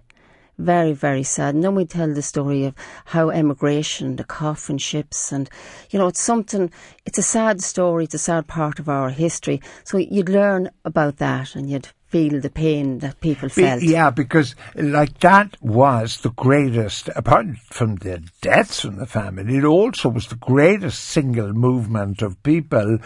Very, 0.57 0.93
very 0.93 1.23
sad. 1.23 1.55
And 1.55 1.63
then 1.63 1.75
we 1.75 1.85
tell 1.85 2.13
the 2.13 2.21
story 2.21 2.65
of 2.65 2.75
how 3.05 3.29
emigration, 3.29 4.17
the 4.17 4.23
coffin 4.23 4.77
ships, 4.77 5.31
and 5.31 5.49
you 5.89 5.97
know, 5.97 6.07
it's 6.07 6.21
something. 6.21 6.71
It's 7.05 7.17
a 7.17 7.23
sad 7.23 7.61
story. 7.61 8.03
It's 8.03 8.13
a 8.13 8.19
sad 8.19 8.47
part 8.47 8.79
of 8.79 8.87
our 8.87 9.09
history. 9.09 9.61
So 9.83 9.97
you'd 9.97 10.29
learn 10.29 10.69
about 10.85 11.17
that, 11.17 11.55
and 11.55 11.69
you'd 11.69 11.89
feel 12.11 12.41
the 12.41 12.49
pain 12.49 12.99
that 12.99 13.19
people 13.21 13.47
felt. 13.49 13.81
Yeah, 13.81 14.09
because 14.09 14.53
like 14.75 15.17
that 15.21 15.55
was 15.61 16.17
the 16.21 16.29
greatest, 16.31 17.09
apart 17.15 17.45
from 17.69 17.95
the 17.95 18.21
deaths 18.41 18.83
in 18.83 18.97
the 18.97 19.05
family, 19.05 19.57
it 19.57 19.63
also 19.63 20.09
was 20.09 20.27
the 20.27 20.35
greatest 20.35 20.99
single 21.05 21.53
movement 21.53 22.21
of 22.21 22.41
people 22.43 22.97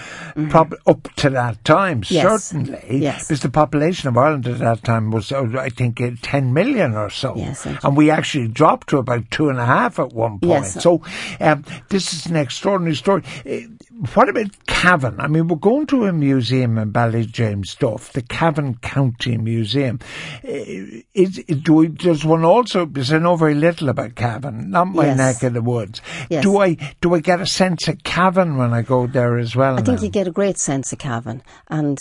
prob- 0.49 0.75
up 0.87 1.03
to 1.17 1.29
that 1.29 1.63
time, 1.63 2.01
Mm-hmm. 2.01 2.13
Yes. 2.15 2.43
certainly. 2.45 2.97
Yes. 2.97 3.27
Because 3.27 3.41
the 3.41 3.49
population 3.49 4.09
of 4.09 4.17
Ireland 4.17 4.47
at 4.47 4.57
that 4.59 4.83
time 4.83 5.11
was, 5.11 5.31
uh, 5.31 5.45
I 5.57 5.69
think, 5.69 6.01
uh, 6.01 6.11
10 6.21 6.51
million 6.53 6.95
or 6.95 7.09
so. 7.11 7.35
Yes, 7.35 7.65
and- 7.65 7.95
we 7.95 8.09
actually 8.09 8.47
dropped 8.47 8.89
to 8.89 8.97
about 8.97 9.29
two 9.29 9.49
and 9.49 9.59
a 9.59 9.65
half 9.65 9.99
at 9.99 10.13
one 10.13 10.39
point. 10.39 10.63
Yes. 10.65 10.81
So 10.81 11.01
um, 11.39 11.63
this 11.89 12.11
is 12.13 12.25
an 12.25 12.35
extraordinary 12.35 12.95
story. 12.95 13.23
Uh, 13.45 13.67
What 14.13 14.27
about 14.27 14.65
Cavan? 14.65 15.21
I 15.21 15.27
mean, 15.27 15.47
we're 15.47 15.55
going 15.55 15.87
to 15.87 16.05
a 16.05 16.11
museum 16.11 16.77
in 16.77 16.91
Ballyjames 16.91 17.77
the 18.11 18.21
Cavan 18.21 18.75
County 18.79 19.37
Museum. 19.37 19.99
Uh, 20.43 21.01
Is, 21.13 21.41
do 21.63 21.73
we, 21.73 21.87
does 21.87 22.25
one 22.25 22.43
also, 22.43 22.85
because 22.85 23.13
I 23.13 23.19
know 23.19 23.37
very 23.37 23.55
little 23.55 23.87
about 23.87 24.15
Cavan, 24.15 24.69
not 24.71 24.87
my 24.89 25.05
Yes. 25.05 25.17
neck 25.17 25.43
of 25.43 25.53
the 25.53 25.61
woods. 25.61 26.01
Yes. 26.29 26.43
Do 26.43 26.57
I, 26.57 26.75
do 26.99 27.15
I 27.15 27.19
get 27.21 27.39
a 27.39 27.45
sense 27.45 27.87
of 27.87 28.03
Cavan 28.03 28.57
when 28.57 28.73
I 28.73 28.81
go 28.81 29.07
there 29.07 29.37
as 29.37 29.55
well? 29.55 29.77
I 29.79 29.81
think 29.81 30.01
you 30.01 30.09
get 30.09 30.27
a 30.27 30.31
great 30.31 30.57
sense 30.57 30.91
of 30.91 30.99
Cavan, 30.99 31.41
and 31.69 31.97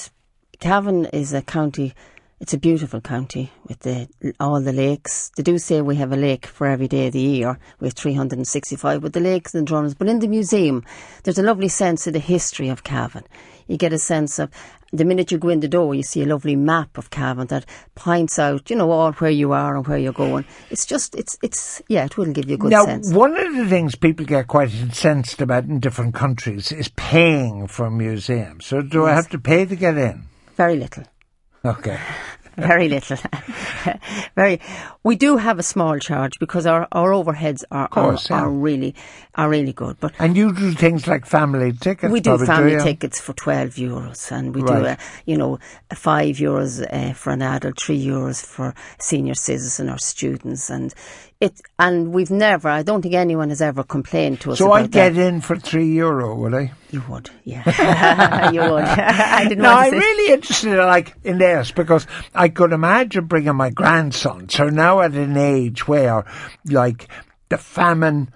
Cavan 0.58 1.06
is 1.06 1.32
a 1.32 1.42
county. 1.42 1.94
It's 2.40 2.52
a 2.52 2.58
beautiful 2.58 3.00
county 3.00 3.52
with 3.68 3.80
the, 3.80 4.08
all 4.40 4.60
the 4.60 4.72
lakes. 4.72 5.30
They 5.36 5.42
do 5.42 5.56
say 5.56 5.80
we 5.80 5.96
have 5.96 6.12
a 6.12 6.16
lake 6.16 6.46
for 6.46 6.66
every 6.66 6.88
day 6.88 7.06
of 7.06 7.12
the 7.12 7.20
year. 7.20 7.58
We 7.80 7.86
have 7.86 7.94
365 7.94 9.02
with 9.02 9.12
the 9.12 9.20
lakes 9.20 9.54
and 9.54 9.66
drums. 9.66 9.94
But 9.94 10.08
in 10.08 10.18
the 10.18 10.28
museum, 10.28 10.84
there's 11.22 11.38
a 11.38 11.44
lovely 11.44 11.68
sense 11.68 12.06
of 12.06 12.12
the 12.12 12.18
history 12.18 12.68
of 12.68 12.82
Cavan. 12.82 13.24
You 13.68 13.76
get 13.76 13.92
a 13.92 13.98
sense 13.98 14.38
of 14.38 14.50
the 14.92 15.04
minute 15.04 15.32
you 15.32 15.38
go 15.38 15.48
in 15.48 15.60
the 15.60 15.68
door, 15.68 15.94
you 15.94 16.02
see 16.02 16.22
a 16.22 16.26
lovely 16.26 16.56
map 16.56 16.98
of 16.98 17.10
Cavan 17.10 17.48
that 17.48 17.66
points 17.94 18.38
out, 18.38 18.70
you 18.70 18.76
know, 18.76 18.90
all 18.90 19.12
where 19.12 19.30
you 19.30 19.52
are 19.52 19.76
and 19.76 19.86
where 19.86 19.98
you're 19.98 20.12
going. 20.12 20.44
It's 20.70 20.86
just, 20.86 21.14
it's, 21.14 21.38
it's, 21.42 21.82
yeah, 21.88 22.04
it 22.04 22.16
will 22.16 22.32
give 22.32 22.48
you 22.48 22.54
a 22.54 22.58
good 22.58 22.70
now, 22.70 22.84
sense. 22.84 23.12
one 23.12 23.36
of 23.36 23.54
the 23.56 23.66
things 23.66 23.96
people 23.96 24.24
get 24.24 24.46
quite 24.46 24.72
incensed 24.72 25.40
about 25.40 25.64
in 25.64 25.80
different 25.80 26.14
countries 26.14 26.70
is 26.70 26.88
paying 26.88 27.66
for 27.66 27.90
museums. 27.90 28.66
So 28.66 28.82
do 28.82 29.06
I 29.06 29.14
have 29.14 29.28
to 29.30 29.38
pay 29.38 29.64
to 29.64 29.76
get 29.76 29.96
in? 29.96 30.26
Very 30.56 30.76
little. 30.76 31.04
Okay. 31.64 31.98
Very 32.56 32.88
little. 32.88 33.16
Very. 34.36 34.60
We 35.02 35.16
do 35.16 35.36
have 35.38 35.58
a 35.58 35.62
small 35.62 35.98
charge 35.98 36.38
because 36.38 36.66
our, 36.66 36.86
our 36.92 37.10
overheads 37.10 37.64
are, 37.72 37.88
course, 37.88 38.30
are, 38.30 38.38
yeah. 38.38 38.44
are 38.44 38.50
really 38.50 38.94
are 39.34 39.48
really 39.48 39.72
good. 39.72 39.98
But 39.98 40.12
And 40.20 40.36
you 40.36 40.54
do 40.54 40.72
things 40.72 41.08
like 41.08 41.26
family 41.26 41.72
tickets? 41.72 42.12
we 42.12 42.20
do 42.20 42.38
family 42.38 42.78
tickets 42.78 43.20
for 43.20 43.32
twelve 43.32 43.70
euros, 43.70 44.30
and 44.30 44.54
we 44.54 44.62
do 44.62 44.72
a 44.72 44.98
you 45.26 45.36
know 45.36 45.58
five 45.92 46.36
euros 46.36 46.86
uh, 46.92 47.12
for 47.12 47.32
an 47.32 47.42
adult, 47.42 47.80
three 47.80 48.04
euros 48.04 48.44
for 48.44 48.72
senior 49.00 49.34
citizen 49.34 49.90
or 49.90 49.98
students, 49.98 50.70
and 50.70 50.94
it 51.44 51.60
and 51.78 52.12
we've 52.12 52.30
never. 52.30 52.68
I 52.68 52.82
don't 52.82 53.02
think 53.02 53.14
anyone 53.14 53.48
has 53.50 53.60
ever 53.62 53.82
complained 53.84 54.40
to 54.42 54.52
us. 54.52 54.58
So 54.58 54.66
about 54.66 54.76
I 54.76 54.86
get 54.86 55.14
that. 55.14 55.26
in 55.28 55.40
for 55.40 55.56
three 55.56 55.86
euro, 55.92 56.34
would 56.36 56.54
I? 56.54 56.72
You 56.90 57.02
would, 57.08 57.30
yeah, 57.44 58.50
you 58.50 58.60
would. 58.60 58.84
I 58.84 59.44
didn't 59.48 59.62
no, 59.62 59.72
I'm 59.74 59.90
say. 59.90 59.98
really 59.98 60.32
interested, 60.34 60.76
like 60.76 61.14
in 61.24 61.38
this 61.38 61.70
because 61.72 62.06
I 62.34 62.48
could 62.48 62.72
imagine 62.72 63.26
bringing 63.26 63.56
my 63.56 63.70
grandsons. 63.70 64.54
who 64.54 64.64
are 64.64 64.70
now 64.70 65.00
at 65.00 65.12
an 65.14 65.36
age 65.36 65.88
where, 65.88 66.24
like, 66.64 67.08
the 67.48 67.58
famine 67.58 68.32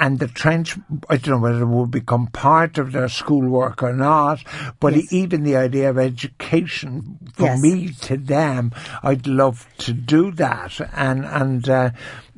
and 0.00 0.20
the 0.20 0.28
trench. 0.28 0.78
I 1.10 1.16
don't 1.16 1.28
know 1.36 1.38
whether 1.38 1.62
it 1.62 1.66
will 1.66 1.86
become 1.86 2.28
part 2.28 2.78
of 2.78 2.92
their 2.92 3.08
schoolwork 3.08 3.82
or 3.82 3.92
not, 3.92 4.42
but 4.80 4.94
Yes. 4.94 5.12
even 5.12 5.42
the 5.42 5.56
idea 5.56 5.90
of 5.90 5.98
education 5.98 7.18
for 7.34 7.44
Yes. 7.46 7.60
me 7.60 7.88
to 8.02 8.16
them, 8.16 8.70
I'd 9.02 9.26
love 9.26 9.66
to 9.78 9.92
do 9.92 10.30
that, 10.32 10.80
and 10.94 11.24
and. 11.26 11.68
Uh, 11.68 11.90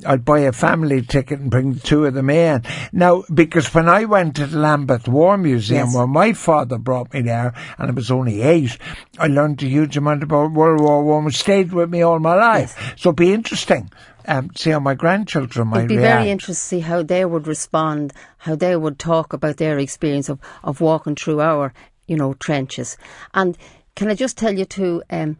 I'd 0.05 0.25
buy 0.25 0.39
a 0.39 0.51
family 0.51 1.01
ticket 1.01 1.39
and 1.39 1.49
bring 1.51 1.75
two 1.75 2.05
of 2.05 2.13
them 2.13 2.29
in. 2.29 2.63
Now, 2.91 3.23
because 3.33 3.73
when 3.73 3.87
I 3.89 4.05
went 4.05 4.35
to 4.37 4.47
the 4.47 4.57
Lambeth 4.59 5.07
War 5.07 5.37
Museum, 5.37 5.87
Yes. 5.87 5.95
where 5.95 6.07
my 6.07 6.33
father 6.33 6.77
brought 6.77 7.13
me 7.13 7.21
there, 7.21 7.53
and 7.77 7.89
I 7.91 7.93
was 7.93 8.11
only 8.11 8.41
eight, 8.41 8.77
I 9.19 9.27
learned 9.27 9.61
a 9.63 9.67
huge 9.67 9.97
amount 9.97 10.23
about 10.23 10.51
World 10.51 10.81
War 10.81 11.03
One, 11.03 11.25
which 11.25 11.37
stayed 11.37 11.71
with 11.73 11.89
me 11.89 12.01
all 12.01 12.19
my 12.19 12.35
life. 12.35 12.93
So 12.97 13.09
it'd 13.09 13.17
be 13.17 13.33
interesting 13.33 13.91
um, 14.27 14.49
to 14.49 14.57
see 14.61 14.69
how 14.71 14.79
my 14.79 14.93
grandchildren 14.95 15.67
might 15.69 15.77
It'd 15.79 15.89
be 15.89 15.97
react. 15.97 16.19
very 16.19 16.29
interesting 16.31 16.53
to 16.79 16.83
see 16.85 16.89
how 16.91 17.03
they 17.03 17.25
would 17.25 17.47
respond, 17.47 18.13
how 18.39 18.55
they 18.55 18.75
would 18.75 18.99
talk 18.99 19.33
about 19.33 19.57
their 19.57 19.77
experience 19.79 20.29
of, 20.29 20.39
of 20.63 20.81
walking 20.81 21.15
through 21.15 21.41
our, 21.41 21.73
you 22.07 22.15
know, 22.17 22.33
trenches. 22.35 22.97
And 23.33 23.57
can 23.95 24.09
I 24.09 24.15
just 24.15 24.37
tell 24.37 24.57
you 24.57 24.65
too, 24.65 25.03
um, 25.09 25.37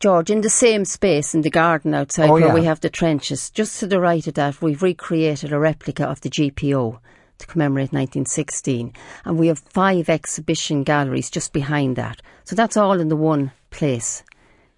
George, 0.00 0.30
in 0.30 0.40
the 0.42 0.50
same 0.50 0.84
space 0.84 1.34
in 1.34 1.40
the 1.42 1.50
garden 1.50 1.94
outside 1.94 2.28
Oh, 2.28 2.34
where 2.34 2.46
yeah. 2.48 2.54
we 2.54 2.64
have 2.64 2.80
the 2.80 2.90
trenches, 2.90 3.48
just 3.50 3.80
to 3.80 3.86
the 3.86 4.00
right 4.00 4.26
of 4.26 4.34
that, 4.34 4.60
we've 4.60 4.82
recreated 4.82 5.52
a 5.52 5.58
replica 5.58 6.04
of 6.04 6.20
the 6.20 6.28
GPO 6.30 6.98
to 7.38 7.46
commemorate 7.46 7.92
1916. 7.92 8.92
And 9.24 9.38
we 9.38 9.46
have 9.46 9.58
five 9.60 10.08
exhibition 10.08 10.82
galleries 10.84 11.30
just 11.30 11.52
behind 11.52 11.96
that. 11.96 12.20
So 12.44 12.54
that's 12.54 12.76
all 12.76 13.00
in 13.00 13.08
the 13.08 13.16
one 13.16 13.52
place, 13.70 14.22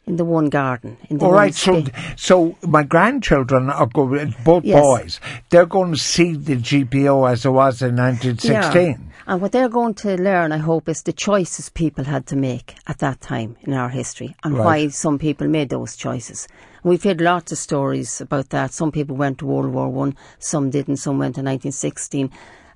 in 0.06 0.16
the 0.16 0.24
one 0.24 0.48
garden. 0.48 0.96
In 1.10 1.18
the 1.18 1.24
All 1.24 1.32
right, 1.32 1.54
so 1.54 1.84
spa- 1.84 1.98
so 2.16 2.56
my 2.62 2.84
grandchildren 2.84 3.68
are 3.70 3.86
going, 3.86 4.34
both 4.44 4.64
Yes. 4.64 4.80
boys. 4.80 5.20
They're 5.50 5.66
going 5.66 5.92
to 5.92 5.98
see 5.98 6.34
the 6.36 6.56
GPO 6.56 7.28
as 7.30 7.44
it 7.44 7.50
was 7.50 7.82
in 7.82 7.96
1916. 7.96 8.86
Yeah. 8.86 8.96
And 9.28 9.40
what 9.40 9.50
they're 9.50 9.68
going 9.68 9.94
to 9.94 10.16
learn, 10.16 10.52
I 10.52 10.58
hope, 10.58 10.88
is 10.88 11.02
the 11.02 11.12
choices 11.12 11.68
people 11.68 12.04
had 12.04 12.26
to 12.28 12.36
make 12.36 12.76
at 12.86 12.98
that 12.98 13.20
time 13.20 13.56
in 13.62 13.72
our 13.72 13.88
history 13.88 14.36
and 14.44 14.54
Right. 14.54 14.64
why 14.64 14.88
some 14.88 15.18
people 15.18 15.48
made 15.48 15.68
those 15.68 15.96
choices. 15.96 16.46
We've 16.84 17.02
heard 17.02 17.20
lots 17.20 17.50
of 17.50 17.58
stories 17.58 18.20
about 18.20 18.50
that. 18.50 18.72
Some 18.72 18.92
people 18.92 19.16
went 19.16 19.38
to 19.38 19.46
World 19.46 19.72
War 19.72 19.88
One, 19.88 20.14
some 20.38 20.70
didn't, 20.70 20.98
some 20.98 21.18
went 21.18 21.34
to 21.34 21.42
1916. 21.42 22.30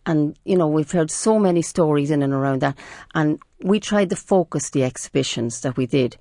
And, 0.06 0.36
you 0.44 0.56
know, 0.56 0.66
we've 0.66 0.90
heard 0.90 1.10
so 1.10 1.39
many 1.39 1.62
stories 1.62 2.10
in 2.10 2.22
and 2.22 2.32
around 2.32 2.62
that. 2.62 2.77
And 3.14 3.39
we 3.62 3.78
tried 3.78 4.10
to 4.10 4.16
focus 4.16 4.70
the 4.70 4.82
exhibitions 4.82 5.60
that 5.60 5.77
we 5.77 5.86
did 5.86 6.16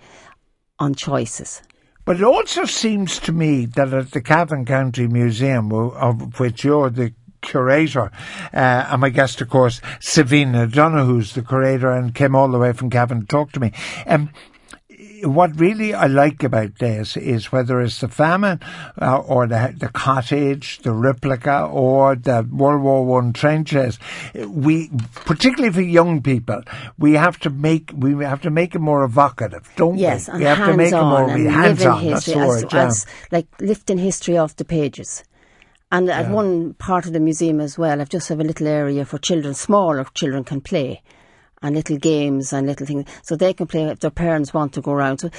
on 0.77 0.93
choices. 0.93 1.64
But 2.06 2.18
it 2.18 2.23
also 2.23 2.65
seems 2.65 3.19
to 3.19 3.31
me 3.31 3.65
that 3.65 3.93
at 3.93 4.11
the 4.11 4.22
Cavan 4.22 4.65
County 4.65 5.07
Museum, 5.07 5.72
of 5.72 6.39
which 6.39 6.64
you're 6.64 6.89
the 6.89 7.14
curator, 7.41 8.11
uh, 8.53 8.88
and 8.91 9.02
my 9.02 9.10
guest, 9.10 9.41
of 9.41 9.49
course, 9.49 9.82
Savina 9.99 10.68
Donohoe's 10.68 11.34
the 11.34 11.41
curator 11.41 11.91
and 11.91 12.16
came 12.16 12.36
all 12.36 12.49
the 12.49 12.60
way 12.60 12.74
from 12.74 12.90
Cavan 12.90 13.22
to 13.22 13.26
talk 13.28 13.52
to 13.53 13.60
me. 13.60 13.72
Um, 14.06 14.30
what 15.24 15.60
really 15.60 15.94
I 15.94 16.07
like 16.07 16.44
about 16.44 16.80
this 16.80 17.18
is 17.18 17.52
whether 17.52 17.82
it's 17.82 17.99
the 17.99 18.07
famine 18.07 18.60
uh, 19.02 19.18
or 19.18 19.48
the 19.48 19.74
the 19.78 19.90
cottage, 19.90 20.80
the 20.80 20.91
replica, 20.94 21.66
or 21.66 22.16
the 22.16 22.48
World 22.49 22.84
War 22.84 23.06
One 23.06 23.34
trenches. 23.34 23.99
We, 24.34 24.90
particularly 25.26 25.74
for 25.74 25.82
young 25.82 26.22
people, 26.22 26.61
we 26.98 27.14
have 27.14 27.40
to 27.40 27.49
make 27.49 27.91
we 27.95 28.24
have 28.24 28.41
to 28.41 28.49
make 28.49 28.76
it 28.76 28.80
more 28.80 29.03
evocative, 29.03 29.70
don't 29.76 29.98
Yes, 29.98 30.28
we? 30.28 30.34
and 30.34 30.40
we 30.40 30.45
have 30.45 30.70
to 30.70 30.78
make 30.78 30.94
it 30.94 31.02
more 31.02 31.28
living 31.28 31.45
That's 31.45 32.26
history, 32.26 32.41
as, 32.41 32.64
as 32.74 33.06
like 33.32 33.48
lifting 33.60 33.98
history 33.98 34.38
off 34.38 34.56
the 34.56 34.66
pages. 34.66 35.24
And 35.91 36.10
at 36.10 36.30
one 36.30 36.76
part 36.76 37.07
of 37.07 37.14
the 37.14 37.20
museum 37.20 37.60
as 37.60 37.78
well, 37.78 37.99
I've 37.99 38.10
just 38.10 38.30
have 38.30 38.40
a 38.40 38.44
little 38.44 38.68
area 38.68 39.06
for 39.06 39.18
children, 39.18 39.56
smaller 39.56 40.06
children 40.14 40.44
can 40.44 40.61
play, 40.61 41.02
and 41.64 41.76
little 41.76 41.98
games 41.98 42.53
and 42.53 42.68
little 42.68 42.86
things, 42.86 43.10
so 43.24 43.36
they 43.36 43.53
can 43.53 43.66
play 43.66 43.86
if 43.86 43.99
their 43.99 44.11
parents 44.11 44.53
want 44.53 44.74
to 44.74 44.82
go 44.82 44.91
around. 44.91 45.18
So 45.20 45.32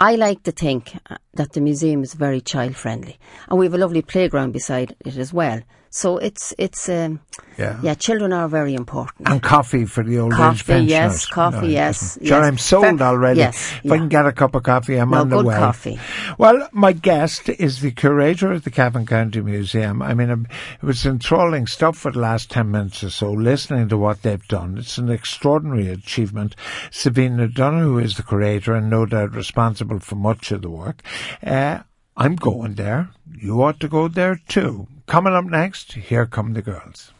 I 0.00 0.16
like 0.16 0.42
to 0.42 0.50
think, 0.50 0.96
uh, 1.08 1.18
that 1.34 1.52
the 1.52 1.60
museum 1.60 2.02
is 2.02 2.14
very 2.14 2.40
child 2.40 2.74
friendly, 2.74 3.16
and 3.48 3.58
we 3.58 3.66
have 3.66 3.74
a 3.74 3.78
lovely 3.78 4.02
playground 4.02 4.52
beside 4.52 4.96
it 5.04 5.16
as 5.16 5.32
well. 5.32 5.60
So 5.94 6.16
it's 6.16 6.54
it's 6.56 6.88
um, 6.88 7.20
Yeah. 7.58 7.78
yeah, 7.82 7.92
children 7.94 8.32
are 8.32 8.48
very 8.48 8.72
important. 8.74 9.28
And 9.28 9.42
coffee 9.42 9.84
for 9.84 10.02
the 10.02 10.18
old 10.20 10.32
age 10.32 10.38
Coffee, 10.38 10.64
pensioners. 10.72 10.90
yes, 10.90 11.26
coffee, 11.26 11.68
yes, 11.68 12.14
Sure, 12.24 12.38
yes. 12.40 12.46
I'm 12.48 12.56
sold 12.56 13.02
already. 13.02 13.40
yes, 13.40 13.74
if 13.84 13.92
I 13.92 13.98
can 13.98 14.08
get 14.08 14.24
a 14.24 14.32
cup 14.32 14.54
of 14.54 14.62
coffee, 14.62 14.96
I'm 14.96 15.10
No, 15.10 15.18
on 15.20 15.28
the 15.28 15.36
good 15.36 15.46
way. 15.46 15.54
coffee. 15.58 16.00
Well, 16.38 16.66
my 16.72 16.92
guest 16.92 17.50
is 17.50 17.82
the 17.82 17.90
curator 17.90 18.52
of 18.52 18.64
the 18.64 18.70
Cavan 18.70 19.04
County 19.04 19.42
Museum. 19.42 20.00
I 20.00 20.14
mean, 20.14 20.30
um, 20.30 20.46
it 20.80 20.86
was 20.86 21.04
enthralling 21.04 21.66
stuff 21.66 21.98
for 21.98 22.10
the 22.10 22.20
last 22.20 22.50
10 22.50 22.70
minutes 22.70 23.04
or 23.04 23.10
so, 23.10 23.30
listening 23.30 23.90
to 23.90 23.98
what 23.98 24.22
they've 24.22 24.48
done. 24.48 24.78
It's 24.78 24.96
an 24.96 25.10
extraordinary 25.10 25.88
achievement. 25.90 26.56
Sabina 26.90 27.48
Donohoe 27.48 27.98
is 27.98 28.16
the 28.16 28.22
curator 28.22 28.74
and 28.74 28.88
no 28.88 29.04
doubt 29.04 29.34
responsible 29.36 29.98
for 30.00 30.14
much 30.16 30.50
of 30.52 30.62
the 30.62 30.70
work. 30.70 31.02
Uh, 31.46 31.80
I'm 32.16 32.36
going 32.36 32.74
there. 32.74 33.10
You 33.34 33.62
ought 33.62 33.80
to 33.80 33.88
go 33.88 34.08
there 34.08 34.38
too. 34.48 34.86
Coming 35.06 35.32
up 35.32 35.44
next, 35.44 35.92
here 35.92 36.26
come 36.26 36.52
the 36.52 36.62
girls. 36.62 37.12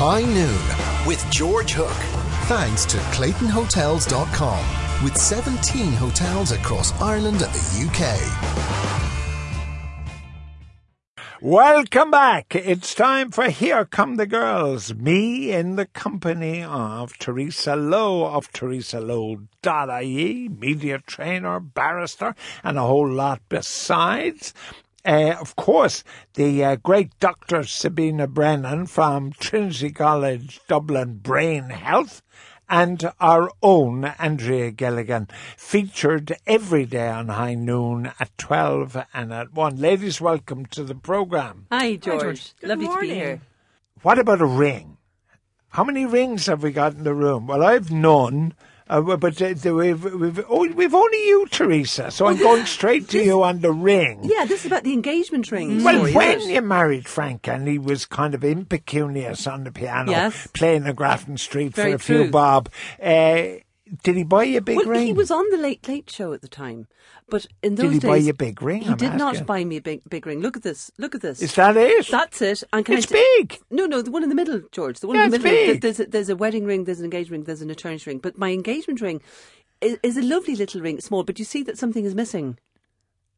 High 0.00 0.22
Noon 0.22 1.06
with 1.08 1.24
George 1.30 1.72
Hook. 1.72 1.90
Thanks 2.46 2.84
to 2.86 2.98
ClaytonHotels.com 2.98 5.04
with 5.04 5.16
17 5.16 5.92
hotels 5.92 6.52
across 6.52 6.92
Ireland 7.00 7.42
and 7.42 7.52
the 7.52 7.88
UK. 7.88 8.97
Welcome 11.40 12.10
back. 12.10 12.56
It's 12.56 12.96
time 12.96 13.30
for 13.30 13.48
Here 13.48 13.84
Come 13.84 14.16
the 14.16 14.26
Girls. 14.26 14.92
Me 14.92 15.52
in 15.52 15.76
the 15.76 15.86
company 15.86 16.64
of 16.64 17.16
Teresa 17.16 17.76
Lowe 17.76 18.26
of 18.26 18.50
Teresa 18.50 18.98
Lowe 18.98 19.42
teresalowe.ie, 19.62 20.48
media 20.48 20.98
trainer, 21.06 21.60
barrister, 21.60 22.34
and 22.64 22.76
a 22.76 22.82
whole 22.82 23.08
lot 23.08 23.40
besides. 23.48 24.52
Uh, 25.04 25.36
of 25.40 25.54
course, 25.54 26.02
the 26.34 26.64
uh, 26.64 26.74
great 26.74 27.16
Dr. 27.20 27.62
Sabina 27.62 28.26
Brennan 28.26 28.86
from 28.86 29.30
Trinity 29.30 29.92
College 29.92 30.58
Dublin 30.66 31.20
Brain 31.22 31.70
Health 31.70 32.20
and 32.68 33.10
our 33.20 33.50
own 33.62 34.04
Andrea 34.04 34.70
Gilligan, 34.70 35.28
featured 35.56 36.36
every 36.46 36.84
day 36.86 37.08
on 37.08 37.28
High 37.28 37.54
Noon 37.54 38.12
at 38.20 38.36
12 38.38 39.04
and 39.14 39.32
at 39.32 39.52
1. 39.52 39.76
Ladies, 39.76 40.20
welcome 40.20 40.66
to 40.66 40.84
the 40.84 40.94
programme. 40.94 41.66
Hi, 41.72 41.96
George. 41.96 42.22
George. 42.22 42.52
Good 42.60 42.68
Lovely 42.70 42.86
to 42.86 42.90
morning. 42.90 43.10
be 43.10 43.14
here. 43.14 43.40
What 44.02 44.18
about 44.18 44.40
a 44.40 44.46
ring? 44.46 44.98
How 45.70 45.84
many 45.84 46.06
rings 46.06 46.46
have 46.46 46.62
we 46.62 46.72
got 46.72 46.94
in 46.94 47.04
the 47.04 47.14
room? 47.14 47.46
Well, 47.46 47.62
I've 47.62 47.90
none. 47.90 48.54
Uh, 48.88 49.16
but 49.16 49.40
uh, 49.42 49.74
we've, 49.74 50.02
we've, 50.04 50.44
oh, 50.48 50.66
we've 50.72 50.94
only 50.94 51.26
you, 51.26 51.46
Teresa, 51.50 52.10
so 52.10 52.26
I'm 52.26 52.38
going 52.38 52.64
straight 52.66 53.08
to 53.10 53.22
you 53.22 53.42
on 53.42 53.60
the 53.60 53.72
ring. 53.72 54.20
Yeah, 54.22 54.46
this 54.46 54.60
is 54.60 54.66
about 54.66 54.84
the 54.84 54.92
engagement 54.94 55.50
ring. 55.52 55.84
Well, 55.84 55.96
story, 55.96 56.12
when 56.14 56.40
it? 56.40 56.48
you 56.48 56.62
married 56.62 57.06
Frank 57.06 57.46
and 57.48 57.68
he 57.68 57.78
was 57.78 58.06
kind 58.06 58.34
of 58.34 58.42
impecunious 58.42 59.46
on 59.46 59.64
the 59.64 59.72
piano, 59.72 60.10
Yes. 60.10 60.46
playing 60.54 60.84
the 60.84 60.94
Grafton 60.94 61.36
Street 61.36 61.74
Very 61.74 61.92
for 61.92 61.96
a 61.96 61.98
few 61.98 62.30
bob, 62.30 62.70
uh, 63.02 63.42
did 64.02 64.16
he 64.16 64.24
buy 64.24 64.44
you 64.44 64.58
a 64.58 64.60
big 64.60 64.76
well, 64.78 64.86
ring? 64.86 65.06
he 65.06 65.12
was 65.12 65.30
on 65.30 65.48
the 65.50 65.56
Late 65.56 65.86
Late 65.88 66.10
Show 66.10 66.32
at 66.32 66.42
the 66.42 66.48
time, 66.48 66.86
but 67.28 67.46
in 67.62 67.74
those 67.74 67.76
Did 67.76 67.86
those 67.86 67.92
he 67.94 67.98
days 68.00 68.08
buy 68.08 68.16
you 68.16 68.30
a 68.30 68.34
big 68.34 68.62
ring? 68.62 68.82
He 68.82 68.88
I'm 68.90 68.96
did 68.96 69.14
not 69.14 69.46
buy 69.46 69.64
me 69.64 69.76
a 69.76 69.80
big 69.80 70.02
big 70.08 70.26
ring. 70.26 70.40
Look 70.40 70.56
at 70.56 70.62
this. 70.62 70.90
Look 70.98 71.14
at 71.14 71.22
this. 71.22 71.42
Is 71.42 71.54
that 71.56 71.76
it? 71.76 72.06
That's 72.08 72.42
it. 72.42 72.62
And 72.72 72.84
can 72.84 72.96
It's 72.96 73.06
I 73.12 73.16
t- 73.16 73.36
big. 73.38 73.58
No, 73.70 73.86
no, 73.86 74.02
the 74.02 74.10
one 74.10 74.22
in 74.22 74.28
the 74.28 74.34
middle, 74.34 74.60
George. 74.72 75.00
The 75.00 75.06
one 75.06 75.16
Yeah, 75.16 75.24
in 75.26 75.30
the 75.30 75.38
middle. 75.38 75.74
big. 75.74 75.80
There's 75.80 76.00
a, 76.00 76.06
there's 76.06 76.28
a 76.28 76.36
wedding 76.36 76.64
ring. 76.64 76.84
There's 76.84 76.98
an 77.00 77.04
engagement 77.04 77.40
ring. 77.40 77.44
There's 77.44 77.62
an 77.62 77.70
attorney's 77.70 78.06
ring. 78.06 78.18
But 78.18 78.38
my 78.38 78.50
engagement 78.52 79.00
ring 79.00 79.20
is, 79.80 79.98
is 80.02 80.16
a 80.16 80.22
lovely 80.22 80.56
little 80.56 80.80
ring, 80.80 81.00
small. 81.00 81.24
But 81.24 81.38
you 81.38 81.44
see 81.44 81.62
that 81.64 81.78
something 81.78 82.04
is 82.04 82.14
missing. 82.14 82.58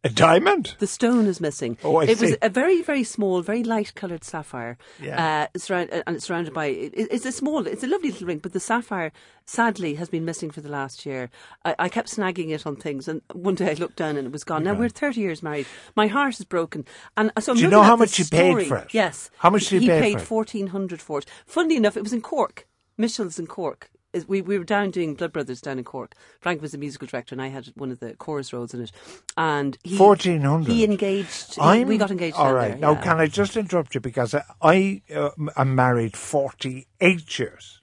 A 0.03 0.09
diamond? 0.09 0.77
The 0.79 0.87
stone 0.87 1.27
is 1.27 1.43
missing. 1.43 1.77
Oh, 1.85 1.97
I 1.97 2.05
it 2.05 2.21
was 2.21 2.35
a 2.41 2.49
very, 2.49 2.81
very 2.81 3.05
small, 3.05 3.43
very 3.43 3.63
light 3.63 3.95
coloured 3.95 4.25
sapphire. 4.25 4.79
Yeah. 4.99 5.49
Uh, 5.53 5.59
surround, 5.59 5.91
uh, 5.93 6.03
and 6.07 6.17
it's 6.17 6.25
surrounded 6.25 6.55
by. 6.55 6.67
It, 6.67 6.95
it's 6.95 7.27
a 7.27 7.33
small. 7.33 7.67
It's 7.67 7.83
a 7.83 7.87
lovely 7.87 8.11
little 8.11 8.27
ring, 8.27 8.39
but 8.39 8.55
the 8.55 8.61
sapphire, 8.61 9.13
sadly, 9.45 9.97
has 9.97 10.09
been 10.09 10.25
missing 10.25 10.51
for 10.51 10.63
the 10.63 10.71
last 10.71 11.05
year. 11.05 11.29
I, 11.67 11.75
I 11.79 11.89
kept 11.91 12.09
snagging 12.09 12.49
it 12.49 12.67
on 12.67 12.77
things, 12.77 13.09
and 13.09 13.21
one 13.35 13.57
day 13.57 13.71
I 13.71 13.75
looked 13.75 13.97
down 13.97 14.17
and 14.17 14.27
it 14.27 14.33
was 14.33 14.43
gone. 14.43 14.65
Now 14.65 14.73
we're 14.73 14.89
thirty 14.89 15.21
years 15.21 15.43
married. 15.43 15.67
My 15.95 16.07
heart 16.07 16.41
is 16.41 16.47
broken, 16.47 16.87
and 17.19 17.31
so 17.39 17.53
I'm 17.53 17.59
Do 17.59 17.65
you 17.65 17.69
know 17.69 17.83
how 17.83 17.97
much 17.97 18.19
you 18.19 18.25
paid 18.25 18.69
for 18.69 18.79
it? 18.79 18.95
Yes. 18.95 19.31
How 19.37 19.51
much 19.51 19.69
did 19.69 19.73
you 19.73 19.81
he 19.81 19.89
pay 19.89 20.01
paid 20.01 20.13
for 20.15 20.19
it? 20.21 20.27
fourteen 20.27 20.69
hundred 20.69 21.03
for 21.03 21.19
it. 21.19 21.27
Funnily 21.45 21.77
enough, 21.77 21.99
it 21.99 22.03
was 22.03 22.15
in 22.15 22.23
Cork. 22.23 22.67
Michel's 22.97 23.39
in 23.39 23.47
Cork. 23.47 23.91
Is- 24.13 24.27
We, 24.27 24.43
we 24.43 24.59
were 24.59 24.65
down 24.65 24.91
doing 24.91 25.15
Blood 25.15 25.33
Brothers 25.33 25.61
down 25.61 25.79
in 25.79 25.85
Cork. 25.85 26.15
Frank 26.41 26.61
was 26.61 26.73
the 26.73 26.79
musical 26.79 27.07
director, 27.07 27.35
and 27.35 27.41
I 27.43 27.49
had 27.49 27.67
one 27.77 27.91
of 27.93 28.01
the 28.01 28.15
chorus 28.15 28.53
roles 28.53 28.75
in 28.75 28.83
it. 28.83 28.93
And 29.37 29.79
he, 29.85 29.97
1400. 29.97 30.73
He 30.73 30.85
engaged. 30.85 31.55
he- 31.55 31.61
I'm, 31.61 31.87
we 31.89 31.99
got 31.99 32.11
engaged. 32.11 32.37
All 32.37 32.53
right. 32.53 32.71
there, 32.73 32.79
Now, 32.79 32.93
yeah. 32.93 33.03
can 33.03 33.21
I 33.21 33.27
just 33.27 33.57
interrupt 33.57 33.95
you 33.95 34.01
because 34.01 34.35
I, 34.35 34.43
I 34.61 35.03
uh, 35.15 35.31
am 35.57 35.75
married 35.75 36.17
48 36.17 37.39
years. 37.39 37.81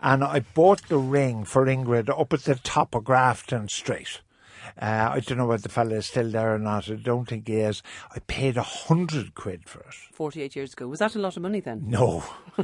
And 0.00 0.24
I 0.24 0.40
bought 0.40 0.88
the 0.88 0.96
ring 0.98 1.44
for 1.44 1.66
Ingrid 1.66 2.08
up 2.08 2.32
at 2.32 2.44
the 2.44 2.54
top 2.54 2.94
of 2.94 3.04
Grafton 3.04 3.68
Street. 3.68 4.20
Uh, 4.80 5.10
I 5.12 5.20
don't 5.20 5.38
know 5.38 5.46
whether 5.46 5.62
the 5.62 5.68
fella 5.68 5.94
is 5.96 6.06
still 6.06 6.30
there 6.30 6.54
or 6.54 6.58
not. 6.58 6.90
I 6.90 6.94
don't 6.94 7.28
think 7.28 7.48
he 7.48 7.56
is. 7.56 7.82
I 8.14 8.18
paid 8.20 8.56
a 8.56 8.62
hundred 8.62 9.34
quid 9.34 9.68
for 9.68 9.80
it. 9.80 9.94
48 10.12 10.56
years 10.56 10.72
ago. 10.72 10.88
Was 10.88 10.98
that 11.00 11.14
a 11.14 11.18
lot 11.18 11.36
of 11.36 11.42
money 11.42 11.60
then? 11.60 11.84
No. 11.86 12.24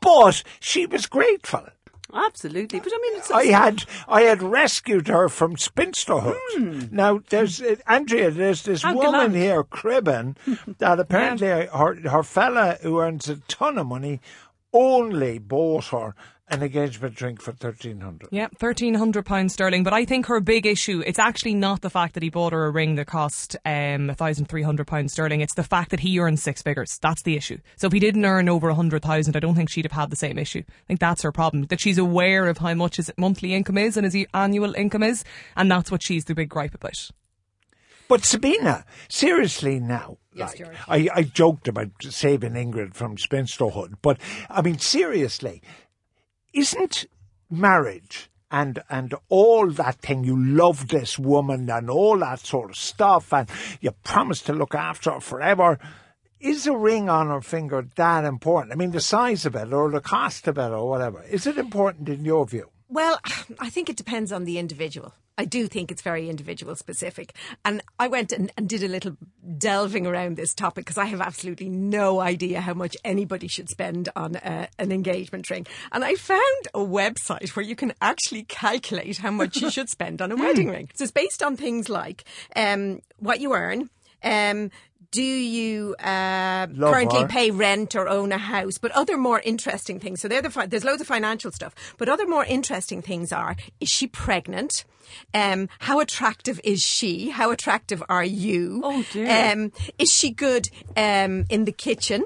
but 0.00 0.42
she 0.60 0.86
was 0.86 1.06
grateful. 1.06 1.66
Absolutely. 2.12 2.80
But 2.80 2.92
I 2.92 2.98
mean, 3.02 3.16
it's. 3.18 3.30
I 3.30 3.44
had 3.46 3.84
I 4.08 4.22
had 4.22 4.42
rescued 4.42 5.08
her 5.08 5.28
from 5.28 5.56
spinsterhood. 5.56 6.38
Hmm. 6.52 6.84
Now 6.90 7.20
there's 7.28 7.60
uh, 7.60 7.76
Andrea. 7.86 8.30
There's 8.30 8.62
this 8.62 8.82
How 8.82 8.94
woman 8.94 9.34
here 9.34 9.62
cribbing 9.62 10.36
that 10.78 10.98
apparently 11.00 11.48
her 11.48 12.08
her 12.08 12.22
fella 12.22 12.78
who 12.80 12.98
earns 13.00 13.28
a 13.28 13.36
ton 13.48 13.76
of 13.76 13.86
money 13.88 14.20
only 14.72 15.38
bought 15.38 15.86
her 15.86 16.14
an 16.50 16.62
engagement 16.62 17.14
drink 17.14 17.40
for 17.40 17.52
thirteen 17.52 18.00
hundred. 18.00 18.28
Yeah, 18.32 18.48
thirteen 18.56 18.94
hundred 18.94 19.26
pounds 19.26 19.52
sterling. 19.52 19.84
But 19.84 19.92
I 19.92 20.04
think 20.04 20.26
her 20.26 20.40
big 20.40 20.66
issue 20.66 21.02
it's 21.06 21.18
actually 21.18 21.54
not 21.54 21.82
the 21.82 21.90
fact 21.90 22.14
that 22.14 22.22
he 22.22 22.30
bought 22.30 22.52
her 22.52 22.66
a 22.66 22.70
ring 22.70 22.94
that 22.96 23.06
cost 23.06 23.56
um 23.64 24.12
thousand 24.16 24.46
three 24.46 24.62
hundred 24.62 24.86
pounds 24.86 25.12
sterling. 25.12 25.40
It's 25.40 25.54
the 25.54 25.62
fact 25.62 25.90
that 25.90 26.00
he 26.00 26.18
earns 26.18 26.42
six 26.42 26.62
figures. 26.62 26.98
That's 27.00 27.22
the 27.22 27.36
issue. 27.36 27.58
So 27.76 27.86
if 27.86 27.92
he 27.92 28.00
didn't 28.00 28.24
earn 28.24 28.48
over 28.48 28.68
a 28.68 28.74
hundred 28.74 29.02
thousand, 29.02 29.36
I 29.36 29.40
don't 29.40 29.54
think 29.54 29.70
she'd 29.70 29.84
have 29.84 29.92
had 29.92 30.10
the 30.10 30.16
same 30.16 30.38
issue. 30.38 30.62
I 30.66 30.86
think 30.86 31.00
that's 31.00 31.22
her 31.22 31.32
problem. 31.32 31.64
That 31.66 31.80
she's 31.80 31.98
aware 31.98 32.46
of 32.46 32.58
how 32.58 32.74
much 32.74 32.96
his 32.96 33.10
monthly 33.16 33.54
income 33.54 33.78
is 33.78 33.96
and 33.96 34.04
his 34.04 34.26
annual 34.34 34.74
income 34.74 35.02
is, 35.02 35.24
and 35.56 35.70
that's 35.70 35.90
what 35.90 36.02
she's 36.02 36.24
the 36.24 36.34
big 36.34 36.48
gripe 36.48 36.74
about. 36.74 37.10
But 38.08 38.24
Sabina, 38.24 38.86
seriously 39.10 39.78
now, 39.78 40.16
Yes, 40.32 40.50
like, 40.50 40.58
George. 40.58 40.76
I, 40.88 41.08
I 41.14 41.22
joked 41.24 41.68
about 41.68 41.90
saving 42.00 42.52
Ingrid 42.52 42.94
from 42.94 43.16
spinsterhood, 43.16 43.96
but 44.00 44.18
I 44.48 44.62
mean 44.62 44.78
seriously, 44.78 45.60
isn't 46.52 47.06
marriage 47.50 48.30
and 48.50 48.82
and 48.88 49.14
all 49.28 49.70
that 49.70 49.96
thing 49.96 50.24
you 50.24 50.36
love 50.36 50.88
this 50.88 51.18
woman 51.18 51.68
and 51.70 51.90
all 51.90 52.18
that 52.18 52.40
sort 52.40 52.70
of 52.70 52.76
stuff 52.76 53.32
and 53.32 53.48
you 53.80 53.90
promise 54.04 54.40
to 54.42 54.52
look 54.52 54.74
after 54.74 55.12
her 55.12 55.20
forever 55.20 55.78
is 56.40 56.66
a 56.66 56.76
ring 56.76 57.08
on 57.08 57.28
her 57.28 57.40
finger 57.40 57.86
that 57.96 58.24
important? 58.24 58.72
I 58.72 58.76
mean 58.76 58.92
the 58.92 59.00
size 59.00 59.44
of 59.44 59.56
it 59.56 59.72
or 59.72 59.90
the 59.90 60.00
cost 60.00 60.46
of 60.46 60.56
it 60.56 60.70
or 60.70 60.88
whatever. 60.88 61.22
Is 61.24 61.46
it 61.46 61.58
important 61.58 62.08
in 62.08 62.24
your 62.24 62.46
view 62.46 62.70
Well, 62.88 63.20
I 63.58 63.70
think 63.70 63.88
it 63.88 63.96
depends 63.96 64.32
on 64.32 64.44
the 64.44 64.58
individual. 64.58 65.14
I 65.40 65.44
do 65.44 65.68
think 65.68 65.92
it's 65.92 66.02
very 66.02 66.28
individual 66.28 66.74
specific. 66.74 67.32
And 67.64 67.80
I 68.00 68.08
went 68.08 68.32
and, 68.32 68.50
and 68.56 68.68
did 68.68 68.82
a 68.82 68.88
little 68.88 69.16
delving 69.56 70.04
around 70.04 70.36
this 70.36 70.52
topic 70.52 70.84
because 70.84 70.98
I 70.98 71.04
have 71.04 71.20
absolutely 71.20 71.68
no 71.68 72.18
idea 72.18 72.60
how 72.60 72.74
much 72.74 72.96
anybody 73.04 73.46
should 73.46 73.68
spend 73.68 74.08
on 74.16 74.34
uh, 74.34 74.66
an 74.80 74.90
engagement 74.90 75.48
ring. 75.48 75.64
And 75.92 76.04
I 76.04 76.16
found 76.16 76.68
a 76.74 76.80
website 76.80 77.50
where 77.50 77.64
you 77.64 77.76
can 77.76 77.92
actually 78.02 78.42
calculate 78.42 79.18
how 79.18 79.30
much 79.30 79.58
you 79.58 79.70
should 79.78 79.88
spend 79.88 80.20
on 80.20 80.32
a 80.32 80.36
wedding 80.36 80.70
ring. 80.70 80.90
So 80.94 81.04
it's 81.04 81.12
based 81.12 81.40
on 81.40 81.56
things 81.56 81.88
like 81.88 82.24
um, 82.56 83.00
what 83.18 83.38
you 83.38 83.54
earn. 83.54 83.90
Um, 84.24 84.72
do 85.10 85.22
you 85.22 85.94
uh, 85.96 86.66
currently 86.66 87.22
her. 87.22 87.28
pay 87.28 87.50
rent 87.50 87.94
or 87.94 88.08
own 88.08 88.32
a 88.32 88.38
house? 88.38 88.78
But 88.78 88.92
other 88.92 89.16
more 89.16 89.40
interesting 89.40 89.98
things. 89.98 90.20
So 90.20 90.28
they're 90.28 90.42
the 90.42 90.50
fi- 90.50 90.66
there's 90.66 90.84
loads 90.84 91.00
of 91.00 91.06
financial 91.06 91.50
stuff. 91.50 91.74
But 91.96 92.08
other 92.08 92.26
more 92.26 92.44
interesting 92.44 93.02
things 93.02 93.32
are: 93.32 93.56
is 93.80 93.88
she 93.88 94.06
pregnant? 94.06 94.84
Um, 95.32 95.68
how 95.78 96.00
attractive 96.00 96.60
is 96.64 96.82
she? 96.82 97.30
How 97.30 97.50
attractive 97.50 98.02
are 98.08 98.24
you? 98.24 98.82
Oh, 98.84 99.04
dear. 99.12 99.52
Um, 99.52 99.72
is 99.98 100.12
she 100.12 100.30
good 100.30 100.68
um, 100.96 101.46
in 101.48 101.64
the 101.64 101.72
kitchen? 101.72 102.24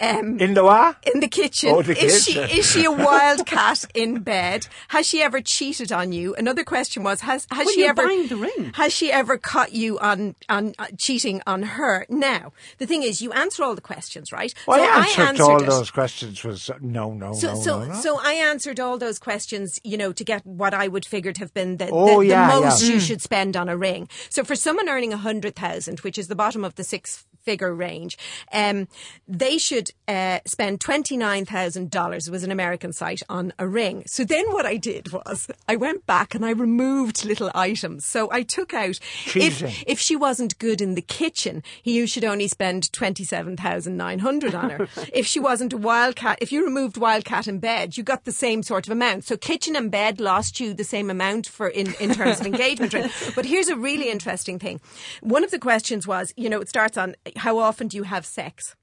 Um, 0.00 0.38
In 0.40 0.54
the 0.54 0.64
what? 0.64 0.96
in 1.12 1.20
the 1.20 1.28
kitchen. 1.28 1.70
Oh, 1.70 1.82
the 1.82 1.92
is 1.98 2.24
kitchen. 2.26 2.48
she 2.48 2.58
is 2.58 2.70
she 2.70 2.84
a 2.84 2.90
wildcat 2.90 3.84
in 3.94 4.20
bed? 4.20 4.66
Has 4.88 5.06
she 5.06 5.22
ever 5.22 5.40
cheated 5.40 5.92
on 5.92 6.12
you? 6.12 6.34
Another 6.36 6.64
question 6.64 7.02
was 7.02 7.20
has 7.22 7.46
has 7.50 7.66
Well, 7.66 7.74
she 7.74 7.80
you're 7.80 7.90
ever 7.90 8.06
buying 8.06 8.26
the 8.28 8.36
ring. 8.36 8.72
has 8.74 8.92
she 8.92 9.10
ever 9.12 9.38
caught 9.38 9.72
you 9.72 9.98
on 9.98 10.34
on 10.48 10.74
uh, 10.78 10.86
cheating 10.98 11.40
on 11.46 11.62
her? 11.62 12.06
Now 12.08 12.52
the 12.78 12.86
thing 12.86 13.02
is, 13.02 13.20
you 13.22 13.32
answer 13.32 13.62
all 13.64 13.74
the 13.74 13.80
questions, 13.80 14.32
right? 14.32 14.52
Well, 14.66 14.78
so 14.78 14.84
I 14.84 15.04
answered, 15.04 15.22
answered 15.28 15.42
all 15.44 15.62
it. 15.62 15.66
those 15.66 15.90
questions 15.90 16.44
was 16.44 16.70
uh, 16.70 16.78
no, 16.80 17.12
no, 17.12 17.32
So, 17.32 17.54
no, 17.54 17.60
so, 17.60 17.78
no, 17.80 17.84
no. 17.86 17.94
so 17.94 18.18
I 18.20 18.32
answered 18.34 18.78
all 18.80 18.98
those 18.98 19.18
questions, 19.18 19.80
you 19.84 19.96
know, 19.96 20.12
to 20.12 20.24
get 20.24 20.44
what 20.46 20.74
I 20.74 20.88
would 20.88 21.04
figured 21.04 21.38
have 21.38 21.52
been 21.54 21.76
the, 21.78 21.88
Oh, 21.92 22.20
the, 22.20 22.26
yeah, 22.28 22.54
the 22.54 22.60
most 22.60 22.82
yeah. 22.82 22.90
you 22.92 22.96
Mm. 22.98 23.06
should 23.06 23.22
spend 23.22 23.56
on 23.56 23.68
a 23.68 23.76
ring. 23.76 24.08
So 24.30 24.44
for 24.44 24.54
someone 24.56 24.88
earning 24.88 25.12
a 25.12 25.16
hundred 25.16 25.54
thousand, 25.56 26.00
which 26.00 26.18
is 26.18 26.28
the 26.28 26.34
bottom 26.36 26.64
of 26.64 26.74
the 26.76 26.84
six 26.84 27.24
figure 27.48 27.74
range, 27.74 28.18
um, 28.52 28.88
they 29.26 29.56
should 29.56 29.90
uh, 30.06 30.38
spend 30.44 30.82
twenty 30.82 31.16
nine 31.16 31.46
thousand 31.46 31.90
dollars. 31.90 32.28
It 32.28 32.30
was 32.30 32.44
an 32.44 32.50
American 32.50 32.92
site 32.92 33.22
on 33.30 33.54
a 33.58 33.66
ring. 33.66 34.02
So 34.06 34.22
then 34.22 34.52
what 34.52 34.66
I 34.66 34.76
did 34.76 35.12
was 35.12 35.48
I 35.66 35.76
went 35.76 36.04
back 36.04 36.34
and 36.34 36.44
I 36.44 36.50
removed 36.50 37.24
little 37.24 37.50
items. 37.54 38.04
So 38.04 38.28
I 38.30 38.42
took 38.42 38.74
out 38.74 39.00
Cheating. 39.00 39.68
if 39.68 39.84
if 39.86 39.98
she 39.98 40.14
wasn't 40.14 40.58
good 40.58 40.82
in 40.82 40.94
the 40.94 41.00
kitchen, 41.20 41.62
you 41.84 42.06
should 42.06 42.24
only 42.24 42.48
spend 42.48 42.92
twenty 42.92 43.24
seven 43.24 43.56
thousand 43.56 43.96
nine 43.96 44.18
hundred 44.18 44.54
on 44.54 44.68
her. 44.68 44.88
if 45.12 45.26
she 45.26 45.40
wasn't 45.40 45.72
a 45.72 45.78
wildcat, 45.78 46.38
if 46.42 46.52
you 46.52 46.62
removed 46.62 46.98
wildcat 46.98 47.48
in 47.48 47.60
bed, 47.60 47.96
you 47.96 48.02
got 48.02 48.24
the 48.24 48.32
same 48.32 48.62
sort 48.62 48.86
of 48.86 48.92
amount. 48.92 49.24
So 49.24 49.38
kitchen 49.38 49.74
and 49.74 49.90
bed 49.90 50.20
lost 50.20 50.60
you 50.60 50.74
the 50.74 50.84
same 50.84 51.08
amount 51.08 51.46
for 51.46 51.68
in, 51.68 51.94
in 51.98 52.14
terms 52.14 52.40
of 52.40 52.46
engagement. 52.46 53.10
But 53.34 53.46
here's 53.46 53.68
a 53.68 53.76
really 53.76 54.10
interesting 54.10 54.58
thing. 54.58 54.80
One 55.20 55.44
of 55.44 55.50
the 55.50 55.58
questions 55.58 56.06
was, 56.06 56.32
you 56.36 56.48
know, 56.50 56.60
it 56.60 56.68
starts 56.68 56.96
on 56.96 57.14
how 57.38 57.58
often 57.58 57.88
do 57.88 57.96
you 57.96 58.04
have 58.04 58.26
sex? 58.26 58.74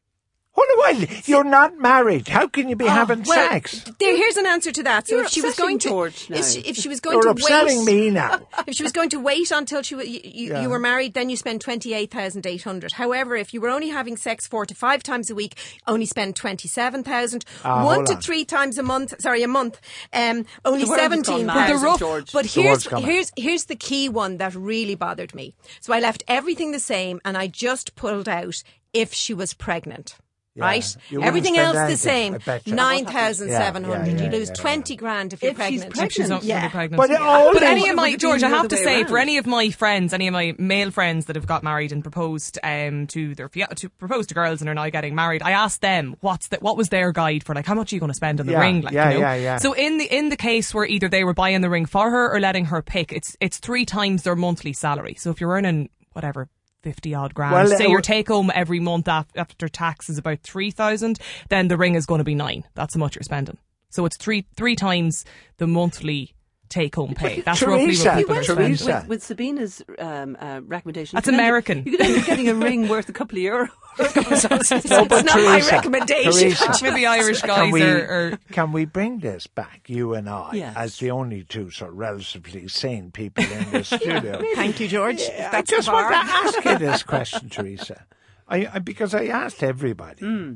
Hold 0.57 0.67
on, 0.95 0.99
well, 1.01 1.09
you're 1.25 1.43
not 1.43 1.77
married. 1.77 2.29
How 2.29 2.47
can 2.47 2.69
you 2.69 2.77
be 2.77 2.85
having 2.85 3.19
Oh, 3.19 3.23
well, 3.27 3.49
sex? 3.49 3.83
There, 3.99 4.15
here's 4.15 4.37
an 4.37 4.45
answer 4.45 4.71
to 4.71 4.83
that. 4.83 5.05
So 5.07 5.15
You're 5.15 5.25
if 5.25 5.31
she 5.31 5.41
was 5.41 5.55
going 5.55 5.79
to, 5.79 5.89
George 5.89 6.29
now. 6.29 6.37
if 6.37 6.45
she, 6.45 6.59
if 6.61 6.77
she 6.77 6.87
was 6.87 7.01
going 7.01 7.15
You're 7.15 7.23
to 7.23 7.29
upsetting 7.31 7.79
wait, 7.79 7.85
me 7.85 8.09
now. 8.09 8.39
if 8.67 8.75
she 8.75 8.83
was 8.83 8.93
going 8.93 9.09
to 9.09 9.19
wait 9.19 9.51
until 9.51 9.81
she 9.81 9.95
you, 9.95 10.01
you, 10.23 10.51
Yeah. 10.53 10.61
you 10.61 10.69
were 10.69 10.79
married, 10.79 11.13
then 11.13 11.29
you 11.29 11.35
spend 11.35 11.59
twenty 11.59 11.93
eight 11.93 12.09
thousand 12.11 12.45
eight 12.47 12.63
hundred. 12.63 12.93
However, 12.93 13.35
if 13.35 13.53
you 13.53 13.59
were 13.59 13.67
only 13.69 13.89
having 13.89 14.15
sex 14.15 14.47
four 14.47 14.65
to 14.65 14.73
five 14.73 15.03
times 15.03 15.29
a 15.29 15.35
week, 15.35 15.57
only 15.87 16.05
spend 16.05 16.37
twenty 16.37 16.69
seven 16.69 17.03
thousand. 17.03 17.43
Ah, 17.65 17.83
One 17.83 18.05
to 18.05 18.13
on. 18.15 18.21
three 18.21 18.45
times 18.45 18.77
a 18.77 18.83
month. 18.83 19.13
Sorry, 19.19 19.43
a 19.43 19.49
month. 19.49 19.81
Um, 20.13 20.45
only 20.63 20.83
The 20.83 20.89
world 20.89 20.99
has 21.01 21.09
gone 21.11 21.25
seventeen 21.25 21.45
mad, 21.47 21.67
thousand. 21.67 21.87
St. 21.89 21.99
George. 21.99 22.31
But 22.31 22.45
here's 22.45 22.65
world's 22.65 22.87
gone 22.87 23.01
mad. 23.01 23.11
here's 23.11 23.31
here's 23.35 23.65
the 23.65 23.75
key 23.75 24.07
one 24.07 24.37
that 24.37 24.55
really 24.55 24.95
bothered 24.95 25.35
me. 25.35 25.53
So 25.81 25.91
I 25.91 25.99
left 25.99 26.23
everything 26.29 26.71
the 26.71 26.79
same, 26.79 27.19
and 27.25 27.35
I 27.37 27.47
just 27.47 27.95
pulled 27.95 28.29
out 28.29 28.63
if 28.93 29.13
she 29.13 29.33
was 29.33 29.53
pregnant. 29.53 30.15
Yeah, 30.57 30.63
Right, 30.63 30.97
you 31.09 31.21
everything 31.21 31.55
spend 31.55 31.75
else 31.75 31.91
the 31.91 31.97
same. 31.97 32.35
I 32.35 32.37
bet 32.37 32.65
you. 32.65 32.75
Nine 32.75 33.05
thousand 33.05 33.49
seven 33.49 33.83
hundred. 33.83 34.05
Yeah, 34.07 34.13
yeah, 34.15 34.23
you 34.23 34.29
lose 34.31 34.47
yeah, 34.47 34.53
yeah. 34.55 34.61
twenty 34.61 34.95
grand 34.95 35.33
if 35.33 35.43
you're 35.43 35.51
If 35.51 35.57
she's 35.67 35.81
pregnant. 35.81 35.99
If 36.07 36.13
she's 36.13 36.29
not 36.29 36.43
Yeah. 36.43 36.69
pregnant. 36.69 36.95
But 36.95 37.21
all 37.21 37.51
But 37.51 37.63
any 37.63 37.89
of 37.89 37.97
my 37.97 38.03
Would 38.03 38.09
it 38.13 38.13
be 38.13 38.17
George, 38.19 38.41
I 38.41 38.47
have 38.47 38.69
to 38.69 38.77
say, 38.77 38.99
around? 39.01 39.07
for 39.09 39.17
any 39.17 39.37
of 39.37 39.45
my 39.45 39.69
friends, 39.71 40.13
any 40.13 40.27
of 40.27 40.31
my 40.33 40.55
male 40.57 40.91
friends 40.91 41.25
that 41.25 41.35
have 41.35 41.45
got 41.45 41.61
married 41.61 41.91
and 41.91 42.01
proposed 42.01 42.57
um, 42.63 43.05
to 43.07 43.35
their 43.35 43.49
to 43.49 43.89
propose 43.89 44.27
to 44.27 44.33
girls 44.33 44.61
and 44.61 44.69
are 44.69 44.73
now 44.73 44.87
getting 44.89 45.13
married, 45.13 45.41
I 45.43 45.51
asked 45.51 45.81
them 45.81 46.15
what's 46.21 46.47
the, 46.47 46.57
what 46.61 46.77
was 46.77 46.87
their 46.87 47.11
guide 47.11 47.43
for 47.43 47.53
like 47.53 47.65
how 47.65 47.73
much 47.75 47.91
are 47.91 47.97
you 47.97 47.99
going 47.99 48.11
to 48.11 48.13
spend 48.15 48.39
on 48.39 48.45
the 48.45 48.53
Yeah, 48.53 48.61
ring, 48.61 48.79
like 48.79 48.93
yeah, 48.93 49.09
you 49.09 49.15
know. 49.15 49.19
yeah, 49.21 49.35
yeah. 49.35 49.57
So 49.57 49.73
in 49.73 49.97
the 49.97 50.05
in 50.05 50.29
the 50.29 50.37
case 50.37 50.73
where 50.73 50.85
either 50.85 51.09
they 51.09 51.25
were 51.25 51.33
buying 51.33 51.59
the 51.59 51.69
ring 51.69 51.85
for 51.85 52.09
her 52.09 52.33
or 52.33 52.39
letting 52.39 52.63
her 52.67 52.81
pick, 52.81 53.11
it's 53.11 53.35
it's 53.41 53.57
three 53.57 53.83
times 53.83 54.23
their 54.23 54.37
monthly 54.37 54.71
salary. 54.71 55.15
So 55.15 55.31
if 55.31 55.41
you're 55.41 55.51
earning 55.51 55.89
whatever. 56.13 56.47
50 56.85 57.15
odd 57.15 57.33
grand. 57.33 57.51
Well, 57.51 57.77
Say 57.77 57.87
your 57.87 57.99
take 57.99 58.27
home 58.27 58.51
every 58.53 58.79
month 58.79 59.07
after 59.07 59.67
tax 59.67 60.07
is 60.07 60.19
about 60.19 60.41
3,000, 60.41 61.19
then 61.49 61.67
the 61.67 61.77
ring 61.77 61.95
is 61.95 62.05
going 62.05 62.19
to 62.19 62.23
be 62.23 62.35
nine. 62.35 62.63
That's 62.75 62.93
how 62.93 62.99
much 62.99 63.15
you're 63.15 63.23
spending. 63.23 63.57
So 63.89 64.05
it's 64.05 64.17
three 64.17 64.45
three 64.55 64.75
times 64.75 65.25
the 65.57 65.65
monthly 65.65 66.34
take 66.69 66.95
home 66.95 67.13
pay. 67.13 67.41
That's 67.41 67.61
roughly 67.61 67.85
what 67.87 67.93
you 67.93 68.11
people 68.11 68.31
are 68.33 68.35
went 68.35 68.45
spending. 68.45 68.65
Teresa. 68.75 68.95
With, 69.01 69.07
with 69.09 69.23
Sabina's 69.23 69.81
um, 69.99 70.37
uh, 70.39 70.61
recommendation, 70.65 71.15
That's 71.17 71.27
you 71.27 71.33
could 71.33 71.39
end 71.39 71.41
up- 71.41 71.45
American. 71.45 71.83
you 71.85 71.91
could 71.97 72.01
end 72.01 72.17
up 72.19 72.25
getting 72.25 72.49
a 72.49 72.55
ring 72.67 72.87
worth 72.87 73.07
a 73.09 73.13
couple 73.13 73.37
of 73.37 73.43
euros. 73.43 73.69
it's 73.99 74.89
No, 74.89 75.05
but 75.05 75.25
not 75.25 75.35
my 75.37 75.41
Teresa, 75.59 75.71
recommendation. 75.75 76.31
Teresa, 76.33 76.83
Maybe 76.83 77.05
Irish 77.05 77.41
guys 77.41 77.55
Can 77.55 77.63
guys 77.65 77.73
we, 77.73 77.81
are, 77.83 78.07
are 78.33 78.39
can 78.51 78.71
we 78.71 78.85
bring 78.85 79.19
this 79.19 79.47
back, 79.47 79.89
you 79.89 80.13
and 80.13 80.27
I, 80.29 80.49
Yes. 80.53 80.73
as 80.77 80.97
the 80.99 81.11
only 81.11 81.43
two 81.43 81.71
sort 81.71 81.91
of 81.91 81.97
relatively 81.97 82.67
sane 82.67 83.11
people 83.11 83.43
in 83.45 83.71
the 83.71 83.83
studio? 83.85 84.41
Thank 84.55 84.79
you, 84.79 84.87
George. 84.87 85.21
Yeah, 85.21 85.49
I 85.53 85.61
just 85.61 85.91
want 85.91 86.11
to 86.11 86.17
ask 86.17 86.65
you 86.65 86.77
this 86.77 87.03
question, 87.03 87.47
Teresa. 87.49 88.05
I, 88.47 88.67
I, 88.73 88.79
because 88.79 89.13
I 89.15 89.25
asked 89.27 89.63
everybody. 89.63 90.25
Hmm. 90.25 90.53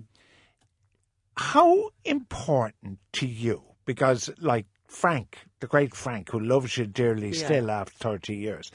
How 1.37 1.91
important 2.03 2.99
to 3.13 3.25
you, 3.27 3.63
because 3.85 4.29
like 4.39 4.65
Frank, 4.87 5.37
the 5.59 5.67
great 5.67 5.95
Frank, 5.95 6.29
who 6.29 6.39
loves 6.39 6.77
you 6.77 6.85
dearly 6.85 7.29
Yeah. 7.29 7.45
still 7.45 7.71
after 7.71 7.93
30 7.97 8.35
years, 8.35 8.71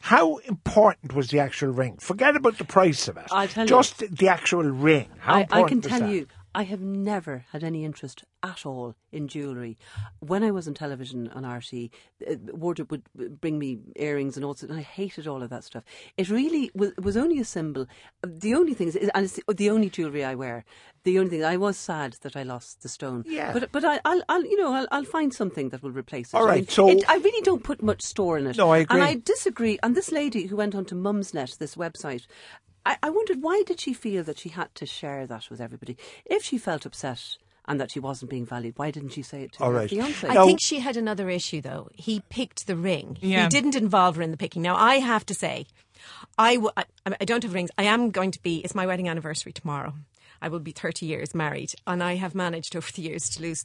how 0.00 0.36
important 0.38 1.14
was 1.14 1.28
the 1.28 1.38
actual 1.40 1.70
ring? 1.70 1.96
Forget 1.98 2.36
about 2.36 2.58
the 2.58 2.64
price 2.64 3.08
of 3.08 3.16
it. 3.16 3.26
I'll 3.30 3.48
tell 3.48 3.64
you. 3.64 3.68
just 3.68 3.98
the 4.16 4.28
actual 4.28 4.64
ring. 4.64 5.08
How 5.18 5.34
I, 5.50 5.62
I 5.62 5.62
can 5.64 5.80
tell 5.80 6.00
that? 6.00 6.10
you, 6.10 6.26
I 6.56 6.62
have 6.62 6.80
never 6.80 7.44
had 7.52 7.62
any 7.62 7.84
interest 7.84 8.24
at 8.42 8.64
all 8.64 8.94
in 9.12 9.28
jewellery. 9.28 9.76
When 10.20 10.42
I 10.42 10.50
was 10.50 10.66
on 10.66 10.72
television 10.72 11.28
on 11.28 11.42
RTÉ, 11.42 11.90
uh, 12.26 12.36
wardrobe 12.54 12.90
would 12.90 13.40
bring 13.42 13.58
me 13.58 13.80
earrings 13.96 14.36
and 14.36 14.44
all 14.44 14.54
sorts, 14.54 14.70
and 14.70 14.78
I 14.80 14.82
hated 14.82 15.26
all 15.26 15.42
of 15.42 15.50
that 15.50 15.64
stuff. 15.64 15.84
It 16.16 16.30
really 16.30 16.70
was, 16.74 16.92
was 16.96 17.14
only 17.14 17.38
a 17.40 17.44
symbol. 17.44 17.86
The 18.22 18.54
only 18.54 18.72
thing 18.72 18.88
is, 18.88 18.96
and 18.96 19.24
it's 19.26 19.38
the 19.46 19.68
only 19.68 19.90
jewellery 19.90 20.24
I 20.24 20.34
wear. 20.34 20.64
The 21.04 21.18
only 21.18 21.30
thing 21.30 21.44
I 21.44 21.58
was 21.58 21.76
sad 21.76 22.16
that 22.22 22.36
I 22.36 22.42
lost 22.42 22.82
the 22.82 22.88
stone. 22.88 23.24
Yeah. 23.26 23.52
But 23.52 23.70
but 23.70 23.84
I, 23.84 24.00
I'll, 24.06 24.22
I'll 24.30 24.44
you 24.44 24.56
know 24.56 24.72
I'll, 24.72 24.88
I'll 24.90 25.04
find 25.04 25.34
something 25.34 25.68
that 25.68 25.82
will 25.82 25.92
replace 25.92 26.32
it. 26.32 26.36
All 26.38 26.48
I 26.48 26.56
mean, 26.56 26.68
so- 26.68 26.88
it, 26.88 27.04
I 27.06 27.16
really 27.18 27.42
don't 27.42 27.62
put 27.62 27.82
much 27.82 28.00
store 28.00 28.38
in 28.38 28.46
it. 28.46 28.56
No, 28.56 28.70
I 28.70 28.78
agree. 28.78 28.94
And 28.98 29.04
I 29.06 29.20
disagree. 29.22 29.78
And 29.82 29.94
this 29.94 30.10
lady 30.10 30.46
who 30.46 30.56
went 30.56 30.74
on 30.74 30.86
to 30.86 30.94
Mumsnet, 30.94 31.58
this 31.58 31.74
website, 31.74 32.26
I, 32.86 32.96
I 33.02 33.10
wondered 33.10 33.42
why 33.42 33.62
did 33.66 33.80
she 33.80 33.92
feel 33.92 34.22
that 34.24 34.38
she 34.38 34.50
had 34.50 34.74
to 34.76 34.86
share 34.86 35.26
that 35.26 35.50
with 35.50 35.60
everybody? 35.60 35.96
If 36.24 36.42
she 36.44 36.56
felt 36.58 36.86
upset 36.86 37.36
and 37.68 37.80
that 37.80 37.90
she 37.90 37.98
wasn't 38.00 38.30
being 38.30 38.46
valued, 38.46 38.74
why 38.78 38.90
didn't 38.92 39.10
she 39.10 39.22
say 39.22 39.42
it 39.42 39.52
to 39.54 39.64
All 39.64 39.70
her 39.70 39.76
right. 39.78 39.90
fiance? 39.90 40.26
I 40.28 40.34
No. 40.34 40.46
think 40.46 40.60
she 40.60 40.78
had 40.78 40.96
another 40.96 41.28
issue 41.28 41.60
though. 41.60 41.88
He 41.94 42.22
picked 42.30 42.66
the 42.68 42.76
ring. 42.76 43.18
Yeah. 43.20 43.42
He 43.42 43.48
didn't 43.48 43.74
involve 43.74 44.16
her 44.16 44.22
in 44.22 44.30
the 44.30 44.36
picking. 44.36 44.62
Now 44.62 44.76
I 44.76 44.96
have 45.00 45.26
to 45.26 45.34
say, 45.34 45.66
I, 46.38 46.54
w- 46.54 46.70
I, 46.76 46.84
I 47.20 47.24
don't 47.24 47.42
have 47.42 47.54
rings. 47.54 47.70
I 47.76 47.82
am 47.84 48.10
going 48.10 48.30
to 48.30 48.40
be. 48.42 48.58
It's 48.58 48.74
my 48.74 48.86
wedding 48.86 49.08
anniversary 49.08 49.52
tomorrow. 49.52 49.94
I 50.40 50.48
will 50.48 50.60
be 50.60 50.70
30 50.72 51.06
years 51.06 51.34
married, 51.34 51.72
and 51.86 52.02
I 52.02 52.16
have 52.16 52.34
managed 52.34 52.76
over 52.76 52.92
the 52.92 53.02
years 53.02 53.28
to 53.30 53.42
lose 53.42 53.64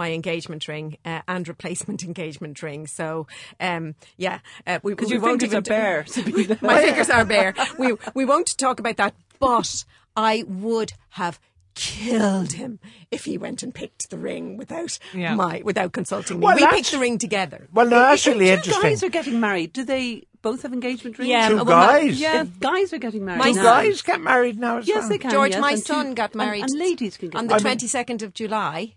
my 0.00 0.12
engagement 0.12 0.66
ring 0.66 0.96
uh, 1.04 1.20
and 1.28 1.46
replacement 1.46 2.02
engagement 2.10 2.62
ring. 2.62 2.86
So, 2.86 3.26
um, 3.60 3.94
yeah, 4.16 4.38
uh, 4.66 4.78
we, 4.82 4.92
Because 4.92 5.08
we 5.10 5.14
your 5.16 5.22
won't 5.22 5.40
fingers 5.42 5.54
even 5.54 5.58
are 5.58 5.76
bare. 5.76 6.06
Sabina. 6.14 6.58
my 6.62 6.82
fingers 6.82 7.10
are 7.10 7.24
bare. 7.26 7.54
We 7.78 7.88
we 8.14 8.24
won't 8.24 8.56
talk 8.56 8.80
about 8.80 8.96
that. 8.96 9.14
But 9.38 9.84
I 10.16 10.44
would 10.48 10.92
have 11.10 11.38
killed 11.74 12.52
him 12.52 12.78
if 13.10 13.24
he 13.24 13.38
went 13.38 13.62
and 13.62 13.74
picked 13.74 14.10
the 14.10 14.18
ring 14.18 14.56
without 14.56 14.98
Yeah. 15.14 15.34
my 15.34 15.62
without 15.64 15.92
consulting 15.92 16.38
me. 16.40 16.44
Well, 16.44 16.56
we 16.56 16.66
picked 16.66 16.90
the 16.92 16.98
ring 16.98 17.16
together. 17.18 17.68
Well, 17.72 17.86
no, 17.86 17.98
that's 18.00 18.26
If 18.26 18.34
really 18.34 18.46
two 18.46 18.52
interesting. 18.54 18.82
guys 18.82 19.02
are 19.02 19.08
getting 19.18 19.38
married. 19.40 19.72
Do 19.72 19.84
they 19.84 20.24
both 20.42 20.62
have 20.62 20.72
engagement 20.72 21.18
rings? 21.18 21.28
Yeah, 21.30 21.48
Two 21.50 21.56
well, 21.56 21.64
my- 21.66 22.00
guys? 22.00 22.20
Yeah, 22.20 22.44
guys 22.58 22.92
are 22.92 22.98
getting 22.98 23.24
married. 23.24 23.38
My 23.38 23.52
Do 23.52 23.58
now. 23.58 23.62
guys 23.74 24.02
get 24.02 24.20
married 24.20 24.58
now 24.58 24.78
as 24.78 24.88
Yes, 24.88 25.00
well? 25.00 25.08
they 25.10 25.18
can. 25.18 25.30
George, 25.30 25.52
yes, 25.52 25.60
my 25.60 25.72
and 25.72 25.80
two- 25.86 25.92
son 25.94 26.14
got 26.14 26.34
married 26.34 26.62
and, 26.64 26.78
ladies 26.78 27.16
can 27.16 27.28
get 27.30 27.38
on 27.38 27.46
the 27.46 27.58
twenty 27.58 27.86
second 27.86 28.22
of 28.22 28.34
July. 28.34 28.94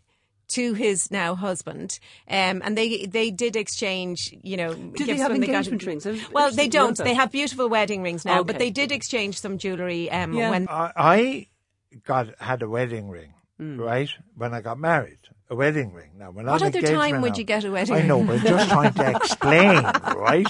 To 0.54 0.74
his 0.74 1.10
now 1.12 1.36
husband, 1.36 2.00
um, 2.30 2.62
and 2.64 2.78
they 2.78 3.06
they 3.06 3.32
did 3.32 3.56
exchange, 3.56 4.34
you 4.44 4.58
know. 4.58 4.74
they 4.74 5.06
gifts 5.06 5.22
have 5.22 5.32
when 5.32 5.42
got- 5.42 5.50
engagement 5.50 5.86
rings? 5.86 6.06
I 6.06 6.12
was 6.12 6.32
Well, 6.32 6.52
they 6.52 6.68
don't. 6.68 6.98
They 6.98 7.14
have 7.16 7.32
beautiful 7.32 7.70
wedding 7.70 8.02
rings 8.04 8.24
now, 8.26 8.44
but 8.44 8.60
they 8.60 8.70
did 8.70 8.92
exchange 8.92 9.40
some 9.40 9.58
jewellery 9.58 10.12
um, 10.12 10.34
Yeah. 10.34 10.50
when 10.52 10.68
I, 10.70 10.92
I 10.96 11.48
got 12.06 12.40
had 12.40 12.62
a 12.62 12.70
wedding 12.70 13.10
ring, 13.10 13.34
Hmm. 13.58 13.80
right? 13.80 14.10
When 14.36 14.54
I 14.54 14.62
got 14.62 14.78
married, 14.80 15.20
a 15.50 15.56
wedding 15.56 15.94
ring. 15.94 16.12
Now, 16.18 16.32
when 16.32 16.46
What 16.46 16.62
I'm 16.62 16.68
other 16.68 16.80
engaged 16.80 16.94
time 16.94 17.16
now- 17.16 17.22
would 17.22 17.38
you 17.38 17.44
get 17.46 17.64
a 17.64 17.72
wedding 17.72 17.96
ring? 17.96 18.04
I 18.04 18.08
know, 18.08 18.18
ring? 18.22 18.28
but 18.28 18.38
I'm 18.40 18.58
just 18.58 18.70
trying 18.70 18.94
to 18.94 19.10
explain, 19.16 19.84
right? 20.18 20.48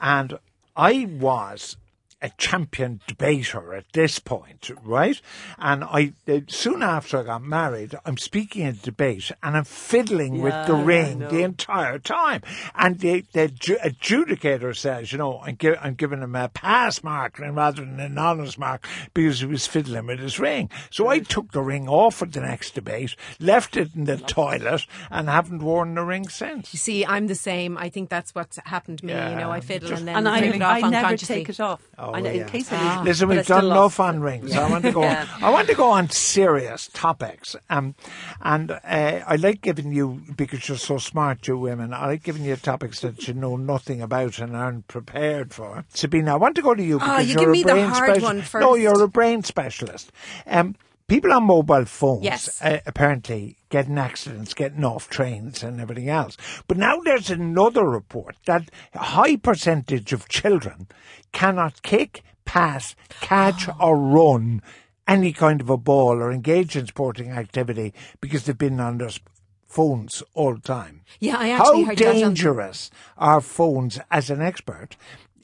And 0.00 0.38
I 0.76 1.06
was 1.18 1.76
a 2.22 2.30
champion 2.36 3.00
debater 3.06 3.74
at 3.74 3.84
this 3.94 4.18
point, 4.18 4.70
right? 4.82 5.20
And 5.58 5.82
I 5.84 6.12
uh, 6.28 6.40
soon 6.48 6.82
after 6.82 7.18
I 7.18 7.22
got 7.22 7.42
married, 7.42 7.94
I'm 8.04 8.18
speaking 8.18 8.64
at 8.66 8.82
debate 8.82 9.30
and 9.42 9.56
I'm 9.56 9.64
fiddling 9.64 10.40
with 10.42 10.52
the 10.66 10.74
ring 10.74 11.20
the 11.20 11.42
entire 11.42 11.98
time. 11.98 12.42
And 12.74 12.98
the, 13.00 13.24
the 13.32 13.48
adju- 13.48 13.80
adjudicator 13.80 14.76
says, 14.76 15.12
you 15.12 15.18
know, 15.18 15.40
I'm, 15.42 15.56
gi- 15.56 15.76
I'm 15.76 15.94
giving 15.94 16.20
him 16.22 16.34
a 16.36 16.48
pass 16.48 17.02
mark 17.02 17.38
rather 17.38 17.84
than 17.84 17.98
an 18.00 18.18
honors 18.18 18.58
mark 18.58 18.86
because 19.14 19.40
he 19.40 19.46
was 19.46 19.66
fiddling 19.66 20.06
with 20.06 20.18
his 20.20 20.38
ring. 20.38 20.68
So 20.90 21.08
I 21.08 21.20
took 21.20 21.52
the 21.52 21.62
ring 21.62 21.88
off 21.88 22.22
at 22.22 22.32
the 22.32 22.40
next 22.40 22.74
debate, 22.74 23.16
left 23.38 23.76
it 23.76 23.94
in 23.94 24.04
the 24.04 24.16
toilet, 24.18 24.86
and 25.10 25.28
haven't 25.28 25.62
worn 25.62 25.94
the 25.94 26.02
ring 26.04 26.28
since. 26.28 26.72
You 26.74 26.78
see, 26.78 27.04
I'm 27.06 27.26
the 27.28 27.34
same. 27.34 27.78
I 27.78 27.88
think 27.88 28.10
that's 28.10 28.34
what's 28.34 28.58
happened 28.64 28.98
to 28.98 29.06
me. 29.06 29.12
Yeah, 29.12 29.30
You 29.30 29.36
know, 29.36 29.50
I 29.50 29.60
fiddle 29.60 29.88
just- 29.88 30.00
and 30.00 30.08
then 30.08 30.16
and 30.16 30.28
I, 30.28 30.40
take 30.40 30.54
it 30.56 30.62
off 30.62 30.84
I 30.84 30.88
never 30.90 31.16
take 31.16 31.48
it 31.48 31.60
off. 31.60 31.80
Oh, 31.98 32.09
I 32.14 32.20
know, 32.20 32.30
yeah. 32.30 32.42
in 32.42 32.48
case 32.48 32.72
I 32.72 32.96
need. 32.98 33.04
Listen, 33.08 33.28
but 33.28 33.36
we've 33.36 33.44
still 33.44 33.56
done 33.60 33.68
lost. 33.68 33.98
enough 33.98 34.00
on 34.00 34.20
rings. 34.20 34.52
I 34.52 34.68
want 34.70 34.84
to 34.84 34.92
go. 34.92 35.02
Yeah. 35.02 35.26
I 35.40 35.50
want 35.50 35.68
to 35.68 35.74
go 35.74 35.90
on 35.90 36.10
serious 36.10 36.88
topics. 36.92 37.56
Um, 37.68 37.94
and 38.40 38.70
uh, 38.70 38.78
I 38.84 39.36
like 39.36 39.60
giving 39.62 39.92
you 39.92 40.22
because 40.36 40.68
you're 40.68 40.78
so 40.78 40.98
smart, 40.98 41.46
you 41.48 41.56
women. 41.58 41.92
I 41.94 42.06
like 42.06 42.22
giving 42.22 42.44
you 42.44 42.56
topics 42.56 43.00
that 43.00 43.26
you 43.28 43.34
know 43.34 43.56
nothing 43.56 44.00
about 44.02 44.38
and 44.38 44.54
aren't 44.56 44.88
prepared 44.88 45.52
for. 45.54 45.84
Sabina, 45.90 46.34
I 46.34 46.36
want 46.36 46.56
to 46.56 46.62
go 46.62 46.74
to 46.74 46.82
you 46.82 46.96
Oh, 46.96 46.98
because 46.98 47.28
you 47.28 47.36
are 47.36 47.40
give 47.40 47.48
a 47.48 47.52
me 47.52 47.62
the 47.62 47.72
brain 47.72 47.88
hard 47.88 48.16
specialist. 48.22 48.54
one 48.54 48.62
No, 48.62 48.74
you're 48.74 49.02
a 49.02 49.08
brain 49.08 49.42
specialist. 49.42 50.12
Um, 50.46 50.74
people 51.10 51.32
on 51.32 51.44
mobile 51.44 51.84
phones 51.84 52.24
Yes. 52.24 52.62
uh, 52.62 52.78
apparently 52.86 53.58
getting 53.68 53.98
accidents, 53.98 54.54
getting 54.54 54.84
off 54.84 55.08
trains 55.10 55.62
and 55.62 55.80
everything 55.80 56.08
else. 56.08 56.36
But 56.66 56.78
now 56.78 57.00
there's 57.00 57.30
another 57.30 57.84
report 57.84 58.36
that 58.46 58.70
a 58.94 58.98
high 58.98 59.36
percentage 59.36 60.12
of 60.14 60.28
children 60.28 60.86
cannot 61.32 61.82
kick, 61.82 62.22
pass, 62.44 62.94
catch 63.20 63.68
or 63.80 63.96
run 63.98 64.62
any 65.06 65.32
kind 65.32 65.60
of 65.60 65.68
a 65.68 65.76
ball 65.76 66.22
or 66.22 66.30
engage 66.32 66.76
in 66.76 66.86
sporting 66.86 67.30
activity 67.30 67.92
because 68.20 68.44
they've 68.44 68.56
been 68.56 68.78
on 68.80 68.98
their 68.98 69.10
phones 69.66 70.22
all 70.34 70.54
the 70.54 70.60
time. 70.60 71.02
Yeah, 71.20 71.36
I 71.38 71.50
actually 71.50 71.82
How 71.82 71.88
heard 71.90 71.98
that 71.98 72.08
on- 72.08 72.14
dangerous 72.34 72.90
are 73.18 73.40
phones 73.40 73.98
as 74.10 74.30
an 74.30 74.40
expert? 74.40 74.96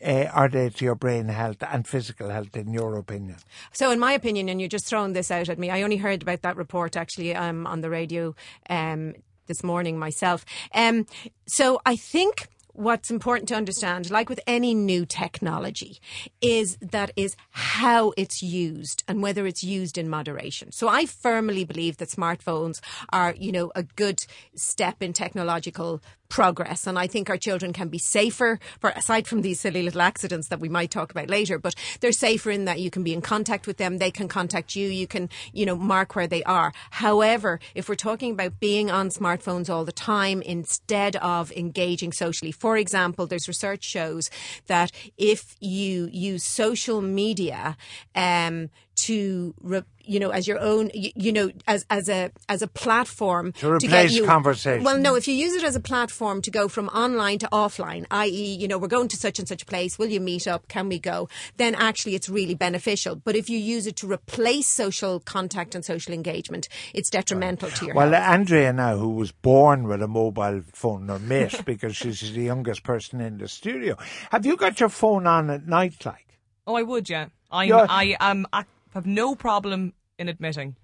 Uh, 0.04 0.24
are 0.32 0.48
they 0.48 0.68
to 0.68 0.84
your 0.84 0.94
brain 0.94 1.28
health 1.28 1.62
and 1.62 1.86
physical 1.86 2.28
health, 2.30 2.56
in 2.56 2.72
your 2.72 2.96
opinion? 2.96 3.36
So, 3.72 3.90
in 3.90 3.98
my 3.98 4.12
opinion, 4.12 4.48
and 4.48 4.60
you're 4.60 4.68
just 4.68 4.86
throwing 4.86 5.14
this 5.14 5.30
out 5.30 5.48
at 5.48 5.58
me, 5.58 5.70
I 5.70 5.82
only 5.82 5.96
heard 5.96 6.22
about 6.22 6.42
that 6.42 6.56
report 6.56 6.96
actually 6.96 7.34
um, 7.34 7.66
on 7.66 7.80
the 7.80 7.90
radio 7.90 8.34
um, 8.68 9.14
this 9.46 9.62
morning 9.64 9.98
myself. 9.98 10.44
Um, 10.74 11.06
so, 11.46 11.80
I 11.86 11.96
think 11.96 12.48
what's 12.76 13.10
important 13.10 13.48
to 13.48 13.54
understand, 13.54 14.10
like 14.10 14.28
with 14.28 14.40
any 14.46 14.74
new 14.74 15.06
technology, 15.06 15.98
is 16.40 16.76
that 16.80 17.10
is 17.16 17.36
how 17.50 18.12
it's 18.16 18.42
used 18.42 19.02
and 19.08 19.22
whether 19.22 19.46
it's 19.46 19.64
used 19.64 19.98
in 19.98 20.08
moderation. 20.08 20.70
So 20.72 20.88
I 20.88 21.06
firmly 21.06 21.64
believe 21.64 21.96
that 21.96 22.10
smartphones 22.10 22.80
are, 23.10 23.34
you 23.36 23.50
know, 23.50 23.72
a 23.74 23.82
good 23.82 24.20
step 24.54 25.02
in 25.02 25.12
technological 25.12 26.02
progress 26.28 26.86
and 26.86 26.98
I 26.98 27.06
think 27.06 27.30
our 27.30 27.36
children 27.36 27.72
can 27.72 27.88
be 27.88 27.98
safer 27.98 28.58
for 28.80 28.90
aside 28.90 29.26
from 29.26 29.42
these 29.42 29.60
silly 29.60 29.82
little 29.82 30.02
accidents 30.02 30.48
that 30.48 30.60
we 30.60 30.68
might 30.68 30.90
talk 30.90 31.10
about 31.10 31.28
later 31.28 31.58
but 31.58 31.74
they're 32.00 32.12
safer 32.12 32.50
in 32.50 32.64
that 32.64 32.80
you 32.80 32.90
can 32.90 33.02
be 33.02 33.12
in 33.12 33.20
contact 33.20 33.66
with 33.66 33.76
them 33.76 33.98
they 33.98 34.10
can 34.10 34.28
contact 34.28 34.76
you 34.76 34.88
you 34.88 35.06
can 35.06 35.28
you 35.52 35.66
know 35.66 35.76
mark 35.76 36.16
where 36.16 36.26
they 36.26 36.42
are. 36.44 36.72
However 36.90 37.60
if 37.74 37.88
we're 37.88 37.94
talking 37.94 38.32
about 38.32 38.60
being 38.60 38.90
on 38.90 39.08
smartphones 39.08 39.70
all 39.70 39.84
the 39.84 39.92
time 39.92 40.42
instead 40.42 41.16
of 41.16 41.52
engaging 41.52 42.12
socially 42.12 42.52
for 42.52 42.76
example 42.76 43.26
there's 43.26 43.48
research 43.48 43.84
shows 43.84 44.30
that 44.66 44.90
if 45.16 45.56
you 45.60 46.08
use 46.12 46.44
social 46.44 47.00
media 47.00 47.76
um 48.14 48.70
to 48.96 49.54
re, 49.60 49.82
you 50.06 50.18
know 50.20 50.30
as 50.30 50.46
your 50.48 50.58
own 50.60 50.90
you, 50.94 51.10
you 51.14 51.32
know 51.32 51.50
as 51.66 51.84
as 51.90 52.08
a 52.08 52.30
as 52.48 52.62
a 52.62 52.66
platform 52.68 53.52
To 53.52 53.78
get 53.78 53.84
replace 53.84 54.12
you 54.14 54.24
conversation. 54.24 54.84
well 54.84 54.98
no 54.98 55.14
if 55.14 55.26
you 55.28 55.34
use 55.34 55.54
it 55.54 55.64
as 55.64 55.76
a 55.76 55.80
platform 55.80 56.40
to 56.42 56.50
go 56.50 56.68
from 56.68 56.88
online 56.88 57.38
to 57.40 57.48
offline 57.52 58.06
i.e. 58.10 58.54
you 58.54 58.68
know 58.68 58.78
we're 58.78 58.88
going 58.88 59.08
to 59.08 59.16
such 59.16 59.38
and 59.38 59.48
such 59.48 59.62
a 59.62 59.66
place 59.66 59.98
will 59.98 60.08
you 60.08 60.20
meet 60.20 60.46
up 60.46 60.68
can 60.68 60.88
we 60.88 60.98
go 60.98 61.28
then 61.56 61.74
actually 61.74 62.14
it's 62.14 62.28
really 62.28 62.54
beneficial 62.54 63.16
but 63.16 63.34
if 63.36 63.50
you 63.50 63.58
use 63.58 63.86
it 63.86 63.96
to 63.96 64.10
replace 64.10 64.66
social 64.68 65.20
contact 65.20 65.74
and 65.74 65.84
social 65.84 66.12
engagement 66.14 66.68
it's 66.94 67.10
detrimental 67.10 67.70
to 67.70 67.86
your 67.86 67.94
Well, 67.94 68.12
health. 68.12 68.22
Andrea 68.24 68.72
now, 68.72 68.96
who 68.96 69.10
was 69.10 69.32
born 69.32 69.86
with 69.88 70.02
a 70.02 70.08
mobile 70.08 70.62
phone, 70.72 71.08
or 71.10 71.18
miss, 71.18 71.60
because 71.72 71.96
she's 71.96 72.32
the 72.32 72.42
youngest 72.42 72.82
person 72.84 73.20
in 73.20 73.38
the 73.38 73.48
studio. 73.48 73.96
Have 74.30 74.46
you 74.46 74.56
got 74.56 74.78
your 74.80 74.88
phone 74.88 75.26
on 75.26 75.50
at 75.50 75.66
night, 75.66 76.04
like? 76.04 76.26
Oh, 76.66 76.74
I 76.76 76.82
would, 76.82 77.08
yeah. 77.08 77.26
I'm, 77.50 77.68
You're- 77.68 77.86
I 77.88 78.16
am. 78.20 78.46
I 78.52 78.64
have 78.94 79.06
no 79.06 79.34
problem 79.34 79.92
in 80.18 80.28
admitting 80.28 80.76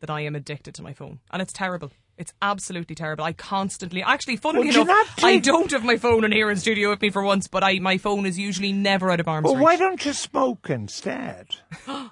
that 0.00 0.10
I 0.10 0.20
am 0.20 0.34
addicted 0.36 0.74
to 0.74 0.82
my 0.82 0.92
phone, 0.92 1.20
and 1.30 1.40
it's 1.40 1.52
terrible. 1.52 1.90
It's 2.18 2.32
absolutely 2.40 2.94
terrible. 2.94 3.24
I 3.24 3.32
constantly, 3.32 4.02
actually, 4.02 4.36
funnily 4.36 4.68
Would 4.68 4.76
enough, 4.76 5.22
I 5.22 5.38
don't 5.38 5.70
have 5.70 5.84
my 5.84 5.98
phone 5.98 6.24
in 6.24 6.32
here 6.32 6.50
in 6.50 6.56
studio 6.56 6.88
with 6.90 7.02
me 7.02 7.10
for 7.10 7.22
once, 7.22 7.46
but 7.46 7.62
I 7.62 7.78
my 7.78 7.98
phone 7.98 8.24
is 8.24 8.38
usually 8.38 8.72
never 8.72 9.10
out 9.10 9.20
of 9.20 9.28
arm's 9.28 9.44
Well, 9.44 9.56
reach. 9.56 9.62
why 9.62 9.76
don't 9.76 10.04
you 10.04 10.12
smoke 10.14 10.70
instead? 10.70 11.48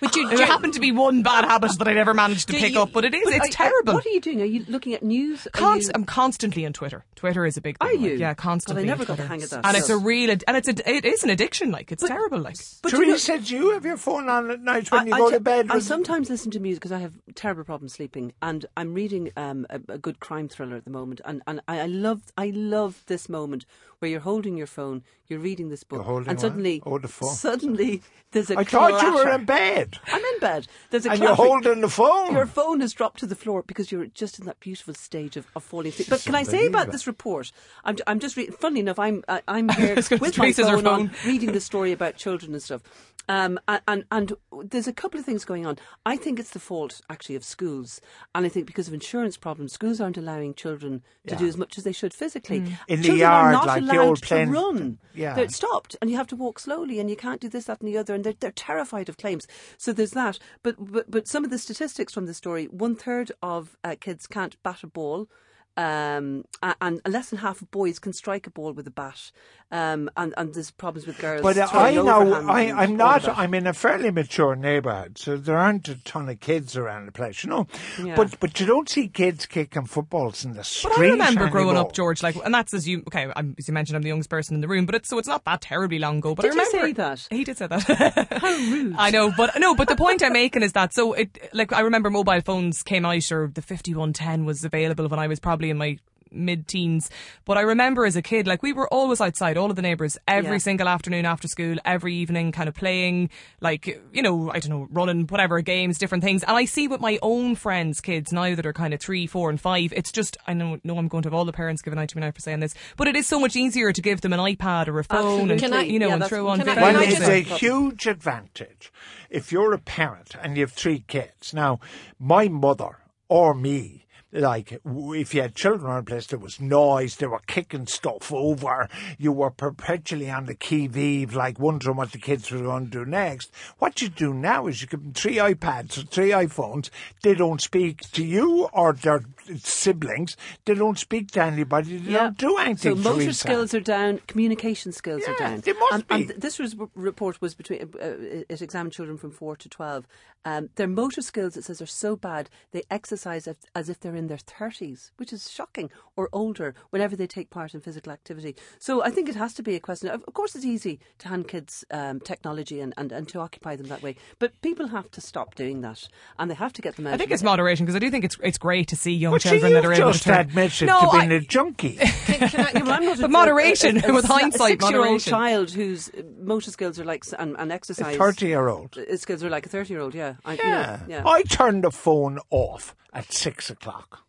But 0.00 0.16
you, 0.16 0.28
It 0.30 0.40
happened 0.40 0.74
to 0.74 0.80
be 0.80 0.92
one 0.92 1.22
bad 1.22 1.44
habit 1.44 1.78
that 1.78 1.88
I 1.88 1.92
never 1.92 2.14
managed 2.14 2.48
to 2.48 2.54
pick 2.54 2.74
you- 2.74 2.80
up, 2.80 2.92
but 2.92 3.04
it 3.04 3.14
is. 3.14 3.24
but 3.24 3.34
it's 3.34 3.46
are- 3.48 3.50
terrible. 3.68 3.94
What 3.94 4.04
are 4.06 4.10
you 4.10 4.20
doing? 4.20 4.42
Are 4.42 4.44
you 4.46 4.64
looking 4.68 4.94
at 4.94 5.02
news? 5.02 5.46
Const- 5.52 5.86
you- 5.88 5.92
I'm 5.94 6.04
constantly 6.04 6.66
on 6.66 6.72
Twitter. 6.72 7.04
Twitter 7.16 7.46
is 7.46 7.56
a 7.56 7.60
big 7.60 7.78
thing. 7.78 7.88
Are 7.88 7.92
like, 7.92 8.00
you? 8.00 8.10
yeah, 8.12 8.18
God, 8.18 8.30
I 8.30 8.34
constantly. 8.34 8.84
never 8.84 9.02
on 9.02 9.06
got 9.06 9.16
the 9.18 9.26
hang 9.26 9.42
of 9.42 9.50
that 9.50 9.64
And 9.66 9.76
it's 9.76 9.88
a 9.88 9.96
real, 9.96 10.30
ad- 10.30 10.44
and 10.48 10.56
it's 10.56 10.68
a, 10.68 10.90
it 10.90 11.04
is 11.04 11.22
an 11.24 11.30
addiction. 11.30 11.70
Like 11.70 11.92
it's 11.92 12.02
terrible. 12.06 12.38
Like 12.40 12.56
But 12.82 12.92
you 12.92 12.98
know- 13.00 13.04
Teresa, 13.12 13.38
do 13.38 13.56
you 13.56 13.70
have 13.70 13.84
your 13.84 13.96
phone 13.96 14.28
on 14.28 14.50
at 14.50 14.60
night 14.60 14.90
when 14.90 15.02
I- 15.02 15.04
you 15.04 15.12
go 15.24 15.30
te- 15.30 15.36
to 15.36 15.40
bed? 15.40 15.66
I 15.70 15.78
sometimes 15.78 16.28
listen 16.30 16.50
to 16.52 16.60
music 16.60 16.80
because 16.82 16.92
I 16.92 16.98
have 16.98 17.14
terrible 17.34 17.64
problems 17.64 17.94
sleeping, 17.94 18.32
and 18.42 18.66
I'm 18.76 18.94
reading 18.94 19.30
um, 19.36 19.66
a, 19.70 19.80
a 19.88 19.98
good 19.98 20.20
crime 20.20 20.48
thriller 20.48 20.76
at 20.76 20.84
the 20.84 20.90
moment, 20.90 21.20
and, 21.24 21.42
and 21.46 21.60
I, 21.68 21.80
I 21.80 21.86
love 21.86 22.20
I 22.36 22.52
love 22.54 23.02
this 23.06 23.28
moment 23.28 23.64
where 24.04 24.10
you're 24.10 24.20
holding 24.20 24.58
your 24.58 24.66
phone, 24.66 25.02
you're 25.28 25.38
reading 25.38 25.70
this 25.70 25.82
book, 25.82 26.06
and 26.28 26.38
suddenly, 26.38 26.82
Oh, 26.84 26.98
the 26.98 27.08
phone. 27.08 27.30
suddenly 27.32 28.02
there's 28.32 28.50
a 28.50 28.58
I 28.58 28.64
thought 28.64 29.00
you 29.02 29.14
were 29.14 29.30
in 29.30 29.46
bed. 29.46 29.98
I'm 30.12 30.22
in 30.22 30.40
bed. 30.40 30.66
There's 30.90 31.06
a 31.06 31.12
And 31.12 31.20
you're 31.20 31.34
holding 31.34 31.80
the 31.80 31.88
phone. 31.88 32.34
Your 32.34 32.44
phone 32.44 32.80
has 32.82 32.92
dropped 32.92 33.20
to 33.20 33.26
the 33.26 33.34
floor 33.34 33.62
because 33.66 33.90
you're 33.90 34.04
just 34.08 34.38
in 34.38 34.44
that 34.44 34.60
beautiful 34.60 34.92
stage 34.92 35.38
of, 35.38 35.46
of 35.56 35.64
falling 35.64 35.86
asleep. 35.88 36.10
But 36.10 36.22
can 36.22 36.34
I 36.34 36.42
say 36.42 36.66
about 36.66 36.92
this 36.92 37.06
report? 37.06 37.50
I'm, 37.82 37.96
I'm 38.06 38.20
just 38.20 38.36
reading. 38.36 38.54
Funnily 38.54 38.80
enough, 38.80 38.98
I'm 38.98 39.24
I, 39.26 39.40
I'm 39.48 39.68
here 39.80 39.94
with 39.94 40.36
my 40.36 40.48
her 40.48 40.52
phone, 40.52 40.86
on, 40.86 41.08
phone. 41.08 41.10
reading 41.24 41.52
the 41.52 41.60
story 41.60 41.92
about 41.92 42.16
children 42.16 42.52
and 42.52 42.62
stuff. 42.62 42.82
Um, 43.28 43.58
and, 43.66 44.04
and 44.10 44.32
there's 44.62 44.86
a 44.86 44.92
couple 44.92 45.18
of 45.18 45.26
things 45.26 45.44
going 45.44 45.64
on. 45.66 45.78
I 46.04 46.16
think 46.16 46.38
it's 46.38 46.50
the 46.50 46.58
fault 46.58 47.00
actually 47.08 47.36
of 47.36 47.44
schools, 47.44 48.00
and 48.34 48.44
I 48.44 48.48
think 48.48 48.66
because 48.66 48.88
of 48.88 48.94
insurance 48.94 49.36
problems, 49.36 49.72
schools 49.72 50.00
aren't 50.00 50.18
allowing 50.18 50.54
children 50.54 51.02
to 51.26 51.36
do 51.36 51.46
as 51.46 51.56
much 51.56 51.78
as 51.78 51.84
they 51.84 51.92
should 51.92 52.12
physically. 52.12 52.58
In 52.88 53.00
the 53.00 53.08
children 53.08 53.18
yard, 53.18 53.46
are 53.46 53.52
not 53.52 53.66
like 53.66 53.84
the 53.84 53.92
allowed 53.92 54.06
old 54.06 54.22
to 54.24 54.44
run. 54.44 54.98
Yeah. 55.14 55.34
They're 55.34 55.48
stopped, 55.48 55.96
and 56.00 56.10
you 56.10 56.16
have 56.16 56.26
to 56.28 56.36
walk 56.36 56.58
slowly, 56.58 57.00
and 57.00 57.08
you 57.08 57.16
can't 57.16 57.40
do 57.40 57.48
this, 57.48 57.64
that, 57.64 57.80
and 57.80 57.88
the 57.88 57.96
other, 57.96 58.14
and 58.14 58.24
they're, 58.24 58.34
they're 58.38 58.52
terrified 58.52 59.08
of 59.08 59.16
claims. 59.16 59.46
So 59.78 59.92
there's 59.92 60.12
that. 60.12 60.38
But 60.62 60.76
but, 60.78 61.10
but 61.10 61.26
some 61.26 61.44
of 61.44 61.50
the 61.50 61.58
statistics 61.58 62.12
from 62.12 62.26
the 62.26 62.34
story: 62.34 62.66
one 62.66 62.94
third 62.94 63.32
of 63.42 63.76
uh, 63.82 63.96
kids 63.98 64.26
can't 64.26 64.62
bat 64.62 64.82
a 64.82 64.86
ball. 64.86 65.28
Um, 65.76 66.44
and 66.80 67.00
less 67.04 67.30
than 67.30 67.40
half 67.40 67.60
of 67.60 67.68
boys 67.72 67.98
can 67.98 68.12
strike 68.12 68.46
a 68.46 68.50
ball 68.50 68.72
with 68.72 68.86
a 68.86 68.92
bat, 68.92 69.32
um, 69.74 70.08
and 70.16 70.32
and 70.36 70.54
there's 70.54 70.70
problems 70.70 71.04
with 71.04 71.18
girls. 71.18 71.42
But 71.42 71.58
uh, 71.58 71.66
I 71.72 71.94
know 71.94 72.32
I 72.48 72.70
I'm 72.70 72.96
not. 72.96 73.26
I'm 73.28 73.54
in 73.54 73.66
a 73.66 73.72
fairly 73.72 74.12
mature 74.12 74.54
neighbourhood, 74.54 75.18
so 75.18 75.36
there 75.36 75.56
aren't 75.56 75.88
a 75.88 75.96
ton 76.04 76.28
of 76.28 76.38
kids 76.38 76.76
around 76.76 77.06
the 77.06 77.12
place, 77.12 77.42
you 77.42 77.50
know. 77.50 77.66
Yeah. 78.00 78.14
But 78.14 78.38
but 78.38 78.60
you 78.60 78.66
don't 78.66 78.88
see 78.88 79.08
kids 79.08 79.46
kicking 79.46 79.86
footballs 79.86 80.44
in 80.44 80.54
the 80.54 80.62
street. 80.62 80.92
But 80.96 81.00
I 81.00 81.08
remember 81.08 81.48
growing 81.48 81.76
up, 81.76 81.92
George, 81.92 82.22
like, 82.22 82.36
and 82.44 82.54
that's 82.54 82.72
as 82.72 82.86
you, 82.86 83.00
okay, 83.08 83.32
I'm, 83.34 83.56
as 83.58 83.66
you 83.66 83.74
mentioned, 83.74 83.96
I'm 83.96 84.02
the 84.02 84.08
youngest 84.08 84.30
person 84.30 84.54
in 84.54 84.60
the 84.60 84.68
room, 84.68 84.86
but 84.86 84.94
it's, 84.94 85.08
so 85.08 85.18
it's 85.18 85.26
not 85.26 85.44
that 85.44 85.62
terribly 85.62 85.98
long 85.98 86.18
ago. 86.18 86.36
But 86.36 86.42
Did 86.42 86.52
I 86.52 86.54
you 86.54 86.60
remember 86.60 86.86
say 86.86 86.92
that? 86.92 87.26
He 87.30 87.42
did 87.42 87.58
say 87.58 87.66
that. 87.66 87.82
How 88.40 88.48
rude. 88.48 88.94
I 88.96 89.10
know, 89.10 89.32
but 89.36 89.58
no, 89.58 89.74
but 89.74 89.88
the 89.88 89.96
point 89.96 90.22
I'm 90.22 90.32
making 90.32 90.62
is 90.62 90.72
that, 90.74 90.94
so 90.94 91.14
it, 91.14 91.50
like, 91.52 91.72
I 91.72 91.80
remember 91.80 92.10
mobile 92.10 92.40
phones 92.42 92.84
came 92.84 93.04
out, 93.04 93.32
or 93.32 93.50
the 93.52 93.62
5110 93.62 94.44
was 94.44 94.64
available 94.64 95.08
when 95.08 95.18
I 95.18 95.26
was 95.26 95.40
probably 95.40 95.70
in 95.70 95.78
my 95.78 95.98
mid-teens 96.34 97.10
but 97.44 97.56
I 97.56 97.62
remember 97.62 98.04
as 98.04 98.16
a 98.16 98.22
kid 98.22 98.46
like 98.46 98.62
we 98.62 98.72
were 98.72 98.88
always 98.88 99.20
outside 99.20 99.56
all 99.56 99.70
of 99.70 99.76
the 99.76 99.82
neighbours 99.82 100.18
every 100.28 100.52
Yeah. 100.52 100.58
single 100.58 100.88
afternoon 100.88 101.24
after 101.24 101.48
school 101.48 101.76
every 101.84 102.14
evening 102.14 102.52
kind 102.52 102.68
of 102.68 102.74
playing 102.74 103.30
like 103.60 103.86
you 104.12 104.22
know 104.22 104.50
I 104.50 104.58
don't 104.60 104.70
know 104.70 104.88
running 104.90 105.26
whatever 105.26 105.60
games 105.60 105.98
different 105.98 106.24
things 106.24 106.42
and 106.42 106.56
I 106.56 106.64
see 106.64 106.88
with 106.88 107.00
my 107.00 107.18
own 107.22 107.54
friends 107.54 108.00
kids 108.00 108.32
now 108.32 108.54
that 108.54 108.66
are 108.66 108.72
kind 108.72 108.94
of 108.94 109.00
three 109.00 109.26
four 109.26 109.50
and 109.50 109.60
five 109.60 109.92
it's 109.92 110.12
just 110.12 110.36
I 110.46 110.52
know, 110.54 110.78
know 110.84 110.98
I'm 110.98 111.08
going 111.08 111.22
to 111.22 111.28
have 111.28 111.34
all 111.34 111.44
the 111.44 111.52
parents 111.52 111.82
giving 111.82 111.98
out 111.98 112.08
to 112.08 112.16
me 112.16 112.20
now 112.22 112.30
for 112.30 112.40
saying 112.40 112.60
this 112.60 112.74
but 112.96 113.08
it 113.08 113.16
is 113.16 113.26
so 113.26 113.38
much 113.40 113.56
easier 113.56 113.92
to 113.92 114.02
give 114.02 114.20
them 114.20 114.32
an 114.32 114.40
iPad 114.40 114.88
or 114.88 114.98
a 114.98 115.04
phone 115.04 115.50
Absolutely. 115.50 115.52
and 115.52 115.60
Can 115.60 115.72
I- 115.72 115.82
you 115.82 115.98
know 115.98 116.08
yeah, 116.08 116.14
and 116.14 116.24
throw 116.26 116.48
on 116.48 116.58
can 116.58 116.66
videos. 116.68 116.80
Well, 116.82 117.02
it's 117.02 117.20
a 117.28 117.40
huge 117.40 118.06
advantage 118.06 118.92
if 119.30 119.52
you're 119.52 119.72
a 119.72 119.78
parent 119.78 120.34
and 120.42 120.56
you 120.56 120.62
have 120.62 120.72
three 120.72 121.04
kids. 121.06 121.52
Now, 121.54 121.80
my 122.18 122.48
mother 122.48 122.98
or 123.28 123.54
me, 123.54 124.03
like 124.34 124.80
if 124.84 125.34
you 125.34 125.42
had 125.42 125.54
children 125.54 125.86
around 125.86 126.06
the 126.06 126.10
place, 126.10 126.26
there 126.26 126.38
was 126.38 126.60
noise, 126.60 127.16
they 127.16 127.26
were 127.26 127.40
kicking 127.46 127.86
stuff 127.86 128.32
over, 128.32 128.88
you 129.16 129.32
were 129.32 129.50
perpetually 129.50 130.30
on 130.30 130.46
the 130.46 130.54
qui 130.54 130.88
vive, 130.88 131.34
like 131.34 131.58
wondering 131.58 131.96
what 131.96 132.12
the 132.12 132.18
kids 132.18 132.50
were 132.50 132.58
going 132.58 132.90
to 132.90 133.04
do 133.04 133.10
next. 133.10 133.52
What 133.78 134.02
you 134.02 134.08
do 134.08 134.34
now 134.34 134.66
is 134.66 134.82
you 134.82 134.88
give 134.88 135.02
them 135.02 135.12
three 135.12 135.36
iPads 135.36 135.98
or 135.98 136.06
three 136.06 136.30
iPhones, 136.30 136.90
they 137.22 137.34
don't 137.34 137.60
speak 137.60 138.00
to 138.12 138.24
you 138.24 138.68
or 138.72 138.92
their 138.92 139.22
siblings, 139.58 140.36
they 140.64 140.74
don't 140.74 140.98
speak 140.98 141.30
to 141.32 141.42
anybody, 141.42 141.98
they 141.98 142.12
don't 142.12 142.36
do 142.36 142.56
anything. 142.56 142.76
So 142.76 142.90
anything. 142.90 143.04
motor 143.04 143.24
Teresa. 143.24 143.38
skills 143.38 143.74
are 143.74 143.80
down, 143.80 144.20
communication 144.26 144.92
skills 144.92 145.22
are 145.28 145.36
down. 145.36 145.60
they 145.60 145.72
must 145.72 145.92
and, 145.92 146.08
be. 146.08 146.14
and 146.14 146.28
th- 146.28 146.40
this 146.40 146.58
was, 146.58 146.76
report 146.94 147.40
was 147.40 147.54
between 147.54 147.82
uh, 147.82 148.44
it 148.48 148.62
examined 148.62 148.92
children 148.92 149.16
from 149.16 149.30
four 149.30 149.54
to 149.56 149.68
twelve. 149.68 150.06
Um, 150.46 150.68
their 150.74 150.88
motor 150.88 151.22
skills, 151.22 151.56
it 151.56 151.64
says, 151.64 151.80
are 151.80 151.86
so 151.86 152.16
bad 152.16 152.50
they 152.72 152.82
exercise 152.90 153.48
as, 153.48 153.56
as 153.74 153.88
if 153.88 153.98
they're 154.00 154.14
in 154.14 154.24
in 154.24 154.28
their 154.28 154.38
30s, 154.38 155.10
which 155.18 155.32
is 155.32 155.50
shocking, 155.50 155.90
or 156.16 156.28
older, 156.32 156.74
whenever 156.90 157.14
they 157.14 157.26
take 157.26 157.50
part 157.50 157.74
in 157.74 157.80
physical 157.80 158.10
activity. 158.12 158.56
So 158.78 159.02
I 159.04 159.10
think 159.10 159.28
it 159.28 159.34
has 159.36 159.52
to 159.54 159.62
be 159.62 159.74
a 159.74 159.80
question. 159.80 160.08
Of, 160.08 160.24
of 160.26 160.34
course, 160.34 160.54
it's 160.54 160.64
easy 160.64 160.98
to 161.18 161.28
hand 161.28 161.46
kids 161.48 161.84
um, 161.90 162.20
technology 162.20 162.80
and, 162.80 162.94
and, 162.96 163.12
and 163.12 163.28
to 163.28 163.40
occupy 163.40 163.76
them 163.76 163.88
that 163.88 164.02
way, 164.02 164.16
but 164.38 164.60
people 164.62 164.88
have 164.88 165.10
to 165.12 165.20
stop 165.20 165.54
doing 165.54 165.82
that, 165.82 166.08
and 166.38 166.50
they 166.50 166.54
have 166.54 166.72
to 166.74 166.82
get 166.82 166.96
them 166.96 167.06
out. 167.06 167.14
I 167.14 167.16
think 167.18 167.30
of 167.30 167.34
it's 167.34 167.42
it. 167.42 167.46
moderation 167.46 167.84
because 167.84 167.96
I 167.96 168.00
do 168.00 168.10
think 168.10 168.24
it's 168.24 168.38
it's 168.42 168.58
great 168.58 168.88
to 168.88 168.96
see 168.96 169.12
young 169.12 169.33
But 169.34 169.42
children 169.42 169.72
that 169.74 169.84
are 169.84 169.92
able 169.92 170.12
just 170.12 170.24
to 170.24 170.28
turn. 170.30 170.40
admitted 170.40 170.86
no, 170.86 171.00
to 171.00 171.18
being 171.18 171.32
I- 171.32 171.34
a 171.36 171.40
junkie. 171.40 171.98
but 172.26 173.30
moderation 173.30 174.02
a, 174.04 174.08
a, 174.08 174.12
with 174.14 174.24
a 174.24 174.28
hindsight, 174.28 174.80
six-year-old 174.80 175.20
child 175.20 175.70
whose 175.70 176.10
motor 176.40 176.70
skills 176.70 176.98
are 176.98 177.04
like 177.04 177.24
and, 177.38 177.56
and 177.58 177.72
exercise. 177.72 178.16
30-year-old. 178.16 178.98
uh, 178.98 179.16
skills 179.16 179.42
are 179.44 179.50
like 179.50 179.66
a 179.66 179.68
thirty-year-old. 179.68 180.14
Yeah, 180.14 180.34
I, 180.44 180.52
you 180.52 180.58
know, 180.64 180.68
Yeah. 180.70 181.00
yeah. 181.08 181.22
I 181.26 181.42
turn 181.42 181.80
the 181.82 181.90
phone 181.90 182.38
off 182.50 182.94
at 183.12 183.32
six 183.32 183.70
o'clock. 183.70 184.24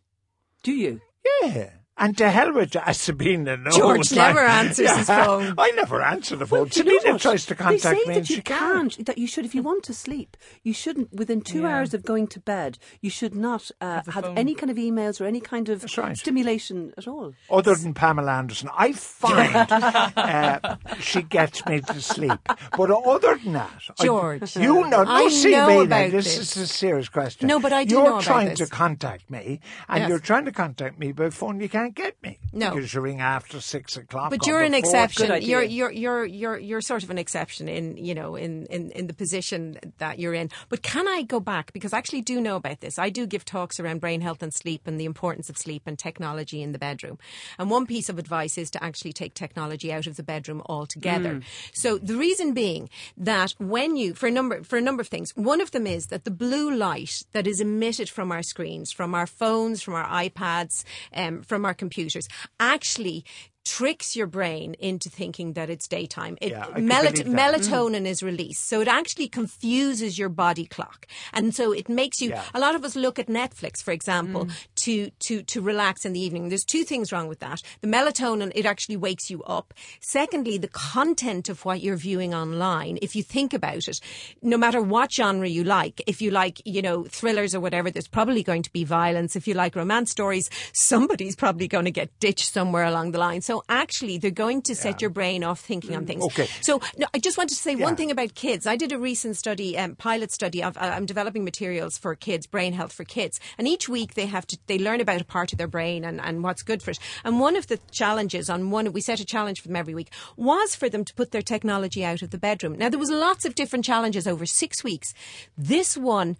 Do 0.62 0.72
you? 0.72 1.00
Yeah. 1.42 1.70
And 1.98 2.16
to 2.18 2.28
hell 2.28 2.52
with 2.52 2.76
as 2.76 3.00
Sabina 3.00 3.56
knows. 3.56 3.74
George 3.76 4.12
like- 4.12 4.34
never 4.34 4.40
answers 4.46 4.90
his 4.96 5.06
phone. 5.06 5.54
I 5.58 5.70
never 5.70 6.02
answer 6.02 6.36
the 6.36 6.46
phone. 6.46 6.60
Well, 6.60 6.70
Sabina 6.70 7.18
tries 7.18 7.46
to 7.46 7.54
contact 7.54 7.82
They 7.84 7.88
contact 7.90 8.04
say 8.04 8.08
me 8.08 8.14
that 8.14 8.18
and 8.20 8.30
you 8.30 8.36
she 8.36 8.42
can't. 8.42 9.06
That 9.06 9.16
you 9.18 9.26
should, 9.26 9.44
if 9.46 9.54
you 9.54 9.62
want 9.62 9.82
to 9.84 9.94
sleep, 9.94 10.36
you 10.62 10.74
shouldn't. 10.74 11.12
Within 11.14 11.40
two 11.40 11.62
Yeah. 11.62 11.68
hours 11.78 11.94
of 11.94 12.04
going 12.04 12.26
to 12.28 12.40
bed, 12.40 12.76
you 13.00 13.08
should 13.08 13.34
not 13.34 13.70
uh, 13.80 14.02
a 14.06 14.10
have 14.12 14.26
any 14.36 14.54
kind 14.54 14.70
of 14.70 14.76
emails 14.76 15.20
or 15.20 15.24
any 15.24 15.40
kind 15.40 15.70
of 15.70 15.84
right. 15.96 16.16
stimulation 16.16 16.92
at 16.98 17.08
all. 17.08 17.32
Other 17.50 17.74
than 17.74 17.94
Pamela 17.94 18.32
Anderson, 18.32 18.68
I 18.76 18.92
find 18.92 19.56
uh, 19.72 20.76
she 21.00 21.22
gets 21.22 21.64
me 21.66 21.80
to 21.80 22.00
sleep. 22.02 22.38
But 22.76 22.90
other 22.90 23.36
than 23.42 23.54
that, 23.54 23.70
I- 23.98 24.04
George. 24.04 24.56
you 24.56 24.82
know, 24.84 25.02
no, 25.02 25.04
I 25.06 25.28
see, 25.28 25.52
know 25.52 25.80
about 25.80 26.10
this, 26.10 26.36
this. 26.36 26.56
is 26.58 26.62
a 26.62 26.66
serious 26.66 27.08
question. 27.08 27.48
No, 27.48 27.58
but 27.58 27.72
I 27.72 27.84
do 27.84 27.94
You're 27.94 28.04
know 28.04 28.10
about 28.12 28.22
trying 28.22 28.48
this. 28.50 28.58
to 28.58 28.66
contact 28.66 29.30
me, 29.30 29.60
and 29.88 30.00
Yes. 30.00 30.08
you're 30.10 30.18
trying 30.18 30.44
to 30.44 30.52
contact 30.52 30.98
me 30.98 31.12
by 31.12 31.30
phone. 31.30 31.60
You 31.60 31.68
can't 31.68 31.85
get 31.90 32.20
me. 32.22 32.38
No. 32.52 32.70
because 32.70 32.92
you 32.94 33.00
ring 33.00 33.20
after 33.20 33.60
six 33.60 33.96
o'clock. 33.96 34.30
But 34.30 34.46
you're 34.46 34.62
an 34.62 34.74
exception. 34.74 35.42
You're 35.42 35.62
you're 35.62 35.90
you're 35.90 36.24
you're 36.24 36.58
you're 36.58 36.80
sort 36.80 37.02
of 37.02 37.10
an 37.10 37.18
exception 37.18 37.68
in 37.68 37.96
you 37.96 38.14
know 38.14 38.36
in, 38.36 38.66
in 38.66 38.90
in 38.92 39.06
the 39.06 39.14
position 39.14 39.78
that 39.98 40.18
you're 40.18 40.34
in. 40.34 40.50
But 40.68 40.82
can 40.82 41.06
I 41.06 41.22
go 41.22 41.40
back 41.40 41.72
because 41.72 41.92
I 41.92 41.98
actually 41.98 42.22
do 42.22 42.40
know 42.40 42.56
about 42.56 42.80
this. 42.80 42.98
I 42.98 43.10
do 43.10 43.26
give 43.26 43.44
talks 43.44 43.80
around 43.80 44.00
brain 44.00 44.20
health 44.20 44.42
and 44.42 44.52
sleep 44.54 44.86
and 44.86 45.00
the 45.00 45.04
importance 45.04 45.50
of 45.50 45.58
sleep 45.58 45.82
and 45.86 45.98
technology 45.98 46.62
in 46.62 46.72
the 46.72 46.78
bedroom. 46.78 47.18
And 47.58 47.70
one 47.70 47.86
piece 47.86 48.08
of 48.08 48.18
advice 48.18 48.56
is 48.58 48.70
to 48.70 48.84
actually 48.84 49.12
take 49.12 49.34
technology 49.34 49.92
out 49.92 50.06
of 50.06 50.16
the 50.16 50.22
bedroom 50.22 50.62
altogether. 50.66 51.40
So 51.72 51.98
the 51.98 52.16
reason 52.16 52.54
being 52.54 52.88
that 53.16 53.54
when 53.58 53.96
you 53.96 54.14
for 54.14 54.26
a 54.26 54.30
number 54.30 54.62
for 54.62 54.76
a 54.76 54.80
number 54.80 55.00
of 55.00 55.08
things, 55.08 55.32
one 55.36 55.60
of 55.60 55.70
them 55.72 55.86
is 55.86 56.06
that 56.06 56.24
the 56.24 56.30
blue 56.30 56.74
light 56.74 57.24
that 57.32 57.46
is 57.46 57.60
emitted 57.60 58.08
from 58.08 58.32
our 58.32 58.42
screens, 58.42 58.92
from 58.92 59.14
our 59.14 59.26
phones, 59.26 59.82
from 59.82 59.94
our 59.94 60.06
iPads, 60.06 60.84
um, 61.14 61.42
from 61.42 61.64
our 61.64 61.74
computers, 61.76 62.26
actually 62.58 63.24
tricks 63.64 64.14
your 64.14 64.28
brain 64.28 64.74
into 64.78 65.10
thinking 65.10 65.54
that 65.54 65.68
it's 65.68 65.88
daytime. 65.88 66.38
It, 66.40 66.52
Yeah, 66.52 66.66
melat- 66.76 67.16
that. 67.16 67.26
melatonin 67.26 68.06
is 68.06 68.22
released. 68.22 68.68
So 68.68 68.80
it 68.80 68.86
actually 68.86 69.26
confuses 69.26 70.16
your 70.20 70.28
body 70.28 70.66
clock. 70.66 71.08
And 71.32 71.52
so 71.52 71.72
it 71.72 71.88
makes 71.88 72.20
you, 72.22 72.28
Yeah. 72.30 72.44
a 72.54 72.60
lot 72.60 72.76
of 72.76 72.84
us 72.84 72.94
look 72.94 73.18
at 73.18 73.26
Netflix, 73.26 73.82
for 73.82 73.90
example, 73.90 74.46
to, 74.86 75.10
to, 75.18 75.42
to 75.42 75.60
relax 75.60 76.04
in 76.04 76.12
the 76.12 76.20
evening. 76.20 76.48
There's 76.48 76.64
two 76.64 76.84
things 76.84 77.10
wrong 77.10 77.26
with 77.26 77.40
that. 77.40 77.60
The 77.80 77.88
melatonin, 77.88 78.52
it 78.54 78.66
actually 78.66 78.96
wakes 78.96 79.30
you 79.30 79.42
up. 79.42 79.74
Secondly, 80.00 80.58
the 80.58 80.68
content 80.68 81.48
of 81.48 81.64
what 81.64 81.80
you're 81.80 81.96
viewing 81.96 82.32
online, 82.32 82.96
if 83.02 83.16
you 83.16 83.24
think 83.24 83.52
about 83.52 83.88
it, 83.88 83.98
no 84.42 84.56
matter 84.56 84.80
what 84.80 85.12
genre 85.12 85.48
you 85.48 85.64
like, 85.64 86.00
if 86.06 86.22
you 86.22 86.30
like, 86.30 86.62
you 86.64 86.82
know, 86.82 87.02
thrillers 87.02 87.52
or 87.52 87.58
whatever, 87.58 87.90
there's 87.90 88.06
probably 88.06 88.44
going 88.44 88.62
to 88.62 88.72
be 88.72 88.84
violence. 88.84 89.34
If 89.34 89.48
you 89.48 89.54
like 89.54 89.74
romance 89.74 90.12
stories, 90.12 90.48
somebody's 90.72 91.34
probably 91.34 91.66
going 91.66 91.86
to 91.86 91.90
get 91.90 92.16
ditched 92.20 92.52
somewhere 92.52 92.84
along 92.84 93.10
the 93.10 93.18
line. 93.18 93.40
So 93.40 93.64
actually, 93.68 94.18
they're 94.18 94.30
going 94.30 94.62
to 94.62 94.76
set 94.76 95.00
your 95.00 95.10
brain 95.10 95.42
off 95.42 95.58
thinking 95.58 95.96
on 95.96 96.06
things. 96.06 96.22
Okay. 96.26 96.46
So 96.60 96.80
no, 96.96 97.06
I 97.12 97.18
just 97.18 97.36
wanted 97.36 97.56
to 97.56 97.60
say 97.60 97.74
Yeah. 97.74 97.84
one 97.84 97.96
thing 97.96 98.12
about 98.12 98.36
kids. 98.36 98.68
I 98.68 98.76
did 98.76 98.92
a 98.92 98.98
recent 98.98 99.36
study, 99.36 99.76
um, 99.76 99.96
pilot 99.96 100.30
study. 100.30 100.62
Of, 100.62 100.76
uh, 100.76 100.92
I'm 100.94 101.06
developing 101.06 101.44
materials 101.44 101.98
for 101.98 102.14
kids, 102.14 102.46
brain 102.46 102.72
health 102.72 102.92
for 102.92 103.02
kids, 103.04 103.40
and 103.58 103.66
each 103.66 103.88
week 103.88 104.14
they 104.14 104.26
have 104.26 104.46
to 104.46 104.58
they 104.68 104.75
learn 104.78 105.00
about 105.00 105.20
a 105.20 105.24
part 105.24 105.52
of 105.52 105.58
their 105.58 105.66
brain 105.66 106.04
and, 106.04 106.20
and 106.20 106.42
what's 106.42 106.62
good 106.62 106.82
for 106.82 106.90
it. 106.90 106.98
And 107.24 107.40
one 107.40 107.56
of 107.56 107.66
the 107.66 107.78
challenges 107.90 108.48
on 108.50 108.70
one 108.70 108.92
we 108.92 109.00
set 109.00 109.20
a 109.20 109.24
challenge 109.24 109.60
for 109.60 109.68
them 109.68 109.76
every 109.76 109.94
week 109.94 110.12
was 110.36 110.74
for 110.74 110.88
them 110.88 111.04
to 111.04 111.14
put 111.14 111.32
their 111.32 111.42
technology 111.42 112.04
out 112.04 112.22
of 112.22 112.30
the 112.30 112.38
bedroom. 112.38 112.76
Now 112.76 112.88
there 112.88 112.98
was 112.98 113.10
lots 113.10 113.44
of 113.44 113.54
different 113.54 113.84
challenges 113.84 114.26
over 114.26 114.46
six 114.46 114.82
weeks. 114.84 115.12
This 115.56 115.96
one, 115.96 116.36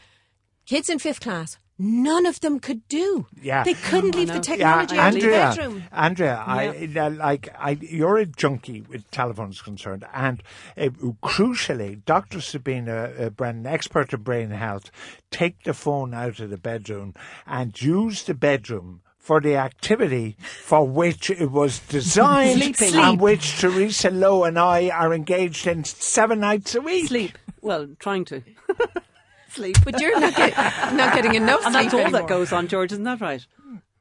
kids 0.66 0.88
in 0.88 0.98
fifth 0.98 1.20
class. 1.20 1.58
None 1.78 2.24
of 2.24 2.40
them 2.40 2.58
could 2.58 2.88
do. 2.88 3.26
Yeah. 3.42 3.62
They 3.64 3.74
couldn't 3.74 4.14
leave 4.14 4.28
the 4.28 4.34
Yeah, 4.34 4.40
technology 4.40 4.98
out 4.98 5.14
of 5.14 5.20
the 5.20 5.28
bedroom. 5.28 5.84
Andrea, 5.92 6.42
I 6.46 6.88
uh, 6.96 7.10
like 7.10 7.48
I. 7.58 7.72
You're 7.80 8.16
a 8.16 8.24
junkie 8.24 8.80
with 8.80 9.10
telephones 9.10 9.60
concerned, 9.60 10.04
and 10.14 10.42
uh, 10.78 10.88
crucially, 11.22 12.02
Dr. 12.06 12.40
Sabina 12.40 13.12
uh, 13.18 13.28
Brennan, 13.30 13.66
expert 13.66 14.12
in 14.14 14.22
brain 14.22 14.50
health, 14.50 14.90
take 15.30 15.64
the 15.64 15.74
phone 15.74 16.14
out 16.14 16.40
of 16.40 16.48
the 16.48 16.56
bedroom 16.56 17.14
and 17.46 17.80
use 17.80 18.22
the 18.24 18.34
bedroom. 18.34 19.02
For 19.18 19.40
the 19.40 19.56
activity 19.56 20.36
for 20.62 20.86
which 20.86 21.30
it 21.30 21.50
was 21.50 21.80
designed, 21.88 22.62
Sleeping. 22.76 22.94
and 22.94 23.20
which 23.20 23.58
Teresa 23.58 24.08
Lowe 24.08 24.44
and 24.44 24.56
I 24.56 24.88
are 24.88 25.12
engaged 25.12 25.66
in 25.66 25.82
seven 25.82 26.38
nights 26.38 26.76
a 26.76 26.80
week. 26.80 27.08
Sleep. 27.08 27.36
Well, 27.60 27.88
trying 27.98 28.24
to 28.26 28.42
sleep. 29.50 29.76
But 29.84 30.00
you're 30.00 30.18
not, 30.18 30.34
get, 30.34 30.56
not 30.94 31.14
getting 31.14 31.34
enough 31.34 31.60
and 31.64 31.74
sleep 31.74 31.84
that's 31.84 31.94
all 31.94 32.00
anymore. 32.00 32.20
that 32.20 32.28
goes 32.28 32.52
on, 32.52 32.68
George. 32.68 32.92
Isn't 32.92 33.04
that 33.04 33.20
right? 33.20 33.44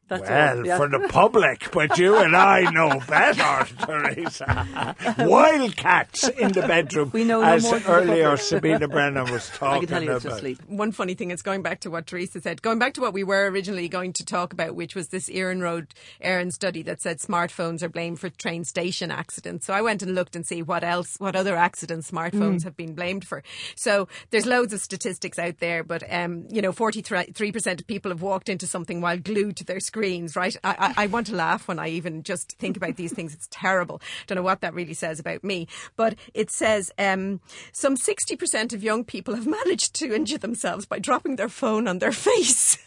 That's 0.08 0.22
Well, 0.30 0.58
all. 0.60 0.66
yeah. 0.66 0.78
for 0.78 0.88
the 0.88 1.08
public, 1.10 1.70
but 1.72 1.98
you 1.98 2.18
and 2.18 2.36
I 2.36 2.70
know 2.72 3.00
better, 3.08 3.66
Teresa. 3.86 5.16
Wildcats 5.18 6.28
in 6.30 6.52
the 6.52 6.62
bedroom, 6.62 7.10
We 7.14 7.24
know 7.24 7.42
no 7.42 7.48
as 7.48 7.66
earlier. 7.88 8.38
Sabina 8.38 8.88
Brennan 8.88 9.32
was 9.32 9.50
talking 9.50 9.76
I 9.78 9.80
can 9.80 9.88
tell 9.88 10.04
you 10.04 10.10
about. 10.12 10.22
just 10.22 10.40
sleep. 10.40 10.60
one 10.68 10.92
funny 10.92 11.14
thing 11.16 11.32
is 11.32 11.42
going 11.42 11.62
back 11.62 11.80
to 11.82 11.90
what 11.90 12.06
Teresa 12.08 12.40
said, 12.42 12.62
going 12.62 12.80
back 12.80 12.94
to 12.96 13.02
what 13.02 13.14
we 13.14 13.24
were 13.24 13.50
originally 13.50 13.88
going 13.88 14.14
to 14.14 14.26
talk 14.26 14.54
about, 14.54 14.76
which 14.76 14.96
was 14.96 15.08
this 15.10 15.30
Erin 15.30 15.62
Road 15.62 15.94
Erin 16.22 16.52
study 16.52 16.82
that 16.84 17.02
said 17.02 17.18
smartphones 17.20 17.82
are 17.82 17.90
blamed 17.90 18.20
for 18.20 18.30
train 18.30 18.64
station 18.64 19.12
accidents. 19.12 19.66
So 19.66 19.74
I 19.74 19.82
went 19.82 20.04
and 20.04 20.14
looked 20.14 20.36
and 20.36 20.46
see 20.46 20.62
what 20.62 20.84
else, 20.84 21.16
what 21.20 21.36
other 21.36 21.56
accidents 21.56 22.12
smartphones 22.12 22.64
have 22.64 22.78
been 22.78 22.94
blamed 22.94 23.26
for. 23.26 23.44
So 23.76 24.08
there's 24.30 24.46
loads 24.46 24.74
of 24.74 24.82
statistics 24.82 25.40
out 25.40 25.58
there, 25.60 25.84
but 25.84 26.04
um, 26.14 26.46
you 26.50 26.62
know, 26.62 26.72
43% 26.72 27.80
of 27.80 27.88
people 27.88 28.12
have 28.12 28.22
walked 28.22 28.50
into 28.50 28.68
something 28.68 29.02
while 29.02 29.18
glued 29.18 29.58
to 29.58 29.64
their 29.64 29.80
screens, 29.96 30.36
right? 30.36 30.58
I, 30.62 30.94
I, 30.98 31.04
I 31.04 31.08
want 31.08 31.28
to 31.28 31.36
laugh 31.36 31.70
when 31.70 31.80
I 31.80 31.88
even 31.88 32.22
just 32.22 32.58
think 32.58 32.76
about 32.76 32.98
these 32.98 33.14
things. 33.14 33.34
It's 33.34 33.48
terrible. 33.50 34.02
Don't 34.28 34.36
know 34.36 34.42
what 34.42 34.60
that 34.60 34.74
really 34.74 34.94
says 34.94 35.22
about 35.22 35.42
me, 35.42 35.70
but 35.96 36.16
it 36.34 36.52
says 36.52 36.92
um, 37.00 37.40
some 37.72 37.96
60% 37.96 38.74
of 38.74 38.84
young 38.84 39.06
people 39.06 39.36
have 39.36 39.48
managed 39.48 39.94
to 39.96 40.14
injure 40.14 40.38
themselves 40.38 40.86
by 40.86 41.00
dropping 41.00 41.38
their 41.38 41.48
phone 41.48 41.88
on 41.88 42.00
their 42.00 42.12
face. 42.12 42.78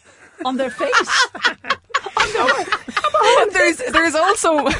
On 0.45 0.57
their 0.57 0.69
face. 0.69 1.27
And 2.31 3.51
there's 3.51 3.77
there's 3.77 4.15
also 4.15 4.57
Taking 4.69 4.75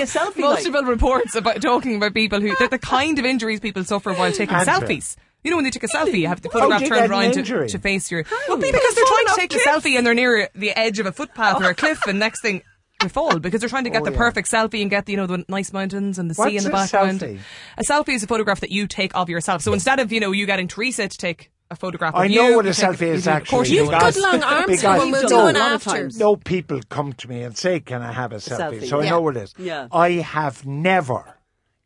a 0.00 0.06
selfie. 0.06 0.26
like. 0.26 0.38
multiple 0.38 0.82
reports 0.82 1.34
about 1.34 1.60
talking 1.62 1.96
about 1.96 2.14
people 2.14 2.40
who 2.40 2.54
the, 2.56 2.68
the 2.68 2.78
kind 2.78 3.18
of 3.18 3.24
injuries 3.24 3.60
people 3.60 3.84
suffer 3.84 4.12
while 4.14 4.32
taking 4.32 4.54
Andrew. 4.56 4.88
selfies. 4.88 5.16
You 5.44 5.50
know 5.50 5.56
when 5.56 5.64
they 5.64 5.70
take 5.70 5.84
a 5.84 5.88
selfie, 5.88 6.20
you 6.20 6.28
have 6.28 6.40
the 6.42 6.50
photograph 6.50 6.80
do 6.80 6.84
you 6.84 6.90
turned 6.90 7.02
get 7.02 7.10
around 7.10 7.32
to, 7.32 7.68
to 7.68 7.78
face 7.78 8.10
your. 8.10 8.24
Well, 8.48 8.56
Because 8.58 8.72
because 8.72 8.94
they're 8.94 9.04
trying 9.06 9.26
to 9.26 9.34
take 9.36 9.54
off 9.54 9.60
a 9.60 9.68
selfie 9.88 9.96
and 9.96 10.06
they're 10.06 10.14
near 10.14 10.48
the 10.54 10.70
edge 10.78 10.98
of 10.98 11.06
a 11.06 11.12
footpath 11.12 11.62
or 11.62 11.70
a 11.70 11.74
cliff, 11.82 12.06
and 12.06 12.18
next 12.18 12.42
thing 12.42 12.62
they 13.00 13.08
fall 13.08 13.38
because 13.38 13.60
they're 13.60 13.70
trying 13.70 13.84
to 13.84 13.90
get 13.90 14.02
Oh, 14.02 14.04
the 14.04 14.12
yeah. 14.12 14.18
perfect 14.18 14.50
selfie 14.50 14.82
and 14.82 14.90
get 14.90 15.06
the, 15.06 15.12
you 15.12 15.16
know 15.16 15.26
the 15.26 15.42
nice 15.48 15.72
mountains 15.72 16.18
and 16.18 16.28
the 16.30 16.34
sea 16.34 16.56
in 16.58 16.64
the 16.64 16.68
a 16.68 16.72
background. 16.72 17.20
selfie? 17.20 17.38
A 17.78 17.82
selfie 17.82 18.14
is 18.14 18.22
a 18.22 18.26
photograph 18.26 18.60
that 18.60 18.70
you 18.70 18.86
take 18.86 19.14
of 19.16 19.30
yourself. 19.30 19.62
So 19.62 19.72
instead 19.72 19.98
of 20.00 20.12
you 20.12 20.20
know 20.20 20.32
you 20.32 20.44
getting 20.44 20.68
Teresa 20.68 21.08
to 21.08 21.16
take 21.16 21.50
a 21.70 21.76
photograph 21.76 22.14
of 22.14 22.26
you, 22.30 22.40
I 22.42 22.44
you, 22.44 22.50
know 22.50 22.56
what 22.56 22.66
a 22.66 22.68
you 22.68 22.74
take- 22.74 22.90
selfie 22.90 23.02
is 23.06 23.24
you- 23.26 23.32
Of 23.32 23.46
course 23.46 23.68
actually. 23.68 23.76
you 23.76 23.82
You've 23.84 23.90
do. 23.92 23.98
got 23.98 24.16
long 24.16 24.42
arms, 24.42 24.66
because- 24.66 24.80
so 24.82 24.96
we'll 24.98 25.06
You've 25.06 25.20
do 25.22 25.28
done 25.28 25.48
an 25.50 25.56
a 25.56 25.58
lot 25.60 25.68
of 25.72 25.86
after. 25.86 25.90
times. 25.90 26.18
No 26.18 26.36
people 26.36 26.80
come 26.90 27.14
to 27.14 27.28
me 27.28 27.42
and 27.42 27.56
say, 27.56 27.80
"Can 27.80 28.02
I 28.02 28.12
have 28.12 28.32
a 28.32 28.36
selfie?" 28.36 28.80
selfie. 28.82 28.88
So 28.88 29.00
I 29.00 29.08
know 29.08 29.22
what 29.22 29.36
it 29.38 29.44
is. 29.44 29.54
Yeah. 29.56 29.88
I 29.90 30.10
have 30.10 30.66
never, 30.66 31.38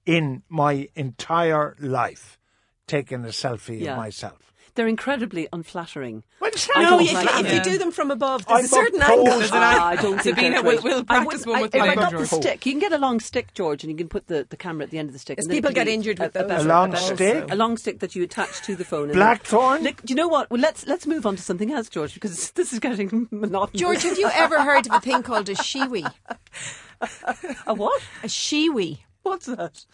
in 0.07 0.43
my 0.49 0.89
entire 0.97 1.77
life, 1.79 2.39
taken 2.87 3.25
a 3.25 3.29
selfie 3.29 3.81
Yeah. 3.81 3.93
of 3.93 3.99
myself. 3.99 4.39
They're 4.77 4.89
incredibly 4.89 5.47
unflattering. 5.53 6.25
Well, 6.41 6.51
it's 6.53 6.69
No, 6.75 6.83
don't 6.99 7.13
like 7.15 7.45
if 7.47 7.53
you 7.55 7.61
do 7.63 7.79
them 7.79 7.93
from 7.93 8.11
above, 8.11 8.45
there's 8.45 8.59
I'm 8.59 8.65
a 8.65 8.69
certain 8.69 9.01
opposed- 9.03 9.19
angle. 9.21 9.39
There's 9.39 9.51
an 9.53 9.57
Ah, 9.59 9.87
I 9.87 9.95
don't 9.95 10.21
think 10.21 10.37
Sabina, 10.37 10.51
that's 10.51 10.65
we'll- 10.65 10.83
we'll 10.83 11.05
practice 11.05 11.47
one 11.47 11.61
with 11.61 11.75
I, 11.77 11.79
if 11.79 11.83
I 11.85 11.87
Michael 11.95 12.03
got 12.11 12.19
the 12.19 12.27
stick, 12.27 12.67
you 12.67 12.73
can 12.73 12.81
get 12.81 12.93
a 12.93 12.99
long 12.99 13.21
stick, 13.21 13.55
George, 13.55 13.85
and 13.85 13.93
you 13.93 13.97
can 13.97 14.09
put 14.09 14.27
the, 14.27 14.45
the 14.51 14.57
camera 14.57 14.83
at 14.83 14.91
the 14.91 14.99
end 14.99 15.09
of 15.09 15.13
the 15.13 15.21
stick. 15.21 15.39
Yes, 15.39 15.47
and 15.47 15.53
people 15.55 15.71
get 15.71 15.87
injured 15.87 16.19
with 16.19 16.35
a, 16.35 16.39
those. 16.41 16.49
better- 16.49 16.65
A 16.65 16.69
long 16.69 16.91
better- 16.91 17.15
stick? 17.15 17.53
a 17.53 17.55
long 17.55 17.77
stick 17.77 18.01
that 18.01 18.17
you 18.17 18.25
attach 18.25 18.63
to 18.63 18.75
the 18.75 18.85
phone. 18.85 19.05
and 19.05 19.13
Blackthorn? 19.13 19.85
Look, 19.85 20.03
do 20.03 20.11
you 20.11 20.17
know 20.17 20.27
what? 20.27 20.51
Well, 20.51 20.61
let's 20.61 20.89
let's 20.89 21.07
move 21.07 21.25
on 21.25 21.37
to 21.37 21.43
something 21.43 21.71
else, 21.73 21.89
George, 21.89 22.13
because 22.13 22.51
this 22.57 22.73
is 22.73 22.81
getting 22.81 23.29
monotonous. 23.31 23.81
George, 23.81 24.03
have 24.03 24.19
you 24.19 24.29
ever 24.35 24.61
heard 24.61 24.89
of 24.89 24.93
a 24.95 25.01
thing 25.01 25.23
called 25.23 25.49
a 25.49 25.55
shiwi? 25.55 26.03
a 27.67 27.75
what? 27.75 28.03
A 28.25 28.27
shiwi. 28.27 28.99
What's 29.25 29.47
that? 29.47 29.85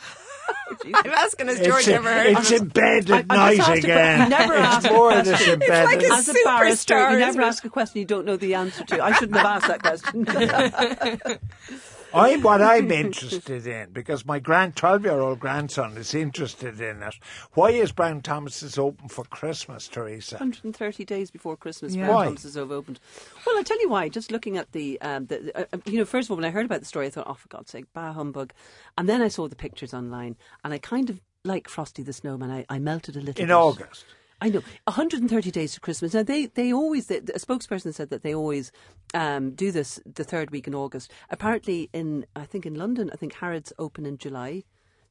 I'm 0.95 1.07
asking 1.13 1.47
has 1.47 1.61
George 1.61 1.81
It's, 1.81 1.89
ever 1.89 2.09
heard 2.13 2.27
it's 2.27 2.51
of 2.51 2.63
in 2.63 2.69
bed 2.69 3.11
at 3.11 3.27
I- 3.31 3.35
I 3.35 3.37
night 3.37 3.57
just 3.57 3.69
asked 3.71 3.79
a 3.79 3.83
again. 3.85 4.21
you 4.23 4.29
never 4.29 4.55
it's 4.55 4.63
asked 4.67 4.87
a 4.87 4.93
more 4.93 5.11
question. 5.13 5.33
this 5.33 5.49
in 5.49 5.63
It's 5.63 5.69
like 5.71 6.03
a 6.03 6.13
As 6.13 6.29
a 6.29 6.33
barrister, 6.45 6.95
superstar, 6.97 7.13
you 7.13 7.19
never 7.19 7.43
ask 7.43 7.65
a 7.65 7.71
question 7.71 7.99
you 8.01 8.05
don't 8.07 8.27
know 8.27 8.37
the 8.37 8.55
answer 8.55 8.85
to. 8.85 9.03
I 9.03 9.13
shouldn't 9.13 9.39
have 9.39 9.47
asked 9.47 9.69
that 9.69 9.83
question. 9.83 11.39
I 12.15 12.37
what 12.39 12.61
I'm 12.63 12.91
interested 12.91 13.67
in 13.67 13.91
because 13.93 14.25
my 14.27 14.39
grand 14.39 14.77
twelve 14.77 15.05
year 15.05 15.21
old 15.21 15.41
grandson 15.41 15.97
is 15.97 16.15
interested 16.15 16.81
in 16.81 17.03
it. 17.03 17.15
Why 17.55 17.71
is 17.71 17.93
Brown 17.93 18.21
Thomas's 18.23 18.79
open 18.79 19.09
for 19.09 19.25
Christmas, 19.25 19.89
Teresa? 19.89 20.37
130 20.37 21.05
days 21.05 21.31
before 21.31 21.57
Christmas, 21.57 21.95
Yeah. 21.95 22.07
Brown 22.07 22.15
Why? 22.17 22.25
Thomas's 22.27 22.55
have 22.57 22.71
opened. 22.73 23.01
Well, 23.47 23.57
I'll 23.57 23.65
tell 23.65 23.81
you 23.81 23.89
why. 23.89 24.09
Just 24.09 24.31
looking 24.31 24.57
at 24.57 24.73
the, 24.73 25.01
um, 25.01 25.27
the 25.27 25.53
uh, 25.75 25.79
you 25.87 25.99
know, 25.99 26.05
first 26.05 26.27
of 26.27 26.33
all, 26.33 26.37
when 26.37 26.45
I 26.45 26.51
heard 26.51 26.67
about 26.67 26.81
the 26.81 26.87
story, 26.87 27.07
I 27.07 27.11
thought, 27.11 27.27
oh, 27.29 27.35
for 27.35 27.49
God's 27.49 27.71
sake, 27.71 27.87
bah 27.93 28.13
humbug. 28.13 28.53
And 28.99 29.09
then 29.09 29.23
I 29.23 29.29
saw 29.29 29.49
the 29.49 29.57
pictures 29.57 29.95
online, 29.95 30.37
and 30.65 30.73
I 30.75 30.79
kind 30.79 31.11
of, 31.11 31.21
like 31.45 31.69
Frosty 31.69 32.03
the 32.03 32.13
Snowman, 32.13 32.51
I, 32.51 32.67
I 32.69 32.79
melted 32.79 33.17
a 33.17 33.21
little 33.21 33.41
In 33.41 33.49
bit. 33.49 33.55
August. 33.55 34.05
I 34.41 34.49
know. 34.49 34.63
130 34.85 35.51
days 35.51 35.75
to 35.75 35.81
Christmas. 35.81 36.15
Now, 36.15 36.23
they, 36.23 36.47
they 36.47 36.73
always, 36.73 37.07
the, 37.07 37.19
a 37.35 37.39
spokesperson 37.39 37.93
said 37.93 38.11
that 38.11 38.23
they 38.23 38.35
always 38.35 38.73
um, 39.13 39.53
do 39.53 39.71
this 39.71 40.01
the 40.07 40.25
third 40.25 40.51
week 40.51 40.67
in 40.67 40.75
August. 40.75 41.13
Apparently, 41.29 41.91
in, 41.93 42.25
I 42.35 42.45
think 42.45 42.65
in 42.65 42.75
London, 42.75 43.11
I 43.13 43.17
think 43.17 43.35
Harrods 43.35 43.73
open 43.79 44.07
in 44.07 44.17
July. 44.17 44.65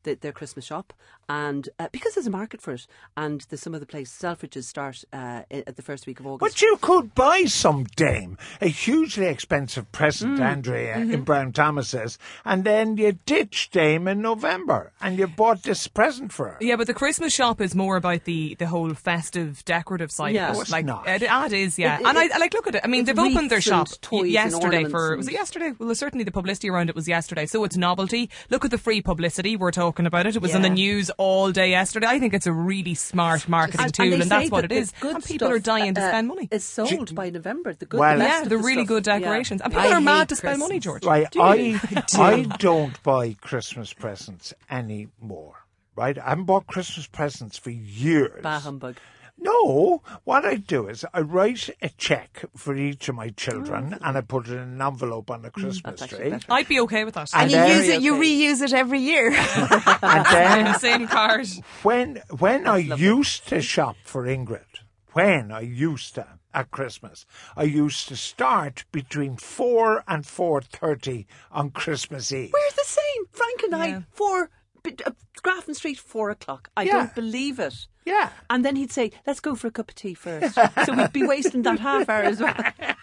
The, 0.10 0.16
their 0.16 0.32
Christmas 0.32 0.66
shop, 0.66 0.94
and 1.28 1.70
uh, 1.78 1.88
because 1.92 2.16
there's 2.16 2.28
a 2.28 2.32
market 2.32 2.62
for 2.62 2.74
it, 2.74 2.88
and 3.16 3.42
there's 3.50 3.62
some 3.62 3.76
other 3.76 3.86
place. 3.86 4.12
Selfridges 4.12 4.64
start 4.64 5.04
uh, 5.14 5.42
at 5.52 5.76
the 5.76 5.82
first 5.82 6.08
week 6.08 6.20
of 6.20 6.26
August. 6.28 6.40
But 6.56 6.62
you 6.62 6.78
could 6.82 7.14
buy 7.16 7.44
some 7.46 7.84
dame, 7.96 8.38
a 8.62 8.68
hugely 8.68 9.28
expensive 9.28 9.92
present, 9.92 10.40
Mm. 10.40 10.42
Andrea, 10.42 10.96
Mm-hmm. 10.98 11.12
in 11.14 11.22
Brown 11.24 11.52
Thomas's, 11.54 12.18
and 12.46 12.64
then 12.64 12.98
you 12.98 13.12
ditch 13.26 13.70
dame 13.72 14.08
in 14.08 14.22
November, 14.22 14.92
and 15.02 15.18
you 15.20 15.28
bought 15.28 15.64
this 15.64 15.88
present 15.88 16.32
for 16.34 16.50
her. 16.50 16.58
Yeah, 16.62 16.76
but 16.76 16.88
the 16.88 16.94
Christmas 16.94 17.34
shop 17.34 17.62
is 17.62 17.76
more 17.76 17.96
about 17.98 18.24
the, 18.26 18.56
the 18.56 18.68
whole 18.68 18.94
festive 18.94 19.64
decorative 19.66 20.12
side. 20.12 20.34
Yeah. 20.36 20.50
of 20.52 20.58
it. 20.58 20.62
it's 20.62 20.72
like 20.72 20.86
not. 20.86 21.08
It, 21.08 21.22
it 21.24 21.54
is, 21.54 21.78
yeah. 21.78 22.00
It- 22.00 22.06
and 22.06 22.18
it- 22.18 22.32
I, 22.32 22.36
I 22.36 22.40
like 22.40 22.54
look 22.54 22.68
at 22.68 22.76
it. 22.76 22.82
I 22.84 22.88
mean, 22.88 23.06
they've 23.06 23.18
opened 23.20 23.50
their 23.52 23.62
shop 23.62 23.88
and 23.90 24.02
toys 24.02 24.22
and 24.22 24.32
yesterday 24.32 24.86
for 24.86 25.18
was 25.18 25.28
it 25.28 25.34
yesterday? 25.34 25.74
Well, 25.78 25.94
certainly 25.96 26.24
the 26.24 26.32
publicity 26.32 26.70
around 26.70 26.90
it 26.90 26.96
was 26.96 27.08
yesterday. 27.08 27.46
So 27.46 27.64
it's 27.64 27.78
novelty. 27.78 28.30
Look 28.50 28.66
at 28.66 28.72
the 28.72 28.78
free 28.78 29.02
publicity 29.02 29.56
we're 29.56 29.72
talking 29.72 29.99
about 30.06 30.26
it. 30.26 30.36
It 30.36 30.42
was 30.42 30.54
in 30.56 30.62
the 30.62 30.70
news 30.70 31.10
all 31.18 31.52
day 31.52 31.70
yesterday. 31.72 32.08
I 32.08 32.20
think 32.20 32.34
it's 32.34 32.48
a 32.48 32.54
really 32.54 32.94
smart 32.96 33.48
marketing 33.50 33.86
And- 33.86 33.94
tool, 33.94 34.06
and, 34.06 34.14
and, 34.14 34.22
they 34.24 34.28
that's 34.30 34.46
say 34.46 34.50
what 34.50 34.62
that 34.62 34.72
it 34.72 34.76
the 34.76 34.82
is. 34.82 34.92
good 35.00 35.16
And 35.16 35.24
people 35.24 35.48
stuff, 35.48 35.56
are 35.56 35.60
dying 35.60 35.94
to 35.96 36.02
uh, 36.02 36.08
spend 36.10 36.28
money. 36.28 36.48
It's 36.52 36.66
sold 36.66 37.14
by 37.16 37.30
November. 37.30 37.74
The 37.74 37.86
good, 37.86 38.00
Well- 38.00 38.18
the 38.18 38.24
yeah, 38.24 38.44
the 38.44 38.50
the 38.50 38.58
really 38.58 38.84
stuff. 38.86 38.88
good 38.88 39.08
Yeah. 39.08 39.20
decorations. 39.20 39.62
And 39.62 39.74
I 39.74 39.78
people 39.84 39.98
are 39.98 40.02
mad 40.02 40.20
hate 40.20 40.30
to 40.30 40.36
spend 40.36 40.60
money, 40.60 40.80
George. 40.80 41.06
Right, 41.06 41.30
Do 41.32 41.42
I 41.42 41.56
you? 41.56 41.80
I 42.16 42.44
don't 42.60 43.02
buy 43.04 43.36
Christmas 43.42 43.94
presents 43.94 44.54
anymore. 44.70 45.56
Right, 45.96 46.18
I 46.18 46.30
haven't 46.30 46.46
bought 46.46 46.66
Christmas 46.68 47.08
presents 47.08 47.58
for 47.58 47.72
years. 47.72 48.40
Bah 48.42 48.60
humbug. 48.60 48.96
No, 49.42 50.02
what 50.26 50.46
I 50.46 50.56
do 50.56 50.88
is 50.88 51.06
I 51.14 51.22
write 51.22 51.70
a 51.82 51.90
check 51.90 52.44
for 52.56 52.76
each 52.76 53.08
of 53.10 53.16
my 53.16 53.30
children, 53.30 53.92
Mm. 53.92 54.00
and 54.02 54.18
I 54.18 54.22
put 54.22 54.48
it 54.48 54.54
in 54.54 54.60
an 54.60 54.82
envelope 54.82 55.32
on 55.32 55.42
the 55.44 55.50
Christmas 55.50 56.00
That's 56.02 56.14
tree. 56.14 56.30
better. 56.30 56.46
I'd 56.52 56.68
be 56.68 56.80
okay 56.82 57.06
with 57.06 57.14
that. 57.16 57.30
And 57.34 57.52
And 57.54 57.70
you 57.72 57.76
use 57.78 57.88
it, 57.88 58.02
you 58.02 58.14
reuse 58.16 58.62
it 58.62 58.74
every 58.74 59.00
year. 59.00 59.32
And 60.02 60.26
in 60.28 60.32
then 60.34 60.66
the 60.66 60.80
same 60.90 61.08
card. 61.08 61.48
when 61.84 62.22
when 62.38 62.68
I 62.68 62.78
used 62.78 63.48
to 63.50 63.62
shop 63.62 63.96
for 64.04 64.26
Ingrid, 64.26 64.82
when 65.14 65.52
I 65.52 65.62
used 65.62 66.16
to 66.16 66.28
at 66.54 66.72
Christmas, 66.72 67.26
I 67.56 67.64
used 67.64 68.08
to 68.10 68.16
start 68.18 68.84
between 68.92 69.38
four 69.38 70.04
and 70.08 70.26
four 70.26 70.62
thirty 70.62 71.28
on 71.52 71.70
Christmas 71.72 72.32
Eve. 72.32 72.52
We're 72.54 72.76
the 72.76 72.84
same. 72.84 73.26
Frank 73.32 73.64
and 73.64 73.72
Yeah. 73.72 73.98
I, 74.00 74.04
four, 74.12 74.50
uh, 75.06 75.12
Grafton 75.40 75.74
Street, 75.74 75.98
four 76.00 76.30
o'clock. 76.30 76.70
I 76.76 76.84
Yeah. 76.84 76.92
don't 76.94 77.16
believe 77.16 77.60
it. 77.60 77.88
Yeah. 78.06 78.30
And 78.50 78.66
then 78.66 78.76
he'd 78.76 78.92
say, 78.92 79.12
let's 79.28 79.40
go 79.40 79.54
for 79.56 79.68
a 79.68 79.72
cup 79.72 79.90
of 79.90 79.96
tea 79.96 80.14
first. 80.16 80.56
so 80.56 80.94
we'd 80.96 81.12
be 81.14 81.28
wasting 81.28 81.62
that 81.64 81.80
half 81.80 82.10
hour 82.10 82.24
as 82.24 82.40
well. 82.40 82.56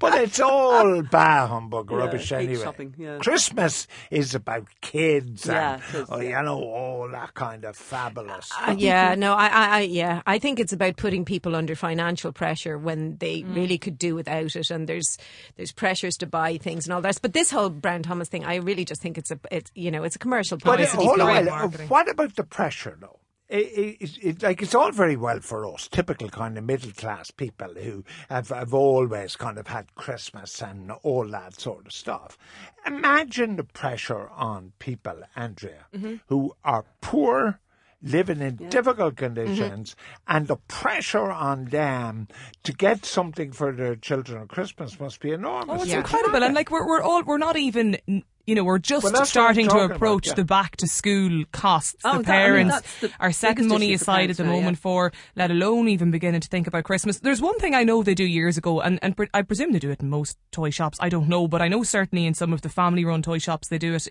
But 0.00 0.14
it's 0.20 0.40
all 0.40 1.02
bah 1.02 1.46
humbug 1.46 1.90
Yeah, 1.90 1.96
rubbish 1.96 2.32
anyway. 2.32 2.62
shopping, 2.62 2.94
yeah. 2.98 3.18
Christmas 3.18 3.86
is 4.10 4.34
about 4.34 4.66
kids 4.80 5.46
Yeah, 5.46 5.80
and 5.94 6.06
oh, 6.10 6.18
you 6.20 6.30
know 6.42 6.58
all 6.60 7.08
that 7.10 7.34
kind 7.34 7.64
of 7.64 7.76
fabulous. 7.76 8.50
Uh, 8.60 8.74
yeah, 8.76 9.14
no, 9.18 9.34
I, 9.34 9.46
I, 9.46 9.68
I, 9.68 9.80
yeah, 9.82 10.20
I 10.26 10.40
think 10.40 10.58
it's 10.58 10.72
about 10.72 10.96
putting 10.96 11.24
people 11.24 11.54
under 11.54 11.76
financial 11.76 12.32
pressure 12.32 12.76
when 12.76 13.16
they 13.18 13.44
really 13.44 13.78
could 13.78 13.98
do 13.98 14.16
without 14.16 14.56
it, 14.56 14.70
and 14.70 14.88
there's 14.88 15.16
there's 15.56 15.70
pressures 15.72 16.16
to 16.18 16.26
buy 16.26 16.58
things 16.58 16.86
and 16.86 16.92
all 16.92 17.00
that. 17.02 17.20
But 17.22 17.32
this 17.32 17.50
whole 17.52 17.70
Brown 17.70 18.02
Thomas 18.02 18.28
thing, 18.28 18.44
I 18.44 18.56
really 18.56 18.84
just 18.84 19.00
think 19.00 19.16
it's 19.16 19.30
a, 19.30 19.38
it's 19.52 19.70
you 19.76 19.92
know, 19.92 20.02
it's 20.02 20.16
a 20.16 20.20
commercial 20.20 20.58
But 20.58 20.80
uh, 20.80 20.86
publicity 20.86 21.04
hold 21.04 21.20
on, 21.20 21.46
ploy. 21.86 21.88
what 21.88 22.08
about 22.10 22.36
the 22.36 22.44
pressure, 22.44 22.96
though? 23.00 23.18
It, 23.48 23.98
it, 24.00 24.18
it, 24.22 24.42
like 24.42 24.62
it's 24.62 24.74
all 24.74 24.92
very 24.92 25.14
well 25.16 25.40
for 25.40 25.66
us, 25.74 25.86
typical 25.86 26.30
kind 26.30 26.56
of 26.56 26.64
middle 26.64 26.92
class 26.92 27.30
people 27.30 27.74
who 27.74 28.02
have, 28.30 28.48
have 28.48 28.72
always 28.72 29.36
kind 29.36 29.58
of 29.58 29.66
had 29.66 29.94
Christmas 29.94 30.62
and 30.62 30.90
all 31.02 31.28
that 31.28 31.60
sort 31.60 31.84
of 31.84 31.92
stuff. 31.92 32.38
Imagine 32.86 33.56
the 33.56 33.64
pressure 33.64 34.28
on 34.30 34.72
people, 34.78 35.20
Andrea, 35.36 35.84
Mm-hmm. 35.94 36.14
who 36.28 36.54
are 36.64 36.86
poor, 37.02 37.60
living 38.02 38.40
in 38.40 38.56
difficult 38.70 39.16
conditions, 39.16 39.90
Mm-hmm. 39.94 40.36
and 40.36 40.46
the 40.48 40.56
pressure 40.56 41.30
on 41.30 41.66
them 41.66 42.28
to 42.62 42.72
get 42.72 43.04
something 43.04 43.52
for 43.52 43.70
their 43.72 43.96
children 43.96 44.40
at 44.42 44.48
Christmas 44.48 44.98
must 44.98 45.20
be 45.20 45.30
enormous. 45.30 45.80
Oh, 45.80 45.82
it's 45.84 45.92
incredible. 45.92 46.42
And 46.42 46.54
like 46.54 46.70
we're 46.70 46.86
we're 46.88 47.02
all 47.02 47.22
we're 47.22 47.36
not 47.38 47.56
even 47.58 47.98
you 48.46 48.54
know, 48.54 48.64
we're 48.64 48.78
just 48.78 49.04
Well, 49.04 49.12
that's 49.12 49.34
what 49.34 49.40
I'm 49.42 49.44
starting 49.54 49.66
to 49.66 49.70
talking 49.70 49.84
about, 49.86 49.96
approach 49.96 50.26
yeah. 50.28 50.34
the 50.34 50.44
back 50.44 50.76
to 50.78 50.86
school 50.86 51.44
costs. 51.52 51.96
Oh, 52.04 52.18
the 52.18 52.24
that- 52.24 52.32
I 52.32 52.50
mean, 52.50 52.68
parents 52.68 53.00
the 53.00 53.10
are 53.20 53.32
setting 53.32 53.68
money 53.68 53.92
aside 53.92 54.30
at 54.30 54.36
the 54.36 54.42
parents 54.42 54.56
now, 54.56 54.60
moment 54.60 54.76
yeah. 54.78 54.82
for, 54.82 55.12
let 55.36 55.50
alone 55.50 55.88
even 55.88 56.10
beginning 56.10 56.40
to 56.40 56.48
think 56.48 56.66
about 56.66 56.84
Christmas. 56.84 57.20
There's 57.20 57.40
one 57.40 57.58
thing 57.58 57.74
I 57.74 57.84
know 57.84 58.02
they 58.02 58.14
do 58.14 58.24
years 58.24 58.58
ago, 58.58 58.80
and, 58.80 58.98
and 59.02 59.16
pre- 59.16 59.28
I 59.32 59.42
presume 59.42 59.72
they 59.72 59.78
do 59.78 59.90
it 59.90 60.00
in 60.00 60.10
most 60.10 60.38
toy 60.50 60.70
shops. 60.70 60.98
I 61.00 61.08
don't 61.08 61.28
know, 61.28 61.46
but 61.46 61.62
I 61.62 61.68
know 61.68 61.82
certainly 61.82 62.26
in 62.26 62.34
some 62.34 62.52
of 62.52 62.62
the 62.62 62.68
family 62.68 63.04
run 63.04 63.22
toy 63.22 63.38
shops 63.38 63.68
they 63.68 63.78
do 63.78 63.94
it. 63.94 64.08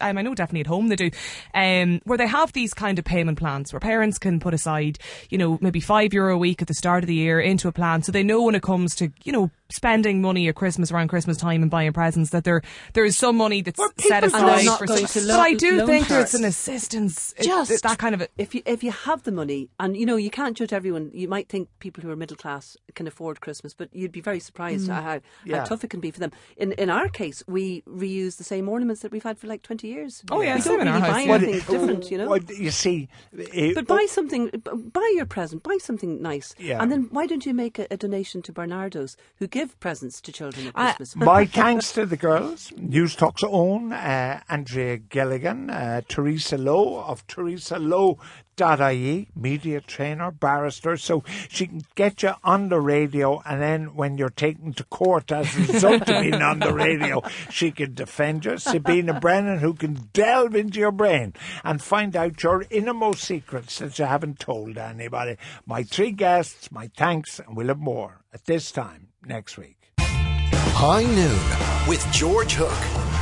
Um, 0.00 0.18
I 0.18 0.22
know 0.22 0.34
definitely 0.34 0.60
at 0.60 0.66
home 0.66 0.88
they 0.88 0.96
do, 0.96 1.10
um, 1.54 2.00
where 2.04 2.18
they 2.18 2.26
have 2.26 2.52
these 2.52 2.74
kind 2.74 2.98
of 2.98 3.04
payment 3.04 3.38
plans 3.38 3.72
where 3.72 3.80
parents 3.80 4.18
can 4.18 4.40
put 4.40 4.54
aside, 4.54 4.98
you 5.30 5.38
know, 5.38 5.58
maybe 5.60 5.80
five 5.80 6.12
euro 6.12 6.34
a 6.34 6.38
week 6.38 6.60
at 6.60 6.68
the 6.68 6.74
start 6.74 7.04
of 7.04 7.08
the 7.08 7.14
year 7.14 7.40
into 7.40 7.68
a 7.68 7.72
plan 7.72 8.02
so 8.02 8.10
they 8.10 8.22
know 8.22 8.42
when 8.42 8.54
it 8.54 8.62
comes 8.62 8.94
to, 8.96 9.12
you 9.24 9.32
know, 9.32 9.50
spending 9.70 10.20
money 10.20 10.48
at 10.48 10.54
Christmas 10.54 10.90
around 10.92 11.08
Christmas 11.08 11.36
time 11.36 11.62
and 11.62 11.70
buying 11.70 11.92
presents 11.92 12.30
that 12.30 12.44
there 12.44 12.62
there 12.94 13.04
is 13.04 13.16
some 13.16 13.36
money 13.36 13.62
that's 13.62 13.78
set 13.98 14.20
they're 14.20 14.24
aside 14.28 14.64
not 14.64 14.78
for 14.78 14.86
going 14.86 15.06
some- 15.06 15.22
to 15.22 15.28
But 15.28 15.40
I 15.40 15.54
do 15.54 15.86
think 15.86 16.06
for 16.06 16.18
it's 16.20 16.34
it. 16.34 16.40
an 16.40 16.44
assistance. 16.46 17.34
It- 17.38 17.44
Just 17.44 17.82
that 17.82 17.98
kind 17.98 18.14
of 18.14 18.20
a, 18.22 18.28
if 18.38 18.54
you 18.54 18.62
if 18.66 18.82
you 18.82 18.90
have 18.90 19.22
the 19.22 19.32
money, 19.32 19.68
and 19.78 19.96
you 19.96 20.06
know 20.06 20.16
you 20.16 20.30
can't 20.30 20.56
judge 20.56 20.72
everyone. 20.72 21.10
You 21.14 21.28
might 21.28 21.48
think 21.48 21.68
people 21.78 22.02
who 22.02 22.10
are 22.10 22.16
middle 22.16 22.36
class 22.36 22.76
can 22.94 23.06
afford 23.06 23.40
Christmas, 23.40 23.74
but 23.74 23.88
you'd 23.92 24.12
be 24.12 24.20
very 24.20 24.40
surprised 24.40 24.88
Mm. 24.88 24.94
at 24.96 25.02
how, 25.04 25.20
Yeah. 25.44 25.58
how 25.58 25.64
tough 25.64 25.84
it 25.84 25.90
can 25.90 26.00
be 26.00 26.10
for 26.10 26.20
them. 26.20 26.32
In 26.56 26.72
in 26.72 26.90
our 26.90 27.08
case, 27.08 27.42
we 27.46 27.82
reuse 27.82 28.36
the 28.36 28.44
same 28.44 28.68
ornaments 28.68 29.02
that 29.02 29.12
we've 29.12 29.22
had 29.22 29.38
for 29.38 29.46
like 29.46 29.62
twenty 29.62 29.88
years. 29.88 30.22
Oh, 30.30 30.40
yeah, 30.40 30.54
we 30.56 30.60
same 30.60 30.78
don't 30.78 30.86
really 30.86 31.00
buy 31.00 31.20
yeah. 31.22 31.34
anything 31.34 31.50
Well, 31.68 31.78
different, 31.86 32.10
you 32.10 32.18
know. 32.18 32.28
well, 32.28 32.40
you 32.58 32.70
see, 32.70 33.08
it- 33.32 33.74
But 33.74 33.86
buy 33.86 34.06
something, 34.08 34.50
buy 34.92 35.12
your 35.16 35.26
present, 35.26 35.62
buy 35.62 35.78
something 35.80 36.20
nice, 36.22 36.54
Yeah. 36.58 36.82
and 36.82 36.90
then 36.90 37.08
why 37.10 37.26
don't 37.26 37.44
you 37.46 37.54
make 37.54 37.78
a, 37.78 37.86
a 37.90 37.96
donation 37.96 38.42
to 38.42 38.52
Barnardos, 38.52 39.16
who 39.38 39.46
give 39.60 39.78
presents 39.78 40.20
to 40.22 40.32
children 40.32 40.68
at 40.68 40.72
I- 40.74 40.92
Christmas? 40.94 41.26
My 41.26 41.44
thanks 41.44 41.92
to 41.92 42.06
the 42.06 42.16
girls, 42.16 42.72
Newstalk's 42.76 43.44
own 43.44 43.92
uh, 43.92 44.40
Andrea 44.48 44.96
Gilligan, 44.96 45.68
uh, 45.70 46.00
Teresa 46.08 46.56
Lowe 46.56 47.02
of 47.02 47.26
Teresa 47.26 47.78
Lowe.ie, 47.78 49.28
media 49.36 49.80
trainer, 49.82 50.30
barrister, 50.30 50.96
so 50.96 51.22
she 51.48 51.66
can 51.66 51.82
get 51.94 52.22
you 52.22 52.32
on 52.42 52.70
the 52.70 52.80
radio 52.80 53.42
and 53.44 53.60
then 53.60 53.94
when 53.94 54.16
you're 54.16 54.30
taken 54.30 54.72
to 54.74 54.84
court 54.84 55.30
as 55.30 55.54
a 55.54 55.72
result 55.72 56.08
of 56.08 56.22
being 56.22 56.42
on 56.42 56.60
the 56.60 56.72
radio, 56.72 57.22
she 57.50 57.70
can 57.70 57.94
defend 57.94 58.44
you. 58.46 58.56
Sabina 58.56 59.20
Brennan, 59.20 59.58
who 59.58 59.74
can 59.74 60.08
delve 60.14 60.54
into 60.54 60.78
your 60.78 60.92
brain 60.92 61.34
and 61.64 61.82
find 61.82 62.16
out 62.16 62.42
your 62.42 62.64
innermost 62.70 63.22
secrets 63.24 63.78
that 63.78 63.98
you 63.98 64.06
haven't 64.06 64.38
told 64.38 64.78
anybody. 64.78 65.36
My 65.66 65.82
three 65.82 66.12
guests, 66.12 66.72
my 66.72 66.90
thanks, 66.96 67.38
and 67.38 67.56
we'll 67.56 67.68
have 67.68 67.78
more 67.78 68.22
at 68.32 68.46
this 68.46 68.72
time 68.72 69.09
next 69.24 69.56
week. 69.58 69.92
High 69.98 71.04
Noon 71.04 71.88
with 71.88 72.06
George 72.12 72.52
Hook. 72.54 72.70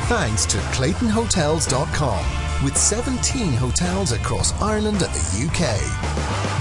Thanks 0.07 0.45
to 0.47 0.57
ClaytonHotels.com 0.57 2.63
with 2.63 2.77
17 2.77 3.53
hotels 3.53 4.11
across 4.11 4.53
Ireland 4.61 5.01
and 5.01 5.13
the 5.13 5.47
UK. 5.47 6.58